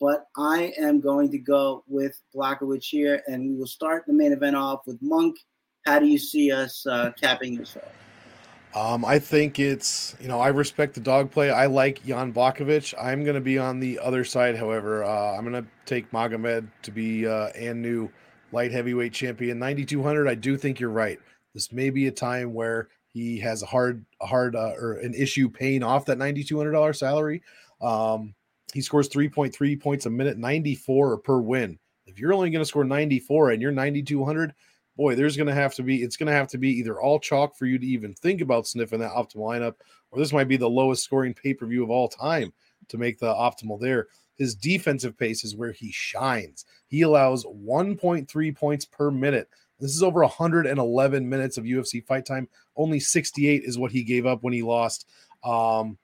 but 0.00 0.26
I 0.36 0.74
am 0.76 1.00
going 1.00 1.30
to 1.30 1.38
go 1.38 1.84
with 1.86 2.18
Blachowicz 2.34 2.86
here, 2.86 3.22
and 3.26 3.48
we 3.48 3.56
will 3.56 3.66
start 3.66 4.04
the 4.06 4.12
main 4.12 4.32
event 4.32 4.56
off 4.56 4.80
with 4.86 4.98
Monk. 5.00 5.36
How 5.86 5.98
do 5.98 6.06
you 6.06 6.18
see 6.18 6.50
us 6.50 6.84
uh, 6.86 7.12
capping 7.20 7.56
this 7.56 7.76
off? 7.76 7.92
Um, 8.74 9.04
I 9.04 9.20
think 9.20 9.60
it's 9.60 10.16
you 10.20 10.26
know 10.26 10.40
I 10.40 10.48
respect 10.48 10.94
the 10.94 11.00
dog 11.00 11.30
play. 11.30 11.50
I 11.50 11.66
like 11.66 12.04
Jan 12.04 12.32
Blachowicz. 12.32 12.92
I'm 13.00 13.22
going 13.22 13.36
to 13.36 13.40
be 13.40 13.56
on 13.56 13.78
the 13.78 14.00
other 14.00 14.24
side, 14.24 14.56
however. 14.56 15.04
Uh, 15.04 15.36
I'm 15.36 15.48
going 15.48 15.62
to 15.62 15.70
take 15.86 16.10
Magomed 16.10 16.68
to 16.82 16.90
be 16.90 17.26
uh, 17.26 17.48
and 17.50 17.80
new 17.80 18.10
light 18.50 18.72
heavyweight 18.72 19.12
champion, 19.12 19.60
9200. 19.60 20.26
I 20.26 20.34
do 20.34 20.56
think 20.56 20.80
you're 20.80 20.90
right. 20.90 21.20
This 21.54 21.72
may 21.72 21.90
be 21.90 22.08
a 22.08 22.10
time 22.10 22.52
where 22.52 22.88
he 23.14 23.38
has 23.38 23.62
a 23.62 23.66
hard, 23.66 24.04
a 24.20 24.26
hard 24.26 24.56
uh, 24.56 24.72
or 24.76 24.94
an 24.94 25.14
issue 25.14 25.48
paying 25.48 25.84
off 25.84 26.04
that 26.06 26.18
$9,200 26.18 26.96
salary. 26.96 27.42
Um, 27.80 28.34
he 28.72 28.80
scores 28.80 29.08
3.3 29.08 29.80
points 29.80 30.06
a 30.06 30.10
minute, 30.10 30.36
94 30.36 31.18
per 31.18 31.38
win. 31.38 31.78
If 32.06 32.18
you're 32.18 32.34
only 32.34 32.50
going 32.50 32.60
to 32.60 32.68
score 32.68 32.84
94 32.84 33.52
and 33.52 33.62
you're 33.62 33.70
9,200, 33.70 34.52
boy, 34.96 35.14
there's 35.14 35.36
going 35.36 35.46
to 35.46 35.54
have 35.54 35.74
to 35.76 35.84
be, 35.84 36.02
it's 36.02 36.16
going 36.16 36.26
to 36.26 36.32
have 36.32 36.48
to 36.48 36.58
be 36.58 36.70
either 36.70 37.00
all 37.00 37.20
chalk 37.20 37.56
for 37.56 37.66
you 37.66 37.78
to 37.78 37.86
even 37.86 38.14
think 38.14 38.40
about 38.40 38.66
sniffing 38.66 38.98
that 38.98 39.12
optimal 39.12 39.36
lineup, 39.36 39.74
or 40.10 40.18
this 40.18 40.32
might 40.32 40.48
be 40.48 40.56
the 40.56 40.68
lowest 40.68 41.04
scoring 41.04 41.34
pay 41.34 41.54
per 41.54 41.66
view 41.66 41.84
of 41.84 41.90
all 41.90 42.08
time 42.08 42.52
to 42.88 42.98
make 42.98 43.20
the 43.20 43.32
optimal 43.32 43.80
there. 43.80 44.08
His 44.34 44.56
defensive 44.56 45.16
pace 45.16 45.44
is 45.44 45.54
where 45.54 45.70
he 45.70 45.92
shines. 45.92 46.64
He 46.88 47.02
allows 47.02 47.44
1.3 47.44 48.56
points 48.56 48.84
per 48.84 49.12
minute. 49.12 49.48
This 49.84 49.94
is 49.94 50.02
over 50.02 50.20
111 50.20 51.28
minutes 51.28 51.58
of 51.58 51.64
UFC 51.64 52.02
fight 52.04 52.24
time. 52.24 52.48
Only 52.74 52.98
68 52.98 53.64
is 53.64 53.76
what 53.76 53.92
he 53.92 54.02
gave 54.02 54.24
up 54.24 54.42
when 54.42 54.54
he 54.54 54.62
lost. 54.62 55.06
Um, 55.44 55.98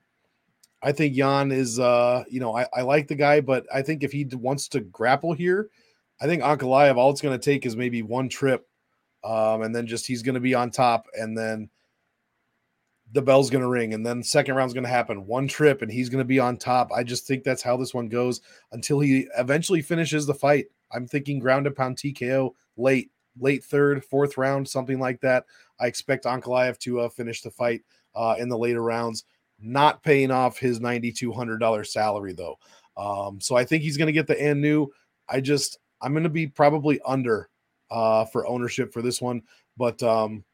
I 0.83 0.93
think 0.93 1.15
Jan 1.15 1.51
is, 1.51 1.79
uh, 1.81 2.25
you 2.29 2.41
know, 2.41 2.55
I, 2.55 2.67
I 2.75 2.83
like 2.83 3.09
the 3.09 3.15
guy, 3.15 3.41
but 3.41 3.65
I 3.73 3.81
think 3.81 4.03
if 4.03 4.13
he 4.13 4.27
wants 4.33 4.69
to 4.69 4.81
grapple 4.81 5.33
here, 5.33 5.71
I 6.21 6.27
think 6.27 6.43
Ankalaev, 6.43 6.97
all 6.97 7.11
it's 7.11 7.23
going 7.23 7.39
to 7.39 7.43
take 7.43 7.65
is 7.65 7.75
maybe 7.75 8.03
one 8.03 8.29
trip 8.29 8.69
um, 9.25 9.63
and 9.63 9.75
then 9.75 9.87
just 9.87 10.07
he's 10.07 10.23
going 10.23 10.35
to 10.35 10.41
be 10.41 10.55
on 10.55 10.71
top, 10.71 11.07
and 11.15 11.37
then 11.37 11.71
the 13.13 13.23
bell's 13.23 13.51
going 13.51 13.63
to 13.63 13.69
ring, 13.69 13.95
and 13.95 14.05
then 14.05 14.23
second 14.23 14.55
round's 14.55 14.75
going 14.75 14.85
to 14.85 14.91
happen. 14.91 15.27
One 15.27 15.49
trip, 15.49 15.83
and 15.83 15.91
he's 15.91 16.09
going 16.09 16.21
to 16.21 16.25
be 16.25 16.39
on 16.39 16.57
top. 16.57 16.93
I 16.93 17.03
just 17.03 17.27
think 17.27 17.45
that's 17.45 17.63
how 17.63 17.77
this 17.77 17.95
one 17.95 18.09
goes 18.09 18.41
until 18.73 19.01
he 19.01 19.27
eventually 19.37 19.83
finishes 19.83 20.27
the 20.27 20.35
fight. 20.35 20.67
I'm 20.93 21.07
thinking 21.07 21.39
ground 21.39 21.67
and 21.67 21.77
pound 21.77 21.97
TKO 21.97 22.53
late, 22.77 23.11
late 23.41 23.65
third, 23.65 24.05
fourth 24.05 24.37
round, 24.37 24.69
something 24.69 24.99
like 24.99 25.21
that. 25.21 25.45
I 25.81 25.87
expect 25.87 26.25
Ankalaev 26.25 26.79
to 26.81 27.01
uh, 27.01 27.09
finish 27.09 27.43
the 27.43 27.51
fight 27.51 27.83
uh, 28.15 28.37
in 28.39 28.49
the 28.49 28.59
later 28.59 28.83
rounds, 28.83 29.25
not 29.61 30.03
paying 30.03 30.31
off 30.31 30.59
his 30.59 30.81
$9,200 30.81 31.87
salary 31.87 32.33
though. 32.33 32.59
Um, 32.97 33.41
so 33.41 33.57
I 33.57 33.65
think 33.65 33.83
he's 33.83 33.97
going 33.97 34.07
to 34.07 34.13
get 34.13 34.27
the 34.27 34.41
and 34.41 34.61
new. 34.61 34.89
I 35.29 35.41
just 35.41 35.79
I'm 36.01 36.13
going 36.13 36.25
to 36.25 36.29
be 36.29 36.47
probably 36.47 37.01
under 37.07 37.49
uh, 37.91 38.25
for 38.27 38.47
ownership 38.47 38.93
for 38.93 39.03
this 39.03 39.21
one. 39.21 39.43
But 39.77 40.03
um, 40.03 40.45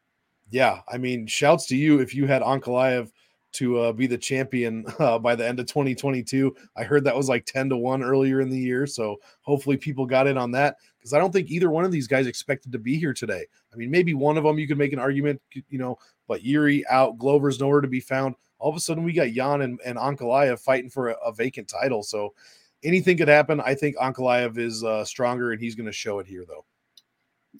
yeah, 0.50 0.80
I 0.88 0.98
mean, 0.98 1.26
shouts 1.26 1.66
to 1.66 1.76
you 1.76 2.00
if 2.00 2.14
you 2.14 2.26
had 2.26 2.42
Ankalaev 2.42 3.10
to 3.52 3.78
uh, 3.78 3.92
be 3.92 4.06
the 4.06 4.18
champion 4.18 4.84
uh, 4.98 5.18
by 5.18 5.34
the 5.34 5.46
end 5.46 5.58
of 5.58 5.66
2022. 5.66 6.54
I 6.76 6.84
heard 6.84 7.04
that 7.04 7.16
was 7.16 7.28
like 7.28 7.46
10 7.46 7.70
to 7.70 7.76
1 7.76 8.02
earlier 8.02 8.40
in 8.40 8.50
the 8.50 8.58
year. 8.58 8.86
So 8.86 9.16
hopefully 9.40 9.76
people 9.76 10.06
got 10.06 10.26
in 10.26 10.36
on 10.36 10.50
that 10.52 10.76
because 11.06 11.14
I 11.14 11.20
don't 11.20 11.30
think 11.30 11.52
either 11.52 11.70
one 11.70 11.84
of 11.84 11.92
these 11.92 12.08
guys 12.08 12.26
expected 12.26 12.72
to 12.72 12.80
be 12.80 12.98
here 12.98 13.14
today. 13.14 13.46
I 13.72 13.76
mean, 13.76 13.92
maybe 13.92 14.12
one 14.12 14.36
of 14.36 14.42
them 14.42 14.58
you 14.58 14.66
could 14.66 14.76
make 14.76 14.92
an 14.92 14.98
argument, 14.98 15.40
you 15.52 15.78
know, 15.78 16.00
but 16.26 16.42
Yuri 16.42 16.84
out, 16.88 17.16
Glover's 17.16 17.60
nowhere 17.60 17.80
to 17.80 17.86
be 17.86 18.00
found. 18.00 18.34
All 18.58 18.70
of 18.70 18.76
a 18.76 18.80
sudden, 18.80 19.04
we 19.04 19.12
got 19.12 19.28
Jan 19.28 19.60
and, 19.62 19.78
and 19.84 19.98
Ankalaev 19.98 20.58
fighting 20.58 20.90
for 20.90 21.10
a, 21.10 21.16
a 21.24 21.32
vacant 21.32 21.68
title. 21.68 22.02
So 22.02 22.34
anything 22.82 23.16
could 23.16 23.28
happen. 23.28 23.60
I 23.60 23.76
think 23.76 23.96
Ankalaev 23.98 24.58
is 24.58 24.82
uh, 24.82 25.04
stronger 25.04 25.52
and 25.52 25.60
he's 25.60 25.76
going 25.76 25.86
to 25.86 25.92
show 25.92 26.18
it 26.18 26.26
here, 26.26 26.44
though. 26.44 26.64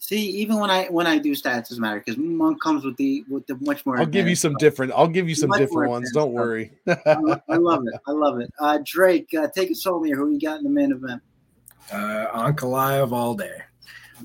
See, 0.01 0.27
even 0.31 0.59
when 0.59 0.69
I 0.69 0.87
when 0.87 1.07
I 1.07 1.17
do 1.17 1.31
stats 1.31 1.69
doesn't 1.69 1.79
matter 1.79 1.99
because 1.99 2.17
Monk 2.17 2.61
comes 2.61 2.83
with 2.83 2.97
the 2.97 3.23
with 3.29 3.47
the 3.47 3.55
much 3.61 3.85
more. 3.85 3.97
I'll 3.97 4.05
give 4.05 4.27
you 4.27 4.35
some 4.35 4.51
stuff. 4.51 4.59
different. 4.59 4.91
I'll 4.91 5.07
give 5.07 5.29
you 5.29 5.35
some 5.35 5.51
different 5.51 5.89
ones. 5.89 6.11
Don't 6.13 6.33
worry. 6.33 6.71
I, 6.85 7.41
I, 7.49 7.55
love 7.55 7.83
it. 7.87 7.99
I 8.07 8.11
love 8.11 8.39
it. 8.39 8.51
Uh, 8.59 8.77
Drake, 8.83 9.33
uh, 9.33 9.47
take 9.47 9.71
us 9.71 9.83
home 9.83 10.03
here. 10.03 10.17
Who 10.17 10.31
you 10.31 10.39
got 10.39 10.57
in 10.57 10.65
the 10.65 10.69
main 10.69 10.91
event? 10.91 11.21
Uh, 11.91 12.27
Ankalaev 12.33 13.11
all 13.11 13.35
day. 13.35 13.61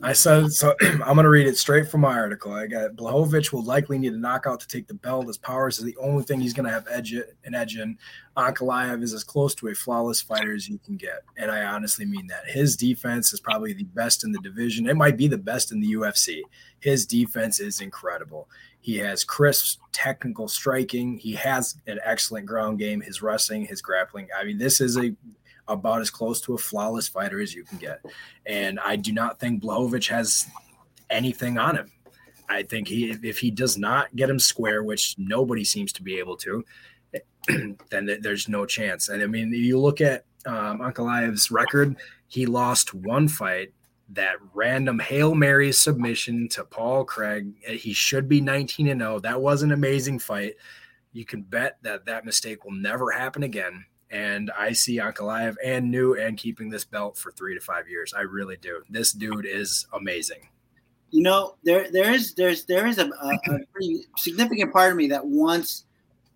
I 0.03 0.13
said 0.15 0.53
so. 0.53 0.75
I'm 0.81 0.99
going 1.01 1.25
to 1.25 1.29
read 1.29 1.47
it 1.47 1.59
straight 1.59 1.89
from 1.89 2.01
my 2.01 2.15
article. 2.15 2.53
I 2.53 2.67
got 2.67 2.93
Blachowicz 2.93 3.53
will 3.53 3.65
likely 3.65 3.99
need 3.99 4.15
a 4.15 4.19
knockout 4.19 4.61
to 4.61 4.69
take 4.69 4.87
the 4.87 4.95
belt. 4.95 5.27
His 5.27 5.37
powers 5.37 5.79
is 5.79 5.85
the 5.85 5.97
only 5.99 6.23
thing 6.25 6.41
he's 6.41 6.55
going 6.55 6.67
to 6.67 6.73
have 6.73 6.87
edge 6.91 7.13
an 7.13 7.55
edge 7.55 7.77
in. 7.77 7.99
Ankalaev 8.37 9.03
is 9.03 9.13
as 9.13 9.25
close 9.25 9.55
to 9.57 9.69
a 9.69 9.75
flawless 9.75 10.21
fighter 10.21 10.55
as 10.55 10.69
you 10.69 10.79
can 10.79 10.97
get, 10.97 11.23
and 11.37 11.51
I 11.51 11.65
honestly 11.65 12.07
mean 12.07 12.27
that. 12.29 12.47
His 12.47 12.77
defense 12.77 13.33
is 13.33 13.41
probably 13.41 13.75
the 13.75 13.85
best 13.85 14.25
in 14.25 14.33
the 14.33 14.41
division. 14.41 14.89
It 14.89 14.97
might 14.97 15.19
be 15.19 15.29
the 15.29 15.39
best 15.39 15.73
in 15.73 15.81
the 15.81 15.93
UFC. 15.93 16.41
His 16.81 17.05
defense 17.05 17.61
is 17.61 17.81
incredible. 17.81 18.49
He 18.81 18.97
has 18.99 19.23
crisp 19.23 19.81
technical 19.93 20.49
striking. 20.49 21.19
He 21.19 21.35
has 21.35 21.77
an 21.87 22.01
excellent 22.03 22.47
ground 22.47 22.79
game. 22.79 23.01
His 23.01 23.23
wrestling, 23.23 23.67
his 23.67 23.83
grappling. 23.83 24.29
I 24.37 24.45
mean, 24.45 24.59
this 24.59 24.81
is 24.81 24.97
a 24.97 25.15
about 25.69 26.01
as 26.01 26.11
close 26.11 26.41
to 26.43 26.55
a 26.55 26.59
flawless 26.59 27.09
fighter 27.09 27.41
as 27.41 27.55
you 27.55 27.65
can 27.65 27.79
get. 27.79 28.05
And 28.47 28.81
I 28.81 28.97
do 28.97 29.13
not 29.13 29.39
think 29.39 29.63
Blachowicz 29.63 30.09
has 30.09 30.47
anything 31.11 31.59
on 31.59 31.77
him. 31.77 31.93
I 32.49 32.63
think 32.63 32.89
he 32.89 33.17
if 33.23 33.39
he 33.39 33.51
does 33.51 33.79
not 33.79 34.15
get 34.15 34.29
him 34.29 34.39
square, 34.39 34.83
which 34.83 35.15
nobody 35.19 35.65
seems 35.65 35.93
to 35.95 36.03
be 36.03 36.19
able 36.19 36.37
to, 36.39 36.65
then 37.91 38.19
there's 38.21 38.49
no 38.49 38.67
chance. 38.67 39.09
And 39.09 39.23
I 39.23 39.27
mean, 39.27 39.53
you 39.53 39.79
look 39.79 40.01
at 40.01 40.25
um, 40.45 40.81
Ankalaev's 40.81 41.51
record, 41.51 41.97
he 42.27 42.47
lost 42.47 42.95
one 42.95 43.29
fight, 43.29 43.73
that 44.11 44.37
random 44.53 44.99
Hail 44.99 45.35
Mary 45.35 45.73
submission 45.73 46.49
to 46.51 46.65
Paul 46.65 47.05
Craig. 47.05 47.53
He 47.67 47.93
should 47.93 48.29
be 48.29 48.41
19 48.41 48.89
and 48.89 49.01
0. 49.01 49.21
That 49.21 49.41
was 49.41 49.63
an 49.63 49.73
amazing 49.73 50.19
fight. 50.19 50.55
You 51.13 51.25
can 51.25 51.43
bet 51.43 51.79
that 51.83 52.07
that 52.07 52.25
mistake 52.25 52.65
will 52.65 52.73
never 52.73 53.11
happen 53.11 53.43
again. 53.43 53.85
And 54.13 54.53
I 54.57 54.73
see 54.73 54.99
Ankalaev 54.99 55.57
and 55.65 55.91
new 55.91 56.15
and 56.15 56.37
keeping 56.37 56.69
this 56.69 56.85
belt 56.85 57.17
for 57.17 57.33
three 57.33 57.55
to 57.55 57.61
five 57.61 57.89
years. 57.89 58.13
I 58.15 58.21
really 58.21 58.59
do. 58.59 58.83
This 58.91 59.13
dude 59.13 59.47
is 59.47 59.87
amazing. 59.95 60.49
You 61.11 61.23
know, 61.23 61.57
there 61.65 61.91
there 61.91 62.13
is 62.13 62.35
there's 62.35 62.65
there 62.67 62.87
is 62.87 62.99
a, 62.99 63.07
a, 63.07 63.29
a 63.51 63.59
pretty 63.73 64.07
significant 64.19 64.73
part 64.73 64.93
of 64.93 64.97
me 64.99 65.09
that 65.09 65.25
wants 65.27 65.85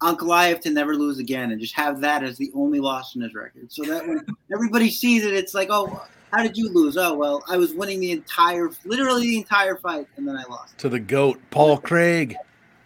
Ankalaev 0.03 0.61
to 0.63 0.71
never 0.71 0.95
lose 0.97 1.19
again 1.19 1.51
and 1.51 1.61
just 1.61 1.75
have 1.75 2.01
that 2.01 2.23
as 2.23 2.37
the 2.37 2.51
only 2.55 2.81
loss 2.81 3.15
in 3.15 3.23
his 3.23 3.35
record. 3.35 3.71
So 3.71 3.85
that 3.85 4.07
when 4.07 4.25
everybody 4.53 4.91
sees 4.91 5.25
it, 5.25 5.35
it's 5.35 5.55
like, 5.55 5.69
oh, 5.71 6.03
how 6.33 6.43
did 6.43 6.57
you 6.57 6.73
lose? 6.73 6.97
Oh, 6.97 7.15
well, 7.15 7.43
I 7.49 7.57
was 7.57 7.73
winning 7.73 8.01
the 8.01 8.13
entire, 8.13 8.71
literally 8.85 9.23
the 9.23 9.39
entire 9.39 9.77
fight, 9.77 10.09
and 10.17 10.27
then 10.27 10.37
I 10.37 10.43
lost. 10.51 10.77
To 10.79 10.89
the 10.89 11.01
goat, 11.01 11.41
Paul 11.51 11.79
Craig. 11.79 12.37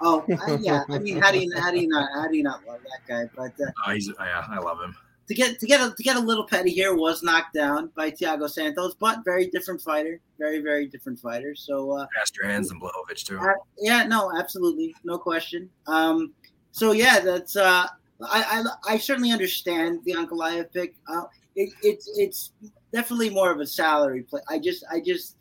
Oh 0.02 0.24
I, 0.46 0.58
yeah, 0.60 0.82
I 0.88 0.98
mean, 0.98 1.20
how 1.20 1.30
do 1.30 1.38
you 1.38 1.52
how 1.56 1.70
do 1.70 1.78
you 1.78 1.88
not 1.88 2.08
how 2.14 2.28
do 2.28 2.36
you 2.36 2.42
not 2.42 2.66
love 2.66 2.80
that 2.82 3.06
guy? 3.06 3.30
But 3.36 3.52
uh, 3.64 3.70
oh, 3.86 3.92
he's 3.92 4.08
yeah, 4.08 4.44
I 4.48 4.58
love 4.58 4.80
him. 4.80 4.96
To 5.28 5.34
get 5.34 5.60
to 5.60 5.66
get 5.66 5.80
a, 5.80 5.94
to 5.94 6.02
get 6.02 6.16
a 6.16 6.20
little 6.20 6.46
petty 6.46 6.70
here 6.70 6.94
was 6.96 7.22
knocked 7.22 7.54
down 7.54 7.90
by 7.94 8.10
Thiago 8.10 8.48
Santos, 8.50 8.94
but 8.94 9.24
very 9.24 9.46
different 9.46 9.80
fighter, 9.80 10.20
very 10.38 10.60
very 10.60 10.86
different 10.86 11.20
fighter. 11.20 11.54
So 11.54 11.92
uh, 11.92 12.06
faster 12.16 12.46
hands 12.46 12.70
than 12.70 12.80
Blachowicz 12.80 13.24
too. 13.24 13.38
Uh, 13.38 13.52
yeah, 13.78 14.04
no, 14.04 14.32
absolutely, 14.36 14.94
no 15.04 15.18
question. 15.18 15.70
Um, 15.86 16.32
so 16.72 16.92
yeah, 16.92 17.20
that's 17.20 17.56
uh, 17.56 17.86
I, 18.22 18.64
I 18.88 18.94
I 18.94 18.98
certainly 18.98 19.30
understand 19.30 20.00
the 20.04 20.12
Ankalaev 20.12 20.72
pick. 20.72 20.94
Uh, 21.08 21.24
it, 21.56 21.70
it's 21.82 22.10
it's 22.16 22.52
definitely 22.92 23.30
more 23.30 23.50
of 23.50 23.60
a 23.60 23.66
salary 23.66 24.22
play. 24.22 24.40
I 24.48 24.58
just 24.58 24.84
I 24.90 25.00
just 25.00 25.36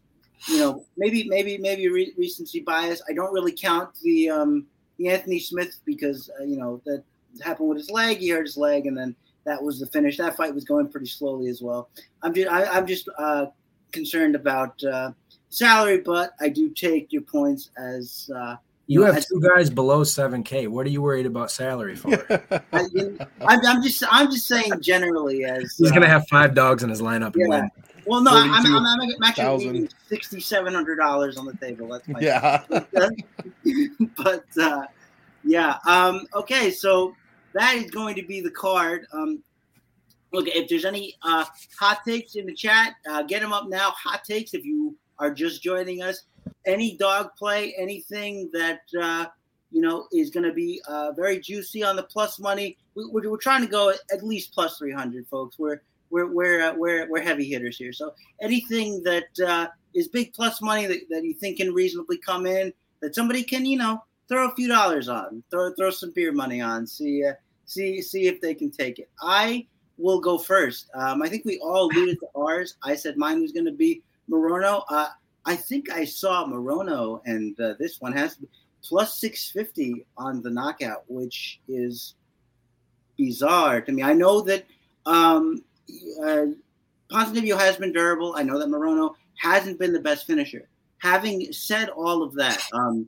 you 0.47 0.59
know, 0.59 0.85
maybe 0.97 1.27
maybe 1.27 1.57
maybe 1.57 1.89
re- 1.89 2.13
recency 2.17 2.61
bias. 2.61 3.01
I 3.09 3.13
don't 3.13 3.33
really 3.33 3.51
count 3.51 3.89
the 4.01 4.29
um, 4.29 4.65
the 4.97 5.09
Anthony 5.09 5.39
Smith 5.39 5.79
because 5.85 6.29
uh, 6.39 6.43
you 6.43 6.57
know 6.57 6.81
that 6.85 7.03
happened 7.41 7.69
with 7.69 7.77
his 7.77 7.91
leg. 7.91 8.19
He 8.19 8.29
hurt 8.29 8.45
his 8.45 8.57
leg, 8.57 8.85
and 8.85 8.97
then 8.97 9.15
that 9.45 9.61
was 9.61 9.79
the 9.79 9.87
finish. 9.87 10.17
That 10.17 10.37
fight 10.37 10.53
was 10.53 10.63
going 10.63 10.87
pretty 10.89 11.07
slowly 11.07 11.49
as 11.49 11.61
well. 11.61 11.89
I'm 12.21 12.33
just 12.33 12.49
I, 12.49 12.77
am 12.77 12.87
just 12.87 13.09
uh, 13.17 13.47
concerned 13.91 14.35
about 14.35 14.81
uh, 14.83 15.11
salary, 15.49 15.99
but 15.99 16.31
I 16.39 16.49
do 16.49 16.69
take 16.69 17.11
your 17.11 17.23
points 17.23 17.71
as. 17.77 18.29
Uh, 18.33 18.55
you, 18.87 19.03
have 19.03 19.23
two 19.23 19.39
guys 19.39 19.69
below 19.69 20.03
seven 20.03 20.41
K. 20.41 20.65
What 20.65 20.83
are 20.87 20.89
you 20.89 21.03
worried 21.03 21.27
about 21.27 21.51
salary 21.51 21.95
for? 21.95 22.09
I, 22.73 22.87
am 23.47 23.83
just 23.83 24.03
I'm 24.09 24.31
just 24.31 24.47
saying 24.47 24.71
generally 24.81 25.45
as 25.45 25.75
he's 25.77 25.91
uh, 25.91 25.93
gonna 25.93 26.07
have 26.07 26.27
five 26.27 26.55
dogs 26.55 26.81
in 26.81 26.89
his 26.89 26.99
lineup 26.99 27.35
yeah. 27.35 27.67
Well, 28.09 28.21
no, 28.21 28.31
I'm, 28.33 28.51
I'm, 28.51 28.85
I'm, 28.85 29.23
actually 29.23 29.67
leaving 29.67 29.89
sixty 30.07 30.39
seven 30.39 30.73
hundred 30.73 30.95
dollars 30.95 31.37
on 31.37 31.45
the 31.45 31.53
table. 31.57 31.87
That's 31.89 32.07
my 32.07 32.19
yeah. 32.19 32.63
but 34.17 34.45
uh, 34.59 34.87
yeah, 35.43 35.77
um, 35.85 36.25
okay, 36.33 36.71
so 36.71 37.15
that 37.53 37.75
is 37.75 37.91
going 37.91 38.15
to 38.15 38.23
be 38.23 38.41
the 38.41 38.49
card. 38.49 39.05
Um, 39.13 39.43
look, 40.33 40.47
if 40.47 40.67
there's 40.67 40.85
any 40.85 41.17
uh, 41.21 41.45
hot 41.79 41.99
takes 42.03 42.33
in 42.33 42.47
the 42.47 42.53
chat, 42.53 42.95
uh, 43.07 43.21
get 43.21 43.43
them 43.43 43.53
up 43.53 43.69
now. 43.69 43.91
Hot 43.91 44.23
takes 44.23 44.55
if 44.55 44.65
you 44.65 44.97
are 45.19 45.31
just 45.31 45.61
joining 45.61 46.01
us. 46.01 46.23
Any 46.65 46.97
dog 46.97 47.29
play, 47.37 47.75
anything 47.77 48.49
that 48.53 48.81
uh, 48.99 49.27
you 49.71 49.81
know 49.81 50.07
is 50.11 50.31
going 50.31 50.45
to 50.45 50.53
be 50.53 50.81
uh, 50.87 51.11
very 51.11 51.39
juicy 51.39 51.83
on 51.83 51.95
the 51.95 52.03
plus 52.03 52.39
money. 52.39 52.75
We, 52.95 53.03
are 53.27 53.37
trying 53.37 53.61
to 53.61 53.69
go 53.69 53.93
at 54.11 54.23
least 54.23 54.51
plus 54.51 54.79
three 54.79 54.93
hundred, 54.93 55.27
folks. 55.27 55.59
We're 55.59 55.81
we're 56.09 56.31
we're 56.31 56.61
uh, 56.61 56.73
we're 56.75 57.09
we're 57.09 57.21
heavy 57.21 57.45
hitters 57.45 57.77
here. 57.77 57.93
So 57.93 58.13
anything 58.41 59.03
that 59.03 59.27
uh, 59.45 59.67
is 59.93 60.07
big 60.07 60.33
plus 60.33 60.61
money 60.61 60.85
that, 60.85 60.99
that 61.09 61.23
you 61.23 61.33
think 61.33 61.57
can 61.57 61.73
reasonably 61.73 62.17
come 62.17 62.45
in 62.45 62.73
that 63.01 63.15
somebody 63.15 63.43
can 63.43 63.65
you 63.65 63.77
know 63.77 64.03
throw 64.27 64.49
a 64.49 64.55
few 64.55 64.67
dollars 64.67 65.09
on, 65.09 65.43
throw 65.49 65.73
throw 65.73 65.89
some 65.89 66.11
beer 66.11 66.31
money 66.31 66.61
on, 66.61 66.85
see 66.85 67.25
uh, 67.25 67.33
see 67.65 68.01
see 68.01 68.27
if 68.27 68.39
they 68.41 68.53
can 68.53 68.71
take 68.71 68.99
it. 68.99 69.09
I 69.21 69.65
will 69.97 70.19
go 70.19 70.37
first. 70.37 70.89
Um, 70.93 71.21
I 71.21 71.29
think 71.29 71.45
we 71.45 71.59
all 71.59 71.91
alluded 71.91 72.19
to 72.19 72.27
ours. 72.35 72.75
I 72.83 72.95
said 72.95 73.17
mine 73.17 73.41
was 73.41 73.51
going 73.51 73.65
to 73.65 73.71
be 73.71 74.01
Morono. 74.29 74.83
Uh, 74.89 75.09
I 75.45 75.55
think 75.55 75.91
I 75.91 76.05
saw 76.05 76.45
Morono, 76.45 77.21
and 77.25 77.59
uh, 77.59 77.73
this 77.79 77.99
one 77.99 78.13
has 78.13 78.37
plus 78.83 79.19
650 79.19 80.05
on 80.17 80.41
the 80.41 80.49
knockout, 80.49 81.03
which 81.07 81.59
is 81.67 82.15
bizarre 83.17 83.81
to 83.81 83.91
me. 83.91 84.03
I 84.03 84.13
know 84.13 84.41
that 84.41 84.65
um, 85.05 85.63
uh, 86.23 86.45
Ponzinibbio 87.11 87.57
has 87.57 87.77
been 87.77 87.91
durable. 87.91 88.35
I 88.37 88.43
know 88.43 88.59
that 88.59 88.69
Morono 88.69 89.15
hasn't 89.37 89.79
been 89.79 89.93
the 89.93 89.99
best 89.99 90.27
finisher. 90.27 90.67
Having 90.99 91.51
said 91.53 91.89
all 91.89 92.21
of 92.21 92.33
that, 92.35 92.61
um, 92.73 93.07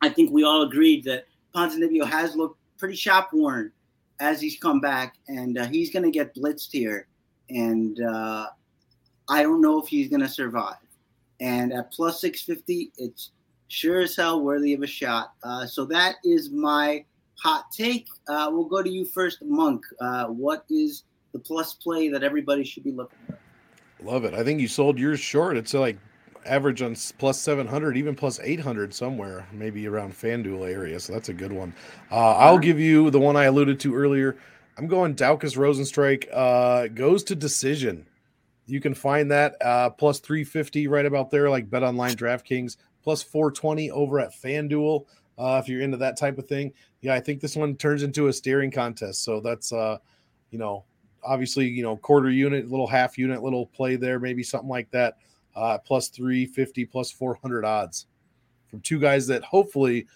I 0.00 0.08
think 0.08 0.30
we 0.30 0.44
all 0.44 0.62
agreed 0.62 1.04
that 1.04 1.26
Ponzinibbio 1.54 2.06
has 2.06 2.34
looked 2.34 2.58
pretty 2.78 2.96
shop 2.96 3.30
worn 3.32 3.72
as 4.20 4.40
he's 4.40 4.58
come 4.58 4.80
back, 4.80 5.16
and 5.28 5.58
uh, 5.58 5.66
he's 5.66 5.90
going 5.90 6.04
to 6.04 6.10
get 6.10 6.34
blitzed 6.34 6.72
here. 6.72 7.06
And 7.50 8.00
uh, 8.00 8.46
I 9.28 9.42
don't 9.42 9.60
know 9.60 9.80
if 9.80 9.88
he's 9.88 10.08
going 10.08 10.20
to 10.20 10.28
survive. 10.28 10.76
And 11.40 11.72
at 11.72 11.92
plus 11.92 12.20
650, 12.20 12.92
it's 12.98 13.30
sure 13.68 14.00
as 14.00 14.16
hell 14.16 14.42
worthy 14.42 14.74
of 14.74 14.82
a 14.82 14.86
shot. 14.86 15.34
Uh, 15.42 15.66
so 15.66 15.84
that 15.86 16.16
is 16.24 16.50
my 16.50 17.04
hot 17.42 17.70
take. 17.70 18.08
Uh, 18.28 18.48
we'll 18.50 18.64
go 18.64 18.82
to 18.82 18.90
you 18.90 19.04
first, 19.04 19.42
Monk. 19.42 19.84
Uh, 20.00 20.26
what 20.26 20.64
is 20.68 21.04
the 21.32 21.38
plus 21.38 21.74
play 21.74 22.08
that 22.08 22.22
everybody 22.22 22.64
should 22.64 22.84
be 22.84 22.92
looking 22.92 23.18
at? 23.28 23.38
Love 24.02 24.24
it. 24.24 24.34
I 24.34 24.44
think 24.44 24.60
you 24.60 24.68
sold 24.68 24.98
yours 24.98 25.20
short. 25.20 25.56
It's 25.56 25.74
like 25.74 25.98
average 26.46 26.82
on 26.82 26.96
plus 27.18 27.40
700, 27.40 27.96
even 27.96 28.14
plus 28.14 28.40
800 28.40 28.94
somewhere, 28.94 29.46
maybe 29.52 29.86
around 29.86 30.14
FanDuel 30.14 30.70
area. 30.70 30.98
So 31.00 31.12
that's 31.12 31.28
a 31.28 31.34
good 31.34 31.52
one. 31.52 31.74
Uh, 32.10 32.36
I'll 32.36 32.58
give 32.58 32.80
you 32.80 33.10
the 33.10 33.20
one 33.20 33.36
I 33.36 33.44
alluded 33.44 33.80
to 33.80 33.94
earlier. 33.94 34.36
I'm 34.76 34.86
going 34.86 35.14
Daukaus 35.14 35.56
Rozenstruik 35.56 36.28
uh, 36.32 36.88
goes 36.88 37.24
to 37.24 37.34
decision. 37.34 38.06
You 38.66 38.80
can 38.80 38.94
find 38.94 39.30
that 39.30 39.56
uh, 39.60 39.90
plus 39.90 40.20
350 40.20 40.86
right 40.88 41.06
about 41.06 41.30
there, 41.30 41.50
like 41.50 41.70
Bet 41.70 41.82
Online 41.82 42.14
DraftKings, 42.14 42.76
plus 43.02 43.22
420 43.22 43.90
over 43.90 44.20
at 44.20 44.32
FanDuel. 44.32 45.06
Uh, 45.38 45.60
if 45.62 45.68
you're 45.68 45.80
into 45.80 45.96
that 45.96 46.16
type 46.16 46.38
of 46.38 46.46
thing, 46.46 46.72
yeah, 47.00 47.14
I 47.14 47.20
think 47.20 47.40
this 47.40 47.56
one 47.56 47.76
turns 47.76 48.02
into 48.02 48.28
a 48.28 48.32
steering 48.32 48.70
contest. 48.70 49.24
So 49.24 49.40
that's, 49.40 49.72
uh, 49.72 49.98
you 50.50 50.58
know, 50.58 50.84
obviously, 51.22 51.66
you 51.66 51.82
know, 51.82 51.96
quarter 51.96 52.30
unit, 52.30 52.70
little 52.70 52.86
half 52.86 53.18
unit, 53.18 53.42
little 53.42 53.66
play 53.66 53.96
there, 53.96 54.18
maybe 54.18 54.42
something 54.42 54.68
like 54.68 54.90
that 54.90 55.18
uh, 55.56 55.78
plus 55.78 56.08
350, 56.08 56.84
plus 56.86 57.10
400 57.10 57.64
odds 57.64 58.06
from 58.68 58.80
two 58.80 58.98
guys 58.98 59.26
that 59.26 59.42
hopefully 59.42 60.06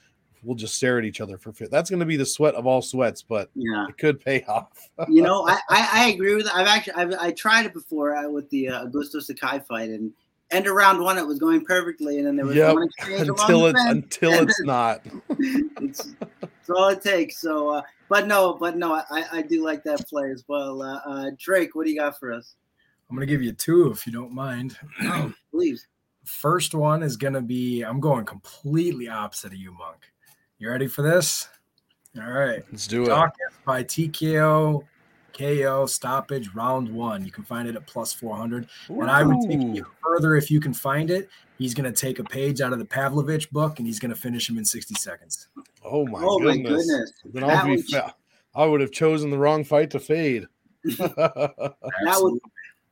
will 0.45 0.55
just 0.55 0.74
stare 0.74 0.99
at 0.99 1.05
each 1.05 1.20
other 1.20 1.39
for 1.39 1.53
fit. 1.53 1.70
That's 1.70 1.91
going 1.91 2.01
to 2.01 2.07
be 2.07 2.16
the 2.16 2.27
sweat 2.27 2.55
of 2.55 2.66
all 2.66 2.83
sweats, 2.83 3.23
but 3.23 3.51
yeah, 3.55 3.87
it 3.89 3.99
could 3.99 4.20
pay 4.20 4.43
off. 4.45 4.91
you 5.09 5.23
know, 5.23 5.47
I, 5.49 5.61
I, 5.69 5.89
I, 5.93 6.09
agree 6.09 6.35
with. 6.35 6.49
I've 6.53 6.66
actually 6.66 6.95
I've, 6.95 7.12
I 7.15 7.33
tried 7.33 7.66
it 7.66 7.73
before 7.73 8.15
uh, 8.15 8.29
with 8.29 8.49
the 8.51 8.69
uh, 8.69 8.87
Augusto 8.87 9.23
Sakai 9.23 9.61
fight, 9.61 9.91
and 9.91 10.12
end 10.51 10.66
of 10.66 10.74
round 10.74 11.01
one 11.01 11.19
it 11.19 11.27
was 11.27 11.39
going 11.39 11.65
perfectly, 11.65 12.19
and 12.19 12.27
then 12.27 12.37
there 12.37 12.47
was 12.47 12.57
yep. 12.57 12.74
one 12.74 12.85
exchange 12.85 13.29
until 13.29 13.66
it's 13.66 13.81
until 13.81 14.33
it's 14.35 14.61
not. 14.65 15.03
it's, 15.31 16.15
it's, 16.62 16.70
all 16.70 16.89
it 16.89 17.02
takes. 17.02 17.39
So, 17.39 17.68
uh, 17.70 17.82
but 18.09 18.26
no, 18.26 18.55
but 18.55 18.76
no, 18.76 18.94
I, 18.94 19.24
I 19.32 19.43
do 19.43 19.64
like 19.64 19.82
that 19.84 20.09
play 20.09 20.30
as 20.30 20.44
well. 20.48 20.82
Uh, 20.82 21.01
uh, 21.05 21.30
Drake, 21.39 21.74
what 21.74 21.84
do 21.84 21.93
you 21.93 21.98
got 21.98 22.18
for 22.18 22.32
us? 22.32 22.55
I'm 23.10 23.16
going 23.16 23.26
to 23.26 23.32
give 23.32 23.43
you 23.43 23.52
two 23.52 23.90
if 23.90 24.06
you 24.06 24.12
don't 24.12 24.32
mind. 24.32 24.78
Please. 25.51 25.86
First 26.24 26.72
one 26.72 27.02
is 27.02 27.16
going 27.16 27.34
to 27.34 27.40
be 27.40 27.82
I'm 27.82 27.98
going 27.98 28.24
completely 28.24 29.09
opposite 29.09 29.52
of 29.52 29.59
you, 29.59 29.72
Monk. 29.72 30.12
You 30.59 30.70
ready 30.70 30.86
for 30.86 31.02
this? 31.02 31.48
All 32.16 32.30
right. 32.30 32.62
Let's 32.70 32.86
do 32.86 33.02
it. 33.02 33.30
by 33.66 33.82
TKO, 33.82 34.84
KO, 35.32 35.86
stoppage, 35.86 36.54
round 36.54 36.88
one. 36.88 37.24
You 37.24 37.30
can 37.30 37.44
find 37.44 37.68
it 37.68 37.76
at 37.76 37.86
plus 37.86 38.12
400. 38.12 38.68
Ooh. 38.90 39.00
And 39.00 39.10
I 39.10 39.22
would 39.22 39.48
take 39.48 39.60
you 39.60 39.86
further 40.02 40.36
if 40.36 40.50
you 40.50 40.60
can 40.60 40.74
find 40.74 41.10
it. 41.10 41.28
He's 41.59 41.74
going 41.74 41.92
to 41.92 41.98
take 41.98 42.18
a 42.18 42.24
page 42.24 42.60
out 42.60 42.72
of 42.72 42.78
the 42.78 42.84
Pavlovich 42.84 43.50
book 43.50 43.78
and 43.78 43.86
he's 43.86 43.98
going 43.98 44.12
to 44.12 44.20
finish 44.20 44.48
him 44.48 44.59
in 44.59 44.64
60 44.64 44.94
seconds. 44.94 45.48
Oh, 45.84 46.06
my 46.06 46.20
oh 46.22 46.38
goodness. 46.38 46.70
My 46.70 46.76
goodness. 46.76 47.12
Then 47.24 47.44
I'll 47.44 47.66
be, 47.66 47.72
was... 47.72 47.94
I 48.54 48.66
would 48.66 48.80
have 48.80 48.92
chosen 48.92 49.30
the 49.30 49.38
wrong 49.38 49.64
fight 49.64 49.90
to 49.90 50.00
fade. 50.00 50.46
that 50.84 52.18
would 52.18 52.40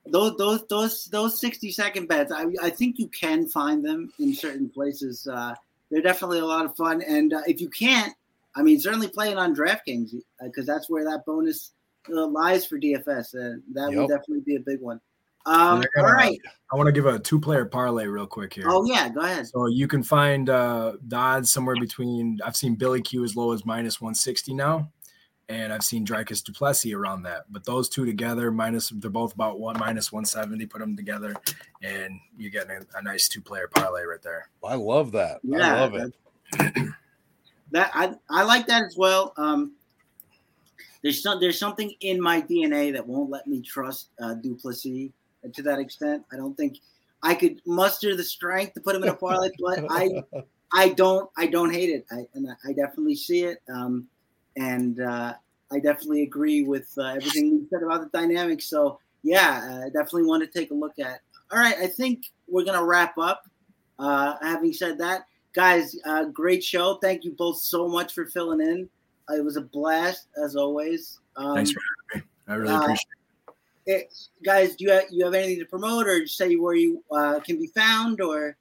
those 0.07 0.37
those 0.37 0.67
those 0.69 1.05
those 1.07 1.41
60 1.41 1.71
second 1.73 2.09
bets 2.09 2.33
I, 2.33 2.47
I 2.63 2.71
think 2.71 2.99
you 2.99 3.09
can 3.09 3.47
find 3.47 3.85
them 3.85 4.13
in 4.19 4.35
certain 4.35 4.69
places 4.69 5.27
uh, 5.27 5.55
they're 5.91 6.03
definitely 6.03 6.39
a 6.39 6.47
lot 6.47 6.65
of 6.65 6.77
fun 6.77 7.03
and 7.03 7.33
uh, 7.33 7.43
if 7.47 7.61
you 7.61 7.69
can't 7.69 8.15
i 8.57 8.63
mean 8.63 8.81
certainly 8.81 9.09
playing 9.09 9.37
on 9.37 9.55
draftkings 9.55 10.15
because 10.43 10.69
uh, 10.69 10.73
that's 10.73 10.89
where 10.89 11.05
that 11.05 11.25
bonus 11.27 11.73
uh, 12.15 12.27
lies 12.27 12.67
for 12.67 12.79
dfs 12.79 13.35
uh, 13.35 13.59
that 13.73 13.91
yep. 13.91 13.99
would 13.99 14.09
definitely 14.09 14.41
be 14.41 14.57
a 14.57 14.61
big 14.61 14.81
one 14.81 15.01
um, 15.47 15.83
all 15.97 16.05
right 16.05 16.39
i 16.73 16.77
want 16.77 16.87
to 16.87 16.93
give 16.93 17.07
a 17.07 17.19
two 17.19 17.41
player 17.41 17.65
parlay 17.65 18.07
real 18.07 18.27
quick 18.27 18.53
here 18.53 18.65
oh 18.69 18.85
yeah 18.85 19.09
go 19.09 19.21
ahead 19.21 19.47
so 19.47 19.67
you 19.69 19.89
can 19.89 20.03
find 20.03 20.51
uh 20.51 20.93
the 21.09 21.17
odds 21.17 21.53
somewhere 21.53 21.77
between 21.81 22.39
i've 22.45 22.57
seen 22.57 22.75
billy 22.75 23.01
q 23.01 23.25
as 23.25 23.37
low 23.37 23.53
as 23.53 23.65
minus 23.65 24.01
160 24.01 24.53
now 24.55 24.91
and 25.51 25.73
I've 25.73 25.83
seen 25.83 26.07
Dricus 26.07 26.45
Du 26.45 26.53
Plessis 26.53 26.95
around 26.95 27.25
that. 27.25 27.45
But 27.51 27.65
those 27.65 27.89
two 27.89 28.07
together, 28.07 28.53
minus 28.53 28.91
they're 28.91 29.11
both 29.11 29.35
about 29.35 29.59
one 29.59 29.77
minus 29.79 30.13
one 30.13 30.25
seventy. 30.25 30.65
Put 30.65 30.79
them 30.79 30.97
together, 30.97 31.35
and 31.83 32.21
you 32.39 32.51
get 32.51 32.71
a, 32.71 32.87
a 32.97 33.03
nice 33.03 33.29
two 33.29 33.43
player 33.43 33.69
parlay 33.69 34.05
right 34.05 34.23
there. 34.23 34.49
I 34.65 34.77
love 34.77 35.11
that. 35.13 35.41
Yeah, 35.43 35.75
I 35.75 35.81
love 35.81 35.95
it. 35.95 36.15
That 37.73 37.91
I 37.95 38.15
I 38.29 38.45
like 38.45 38.67
that 38.69 38.85
as 38.85 38.97
well. 38.97 39.33
Um, 39.37 39.73
there's 41.03 41.23
some 41.23 41.41
there's 41.41 41.59
something 41.59 41.93
in 42.01 42.21
my 42.21 42.43
DNA 42.43 42.93
that 42.93 43.07
won't 43.07 43.31
let 43.31 43.47
me 43.47 43.63
trust 43.63 44.11
uh, 44.21 44.35
Du 44.35 44.55
Plessis 44.55 45.11
to 45.55 45.63
that 45.63 45.79
extent. 45.79 46.25
I 46.33 46.37
don't 46.37 46.57
think 46.57 46.79
I 47.23 47.35
could 47.35 47.61
muster 47.67 48.17
the 48.17 48.25
strength 48.25 48.75
to 48.75 48.81
put 48.81 48.95
him 48.95 49.03
in 49.03 49.09
a 49.09 49.15
parlay, 49.15 49.51
but 49.59 49.85
I 49.91 50.11
I 50.73 50.91
don't 50.91 51.31
I 51.37 51.47
don't 51.47 51.73
hate 51.73 51.91
it. 51.91 52.07
I 52.11 52.27
and 52.35 52.49
I 52.65 52.73
definitely 52.73 53.17
see 53.17 53.45
it. 53.45 53.63
Um, 53.73 54.07
and 54.57 55.01
uh, 55.01 55.35
I 55.73 55.79
definitely 55.79 56.23
agree 56.23 56.63
with 56.63 56.93
uh, 56.99 57.05
everything 57.05 57.47
you 57.47 57.67
said 57.71 57.83
about 57.83 58.01
the 58.01 58.19
dynamics. 58.19 58.67
So 58.67 58.99
yeah, 59.23 59.83
I 59.85 59.89
definitely 59.89 60.25
want 60.25 60.43
to 60.43 60.59
take 60.59 60.71
a 60.71 60.75
look 60.75 60.99
at. 60.99 61.21
All 61.51 61.59
right, 61.59 61.77
I 61.79 61.87
think 61.87 62.27
we're 62.49 62.65
gonna 62.65 62.85
wrap 62.85 63.17
up. 63.19 63.45
Uh, 63.99 64.35
having 64.41 64.73
said 64.73 64.99
that, 64.99 65.27
guys, 65.53 65.97
uh, 66.07 66.25
great 66.25 66.65
show. 66.65 66.95
Thank 67.03 67.25
you 67.25 67.33
both 67.33 67.61
so 67.61 67.87
much 67.89 68.15
for 68.15 68.27
filling 68.27 68.61
in. 68.61 68.89
It 69.37 69.45
was 69.45 69.57
a 69.57 69.63
blast 69.63 70.29
as 70.43 70.57
always. 70.57 71.21
Um, 71.37 71.55
Thanks 71.55 71.73
for 71.73 71.81
having 72.13 72.27
me. 72.27 72.31
I 72.49 72.55
really 72.55 72.73
uh, 72.73 72.81
appreciate 72.81 73.07
it. 73.87 73.93
it. 73.93 74.13
Guys, 74.45 74.77
do 74.77 74.85
you 74.85 74.91
have, 74.91 75.05
you 75.11 75.25
have 75.25 75.35
anything 75.35 75.59
to 75.61 75.67
promote, 75.67 76.07
or 76.07 76.21
just 76.21 76.37
say 76.37 76.55
where 76.57 76.75
you 76.75 77.03
uh, 77.11 77.41
can 77.41 77.59
be 77.59 77.69
found, 77.69 78.21
or 78.21 78.57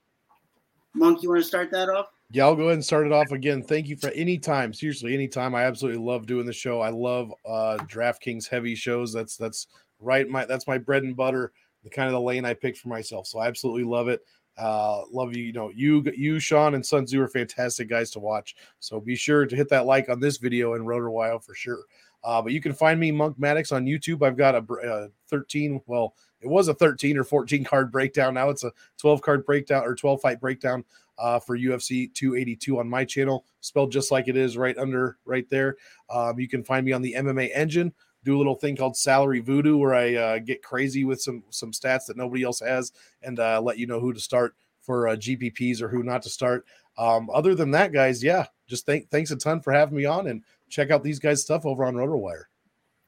Monk, 0.93 1.23
you 1.23 1.29
want 1.29 1.41
to 1.41 1.47
start 1.47 1.71
that 1.71 1.89
off? 1.89 2.07
Yeah, 2.31 2.45
I'll 2.45 2.55
go 2.55 2.63
ahead 2.63 2.75
and 2.75 2.85
start 2.85 3.07
it 3.07 3.11
off 3.11 3.31
again. 3.31 3.63
Thank 3.63 3.87
you 3.87 3.95
for 3.95 4.09
any 4.11 4.37
time. 4.37 4.73
Seriously, 4.73 5.13
any 5.13 5.27
time. 5.27 5.55
I 5.55 5.63
absolutely 5.63 6.03
love 6.03 6.27
doing 6.27 6.45
the 6.45 6.53
show. 6.53 6.79
I 6.79 6.89
love 6.89 7.33
uh 7.43 7.77
DraftKings 7.87 8.47
heavy 8.47 8.75
shows. 8.75 9.11
That's 9.11 9.35
that's 9.35 9.67
right. 9.99 10.27
My 10.29 10.45
that's 10.45 10.67
my 10.67 10.77
bread 10.77 11.03
and 11.03 11.15
butter, 11.15 11.51
the 11.83 11.89
kind 11.89 12.07
of 12.07 12.13
the 12.13 12.21
lane 12.21 12.45
I 12.45 12.53
picked 12.53 12.77
for 12.77 12.89
myself. 12.89 13.25
So 13.25 13.39
I 13.39 13.47
absolutely 13.47 13.83
love 13.83 14.09
it. 14.09 14.21
Uh 14.59 15.03
love 15.11 15.35
you. 15.35 15.43
You 15.43 15.53
know, 15.53 15.71
you 15.73 16.03
you, 16.15 16.39
Sean 16.39 16.75
and 16.75 16.85
Sun 16.85 17.05
Tzu 17.05 17.21
are 17.21 17.27
fantastic 17.27 17.89
guys 17.89 18.11
to 18.11 18.19
watch. 18.19 18.55
So 18.79 18.99
be 18.99 19.15
sure 19.15 19.45
to 19.45 19.55
hit 19.55 19.69
that 19.69 19.85
like 19.85 20.09
on 20.09 20.19
this 20.19 20.37
video 20.37 20.73
and 20.73 20.85
RotoWire 20.85 21.43
for 21.43 21.55
sure. 21.55 21.83
Uh, 22.23 22.41
but 22.41 22.51
you 22.51 22.61
can 22.61 22.73
find 22.73 22.99
me 22.99 23.11
Monk 23.11 23.39
Maddox 23.39 23.71
on 23.71 23.85
YouTube. 23.85 24.25
I've 24.25 24.37
got 24.37 24.55
a, 24.55 24.73
a 24.83 25.07
13, 25.29 25.81
well, 25.85 26.15
it 26.41 26.47
was 26.47 26.67
a 26.67 26.73
13 26.73 27.17
or 27.17 27.23
14 27.23 27.63
card 27.63 27.91
breakdown. 27.91 28.33
Now 28.33 28.49
it's 28.49 28.63
a 28.63 28.71
12 28.97 29.21
card 29.21 29.45
breakdown 29.45 29.85
or 29.85 29.95
12 29.95 30.21
fight 30.21 30.39
breakdown 30.39 30.83
uh, 31.17 31.39
for 31.39 31.57
UFC 31.57 32.13
282 32.13 32.79
on 32.79 32.89
my 32.89 33.03
channel, 33.03 33.45
spelled 33.61 33.91
just 33.91 34.11
like 34.11 34.27
it 34.27 34.37
is 34.37 34.57
right 34.57 34.77
under 34.77 35.17
right 35.25 35.49
there. 35.49 35.75
Um, 36.09 36.39
you 36.39 36.47
can 36.47 36.63
find 36.63 36.85
me 36.85 36.93
on 36.93 37.01
the 37.01 37.13
MMA 37.17 37.49
Engine. 37.53 37.93
Do 38.23 38.35
a 38.35 38.39
little 38.39 38.55
thing 38.55 38.75
called 38.75 38.97
Salary 38.97 39.39
Voodoo, 39.39 39.77
where 39.77 39.95
I 39.95 40.15
uh, 40.15 40.39
get 40.39 40.61
crazy 40.61 41.05
with 41.05 41.21
some 41.21 41.43
some 41.49 41.71
stats 41.71 42.05
that 42.07 42.17
nobody 42.17 42.43
else 42.43 42.59
has, 42.59 42.91
and 43.21 43.39
uh, 43.39 43.61
let 43.61 43.77
you 43.77 43.87
know 43.87 43.99
who 43.99 44.13
to 44.13 44.19
start 44.19 44.55
for 44.81 45.07
uh, 45.07 45.15
GPPs 45.15 45.81
or 45.81 45.87
who 45.87 46.03
not 46.03 46.21
to 46.23 46.29
start. 46.29 46.65
Um, 46.97 47.29
other 47.33 47.55
than 47.55 47.71
that, 47.71 47.93
guys, 47.93 48.23
yeah, 48.23 48.45
just 48.67 48.85
thank 48.85 49.09
thanks 49.09 49.31
a 49.31 49.35
ton 49.35 49.61
for 49.61 49.71
having 49.71 49.97
me 49.97 50.05
on, 50.05 50.27
and 50.27 50.43
check 50.69 50.91
out 50.91 51.03
these 51.03 51.19
guys' 51.19 51.41
stuff 51.41 51.65
over 51.65 51.85
on 51.85 51.95
RotoWire. 51.95 52.43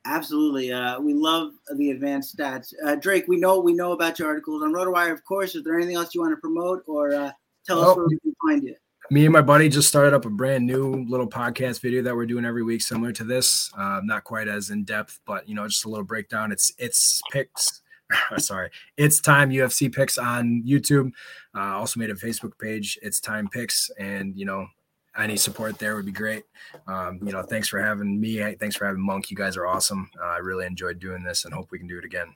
Absolutely, 0.06 0.72
uh, 0.72 1.00
we 1.00 1.14
love 1.14 1.52
the 1.76 1.92
advanced 1.92 2.38
stats. 2.38 2.74
Uh, 2.86 2.96
Drake, 2.96 3.26
we 3.28 3.38
know 3.38 3.60
we 3.60 3.74
know 3.74 3.92
about 3.92 4.18
your 4.18 4.30
articles 4.30 4.64
on 4.64 4.72
RotoWire, 4.72 5.12
of 5.12 5.24
course. 5.26 5.56
Is 5.56 5.64
there 5.64 5.76
anything 5.76 5.96
else 5.96 6.16
you 6.16 6.22
want 6.22 6.32
to 6.32 6.42
promote 6.42 6.84
or 6.88 7.14
uh, 7.14 7.32
Tell 7.66 7.80
us 7.80 7.98
where 7.98 8.08
we 8.08 8.18
can 8.20 8.36
find 8.42 8.64
you. 8.64 8.76
Me 9.12 9.26
and 9.26 9.34
my 9.34 9.42
buddy 9.42 9.68
just 9.68 9.90
started 9.90 10.14
up 10.14 10.24
a 10.24 10.30
brand 10.30 10.66
new 10.66 11.06
little 11.10 11.28
podcast 11.28 11.82
video 11.82 12.02
that 12.02 12.16
we're 12.16 12.26
doing 12.26 12.46
every 12.46 12.64
week, 12.64 12.82
similar 12.82 13.12
to 13.12 13.26
this. 13.26 13.70
Uh, 13.78 14.00
not 14.06 14.24
quite 14.24 14.48
as 14.48 14.70
in 14.70 14.86
depth, 14.86 15.20
but 15.26 15.48
you 15.50 15.54
know, 15.54 15.68
just 15.68 15.84
a 15.84 15.90
little 15.90 16.06
breakdown. 16.06 16.50
It's 16.50 16.72
it's 16.78 17.22
picks. 17.30 17.82
sorry, 18.38 18.70
it's 18.96 19.20
time 19.20 19.50
UFC 19.50 19.94
picks 19.94 20.18
on 20.18 20.64
YouTube. 20.66 21.12
Uh, 21.54 21.76
also 21.76 22.00
made 22.00 22.10
a 22.10 22.14
Facebook 22.14 22.58
page. 22.58 22.98
It's 23.02 23.20
time 23.20 23.50
picks, 23.50 23.92
and 24.00 24.34
you 24.38 24.46
know, 24.46 24.66
any 25.18 25.36
support 25.36 25.78
there 25.78 25.98
would 25.98 26.06
be 26.06 26.14
great. 26.14 26.44
Um, 26.88 27.20
you 27.22 27.34
know, 27.34 27.44
thanks 27.44 27.68
for 27.68 27.82
having 27.82 28.18
me. 28.18 28.38
Thanks 28.56 28.78
for 28.78 28.86
having 28.86 29.02
Monk. 29.06 29.30
You 29.30 29.36
guys 29.36 29.58
are 29.58 29.68
awesome. 29.68 30.10
Uh, 30.24 30.28
I 30.28 30.38
really 30.38 30.66
enjoyed 30.66 31.00
doing 31.00 31.22
this, 31.22 31.44
and 31.44 31.54
hope 31.54 31.68
we 31.70 31.80
can 31.80 31.88
do 31.88 31.98
it 31.98 32.06
again. 32.06 32.34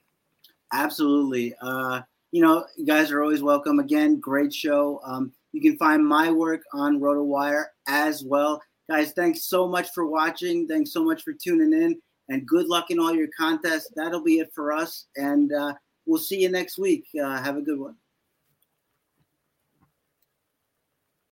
Absolutely. 0.73 1.55
Uh, 1.61 2.01
you 2.33 2.41
know, 2.41 2.65
you 2.75 2.85
guys 2.85 3.11
are 3.11 3.23
always 3.23 3.41
welcome. 3.41 3.79
Again, 3.79 4.19
great 4.19 4.53
show. 4.53 4.99
Um, 5.05 5.31
you 5.55 5.61
can 5.61 5.77
find 5.77 6.05
my 6.05 6.29
work 6.29 6.63
on 6.73 6.99
RotoWire 6.99 7.63
as 7.87 8.25
well. 8.25 8.61
Guys, 8.89 9.13
thanks 9.13 9.45
so 9.45 9.69
much 9.69 9.87
for 9.95 10.05
watching. 10.05 10.67
Thanks 10.67 10.91
so 10.91 11.01
much 11.01 11.23
for 11.23 11.31
tuning 11.31 11.71
in. 11.71 11.97
And 12.27 12.45
good 12.45 12.67
luck 12.67 12.91
in 12.91 12.99
all 12.99 13.15
your 13.15 13.29
contests. 13.37 13.89
That'll 13.95 14.21
be 14.21 14.39
it 14.39 14.51
for 14.53 14.73
us. 14.73 15.05
And 15.15 15.53
uh, 15.53 15.73
we'll 16.05 16.19
see 16.19 16.41
you 16.41 16.49
next 16.49 16.77
week. 16.77 17.05
Uh, 17.17 17.41
have 17.41 17.55
a 17.55 17.61
good 17.61 17.79
one. 17.79 17.95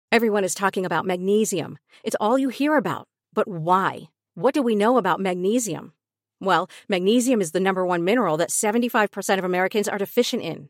Everyone 0.10 0.45
is 0.45 0.56
talking 0.56 0.86
about 0.86 1.06
magnesium. 1.06 1.78
It's 2.06 2.16
all 2.22 2.38
you 2.38 2.48
hear 2.48 2.78
about. 2.78 3.10
But 3.34 3.50
why? 3.50 4.04
What 4.36 4.54
do 4.54 4.62
we 4.62 4.74
know 4.74 4.98
about 4.98 5.20
magnesium? 5.20 5.91
Well, 6.40 6.70
magnesium 6.88 7.41
is 7.41 7.52
the 7.52 7.60
number 7.60 7.86
one 7.86 8.06
mineral 8.06 8.38
that 8.38 8.52
75% 8.52 9.38
of 9.38 9.44
Americans 9.44 9.90
are 9.90 9.98
deficient 9.98 10.44
in. 10.44 10.70